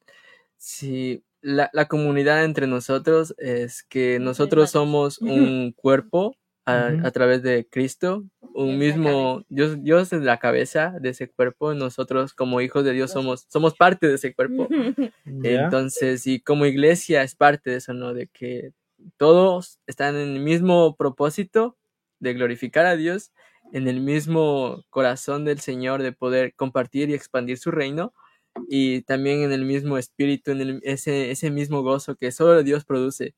Sí, 0.68 1.22
la, 1.42 1.70
la 1.72 1.86
comunidad 1.86 2.44
entre 2.44 2.66
nosotros 2.66 3.36
es 3.38 3.84
que 3.84 4.18
nosotros 4.18 4.72
somos 4.72 5.18
un 5.20 5.70
cuerpo 5.70 6.34
a, 6.64 7.08
través 7.12 7.44
de 7.44 7.68
Cristo, 7.70 8.24
un 8.52 8.76
mismo, 8.76 9.44
Dios, 9.48 9.80
Dios 9.84 10.12
es 10.12 10.22
la 10.22 10.38
cabeza 10.40 10.92
de 11.00 11.10
ese 11.10 11.30
cuerpo, 11.30 11.72
nosotros 11.74 12.34
como 12.34 12.60
hijos 12.60 12.84
de 12.84 12.94
Dios 12.94 13.12
somos, 13.12 13.46
somos 13.48 13.74
parte 13.76 14.08
de 14.08 14.14
ese 14.14 14.34
cuerpo. 14.34 14.66
Entonces, 15.44 16.26
y 16.26 16.40
como 16.40 16.66
iglesia 16.66 17.22
es 17.22 17.36
parte 17.36 17.70
de 17.70 17.76
eso, 17.76 17.94
¿no? 17.94 18.12
De 18.12 18.26
que 18.26 18.72
todos 19.18 19.78
están 19.86 20.16
en 20.16 20.30
el 20.30 20.40
mismo 20.40 20.96
propósito 20.96 21.76
de 22.18 22.34
glorificar 22.34 22.86
a 22.86 22.96
Dios, 22.96 23.30
en 23.72 23.86
el 23.86 24.00
mismo 24.00 24.82
corazón 24.90 25.44
del 25.44 25.60
Señor 25.60 26.02
de 26.02 26.10
poder 26.10 26.54
compartir 26.56 27.08
y 27.08 27.14
expandir 27.14 27.56
su 27.56 27.70
reino, 27.70 28.12
y 28.68 29.02
también 29.02 29.42
en 29.42 29.52
el 29.52 29.64
mismo 29.64 29.98
espíritu, 29.98 30.50
en 30.52 30.60
el- 30.60 30.80
ese, 30.84 31.30
ese 31.30 31.50
mismo 31.50 31.82
gozo 31.82 32.16
que 32.16 32.32
solo 32.32 32.62
Dios 32.62 32.84
produce. 32.84 33.34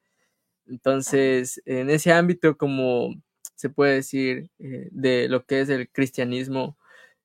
Entonces, 0.67 1.63
en 1.65 1.91
ese 1.91 2.13
ámbito, 2.13 2.57
como 2.57 3.15
se 3.55 3.71
puede 3.71 3.95
decir, 3.95 4.51
eh, 4.59 4.89
de 4.93 5.29
lo 5.29 5.45
que 5.45 5.61
es 5.61 5.69
el 5.69 5.89
cristianismo, 5.91 6.77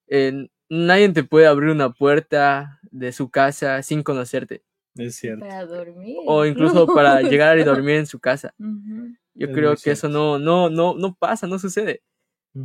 eh, 0.08 0.48
nadie 0.70 1.10
te 1.10 1.24
puede 1.24 1.48
abrir 1.48 1.70
una 1.70 1.92
puerta 1.94 2.80
de 2.92 3.12
su 3.12 3.30
casa 3.30 3.82
sin 3.84 4.04
conocerte 4.04 4.64
es 4.96 5.16
cierto. 5.16 5.46
Para 5.46 5.66
dormir. 5.66 6.18
o 6.26 6.46
incluso 6.46 6.86
para 6.88 7.22
llegar 7.22 7.58
y 7.60 7.64
dormir 7.64 7.96
en 7.96 8.06
su 8.06 8.20
casa. 8.20 8.54
Yo 9.36 9.48
Es 9.48 9.54
creo 9.54 9.76
que 9.76 9.92
eso 9.92 10.10
no, 10.10 10.38
no, 10.38 10.70
no, 10.70 10.94
no 10.96 11.16
pasa, 11.16 11.48
no 11.48 11.58
sucede, 11.60 12.02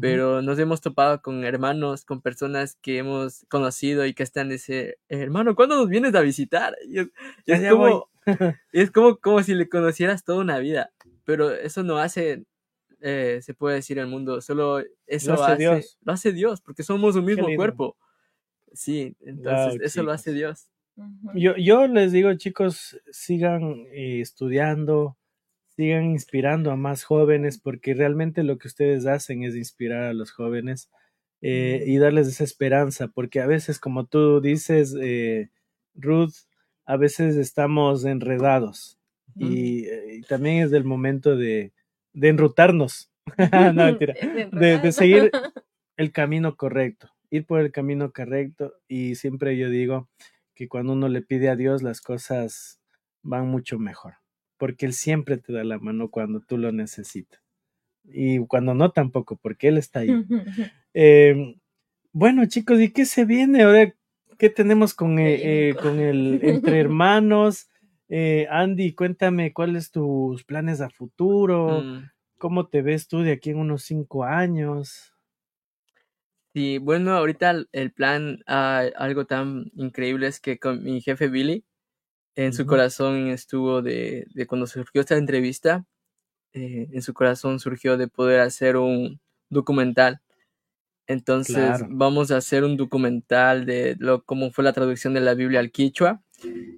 Pero 0.01 0.43
nos 0.43 0.59
hemos 0.59 0.83
topado 0.83 1.23
con 1.23 1.45
hermanos, 1.45 2.05
con 2.05 2.21
personas 2.21 2.77
que 2.83 2.99
hemos 2.99 3.47
conocido 3.49 4.05
y 4.05 4.15
que 4.15 4.23
están 4.23 4.53
ese 4.53 4.99
hermano, 5.09 5.55
¿cuándo 5.55 5.77
nos 5.77 5.89
vienes 5.89 6.15
a 6.15 6.21
visitar? 6.21 6.77
Y 6.87 6.99
es, 7.01 7.09
Ya, 7.47 7.57
es 7.57 7.63
ya 7.63 7.71
como, 7.71 8.11
es 8.73 8.91
como, 8.91 9.17
como 9.17 9.43
si 9.43 9.55
le 9.55 9.69
conocieras 9.69 10.25
toda 10.25 10.41
una 10.41 10.59
vida, 10.59 10.93
pero 11.25 11.51
eso 11.53 11.83
no 11.83 11.99
hace, 11.99 12.45
eh, 13.01 13.41
se 13.43 13.55
puede 13.55 13.77
decir 13.77 13.99
el 13.99 14.07
mundo, 14.09 14.41
solo 14.41 14.83
eso 15.07 15.35
hace 15.35 15.53
hace, 15.53 15.57
Dios. 15.57 15.99
lo 16.03 16.13
hace 16.13 16.33
Dios, 16.33 16.61
porque 16.61 16.83
somos 16.83 17.17
un 17.17 17.25
mismo 17.25 17.55
cuerpo. 17.57 17.97
Sí, 18.73 19.17
entonces 19.21 19.79
Wow, 19.79 19.87
eso 19.87 20.03
lo 20.03 20.13
hace. 20.13 20.33
Dios. 20.33 20.71
Yo, 21.35 21.57
yo 21.57 21.87
les 21.87 22.13
digo, 22.13 22.35
chicos, 22.35 23.01
sigan 23.11 23.87
eh, 23.93 24.21
estudiando, 24.21 25.18
sigan 25.79 26.07
inspirando 26.07 26.73
a 26.73 26.77
más 26.77 27.05
jóvenes, 27.05 27.57
porque 27.57 27.95
realmente 27.95 28.43
lo 28.43 28.59
que 28.59 28.67
ustedes 28.67 29.07
hacen 29.07 29.45
es 29.45 29.55
inspirar 29.55 30.03
a 30.03 30.13
los 30.13 30.33
jóvenes 30.33 30.91
eh, 31.41 31.85
y 31.87 31.99
darles 31.99 32.27
esa 32.27 32.43
esperanza, 32.43 33.07
porque 33.07 33.41
a 33.41 33.47
veces, 33.47 33.79
como 33.79 34.05
tú 34.05 34.41
dices, 34.41 34.93
eh, 35.01 35.51
Ruth, 35.95 36.35
a 36.85 36.97
veces 36.97 37.37
estamos 37.37 38.05
enredados 38.05 38.99
y, 39.37 39.85
eh, 39.85 40.17
y 40.17 40.23
también 40.23 40.65
es 40.65 40.73
del 40.73 40.83
momento 40.83 41.37
de, 41.37 41.73
de 42.13 42.29
enrutarnos. 42.29 43.13
no, 43.73 43.85
mentira. 43.85 44.15
De 44.51 44.91
seguir 44.91 45.31
el 45.97 46.11
camino 46.11 46.57
correcto, 46.57 47.09
ir 47.31 47.47
por 47.47 47.61
el 47.61 47.71
camino 47.71 48.11
correcto 48.13 48.75
y 48.89 49.15
siempre 49.15 49.57
yo 49.57 49.71
digo 49.71 50.09
que 50.57 50.67
cuando 50.67 50.95
uno 50.95 51.09
le 51.09 51.23
pide 51.23 51.51
a 51.51 51.55
Dios 51.55 51.85
las 51.85 52.01
cosas 52.01 52.81
van 53.23 53.47
mucho 53.47 53.79
mejor, 53.79 54.15
porque 54.59 54.87
Él 54.87 54.93
siempre 54.93 55.39
te 55.39 55.53
da 55.53 55.65
la 55.65 55.79
mano 55.79 56.11
cuando 56.11 56.41
tú 56.41 56.59
lo 56.59 56.73
necesitas. 56.73 57.41
Y 58.05 58.39
cuando 58.47 58.75
no 58.75 58.93
tampoco, 58.93 59.37
porque 59.37 59.69
Él 59.69 59.79
está 59.79 60.01
ahí. 60.01 60.09
Eh, 60.95 61.57
bueno, 62.13 62.47
chicos, 62.47 62.81
¿y 62.81 62.91
qué 62.93 63.05
se 63.07 63.25
viene 63.25 63.63
ahora? 63.63 63.95
¿Qué 64.39 64.51
tenemos 64.51 64.95
con, 64.95 65.19
eh, 65.19 65.71
eh, 65.71 65.75
con 65.81 66.01
el 66.01 66.41
Entre 66.43 66.81
Hermanos? 66.81 67.69
Eh, 68.09 68.47
Andy, 68.51 68.95
cuéntame 68.95 69.53
cuáles 69.53 69.91
tus 69.91 70.45
planes 70.45 70.81
a 70.81 70.91
futuro, 70.91 71.83
Mm, 71.83 72.11
cómo 72.39 72.67
te 72.69 72.83
ves 72.83 73.09
tú 73.09 73.21
de 73.21 73.33
aquí 73.33 73.51
en 73.51 73.59
unos 73.59 73.83
cinco 73.85 74.25
años. 74.25 75.13
Sí, 76.55 76.79
bueno, 76.79 77.13
ahorita 77.13 77.51
el- 77.51 77.69
el 77.73 77.93
plan, 77.93 78.41
ah, 78.47 78.85
algo 78.97 79.27
tan 79.27 79.71
increíble 79.75 80.27
es 80.27 80.41
que 80.41 80.59
con 80.59 80.83
mi 80.83 81.01
jefe 81.01 81.29
Billy, 81.29 81.65
en 82.45 82.53
su 82.53 82.67
corazón 82.67 83.29
estuvo 83.29 83.83
de, 83.83 84.27
de 84.33 84.47
cuando 84.47 84.67
surgió 84.67 85.01
esta 85.01 85.17
entrevista, 85.17 85.85
eh, 86.53 86.89
en 86.93 87.03
su 87.03 87.13
corazón 87.15 87.59
surgió 87.61 87.97
de 87.97 88.09
poder 88.09 88.41
hacer 88.41 88.77
un 88.77 89.21
documental. 89.51 90.21
Entonces 91.07 91.57
Claro. 91.57 91.87
vamos 91.91 92.31
a 92.31 92.37
hacer 92.37 92.65
un 92.65 92.77
documental 92.77 93.65
de 93.67 93.97
lo, 93.99 94.23
cómo 94.25 94.51
fue 94.53 94.63
la 94.65 94.73
traducción 94.73 95.15
de 95.15 95.21
la 95.21 95.35
Biblia 95.35 95.61
al 95.61 95.71
quichua. 95.71 96.23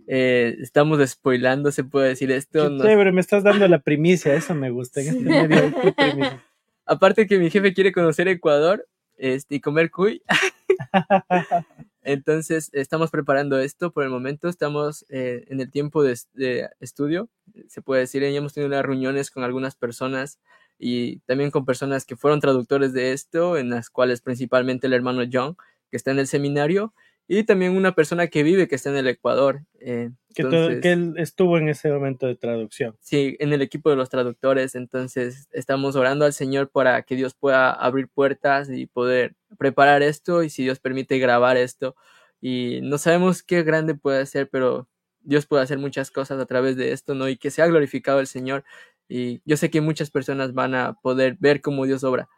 Eh, 0.06 0.56
estamos 0.60 1.06
spoilando, 1.08 1.70
se 1.72 1.84
puede 1.84 2.08
decir 2.10 2.30
esto. 2.30 2.70
Nos- 2.70 2.82
chévere, 2.86 3.12
me 3.12 3.20
estás 3.20 3.42
dando 3.42 3.66
la 3.68 3.80
primicia, 3.80 4.34
eso 4.34 4.54
me 4.54 4.70
gusta. 4.70 5.00
En 5.02 5.08
este 5.28 5.48
medio. 5.48 6.40
Aparte 6.86 7.26
que 7.26 7.38
mi 7.38 7.50
jefe 7.50 7.74
quiere 7.74 7.92
conocer 7.92 8.28
Ecuador 8.28 8.86
este, 9.18 9.56
y 9.56 9.60
comer 9.60 9.90
cuy. 9.90 10.22
Entonces, 12.10 12.70
estamos 12.72 13.10
preparando 13.10 13.58
esto 13.58 13.92
por 13.92 14.04
el 14.04 14.10
momento. 14.10 14.48
Estamos 14.48 15.04
eh, 15.10 15.44
en 15.48 15.60
el 15.60 15.70
tiempo 15.70 16.02
de, 16.02 16.12
es- 16.12 16.28
de 16.34 16.68
estudio, 16.80 17.28
se 17.68 17.82
puede 17.82 18.00
decir. 18.02 18.22
Ya 18.22 18.28
hemos 18.28 18.52
tenido 18.54 18.68
unas 18.68 18.84
reuniones 18.84 19.30
con 19.30 19.44
algunas 19.44 19.76
personas 19.76 20.40
y 20.78 21.18
también 21.20 21.50
con 21.50 21.64
personas 21.66 22.04
que 22.06 22.16
fueron 22.16 22.40
traductores 22.40 22.92
de 22.92 23.12
esto, 23.12 23.56
en 23.58 23.70
las 23.70 23.90
cuales 23.90 24.22
principalmente 24.22 24.86
el 24.86 24.94
hermano 24.94 25.22
John, 25.30 25.56
que 25.90 25.96
está 25.96 26.10
en 26.10 26.18
el 26.18 26.26
seminario, 26.26 26.94
y 27.32 27.44
también 27.44 27.76
una 27.76 27.94
persona 27.94 28.26
que 28.26 28.42
vive, 28.42 28.66
que 28.66 28.74
está 28.74 28.90
en 28.90 28.96
el 28.96 29.06
Ecuador. 29.06 29.60
Eh, 29.78 30.10
que, 30.34 30.42
todo- 30.42 30.52
entonces- 30.52 30.80
que 30.82 30.92
él 30.92 31.14
estuvo 31.16 31.58
en 31.58 31.68
ese 31.68 31.88
momento 31.90 32.26
de 32.26 32.34
traducción. 32.34 32.96
Sí, 33.00 33.36
en 33.38 33.52
el 33.52 33.62
equipo 33.62 33.88
de 33.90 33.96
los 33.96 34.08
traductores, 34.10 34.74
entonces 34.74 35.48
estamos 35.52 35.94
orando 35.96 36.24
al 36.24 36.32
Señor 36.32 36.70
para 36.70 37.02
que 37.02 37.14
Dios 37.14 37.34
pueda 37.34 37.70
abrir 37.72 38.08
puertas 38.08 38.68
y 38.68 38.86
poder 38.86 39.36
preparar 39.58 40.02
esto 40.02 40.42
y 40.42 40.50
si 40.50 40.64
Dios 40.64 40.80
permite 40.80 41.18
grabar 41.18 41.56
esto. 41.56 41.94
Y 42.40 42.80
no 42.82 42.98
sabemos 42.98 43.42
qué 43.44 43.62
grande 43.62 43.94
puede 43.94 44.26
ser, 44.26 44.48
pero 44.50 44.88
Dios 45.20 45.46
puede 45.46 45.62
hacer 45.62 45.78
muchas 45.78 46.10
cosas 46.10 46.40
a 46.40 46.46
través 46.46 46.76
de 46.76 46.90
esto, 46.92 47.14
¿no? 47.14 47.28
Y 47.28 47.36
que 47.36 47.50
sea 47.52 47.66
glorificado 47.68 48.18
el 48.20 48.26
Señor. 48.26 48.64
Y 49.08 49.40
yo 49.44 49.56
sé 49.56 49.70
que 49.70 49.80
muchas 49.80 50.10
personas 50.10 50.52
van 50.54 50.74
a 50.74 50.94
poder 50.94 51.36
ver 51.38 51.60
cómo 51.60 51.86
Dios 51.86 52.02
obra. 52.02 52.28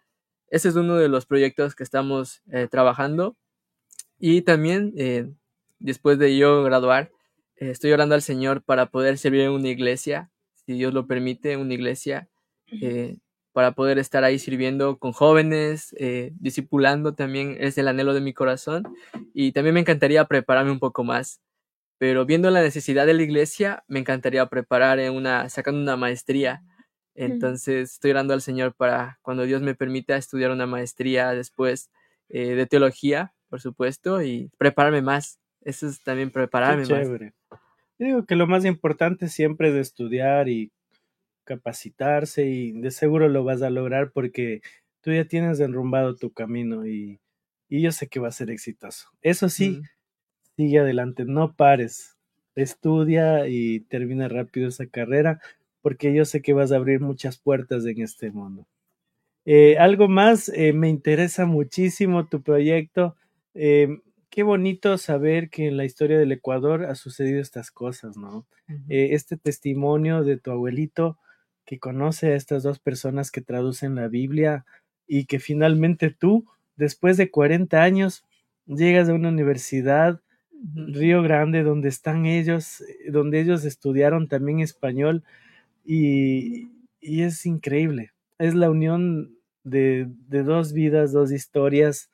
Ese 0.49 0.68
es 0.68 0.74
uno 0.76 0.97
de 0.97 1.09
los 1.09 1.24
proyectos 1.24 1.74
que 1.74 1.82
estamos 1.84 2.43
eh, 2.53 2.68
trabajando. 2.70 3.36
Y 4.24 4.42
también, 4.42 4.94
eh, 4.96 5.26
después 5.80 6.16
de 6.16 6.36
yo 6.36 6.62
graduar, 6.62 7.10
eh, 7.56 7.70
estoy 7.70 7.90
orando 7.90 8.14
al 8.14 8.22
Señor 8.22 8.62
para 8.62 8.86
poder 8.86 9.18
servir 9.18 9.40
en 9.40 9.50
una 9.50 9.66
iglesia, 9.66 10.30
si 10.64 10.74
Dios 10.74 10.94
lo 10.94 11.08
permite, 11.08 11.56
una 11.56 11.74
iglesia, 11.74 12.28
eh, 12.80 13.16
para 13.50 13.72
poder 13.72 13.98
estar 13.98 14.22
ahí 14.22 14.38
sirviendo 14.38 14.96
con 15.00 15.10
jóvenes, 15.10 15.92
discipulando 16.38 17.14
también 17.14 17.56
es 17.58 17.76
el 17.78 17.88
anhelo 17.88 18.14
de 18.14 18.20
mi 18.20 18.32
corazón. 18.32 18.84
Y 19.34 19.50
también 19.50 19.74
me 19.74 19.80
encantaría 19.80 20.24
prepararme 20.24 20.70
un 20.70 20.78
poco 20.78 21.02
más. 21.02 21.40
Pero 21.98 22.24
viendo 22.24 22.48
la 22.50 22.62
necesidad 22.62 23.06
de 23.06 23.14
la 23.14 23.22
iglesia, 23.24 23.82
me 23.88 23.98
encantaría 23.98 24.46
preparar 24.46 25.00
en 25.00 25.14
una, 25.14 25.48
sacando 25.48 25.80
una 25.80 25.96
maestría. 25.96 26.62
Entonces 27.16 27.94
estoy 27.94 28.12
orando 28.12 28.34
al 28.34 28.40
Señor 28.40 28.72
para 28.76 29.18
cuando 29.20 29.42
Dios 29.42 29.62
me 29.62 29.74
permita 29.74 30.16
estudiar 30.16 30.52
una 30.52 30.66
maestría 30.66 31.32
después 31.32 31.90
eh, 32.28 32.54
de 32.54 32.66
teología, 32.66 33.34
por 33.53 33.61
supuesto, 33.61 34.22
y 34.22 34.50
prepararme 34.57 35.03
más. 35.03 35.38
Eso 35.61 35.86
es 35.86 36.03
también 36.03 36.30
Qué 36.30 36.32
prepararme 36.32 36.86
más. 36.86 36.88
chévere. 36.88 37.34
Yo 37.98 38.07
digo 38.07 38.24
que 38.24 38.34
lo 38.34 38.46
más 38.46 38.64
importante 38.64 39.28
siempre 39.28 39.68
es 39.68 39.74
estudiar 39.74 40.48
y 40.48 40.72
capacitarse 41.44 42.46
y 42.46 42.72
de 42.72 42.90
seguro 42.90 43.28
lo 43.28 43.44
vas 43.44 43.61
a 43.61 43.68
lograr 43.68 44.11
porque 44.12 44.62
tú 45.03 45.12
ya 45.12 45.26
tienes 45.26 45.61
enrumbado 45.61 46.16
tu 46.16 46.32
camino 46.32 46.86
y, 46.86 47.20
y 47.68 47.82
yo 47.82 47.92
sé 47.92 48.09
que 48.09 48.20
va 48.20 48.28
a 48.28 48.32
ser 48.32 48.48
exitoso. 48.48 49.11
Eso 49.20 49.50
sí, 49.50 49.82
Mm, 49.82 49.82
sigue 50.57 50.78
adelante, 50.78 51.26
no 51.26 51.53
pares, 51.55 52.16
estudia 52.55 53.48
y 53.48 53.80
termina 53.80 54.28
rápido 54.28 54.68
esa 54.68 54.86
carrera 54.86 55.42
porque 55.82 56.14
yo 56.14 56.24
sé 56.24 56.40
que 56.40 56.55
vas 56.55 56.72
a 56.72 56.76
abrir 56.76 57.00
muchas 57.00 57.36
puertas 57.36 57.84
en 57.84 58.00
este 58.00 58.30
mundo. 58.30 58.66
Eh, 59.44 59.76
algo 59.78 60.09
más, 60.09 60.48
eh, 60.48 60.72
me 60.72 60.88
interesa 60.88 61.44
muchísimo 61.44 62.28
tu 62.28 62.40
proyecto. 62.42 63.14
Eh, 63.55 64.00
qué 64.30 64.42
bonito 64.42 64.96
saber 64.98 65.50
que 65.50 65.66
en 65.66 65.76
la 65.76 65.84
historia 65.84 66.18
del 66.18 66.32
Ecuador 66.32 66.84
ha 66.84 66.94
sucedido 66.94 67.40
estas 67.40 67.70
cosas, 67.70 68.16
¿no? 68.16 68.46
Eh, 68.88 69.11
este 69.12 69.36
testimonio 69.36 70.24
de 70.24 70.38
tu 70.38 70.50
abuelito 70.50 71.18
que 71.64 71.78
conoce 71.78 72.32
a 72.32 72.36
estas 72.36 72.62
dos 72.62 72.78
personas 72.78 73.30
que 73.30 73.40
traducen 73.42 73.94
la 73.94 74.09
Biblia 74.09 74.64
y 75.07 75.26
que 75.26 75.38
finalmente 75.38 76.11
tú, 76.11 76.46
después 76.76 77.16
de 77.16 77.30
40 77.30 77.82
años, 77.82 78.24
llegas 78.66 79.09
a 79.09 79.14
una 79.14 79.28
universidad 79.28 80.20
Ujú. 80.64 80.92
Río 80.92 81.22
Grande, 81.22 81.64
donde 81.64 81.88
están 81.88 82.24
ellos, 82.24 82.82
eh, 82.82 83.11
donde 83.11 83.40
ellos 83.40 83.64
estudiaron 83.64 84.28
también 84.28 84.61
español 84.61 85.24
y, 85.84 86.70
y 87.00 87.22
es 87.22 87.46
increíble. 87.46 88.12
Es 88.38 88.55
la 88.55 88.70
unión 88.70 89.36
de, 89.64 90.09
de 90.28 90.42
dos 90.42 90.72
vidas, 90.72 91.12
dos 91.12 91.32
historias 91.32 92.11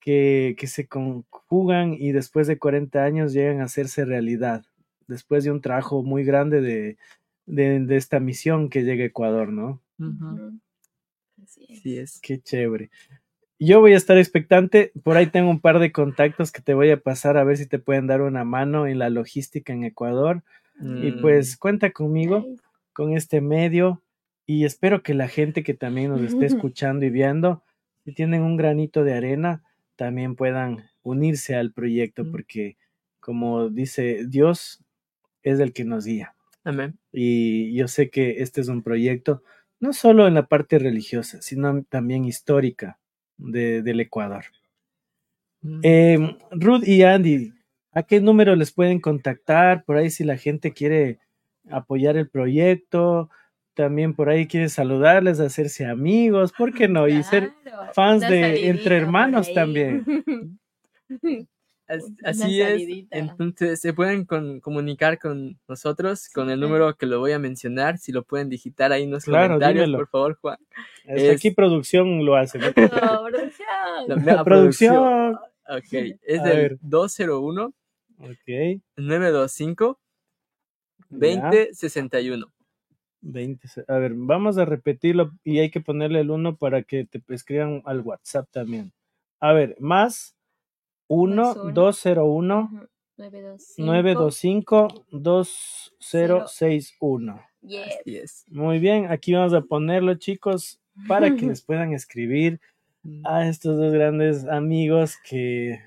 que, 0.00 0.54
que 0.58 0.66
se 0.66 0.86
conjugan 0.86 1.94
y 1.94 2.12
después 2.12 2.46
de 2.46 2.58
40 2.58 3.02
años 3.04 3.32
llegan 3.32 3.60
a 3.60 3.64
hacerse 3.64 4.04
realidad, 4.04 4.64
después 5.06 5.44
de 5.44 5.50
un 5.50 5.60
trabajo 5.60 6.02
muy 6.02 6.24
grande 6.24 6.60
de, 6.60 6.96
de, 7.46 7.80
de 7.80 7.96
esta 7.96 8.20
misión 8.20 8.68
que 8.70 8.82
llega 8.82 9.02
a 9.04 9.06
Ecuador, 9.06 9.52
¿no? 9.52 9.80
Así 11.42 11.66
es. 11.68 11.80
Sí 11.80 11.98
es. 11.98 12.20
Qué 12.20 12.40
chévere. 12.40 12.90
Yo 13.58 13.80
voy 13.80 13.94
a 13.94 13.96
estar 13.96 14.18
expectante. 14.18 14.92
Por 15.02 15.16
ahí 15.16 15.26
tengo 15.26 15.50
un 15.50 15.60
par 15.60 15.78
de 15.78 15.90
contactos 15.90 16.52
que 16.52 16.62
te 16.62 16.74
voy 16.74 16.90
a 16.90 17.00
pasar 17.00 17.36
a 17.36 17.44
ver 17.44 17.56
si 17.56 17.66
te 17.66 17.78
pueden 17.78 18.06
dar 18.06 18.22
una 18.22 18.44
mano 18.44 18.86
en 18.86 18.98
la 18.98 19.10
logística 19.10 19.72
en 19.72 19.84
Ecuador. 19.84 20.42
Y 20.80 21.10
Mm, 21.10 21.20
pues 21.20 21.56
cuenta 21.56 21.90
conmigo 21.90 22.46
con 22.92 23.12
este 23.12 23.40
medio 23.40 24.00
y 24.46 24.64
espero 24.64 25.02
que 25.02 25.12
la 25.12 25.26
gente 25.26 25.64
que 25.64 25.74
también 25.74 26.10
nos 26.10 26.20
esté 26.20 26.46
escuchando 26.72 27.04
y 27.04 27.10
viendo, 27.10 27.62
si 28.04 28.12
tienen 28.12 28.42
un 28.42 28.56
granito 28.56 29.02
de 29.02 29.14
arena, 29.14 29.64
también 29.98 30.36
puedan 30.36 30.88
unirse 31.02 31.56
al 31.56 31.72
proyecto 31.72 32.30
porque 32.30 32.76
como 33.20 33.68
dice 33.68 34.24
Dios 34.28 34.80
es 35.42 35.58
el 35.58 35.72
que 35.72 35.84
nos 35.84 36.06
guía. 36.06 36.34
amén. 36.64 36.96
Y 37.12 37.74
yo 37.74 37.88
sé 37.88 38.08
que 38.08 38.40
este 38.42 38.60
es 38.60 38.68
un 38.68 38.82
proyecto 38.82 39.42
no 39.80 39.92
solo 39.92 40.26
en 40.26 40.34
la 40.34 40.46
parte 40.46 40.78
religiosa, 40.78 41.42
sino 41.42 41.82
también 41.84 42.24
histórica 42.24 42.98
de- 43.36 43.82
del 43.82 44.00
Ecuador. 44.00 44.44
Mm. 45.62 45.80
Eh, 45.82 46.36
Ruth 46.52 46.86
y 46.86 47.02
Andy, 47.02 47.52
¿a 47.92 48.02
qué 48.04 48.20
número 48.20 48.54
les 48.56 48.72
pueden 48.72 49.00
contactar? 49.00 49.84
Por 49.84 49.96
ahí 49.96 50.10
si 50.10 50.24
la 50.24 50.36
gente 50.36 50.72
quiere 50.72 51.18
apoyar 51.70 52.16
el 52.16 52.28
proyecto, 52.28 53.30
también 53.78 54.12
por 54.12 54.28
ahí 54.28 54.48
quiere 54.48 54.68
saludarles, 54.68 55.38
hacerse 55.38 55.86
amigos, 55.86 56.52
¿por 56.52 56.74
qué 56.74 56.88
no? 56.88 57.06
Y 57.06 57.22
ser 57.22 57.52
fans 57.94 58.28
de 58.28 58.68
Entre 58.68 58.96
Hermanos 58.96 59.52
también. 59.54 60.04
Así 62.24 62.60
es. 62.60 63.06
Entonces 63.10 63.80
se 63.80 63.94
pueden 63.94 64.24
con- 64.26 64.58
comunicar 64.60 65.18
con 65.18 65.58
nosotros 65.68 66.28
con 66.28 66.50
el 66.50 66.58
número 66.60 66.94
que 66.96 67.06
lo 67.06 67.18
voy 67.20 67.32
a 67.32 67.38
mencionar. 67.38 67.98
Si 67.98 68.12
lo 68.12 68.24
pueden 68.24 68.48
digitar 68.50 68.92
ahí 68.92 69.04
en 69.04 69.12
los 69.12 69.24
Claro, 69.24 69.46
comentarios, 69.54 69.86
dímelo. 69.86 69.98
por 69.98 70.08
favor, 70.08 70.38
Juan. 70.40 70.58
Hasta 71.06 71.14
Es- 71.14 71.36
aquí 71.36 71.50
producción 71.52 72.24
lo 72.26 72.34
hace. 72.36 72.58
¿no? 72.58 72.66
Producción. 73.30 74.26
La, 74.26 74.44
producción. 74.44 75.34
Ok, 75.68 75.92
es 76.22 76.40
A 76.40 76.44
del 76.44 76.56
ver. 76.56 76.78
201 76.82 77.72
Ok, 78.18 78.80
925 78.96 79.98
ya. 81.10 81.18
2061. 81.50 82.52
20. 83.20 83.68
se- 83.68 83.84
A 83.88 83.98
ver, 83.98 84.12
vamos 84.14 84.56
a 84.58 84.64
repetirlo 84.64 85.32
y 85.44 85.58
hay 85.58 85.70
que 85.70 85.80
ponerle 85.80 86.20
el 86.20 86.30
1 86.30 86.56
para 86.56 86.82
que 86.82 87.04
te 87.04 87.20
escriban 87.28 87.82
al 87.84 88.00
WhatsApp 88.00 88.48
también. 88.50 88.92
A 89.40 89.52
ver, 89.52 89.76
más 89.80 90.34
1 91.08 91.48
Más 91.48 91.56
uno. 91.56 91.72
201 91.72 92.68
Ujú. 92.72 92.88
925. 93.16 93.86
925 93.86 95.06
2061. 95.10 97.40
Yes. 97.62 97.86
Así 98.00 98.16
es. 98.16 98.44
Muy 98.48 98.78
bien, 98.78 99.10
aquí 99.10 99.32
vamos 99.34 99.52
a 99.54 99.62
ponerlo, 99.62 100.14
chicos, 100.14 100.80
para 101.08 101.34
que 101.34 101.44
les 101.46 101.62
puedan 101.62 101.92
escribir 101.92 102.60
a 103.24 103.48
estos 103.48 103.76
dos 103.78 103.92
grandes 103.92 104.44
amigos 104.46 105.16
que 105.28 105.80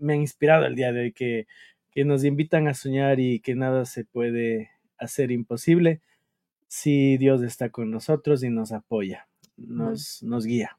me 0.00 0.14
han 0.14 0.20
inspirado 0.22 0.64
el 0.66 0.74
día 0.74 0.92
de 0.92 1.00
hoy, 1.02 1.12
que 1.12 1.46
que 1.94 2.06
nos 2.06 2.24
invitan 2.24 2.68
a 2.68 2.74
soñar 2.74 3.20
y 3.20 3.40
que 3.40 3.54
nada 3.54 3.84
se 3.84 4.06
puede 4.06 4.70
hacer 4.96 5.30
imposible 5.30 6.00
si 6.72 7.18
Dios 7.18 7.42
está 7.42 7.68
con 7.68 7.90
nosotros 7.90 8.42
y 8.42 8.48
nos 8.48 8.72
apoya, 8.72 9.28
nos, 9.58 10.22
nos 10.22 10.46
guía. 10.46 10.78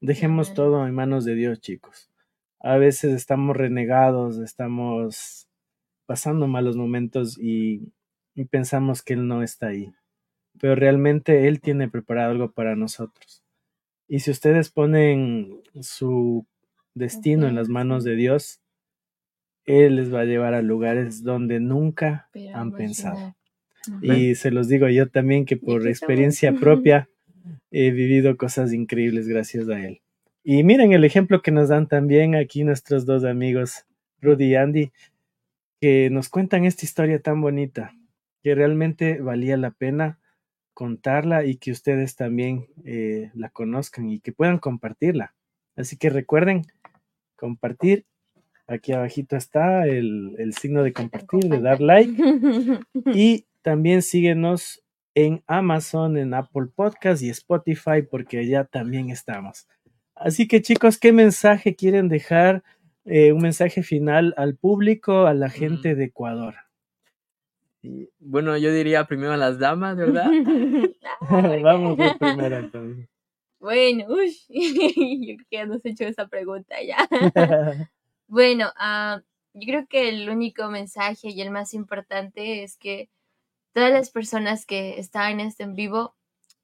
Dejemos 0.00 0.46
Amén. 0.46 0.54
todo 0.54 0.86
en 0.86 0.94
manos 0.94 1.24
de 1.24 1.34
Dios, 1.34 1.60
chicos. 1.60 2.08
A 2.60 2.76
veces 2.76 3.12
estamos 3.12 3.56
renegados, 3.56 4.38
estamos 4.38 5.48
pasando 6.06 6.46
malos 6.46 6.76
momentos 6.76 7.36
y, 7.36 7.92
y 8.36 8.44
pensamos 8.44 9.02
que 9.02 9.14
Él 9.14 9.26
no 9.26 9.42
está 9.42 9.66
ahí. 9.66 9.92
Pero 10.60 10.76
realmente 10.76 11.48
Él 11.48 11.60
tiene 11.60 11.88
preparado 11.88 12.30
algo 12.30 12.52
para 12.52 12.76
nosotros. 12.76 13.42
Y 14.06 14.20
si 14.20 14.30
ustedes 14.30 14.70
ponen 14.70 15.62
su 15.80 16.46
destino 16.94 17.48
en 17.48 17.56
las 17.56 17.68
manos 17.68 18.04
de 18.04 18.14
Dios, 18.14 18.60
Él 19.64 19.96
les 19.96 20.14
va 20.14 20.20
a 20.20 20.26
llevar 20.26 20.54
a 20.54 20.62
lugares 20.62 21.24
donde 21.24 21.58
nunca 21.58 22.28
Pero 22.32 22.56
han 22.56 22.70
pensado. 22.70 23.34
Y 24.02 24.34
se 24.34 24.50
los 24.50 24.68
digo 24.68 24.88
yo 24.88 25.08
también 25.08 25.44
que 25.44 25.56
por 25.56 25.86
experiencia 25.86 26.54
propia 26.54 27.08
he 27.70 27.90
vivido 27.90 28.36
cosas 28.36 28.72
increíbles 28.72 29.28
gracias 29.28 29.68
a 29.68 29.80
él. 29.84 30.00
Y 30.42 30.62
miren 30.62 30.92
el 30.92 31.04
ejemplo 31.04 31.40
que 31.42 31.50
nos 31.50 31.70
dan 31.70 31.88
también 31.88 32.34
aquí 32.34 32.64
nuestros 32.64 33.06
dos 33.06 33.24
amigos, 33.24 33.86
Rudy 34.20 34.44
y 34.44 34.54
Andy, 34.56 34.92
que 35.80 36.10
nos 36.10 36.28
cuentan 36.28 36.64
esta 36.64 36.84
historia 36.84 37.20
tan 37.20 37.40
bonita, 37.40 37.94
que 38.42 38.54
realmente 38.54 39.20
valía 39.20 39.56
la 39.56 39.70
pena 39.70 40.18
contarla 40.74 41.46
y 41.46 41.56
que 41.56 41.70
ustedes 41.70 42.16
también 42.16 42.66
eh, 42.84 43.30
la 43.34 43.48
conozcan 43.48 44.10
y 44.10 44.20
que 44.20 44.32
puedan 44.32 44.58
compartirla. 44.58 45.34
Así 45.76 45.96
que 45.96 46.10
recuerden 46.10 46.66
compartir. 47.36 48.04
Aquí 48.66 48.92
abajito 48.92 49.36
está 49.36 49.86
el, 49.86 50.34
el 50.38 50.54
signo 50.54 50.82
de 50.82 50.92
compartir, 50.92 51.44
de 51.48 51.60
dar 51.60 51.80
like. 51.80 52.12
Y 53.14 53.46
también 53.64 54.02
síguenos 54.02 54.84
en 55.14 55.42
Amazon, 55.46 56.18
en 56.18 56.34
Apple 56.34 56.66
Podcast 56.74 57.22
y 57.22 57.30
Spotify, 57.30 58.02
porque 58.08 58.38
allá 58.38 58.64
también 58.64 59.08
estamos. 59.08 59.66
Así 60.14 60.46
que 60.46 60.60
chicos, 60.60 60.98
¿qué 60.98 61.12
mensaje 61.12 61.74
quieren 61.74 62.08
dejar? 62.08 62.62
Eh, 63.06 63.32
un 63.32 63.40
mensaje 63.40 63.82
final 63.82 64.34
al 64.36 64.56
público, 64.56 65.26
a 65.26 65.34
la 65.34 65.48
gente 65.48 65.94
de 65.94 66.04
Ecuador. 66.04 66.54
Bueno, 68.18 68.56
yo 68.58 68.72
diría 68.72 69.06
primero 69.06 69.32
a 69.32 69.36
las 69.38 69.58
damas, 69.58 69.96
¿verdad? 69.96 70.30
Vamos 71.62 71.96
de 71.96 72.14
primero 72.18 72.58
entonces. 72.58 73.08
Bueno, 73.58 74.04
uy, 74.08 74.36
yo 74.48 75.36
creo 75.36 75.46
que 75.48 75.56
ya 75.56 75.66
nos 75.66 75.82
he 75.86 75.90
hecho 75.90 76.04
esa 76.04 76.28
pregunta 76.28 76.76
ya. 76.82 76.98
Bueno, 78.26 78.72
ah, 78.76 79.20
yo 79.52 79.66
creo 79.66 79.86
que 79.86 80.08
el 80.08 80.28
único 80.28 80.68
mensaje 80.70 81.28
y 81.28 81.40
el 81.42 81.50
más 81.50 81.74
importante 81.74 82.64
es 82.64 82.76
que 82.78 83.10
todas 83.74 83.90
las 83.92 84.10
personas 84.10 84.66
que 84.66 84.98
están 84.98 85.32
en 85.32 85.40
este 85.48 85.64
en 85.64 85.74
vivo 85.74 86.14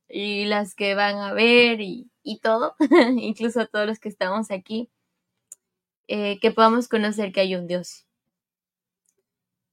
y 0.08 0.46
las 0.46 0.74
que 0.74 0.94
van 0.94 1.16
a 1.16 1.32
ver 1.32 1.80
y, 1.80 2.10
y 2.22 2.40
todo, 2.40 2.74
incluso 3.18 3.66
todos 3.66 3.86
los 3.86 3.98
que 3.98 4.08
estamos 4.08 4.50
aquí, 4.50 4.90
eh, 6.08 6.38
que 6.40 6.50
podamos 6.50 6.88
conocer 6.88 7.32
que 7.32 7.40
hay 7.40 7.54
un 7.54 7.66
Dios. 7.66 8.06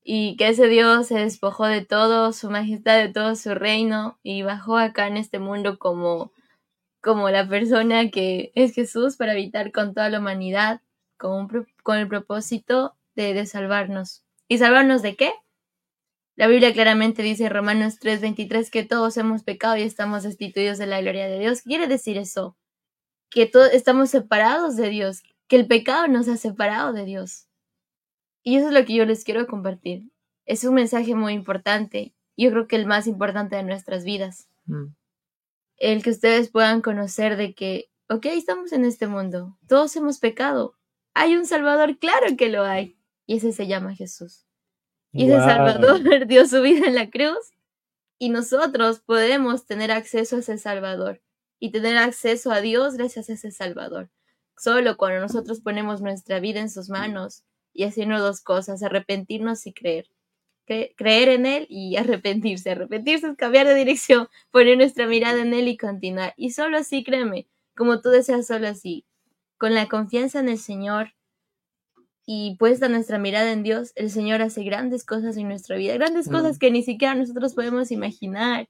Y 0.03 0.37
que 0.37 0.49
ese 0.49 0.67
Dios 0.67 1.07
se 1.07 1.15
despojó 1.15 1.65
de 1.65 1.85
todo, 1.85 2.31
su 2.31 2.49
majestad, 2.49 2.97
de 2.97 3.09
todo 3.09 3.35
su 3.35 3.53
reino 3.53 4.17
y 4.23 4.41
bajó 4.41 4.77
acá 4.77 5.07
en 5.07 5.17
este 5.17 5.39
mundo 5.39 5.77
como, 5.77 6.31
como 7.01 7.29
la 7.29 7.47
persona 7.47 8.09
que 8.09 8.51
es 8.55 8.73
Jesús 8.73 9.17
para 9.17 9.33
habitar 9.33 9.71
con 9.71 9.93
toda 9.93 10.09
la 10.09 10.19
humanidad 10.19 10.81
con, 11.17 11.33
un 11.33 11.67
con 11.83 11.97
el 11.97 12.07
propósito 12.07 12.95
de, 13.15 13.33
de 13.33 13.45
salvarnos. 13.45 14.23
¿Y 14.47 14.59
salvarnos 14.59 15.01
de 15.01 15.15
qué? 15.15 15.33
La 16.37 16.47
Biblia 16.47 16.73
claramente 16.73 17.23
dice 17.23 17.45
en 17.45 17.51
Romanos 17.53 17.99
3:23 17.99 18.69
que 18.71 18.85
todos 18.85 19.17
hemos 19.17 19.43
pecado 19.43 19.77
y 19.77 19.83
estamos 19.83 20.23
destituidos 20.23 20.77
de 20.77 20.87
la 20.87 21.01
gloria 21.01 21.27
de 21.27 21.39
Dios. 21.39 21.63
¿Qué 21.63 21.69
quiere 21.71 21.87
decir 21.87 22.17
eso? 22.17 22.57
Que 23.31 23.47
todos 23.47 23.73
estamos 23.73 24.11
separados 24.11 24.77
de 24.77 24.89
Dios, 24.89 25.23
que 25.49 25.57
el 25.57 25.67
pecado 25.67 26.07
nos 26.07 26.29
ha 26.29 26.37
separado 26.37 26.93
de 26.93 27.05
Dios. 27.05 27.47
Y 28.43 28.57
eso 28.57 28.69
es 28.69 28.73
lo 28.73 28.85
que 28.85 28.95
yo 28.95 29.05
les 29.05 29.23
quiero 29.25 29.47
compartir. 29.47 30.03
Es 30.45 30.63
un 30.63 30.75
mensaje 30.75 31.15
muy 31.15 31.33
importante. 31.33 32.15
Yo 32.37 32.51
creo 32.51 32.67
que 32.67 32.77
el 32.77 32.85
más 32.87 33.07
importante 33.07 33.55
de 33.57 33.63
nuestras 33.63 34.03
vidas 34.05 34.49
Mm. 34.67 34.95
el 35.77 36.03
que 36.03 36.09
ustedes 36.11 36.49
puedan 36.49 36.81
conocer 36.81 37.37
de 37.37 37.53
que, 37.55 37.91
ok, 38.09 38.25
estamos 38.27 38.73
en 38.73 38.85
este 38.85 39.07
mundo, 39.07 39.57
todos 39.67 39.95
hemos 39.95 40.19
pecado, 40.19 40.75
hay 41.13 41.35
un 41.37 41.45
Salvador, 41.45 41.99
claro 41.99 42.35
que 42.37 42.49
lo 42.49 42.63
hay, 42.63 42.97
y 43.27 43.37
ese 43.37 43.51
se 43.53 43.67
llama 43.67 43.95
Jesús. 43.95 44.46
Y 45.11 45.23
ese 45.25 45.37
Wow. 45.37 45.45
Salvador 45.45 45.99
dio 46.27 46.45
su 46.45 46.61
vida 46.61 46.87
en 46.87 46.95
la 46.95 47.09
cruz, 47.09 47.37
y 48.19 48.29
nosotros 48.29 48.99
podemos 48.99 49.65
tener 49.65 49.91
acceso 49.91 50.37
a 50.37 50.39
ese 50.39 50.57
Salvador 50.57 51.21
y 51.59 51.71
tener 51.71 51.97
acceso 51.97 52.51
a 52.51 52.61
Dios 52.61 52.95
gracias 52.95 53.29
a 53.29 53.33
ese 53.33 53.51
Salvador. 53.51 54.09
Solo 54.57 54.97
cuando 54.97 55.19
nosotros 55.21 55.61
ponemos 55.61 56.01
nuestra 56.01 56.39
vida 56.39 56.59
en 56.59 56.69
sus 56.71 56.89
manos 56.89 57.43
y 57.73 57.83
haciendo 57.83 58.19
dos 58.19 58.41
cosas, 58.41 58.81
arrepentirnos 58.83 59.67
y 59.67 59.73
creer. 59.73 60.07
Cre- 60.67 60.93
creer 60.97 61.29
en 61.29 61.45
Él 61.45 61.67
y 61.69 61.95
arrepentirse. 61.95 62.71
Arrepentirse 62.71 63.27
es 63.27 63.37
cambiar 63.37 63.67
de 63.67 63.75
dirección, 63.75 64.27
poner 64.51 64.77
nuestra 64.77 65.05
mirada 65.07 65.39
en 65.41 65.53
Él 65.53 65.67
y 65.67 65.77
continuar. 65.77 66.33
Y 66.37 66.51
solo 66.51 66.77
así, 66.77 67.03
créeme, 67.03 67.47
como 67.75 68.01
tú 68.01 68.09
deseas, 68.09 68.47
solo 68.47 68.67
así, 68.67 69.05
con 69.59 69.75
la 69.75 69.87
confianza 69.87 70.39
en 70.39 70.49
el 70.49 70.57
Señor 70.57 71.13
y 72.29 72.57
puesta 72.57 72.89
nuestra 72.89 73.17
mirada 73.17 73.51
en 73.53 73.63
Dios, 73.63 73.93
el 73.95 74.09
Señor 74.11 74.41
hace 74.41 74.61
grandes 74.63 75.05
cosas 75.05 75.37
en 75.37 75.47
nuestra 75.47 75.77
vida, 75.77 75.93
grandes 75.95 76.27
Mm. 76.27 76.31
cosas 76.33 76.59
que 76.59 76.69
ni 76.71 76.83
siquiera 76.83 77.15
nosotros 77.15 77.53
podemos 77.55 77.89
imaginar, 77.89 78.67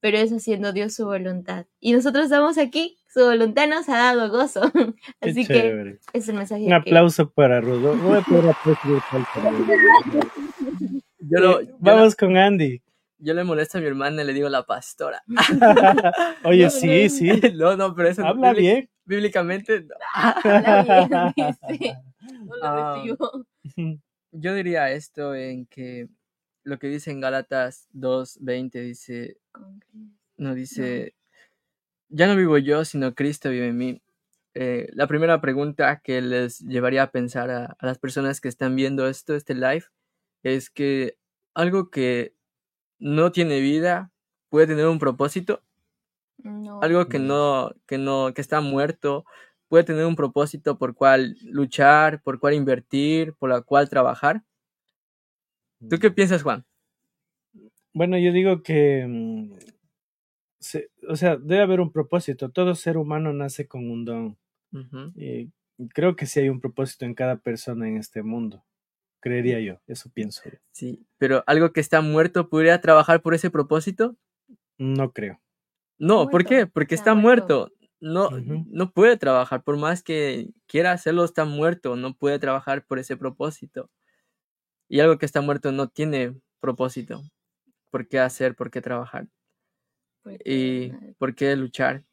pero 0.00 0.18
es 0.18 0.30
haciendo 0.32 0.72
Dios 0.72 0.94
su 0.94 1.04
voluntad. 1.04 1.66
Y 1.80 1.92
nosotros 1.92 2.26
estamos 2.26 2.58
aquí, 2.58 2.96
su 3.12 3.20
voluntad 3.24 3.66
nos 3.68 3.88
ha 3.88 3.96
dado 3.98 4.30
gozo. 4.30 4.62
Así 5.20 5.44
que 5.46 5.98
es 6.12 6.28
el 6.28 6.36
mensaje 6.36 6.62
Un 6.62 6.68
que- 6.68 6.74
aplauso 6.74 7.28
para. 7.30 7.60
Voy 7.60 8.18
a. 8.18 8.24
Yo, 11.22 11.38
lo- 11.38 11.60
yo 11.62 11.74
Vamos 11.80 12.16
con 12.16 12.36
Andy. 12.36 12.80
Yo 13.20 13.34
le 13.34 13.44
molesto 13.44 13.78
a 13.78 13.80
mi 13.80 13.86
hermana 13.86 14.22
y 14.22 14.26
le 14.26 14.32
digo 14.32 14.48
la 14.48 14.64
pastora. 14.66 15.22
Oye, 16.44 16.64
No, 16.64 16.70
sí, 16.70 17.04
no, 17.04 17.10
sí. 17.10 17.40
no, 17.54 17.76
no, 17.76 17.94
pero 17.94 18.08
eso 18.08 18.26
Habla 18.26 18.52
bien. 18.52 18.88
Bíblicamente, 19.04 19.82
no. 19.82 19.94
Habla 20.44 20.82
bien, 20.82 21.34
dice. 21.70 21.96
No 22.46 22.56
lo 22.56 22.64
Ah. 22.64 22.94
recibo. 22.96 23.46
yo 24.32 24.54
diría 24.54 24.90
esto 24.92 25.34
en 25.34 25.66
que 25.66 26.08
lo 26.64 26.78
que 26.78 26.88
dice 26.88 27.10
en 27.10 27.20
Gálatas 27.20 27.88
2.20 27.92 28.80
dice, 28.82 29.38
no 30.36 30.54
dice, 30.54 31.14
ya 32.08 32.26
no 32.26 32.36
vivo 32.36 32.58
yo, 32.58 32.84
sino 32.84 33.14
Cristo 33.14 33.50
vive 33.50 33.68
en 33.68 33.76
mí. 33.76 34.02
Eh, 34.54 34.88
la 34.92 35.06
primera 35.06 35.40
pregunta 35.40 36.00
que 36.02 36.20
les 36.20 36.58
llevaría 36.60 37.04
a 37.04 37.10
pensar 37.12 37.50
a, 37.50 37.76
a 37.78 37.86
las 37.86 37.98
personas 37.98 38.40
que 38.40 38.48
están 38.48 38.76
viendo 38.76 39.08
esto, 39.08 39.34
este 39.34 39.54
live, 39.54 39.84
es 40.42 40.70
que 40.70 41.16
algo 41.54 41.90
que 41.90 42.34
no 43.00 43.32
tiene 43.32 43.60
vida 43.60 44.12
puede 44.48 44.68
tener 44.68 44.86
un 44.86 44.98
propósito, 44.98 45.62
No. 46.42 46.80
algo 46.82 47.08
que 47.08 47.18
no, 47.18 47.72
que 47.86 47.98
no, 47.98 48.32
que 48.34 48.40
está 48.40 48.60
muerto, 48.60 49.24
puede 49.68 49.84
tener 49.84 50.04
un 50.06 50.16
propósito 50.16 50.78
por 50.78 50.94
cual 50.94 51.36
luchar, 51.44 52.22
por 52.22 52.38
cual 52.40 52.54
invertir, 52.54 53.34
por 53.34 53.50
la 53.50 53.60
cual 53.62 53.88
trabajar. 53.88 54.42
¿Tú 55.88 55.98
qué 55.98 56.10
piensas, 56.10 56.42
Juan? 56.42 56.64
Bueno, 57.92 58.18
yo 58.18 58.32
digo 58.32 58.62
que, 58.62 59.06
mm, 59.08 59.54
se- 60.58 60.90
o 61.08 61.16
sea, 61.16 61.36
debe 61.36 61.62
haber 61.62 61.80
un 61.80 61.92
propósito. 61.92 62.50
Todo 62.50 62.74
ser 62.74 62.96
humano 62.96 63.32
nace 63.32 63.66
con 63.66 63.90
un 63.90 64.04
don. 64.04 64.38
Y 65.16 65.50
creo 65.94 66.16
que 66.16 66.26
sí 66.26 66.40
hay 66.40 66.48
un 66.48 66.60
propósito 66.60 67.04
en 67.04 67.14
cada 67.14 67.36
persona 67.36 67.88
en 67.88 67.96
este 67.96 68.22
mundo. 68.22 68.64
Creería 69.20 69.60
yo, 69.60 69.80
eso 69.86 70.10
pienso 70.12 70.42
yo. 70.44 70.58
Sí, 70.72 71.06
pero 71.18 71.44
algo 71.46 71.72
que 71.72 71.80
está 71.80 72.00
muerto 72.00 72.48
podría 72.48 72.80
trabajar 72.80 73.22
por 73.22 73.34
ese 73.34 73.50
propósito. 73.50 74.16
No 74.78 75.12
creo. 75.12 75.40
No, 75.98 76.28
¿por 76.28 76.46
qué? 76.46 76.66
Porque 76.66 76.94
está 76.94 77.10
está 77.10 77.14
muerto. 77.14 77.58
muerto. 77.58 77.76
No, 78.00 78.30
no 78.30 78.92
puede 78.92 79.18
trabajar, 79.18 79.62
por 79.62 79.76
más 79.76 80.02
que 80.02 80.48
quiera 80.66 80.92
hacerlo, 80.92 81.22
está 81.22 81.44
muerto, 81.44 81.96
no 81.96 82.14
puede 82.14 82.38
trabajar 82.38 82.86
por 82.86 82.98
ese 82.98 83.14
propósito. 83.18 83.90
Y 84.88 85.00
algo 85.00 85.18
que 85.18 85.26
está 85.26 85.42
muerto 85.42 85.70
no 85.70 85.88
tiene 85.88 86.34
propósito. 86.60 87.22
¿Por 87.90 88.08
qué 88.08 88.18
hacer? 88.18 88.54
¿Por 88.54 88.70
qué 88.70 88.80
trabajar? 88.80 89.28
Porque, 90.22 90.38
¿Y 90.46 90.92
por 91.18 91.34
qué 91.34 91.54
luchar? 91.56 92.04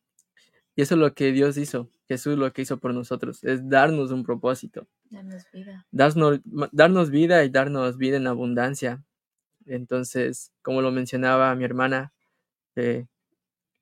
Y 0.76 0.82
eso 0.82 0.96
es 0.96 1.00
lo 1.00 1.14
que 1.14 1.32
Dios 1.32 1.58
hizo. 1.58 1.90
Jesús 2.08 2.38
lo 2.38 2.52
que 2.54 2.62
hizo 2.62 2.78
por 2.80 2.94
nosotros, 2.94 3.44
es 3.44 3.68
darnos 3.68 4.12
un 4.12 4.24
propósito. 4.24 4.88
Danos 5.10 5.44
vida. 5.52 5.86
darnos, 5.92 6.40
darnos 6.72 7.10
vida 7.10 7.44
y 7.44 7.50
darnos 7.50 7.98
vida 7.98 8.18
en 8.18 8.28
abundancia. 8.28 9.04
Entonces, 9.66 10.52
como 10.62 10.82
lo 10.82 10.92
mencionaba 10.92 11.54
mi 11.56 11.64
hermana, 11.66 12.14
eh, 12.76 13.06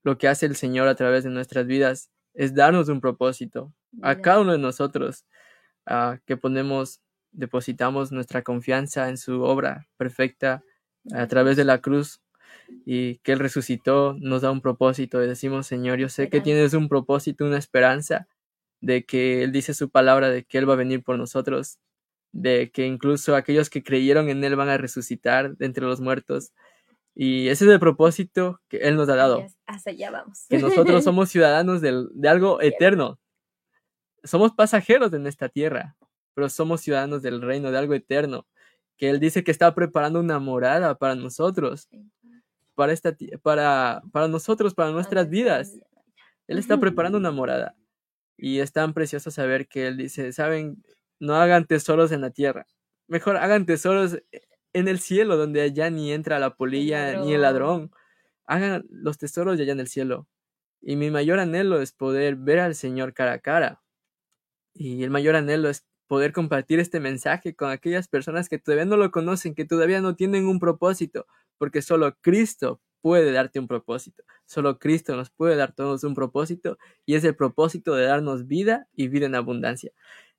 lo 0.03 0.17
que 0.17 0.27
hace 0.27 0.45
el 0.45 0.55
Señor 0.55 0.87
a 0.87 0.95
través 0.95 1.23
de 1.23 1.29
nuestras 1.29 1.65
vidas 1.67 2.09
es 2.33 2.53
darnos 2.53 2.89
un 2.89 3.01
propósito 3.01 3.73
a 4.01 4.15
cada 4.21 4.41
uno 4.41 4.51
de 4.51 4.57
nosotros, 4.57 5.25
que 6.25 6.37
ponemos 6.37 7.01
depositamos 7.31 8.11
nuestra 8.11 8.41
confianza 8.41 9.09
en 9.09 9.17
su 9.17 9.41
obra 9.41 9.87
perfecta 9.97 10.63
a 11.13 11.27
través 11.27 11.57
de 11.57 11.65
la 11.65 11.79
cruz 11.79 12.21
y 12.85 13.17
que 13.17 13.33
Él 13.33 13.39
resucitó, 13.39 14.15
nos 14.19 14.41
da 14.41 14.51
un 14.51 14.61
propósito 14.61 15.23
y 15.23 15.27
decimos, 15.27 15.67
Señor, 15.67 15.99
yo 15.99 16.09
sé 16.09 16.29
que 16.29 16.41
tienes 16.41 16.73
un 16.73 16.89
propósito, 16.89 17.45
una 17.45 17.57
esperanza 17.57 18.27
de 18.81 19.05
que 19.05 19.43
Él 19.43 19.51
dice 19.51 19.73
su 19.73 19.89
palabra, 19.89 20.29
de 20.29 20.43
que 20.43 20.57
Él 20.57 20.69
va 20.69 20.73
a 20.73 20.77
venir 20.77 21.03
por 21.03 21.17
nosotros, 21.17 21.79
de 22.31 22.69
que 22.71 22.85
incluso 22.85 23.35
aquellos 23.35 23.69
que 23.69 23.83
creyeron 23.83 24.29
en 24.29 24.43
Él 24.43 24.55
van 24.55 24.69
a 24.69 24.77
resucitar 24.77 25.55
de 25.57 25.65
entre 25.65 25.85
los 25.85 26.01
muertos. 26.01 26.51
Y 27.15 27.47
ese 27.47 27.65
es 27.65 27.71
el 27.71 27.79
propósito 27.79 28.59
que 28.67 28.77
Él 28.77 28.95
nos 28.97 29.07
ha 29.09 29.15
dado 29.15 29.45
Hasta 29.65 29.89
allá 29.91 30.11
vamos. 30.11 30.45
que 30.49 30.57
nosotros 30.59 31.03
somos 31.03 31.29
ciudadanos 31.29 31.81
del- 31.81 32.09
de 32.13 32.27
algo 32.29 32.61
eterno. 32.61 33.19
Somos 34.23 34.51
pasajeros 34.53 35.13
en 35.13 35.27
esta 35.27 35.49
tierra, 35.49 35.95
pero 36.33 36.49
somos 36.49 36.81
ciudadanos 36.81 37.21
del 37.21 37.41
reino, 37.41 37.71
de 37.71 37.77
algo 37.77 37.93
eterno. 37.93 38.45
Que 38.97 39.09
Él 39.09 39.19
dice 39.19 39.43
que 39.43 39.51
está 39.51 39.73
preparando 39.75 40.19
una 40.19 40.39
morada 40.39 40.95
para 40.97 41.15
nosotros, 41.15 41.87
para, 42.75 42.91
esta, 42.91 43.15
para, 43.41 44.01
para 44.11 44.27
nosotros, 44.27 44.73
para 44.73 44.91
nuestras 44.91 45.29
vidas. 45.29 45.73
Él 46.47 46.57
está 46.57 46.77
preparando 46.79 47.17
una 47.17 47.31
morada. 47.31 47.75
Y 48.37 48.59
es 48.59 48.71
tan 48.71 48.93
precioso 48.93 49.31
saber 49.31 49.67
que 49.67 49.87
Él 49.87 49.97
dice, 49.97 50.31
saben, 50.33 50.83
no 51.19 51.35
hagan 51.35 51.65
tesoros 51.65 52.11
en 52.11 52.21
la 52.21 52.31
tierra. 52.31 52.67
Mejor 53.07 53.37
hagan 53.37 53.65
tesoros 53.65 54.19
en 54.73 54.87
el 54.87 54.99
cielo, 54.99 55.37
donde 55.37 55.61
allá 55.61 55.89
ni 55.89 56.11
entra 56.11 56.39
la 56.39 56.55
polilla 56.55 57.19
ni 57.21 57.33
el 57.33 57.41
ladrón. 57.41 57.91
Hagan 58.45 58.85
los 58.89 59.17
tesoros 59.17 59.57
de 59.57 59.63
allá 59.63 59.73
en 59.73 59.79
el 59.79 59.87
cielo. 59.87 60.27
Y 60.81 60.97
mi 60.97 61.11
mayor 61.11 61.39
anhelo 61.39 61.81
es 61.81 61.93
poder 61.93 62.35
ver 62.35 62.59
al 62.59 62.75
Señor 62.75 63.13
cara 63.13 63.33
a 63.33 63.39
cara. 63.39 63.81
Y 64.73 65.03
el 65.03 65.09
mayor 65.09 65.35
anhelo 65.35 65.69
es 65.69 65.85
poder 66.07 66.33
compartir 66.33 66.79
este 66.79 66.99
mensaje 66.99 67.55
con 67.55 67.71
aquellas 67.71 68.07
personas 68.07 68.49
que 68.49 68.59
todavía 68.59 68.85
no 68.85 68.97
lo 68.97 69.11
conocen, 69.11 69.55
que 69.55 69.65
todavía 69.65 70.01
no 70.01 70.15
tienen 70.15 70.45
un 70.47 70.59
propósito, 70.59 71.25
porque 71.57 71.81
solo 71.81 72.15
Cristo 72.21 72.81
puede 73.05 73.31
darte 73.31 73.59
un 73.59 73.67
propósito. 73.67 74.23
Solo 74.47 74.79
Cristo 74.79 75.15
nos 75.15 75.29
puede 75.29 75.55
dar 75.55 75.73
todos 75.73 76.03
un 76.03 76.15
propósito 76.15 76.79
y 77.05 77.13
es 77.13 77.23
el 77.23 77.35
propósito 77.35 77.93
de 77.93 78.05
darnos 78.05 78.47
vida 78.47 78.87
y 78.95 79.09
vida 79.09 79.27
en 79.27 79.35
abundancia. 79.35 79.91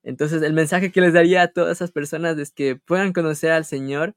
Entonces, 0.02 0.43
el 0.43 0.52
mensaje 0.52 0.90
que 0.90 1.01
les 1.01 1.12
daría 1.12 1.43
a 1.43 1.47
todas 1.52 1.76
esas 1.76 1.93
personas 1.93 2.36
es 2.38 2.51
que 2.51 2.74
puedan 2.74 3.12
conocer 3.12 3.52
al 3.52 3.64
Señor 3.64 4.16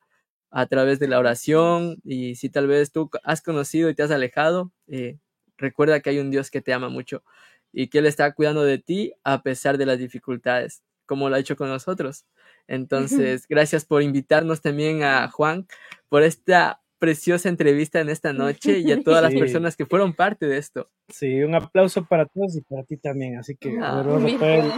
a 0.49 0.65
través 0.65 0.97
de 0.97 1.07
la 1.07 1.19
oración 1.19 1.97
y 2.03 2.33
si 2.37 2.49
tal 2.49 2.65
vez 2.65 2.91
tú 2.91 3.11
has 3.23 3.43
conocido 3.43 3.87
y 3.87 3.93
te 3.93 4.01
has 4.01 4.09
alejado, 4.09 4.71
eh, 4.87 5.19
recuerda 5.55 5.99
que 5.99 6.09
hay 6.09 6.17
un 6.17 6.31
Dios 6.31 6.49
que 6.49 6.61
te 6.61 6.73
ama 6.73 6.89
mucho 6.89 7.23
y 7.71 7.89
que 7.89 7.99
Él 7.99 8.07
está 8.07 8.33
cuidando 8.33 8.63
de 8.63 8.79
ti 8.79 9.13
a 9.23 9.43
pesar 9.43 9.77
de 9.77 9.85
las 9.85 9.99
dificultades, 9.99 10.81
como 11.05 11.29
lo 11.29 11.35
ha 11.35 11.39
hecho 11.39 11.55
con 11.55 11.69
nosotros. 11.69 12.25
Entonces, 12.65 13.45
gracias 13.47 13.85
por 13.85 14.01
invitarnos 14.01 14.61
también 14.63 15.03
a 15.03 15.29
Juan 15.29 15.67
por 16.09 16.23
esta 16.23 16.81
preciosa 16.99 17.49
entrevista 17.49 17.99
en 18.01 18.09
esta 18.09 18.33
noche 18.33 18.79
y 18.79 18.91
a 18.91 19.01
todas 19.03 19.23
las 19.23 19.33
personas 19.33 19.75
que 19.75 19.85
fueron 19.85 20.13
parte 20.13 20.45
de 20.47 20.57
esto. 20.57 20.89
Sí, 21.07 21.41
un 21.43 21.55
aplauso 21.55 22.05
para 22.05 22.25
todos 22.25 22.55
y 22.55 22.61
para 22.61 22.83
ti 22.83 22.97
también. 22.97 23.37
Así 23.37 23.55
que, 23.55 23.77
Ah, 23.81 23.99
a 23.99 24.03
ver, 24.03 24.19
Bien. 24.23 24.39
Rafael. 24.39 24.71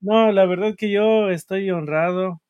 No, 0.00 0.30
la 0.32 0.44
verdad 0.46 0.74
que 0.76 0.90
yo 0.90 1.30
estoy 1.30 1.70
honrado. 1.70 2.40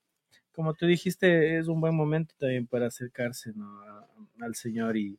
Como 0.55 0.75
tú 0.75 0.87
dijiste, 0.87 1.59
es 1.59 1.69
un 1.69 1.81
buen 1.81 1.95
momento 1.95 2.35
también 2.39 2.67
para 2.67 2.87
acercarse 2.87 3.53
¿no? 3.55 3.81
a- 3.83 4.07
al 4.41 4.55
Señor 4.55 4.97
y, 4.97 5.19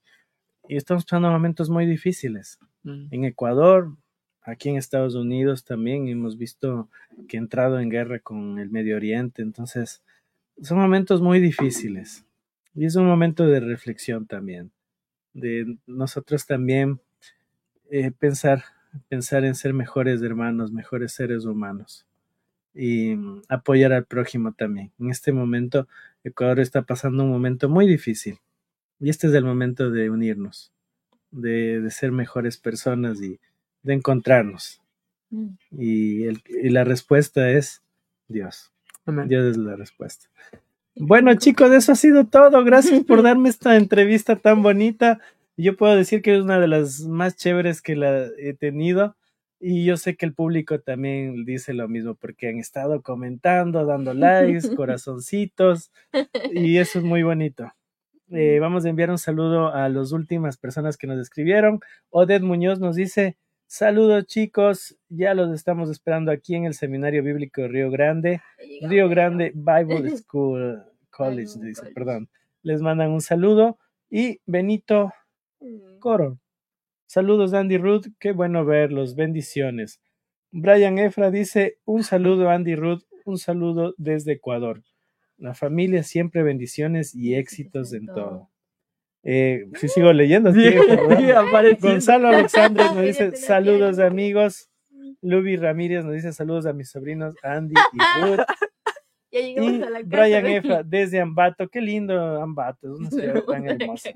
y 0.68 0.76
estamos 0.78 1.06
pasando 1.06 1.30
momentos 1.32 1.70
muy 1.70 1.86
difíciles. 1.86 2.60
Mm, 2.84 3.08
En 3.12 3.26
Ecuador, 3.26 3.96
aquí 4.42 4.70
en 4.70 4.78
Estados 4.78 5.16
Unidos 5.16 5.64
también 5.64 6.08
hemos 6.08 6.38
visto 6.38 6.90
que 7.28 7.38
ha 7.38 7.40
entrado 7.40 7.80
en 7.80 7.90
guerra 7.90 8.20
con 8.20 8.58
el 8.60 8.70
Medio 8.72 8.96
Oriente, 8.96 9.42
entonces 9.44 10.02
son 10.62 10.80
momentos 10.80 11.22
muy 11.22 11.40
difíciles 11.40 12.26
y 12.76 12.86
es 12.86 12.96
un 12.96 13.06
momento 13.08 13.46
de 13.48 13.60
reflexión 13.60 14.26
también, 14.28 14.72
de 15.34 15.78
nosotros 15.88 16.46
también 16.46 17.02
eh, 17.90 18.12
pensar, 18.12 18.64
pensar 19.10 19.46
en 19.46 19.56
ser 19.56 19.74
mejores 19.74 20.22
hermanos, 20.22 20.72
mejores 20.72 21.14
seres 21.14 21.46
humanos 21.46 22.06
y 22.74 23.16
mm, 23.16 23.44
apoyar 23.50 23.94
al 23.94 24.06
prójimo 24.06 24.54
también. 24.54 24.92
En 25.00 25.10
este 25.12 25.32
momento, 25.32 25.88
Ecuador 26.24 26.60
está 26.60 26.84
pasando 26.84 27.24
un 27.24 27.32
momento 27.32 27.70
muy 27.70 27.88
difícil 27.88 28.40
y 29.00 29.10
este 29.10 29.28
es 29.28 29.34
el 29.34 29.46
momento 29.46 29.92
de 29.92 30.10
unirnos, 30.10 30.72
de, 31.32 31.82
de 31.82 31.92
ser 31.92 32.12
mejores 32.12 32.58
personas 32.58 33.22
y 33.22 33.40
de 33.84 33.94
encontrarnos. 33.94 34.82
Mm. 35.32 35.48
Y, 35.72 36.26
el- 36.26 36.44
y 36.48 36.70
la 36.70 36.84
respuesta 36.84 37.52
es 37.52 37.84
Dios. 38.28 38.72
Amén. 39.08 39.28
Dios 39.28 39.46
es 39.46 39.58
la 39.58 39.76
respuesta. 39.76 40.28
Bueno, 40.96 41.34
chicos, 41.36 41.72
eso 41.72 41.92
ha 41.92 41.96
sido 41.96 42.26
todo. 42.26 42.64
Gracias 42.64 43.04
por 43.04 43.22
darme 43.24 43.50
esta 43.50 43.76
entrevista 43.76 44.36
tan 44.36 44.64
bonita. 44.64 45.20
Yo 45.56 45.76
puedo 45.76 45.96
decir 45.96 46.22
que 46.22 46.36
es 46.36 46.42
una 46.42 46.60
de 46.60 46.68
las 46.68 47.02
más 47.02 47.36
chéveres 47.36 47.82
que 47.82 47.96
la 47.96 48.28
he 48.38 48.54
tenido. 48.54 49.16
Y 49.60 49.86
yo 49.86 49.98
sé 49.98 50.16
que 50.16 50.26
el 50.26 50.34
público 50.34 50.80
también 50.80 51.46
dice 51.46 51.74
lo 51.74 51.88
mismo 51.88 52.14
porque 52.16 52.50
han 52.50 52.58
estado 52.60 53.02
comentando, 53.02 53.86
dando 53.86 54.14
likes, 54.14 54.70
corazoncitos. 54.76 55.92
Y 56.52 56.78
eso 56.78 57.00
es 57.00 57.06
muy 57.06 57.24
bonito. 57.24 57.72
Eh, 58.30 58.60
vamos 58.60 58.86
a 58.86 58.90
enviar 58.90 59.10
un 59.10 59.18
saludo 59.18 59.74
a 59.74 59.88
las 59.90 60.12
últimas 60.12 60.58
personas 60.58 60.98
que 60.98 61.08
nos 61.08 61.20
escribieron. 61.20 61.80
Odette 62.10 62.44
Muñoz 62.44 62.80
nos 62.80 62.96
dice, 62.96 63.38
saludos 63.68 64.26
chicos, 64.26 64.98
ya 65.10 65.34
los 65.34 65.54
estamos 65.54 65.90
esperando 65.90 66.32
aquí 66.32 66.56
en 66.56 66.66
el 66.66 66.74
Seminario 66.74 67.22
Bíblico 67.24 67.62
de 67.62 67.68
Río 67.68 67.92
Grande. 67.92 68.42
Río 68.82 69.10
Grande 69.10 69.52
Bible 69.54 70.10
School 70.18 70.84
College, 71.10 71.52
dice, 71.62 71.92
perdón. 71.94 72.30
Les 72.64 72.82
mandan 72.82 73.12
un 73.12 73.22
saludo. 73.22 73.78
Y 74.10 74.40
Benito 74.46 75.12
Mm. 75.60 75.98
Coro. 76.00 76.40
Saludos, 77.08 77.54
Andy 77.54 77.78
Ruth. 77.78 78.06
Qué 78.20 78.32
bueno 78.32 78.64
verlos. 78.64 79.16
Bendiciones. 79.16 80.00
Brian 80.52 81.00
Efra 81.00 81.32
dice: 81.32 81.80
Un 81.86 82.04
saludo, 82.04 82.50
Andy 82.52 82.76
Ruth. 82.76 83.02
Un 83.26 83.40
saludo 83.40 83.96
desde 83.98 84.34
Ecuador. 84.34 84.84
La 85.38 85.56
familia 85.56 86.04
siempre 86.04 86.44
bendiciones 86.44 87.16
y 87.16 87.34
éxitos 87.36 87.92
en 87.94 88.06
todo. 88.06 88.52
Eh, 89.30 89.66
si 89.76 89.90
sigo 89.90 90.14
leyendo, 90.14 90.54
Sí. 90.54 90.74
Gonzalo 91.82 92.30
Alexandre 92.30 92.86
nos 92.86 93.02
dice 93.02 93.36
saludos 93.36 94.00
amigos. 94.00 94.70
Luby 95.22 95.58
Ramírez 95.58 96.06
nos 96.06 96.14
dice 96.14 96.32
saludos 96.32 96.66
a 96.66 96.72
mis 96.72 96.90
sobrinos 96.90 97.36
Andy 97.44 97.74
y 97.94 97.98
Ruth. 98.22 98.40
Ya 99.32 99.42
llegamos 99.42 99.72
Y 99.74 99.84
a 99.84 99.90
la 99.90 100.00
casa. 100.00 100.06
Brian 100.06 100.46
Efra 100.46 100.84
desde 100.84 101.20
Ambato. 101.20 101.68
Qué 101.68 101.82
lindo 101.82 102.42
Ambato, 102.42 102.94
es 102.94 103.00
una 103.00 103.10
ciudad 103.10 103.44
tan 103.44 103.68
hermosa. 103.82 104.12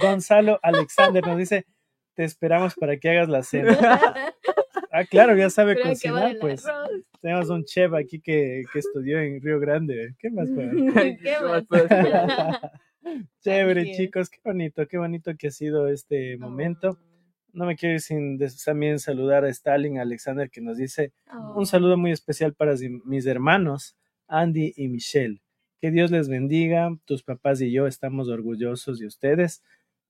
Gonzalo 0.00 0.58
Alexander 0.64 1.24
nos 1.24 1.38
dice 1.38 1.64
te 2.14 2.24
esperamos 2.24 2.74
para 2.74 2.96
que 2.96 3.10
hagas 3.10 3.28
la 3.28 3.44
cena. 3.44 3.78
Ah, 4.90 5.04
claro, 5.04 5.36
ya 5.36 5.48
sabe 5.50 5.80
cocinar, 5.80 6.36
pues. 6.40 6.66
arroz. 6.66 6.90
Tenemos 7.20 7.50
un 7.50 7.64
chef 7.64 7.92
aquí 7.94 8.20
que, 8.20 8.64
que 8.72 8.80
estudió 8.80 9.20
en 9.20 9.40
Río 9.40 9.60
Grande. 9.60 10.16
¿Qué 10.18 10.28
más? 10.28 10.48
puede 10.50 10.70
¿Qué 11.22 11.36
más? 11.40 11.64
Chévere, 13.42 13.92
chicos, 13.96 14.28
qué 14.30 14.40
bonito, 14.44 14.86
qué 14.86 14.98
bonito 14.98 15.32
que 15.36 15.48
ha 15.48 15.50
sido 15.50 15.88
este 15.88 16.36
momento. 16.36 16.90
Oh, 16.90 16.98
No 17.52 17.66
me 17.66 17.76
quiero 17.76 17.94
ir 17.94 18.00
sin 18.00 18.38
también 18.64 18.98
saludar 18.98 19.44
a 19.44 19.48
Stalin 19.48 19.98
Alexander 19.98 20.50
que 20.50 20.60
nos 20.60 20.76
dice 20.76 21.12
oh. 21.32 21.54
un 21.58 21.66
saludo 21.66 21.96
muy 21.96 22.10
especial 22.12 22.54
para 22.54 22.74
mis 23.04 23.26
hermanos 23.26 23.96
Andy 24.28 24.72
y 24.76 24.88
Michelle. 24.88 25.40
Que 25.80 25.90
Dios 25.90 26.10
les 26.10 26.28
bendiga, 26.28 26.90
tus 27.04 27.22
papás 27.22 27.60
y 27.60 27.70
yo 27.70 27.86
estamos 27.86 28.28
orgullosos 28.28 28.98
de 28.98 29.06
ustedes. 29.06 29.62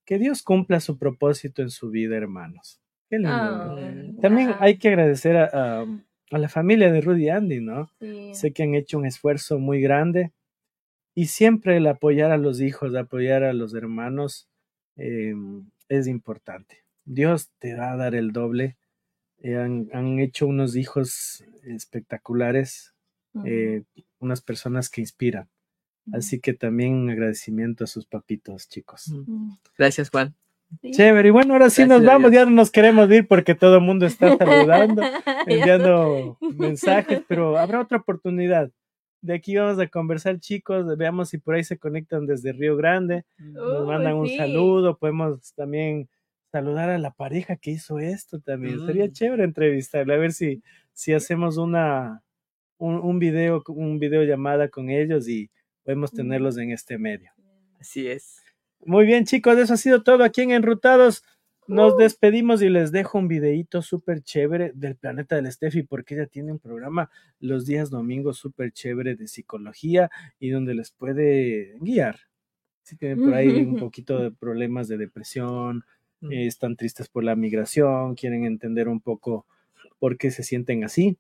Que 0.07 0.19
Dios 0.19 0.43
cumpla 0.43 0.81
su 0.81 0.97
propósito 0.99 1.61
en 1.63 1.69
su 1.71 1.91
vida, 1.91 2.17
hermanos. 2.17 2.81
Qué 3.11 3.19
lindo. 3.19 3.31
Oh, 3.33 4.21
También 4.23 4.55
hay 4.61 4.79
que 4.79 4.89
agradecer 4.89 5.37
a, 5.37 5.51
a- 5.83 5.87
a 6.31 6.39
la 6.39 6.49
familia 6.51 6.91
de 6.93 7.01
Rudy 7.01 7.25
y 7.25 7.29
Andy, 7.31 7.61
¿no? 7.61 7.91
sí. 8.01 8.35
Sé 8.35 8.53
que 8.53 8.63
han 8.63 8.75
hecho 8.75 8.99
un 8.99 9.07
esfuerzo 9.07 9.59
muy 9.59 9.81
grande 9.81 10.33
y 11.19 11.27
siempre 11.27 11.77
el 11.79 11.89
apoyar 11.89 12.31
a 12.31 12.37
los 12.37 12.61
hijos, 12.61 12.95
apoyar 12.95 13.43
a 13.43 13.53
los 13.53 13.75
hermanos 13.75 14.49
eh, 14.95 15.35
es 15.89 16.07
importante. 16.07 16.85
Dios 17.07 17.51
te 17.59 17.75
va 17.75 17.91
a 17.91 17.97
dar 17.97 18.15
el 18.15 18.31
doble. 18.31 18.77
Eh, 19.43 19.57
han, 19.57 19.89
han 19.93 20.21
hecho 20.21 20.47
unos 20.47 20.77
hijos 20.77 21.45
espectaculares, 21.65 22.95
eh, 23.45 23.83
unas 24.21 24.43
personas 24.43 24.91
que 24.91 25.01
inspiran. 25.01 25.49
Así 26.13 26.39
que 26.39 26.55
también 26.55 26.93
un 26.93 27.11
agradecimiento 27.11 27.83
a 27.83 27.89
sus 27.89 28.07
papitos, 28.07 28.69
chicos. 28.69 29.09
Mm, 29.09 29.55
Gracias, 29.77 30.11
Juan. 30.11 30.37
sí. 30.83 30.93
Chévere, 30.93 31.31
y 31.31 31.33
bueno, 31.33 31.55
ahora 31.55 31.69
sí 31.69 31.83
Gracias 31.83 31.99
nos 31.99 32.07
vamos, 32.07 32.31
ya 32.31 32.45
no 32.45 32.53
nos 32.53 32.71
queremos 32.71 33.11
ir 33.11 33.27
porque 33.27 33.57
todo 33.57 33.79
el 33.79 33.83
mundo 33.83 34.07
está 34.07 34.37
saludando, 34.39 35.03
enviando 35.49 36.39
mensajes, 36.41 37.23
pero 37.27 37.59
habrá 37.59 37.81
otra 37.81 37.99
oportunidad. 37.99 38.71
De 39.21 39.35
aquí 39.35 39.57
vamos 39.57 39.79
a 39.81 39.87
conversar, 39.89 40.39
chicos, 40.39 40.97
veamos 40.97 41.31
si 41.31 41.39
por 41.39 41.55
ahí 41.57 41.65
se 41.65 41.79
conectan 41.79 42.27
desde 42.27 42.53
Río 42.53 42.77
Grande, 42.77 43.25
nos 43.39 43.83
Uh, 43.83 43.87
mandan 43.87 44.15
un 44.15 44.29
sí. 44.29 44.37
saludo, 44.37 44.97
podemos 44.97 45.53
también 45.55 46.09
saludar 46.53 46.89
a 46.91 46.99
la 46.99 47.11
pareja 47.11 47.57
que 47.57 47.73
hizo 47.73 47.99
esto 47.99 48.39
también. 48.41 48.85
Sería 48.87 49.07
Mm. 49.07 49.13
chévere 49.13 49.45
entrevistarle, 49.45 50.15
a 50.15 50.19
ver 50.19 50.33
si, 50.33 50.63
si 50.93 51.13
hacemos 51.15 51.57
una 51.57 52.23
un, 52.81 52.95
un 52.95 53.19
video, 53.19 53.65
un 53.69 53.99
video 53.99 54.23
llamada 54.23 54.69
con 54.69 54.89
ellos 54.89 55.29
y 55.29 55.51
podemos 55.83 56.13
tenerlos 56.13 56.57
en 56.59 56.71
este 56.71 56.97
medio. 56.97 57.33
Así 57.81 58.07
es. 58.07 58.41
Muy 58.87 59.05
bien, 59.05 59.25
chicos, 59.25 59.59
eso 59.59 59.75
ha 59.75 59.77
sido 59.77 60.05
todo 60.05 60.23
aquí 60.23 60.43
en 60.43 60.53
Enrutados. 60.53 61.25
Nos 61.69 61.97
despedimos 61.99 62.63
y 62.63 62.69
les 62.71 62.91
dejo 62.93 63.19
un 63.19 63.29
videíto 63.29 63.83
súper 63.83 64.23
chévere 64.23 64.73
del 64.75 64.97
planeta 64.97 65.37
del 65.37 65.53
Steffi, 65.53 65.83
porque 65.83 66.15
ella 66.15 66.27
tiene 66.27 66.51
un 66.53 66.59
programa 66.59 67.11
los 67.41 67.67
días 67.67 67.91
domingos 67.91 68.39
súper 68.39 68.73
chévere 68.73 69.15
de 69.17 69.29
psicología 69.29 70.11
y 70.41 70.51
donde 70.51 70.75
les 70.75 70.91
puede 70.91 71.77
guiar. 71.81 72.17
Si 72.83 72.97
tienen 72.97 73.23
por 73.23 73.35
ahí 73.35 73.49
un 73.49 73.77
poquito 73.77 74.19
de 74.19 74.31
problemas 74.33 74.89
de 74.89 74.97
depresión, 74.99 75.85
Mm. 76.21 76.33
eh, 76.33 76.47
están 76.49 76.75
tristes 76.75 77.09
por 77.09 77.23
la 77.23 77.37
migración, 77.37 78.17
quieren 78.17 78.45
entender 78.45 78.89
un 78.89 79.01
poco 79.01 79.47
por 80.01 80.19
qué 80.19 80.33
se 80.33 80.43
sienten 80.43 80.83
así, 80.83 81.17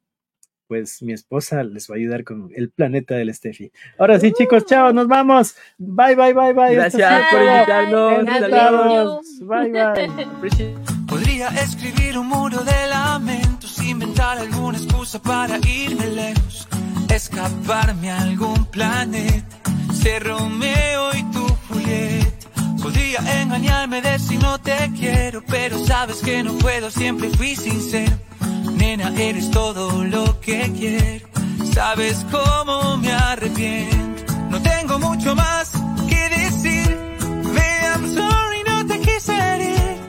pues 0.68 1.02
mi 1.02 1.12
esposa 1.14 1.64
les 1.64 1.90
va 1.90 1.94
a 1.94 1.98
ayudar 1.98 2.22
con 2.24 2.50
el 2.54 2.68
planeta 2.70 3.14
del 3.16 3.34
Steffi. 3.34 3.72
Ahora 3.98 4.20
sí, 4.20 4.32
chicos, 4.32 4.66
chao, 4.66 4.92
nos 4.92 5.08
vamos. 5.08 5.56
Bye, 5.78 6.14
bye, 6.14 6.34
bye, 6.34 6.52
bye. 6.52 6.74
Gracias 6.74 7.24
por 7.30 7.40
invitarnos. 7.42 8.26
Saludos. 8.50 9.26
Bye, 9.40 9.70
bye. 9.70 10.24
Appreciate- 10.24 10.74
Podría 11.08 11.48
escribir 11.48 12.18
un 12.18 12.28
muro 12.28 12.62
de 12.64 12.86
lamentos, 12.90 13.82
inventar 13.82 14.36
alguna 14.38 14.76
excusa 14.76 15.18
para 15.22 15.56
irme 15.66 16.06
lejos, 16.08 16.68
escaparme 17.08 18.10
a 18.10 18.20
algún 18.20 18.66
planeta, 18.66 19.46
ser 20.02 20.24
Romeo 20.24 21.10
y 21.16 21.22
tu 21.32 21.46
Julieta. 21.68 22.28
Podría 22.82 23.20
engañarme, 23.42 24.02
decir 24.02 24.38
no 24.42 24.58
te 24.60 24.76
quiero, 24.98 25.42
pero 25.48 25.78
sabes 25.78 26.16
que 26.22 26.42
no 26.42 26.52
puedo, 26.58 26.90
siempre 26.90 27.30
fui 27.30 27.56
sincero. 27.56 28.12
Nena, 28.78 29.12
eres 29.18 29.50
todo 29.50 30.04
lo 30.04 30.40
que 30.40 30.72
quiero, 30.78 31.28
sabes 31.74 32.24
cómo 32.30 32.96
me 32.98 33.12
arrepiento. 33.12 34.32
No 34.50 34.62
tengo 34.62 34.98
mucho 34.98 35.34
más 35.34 35.72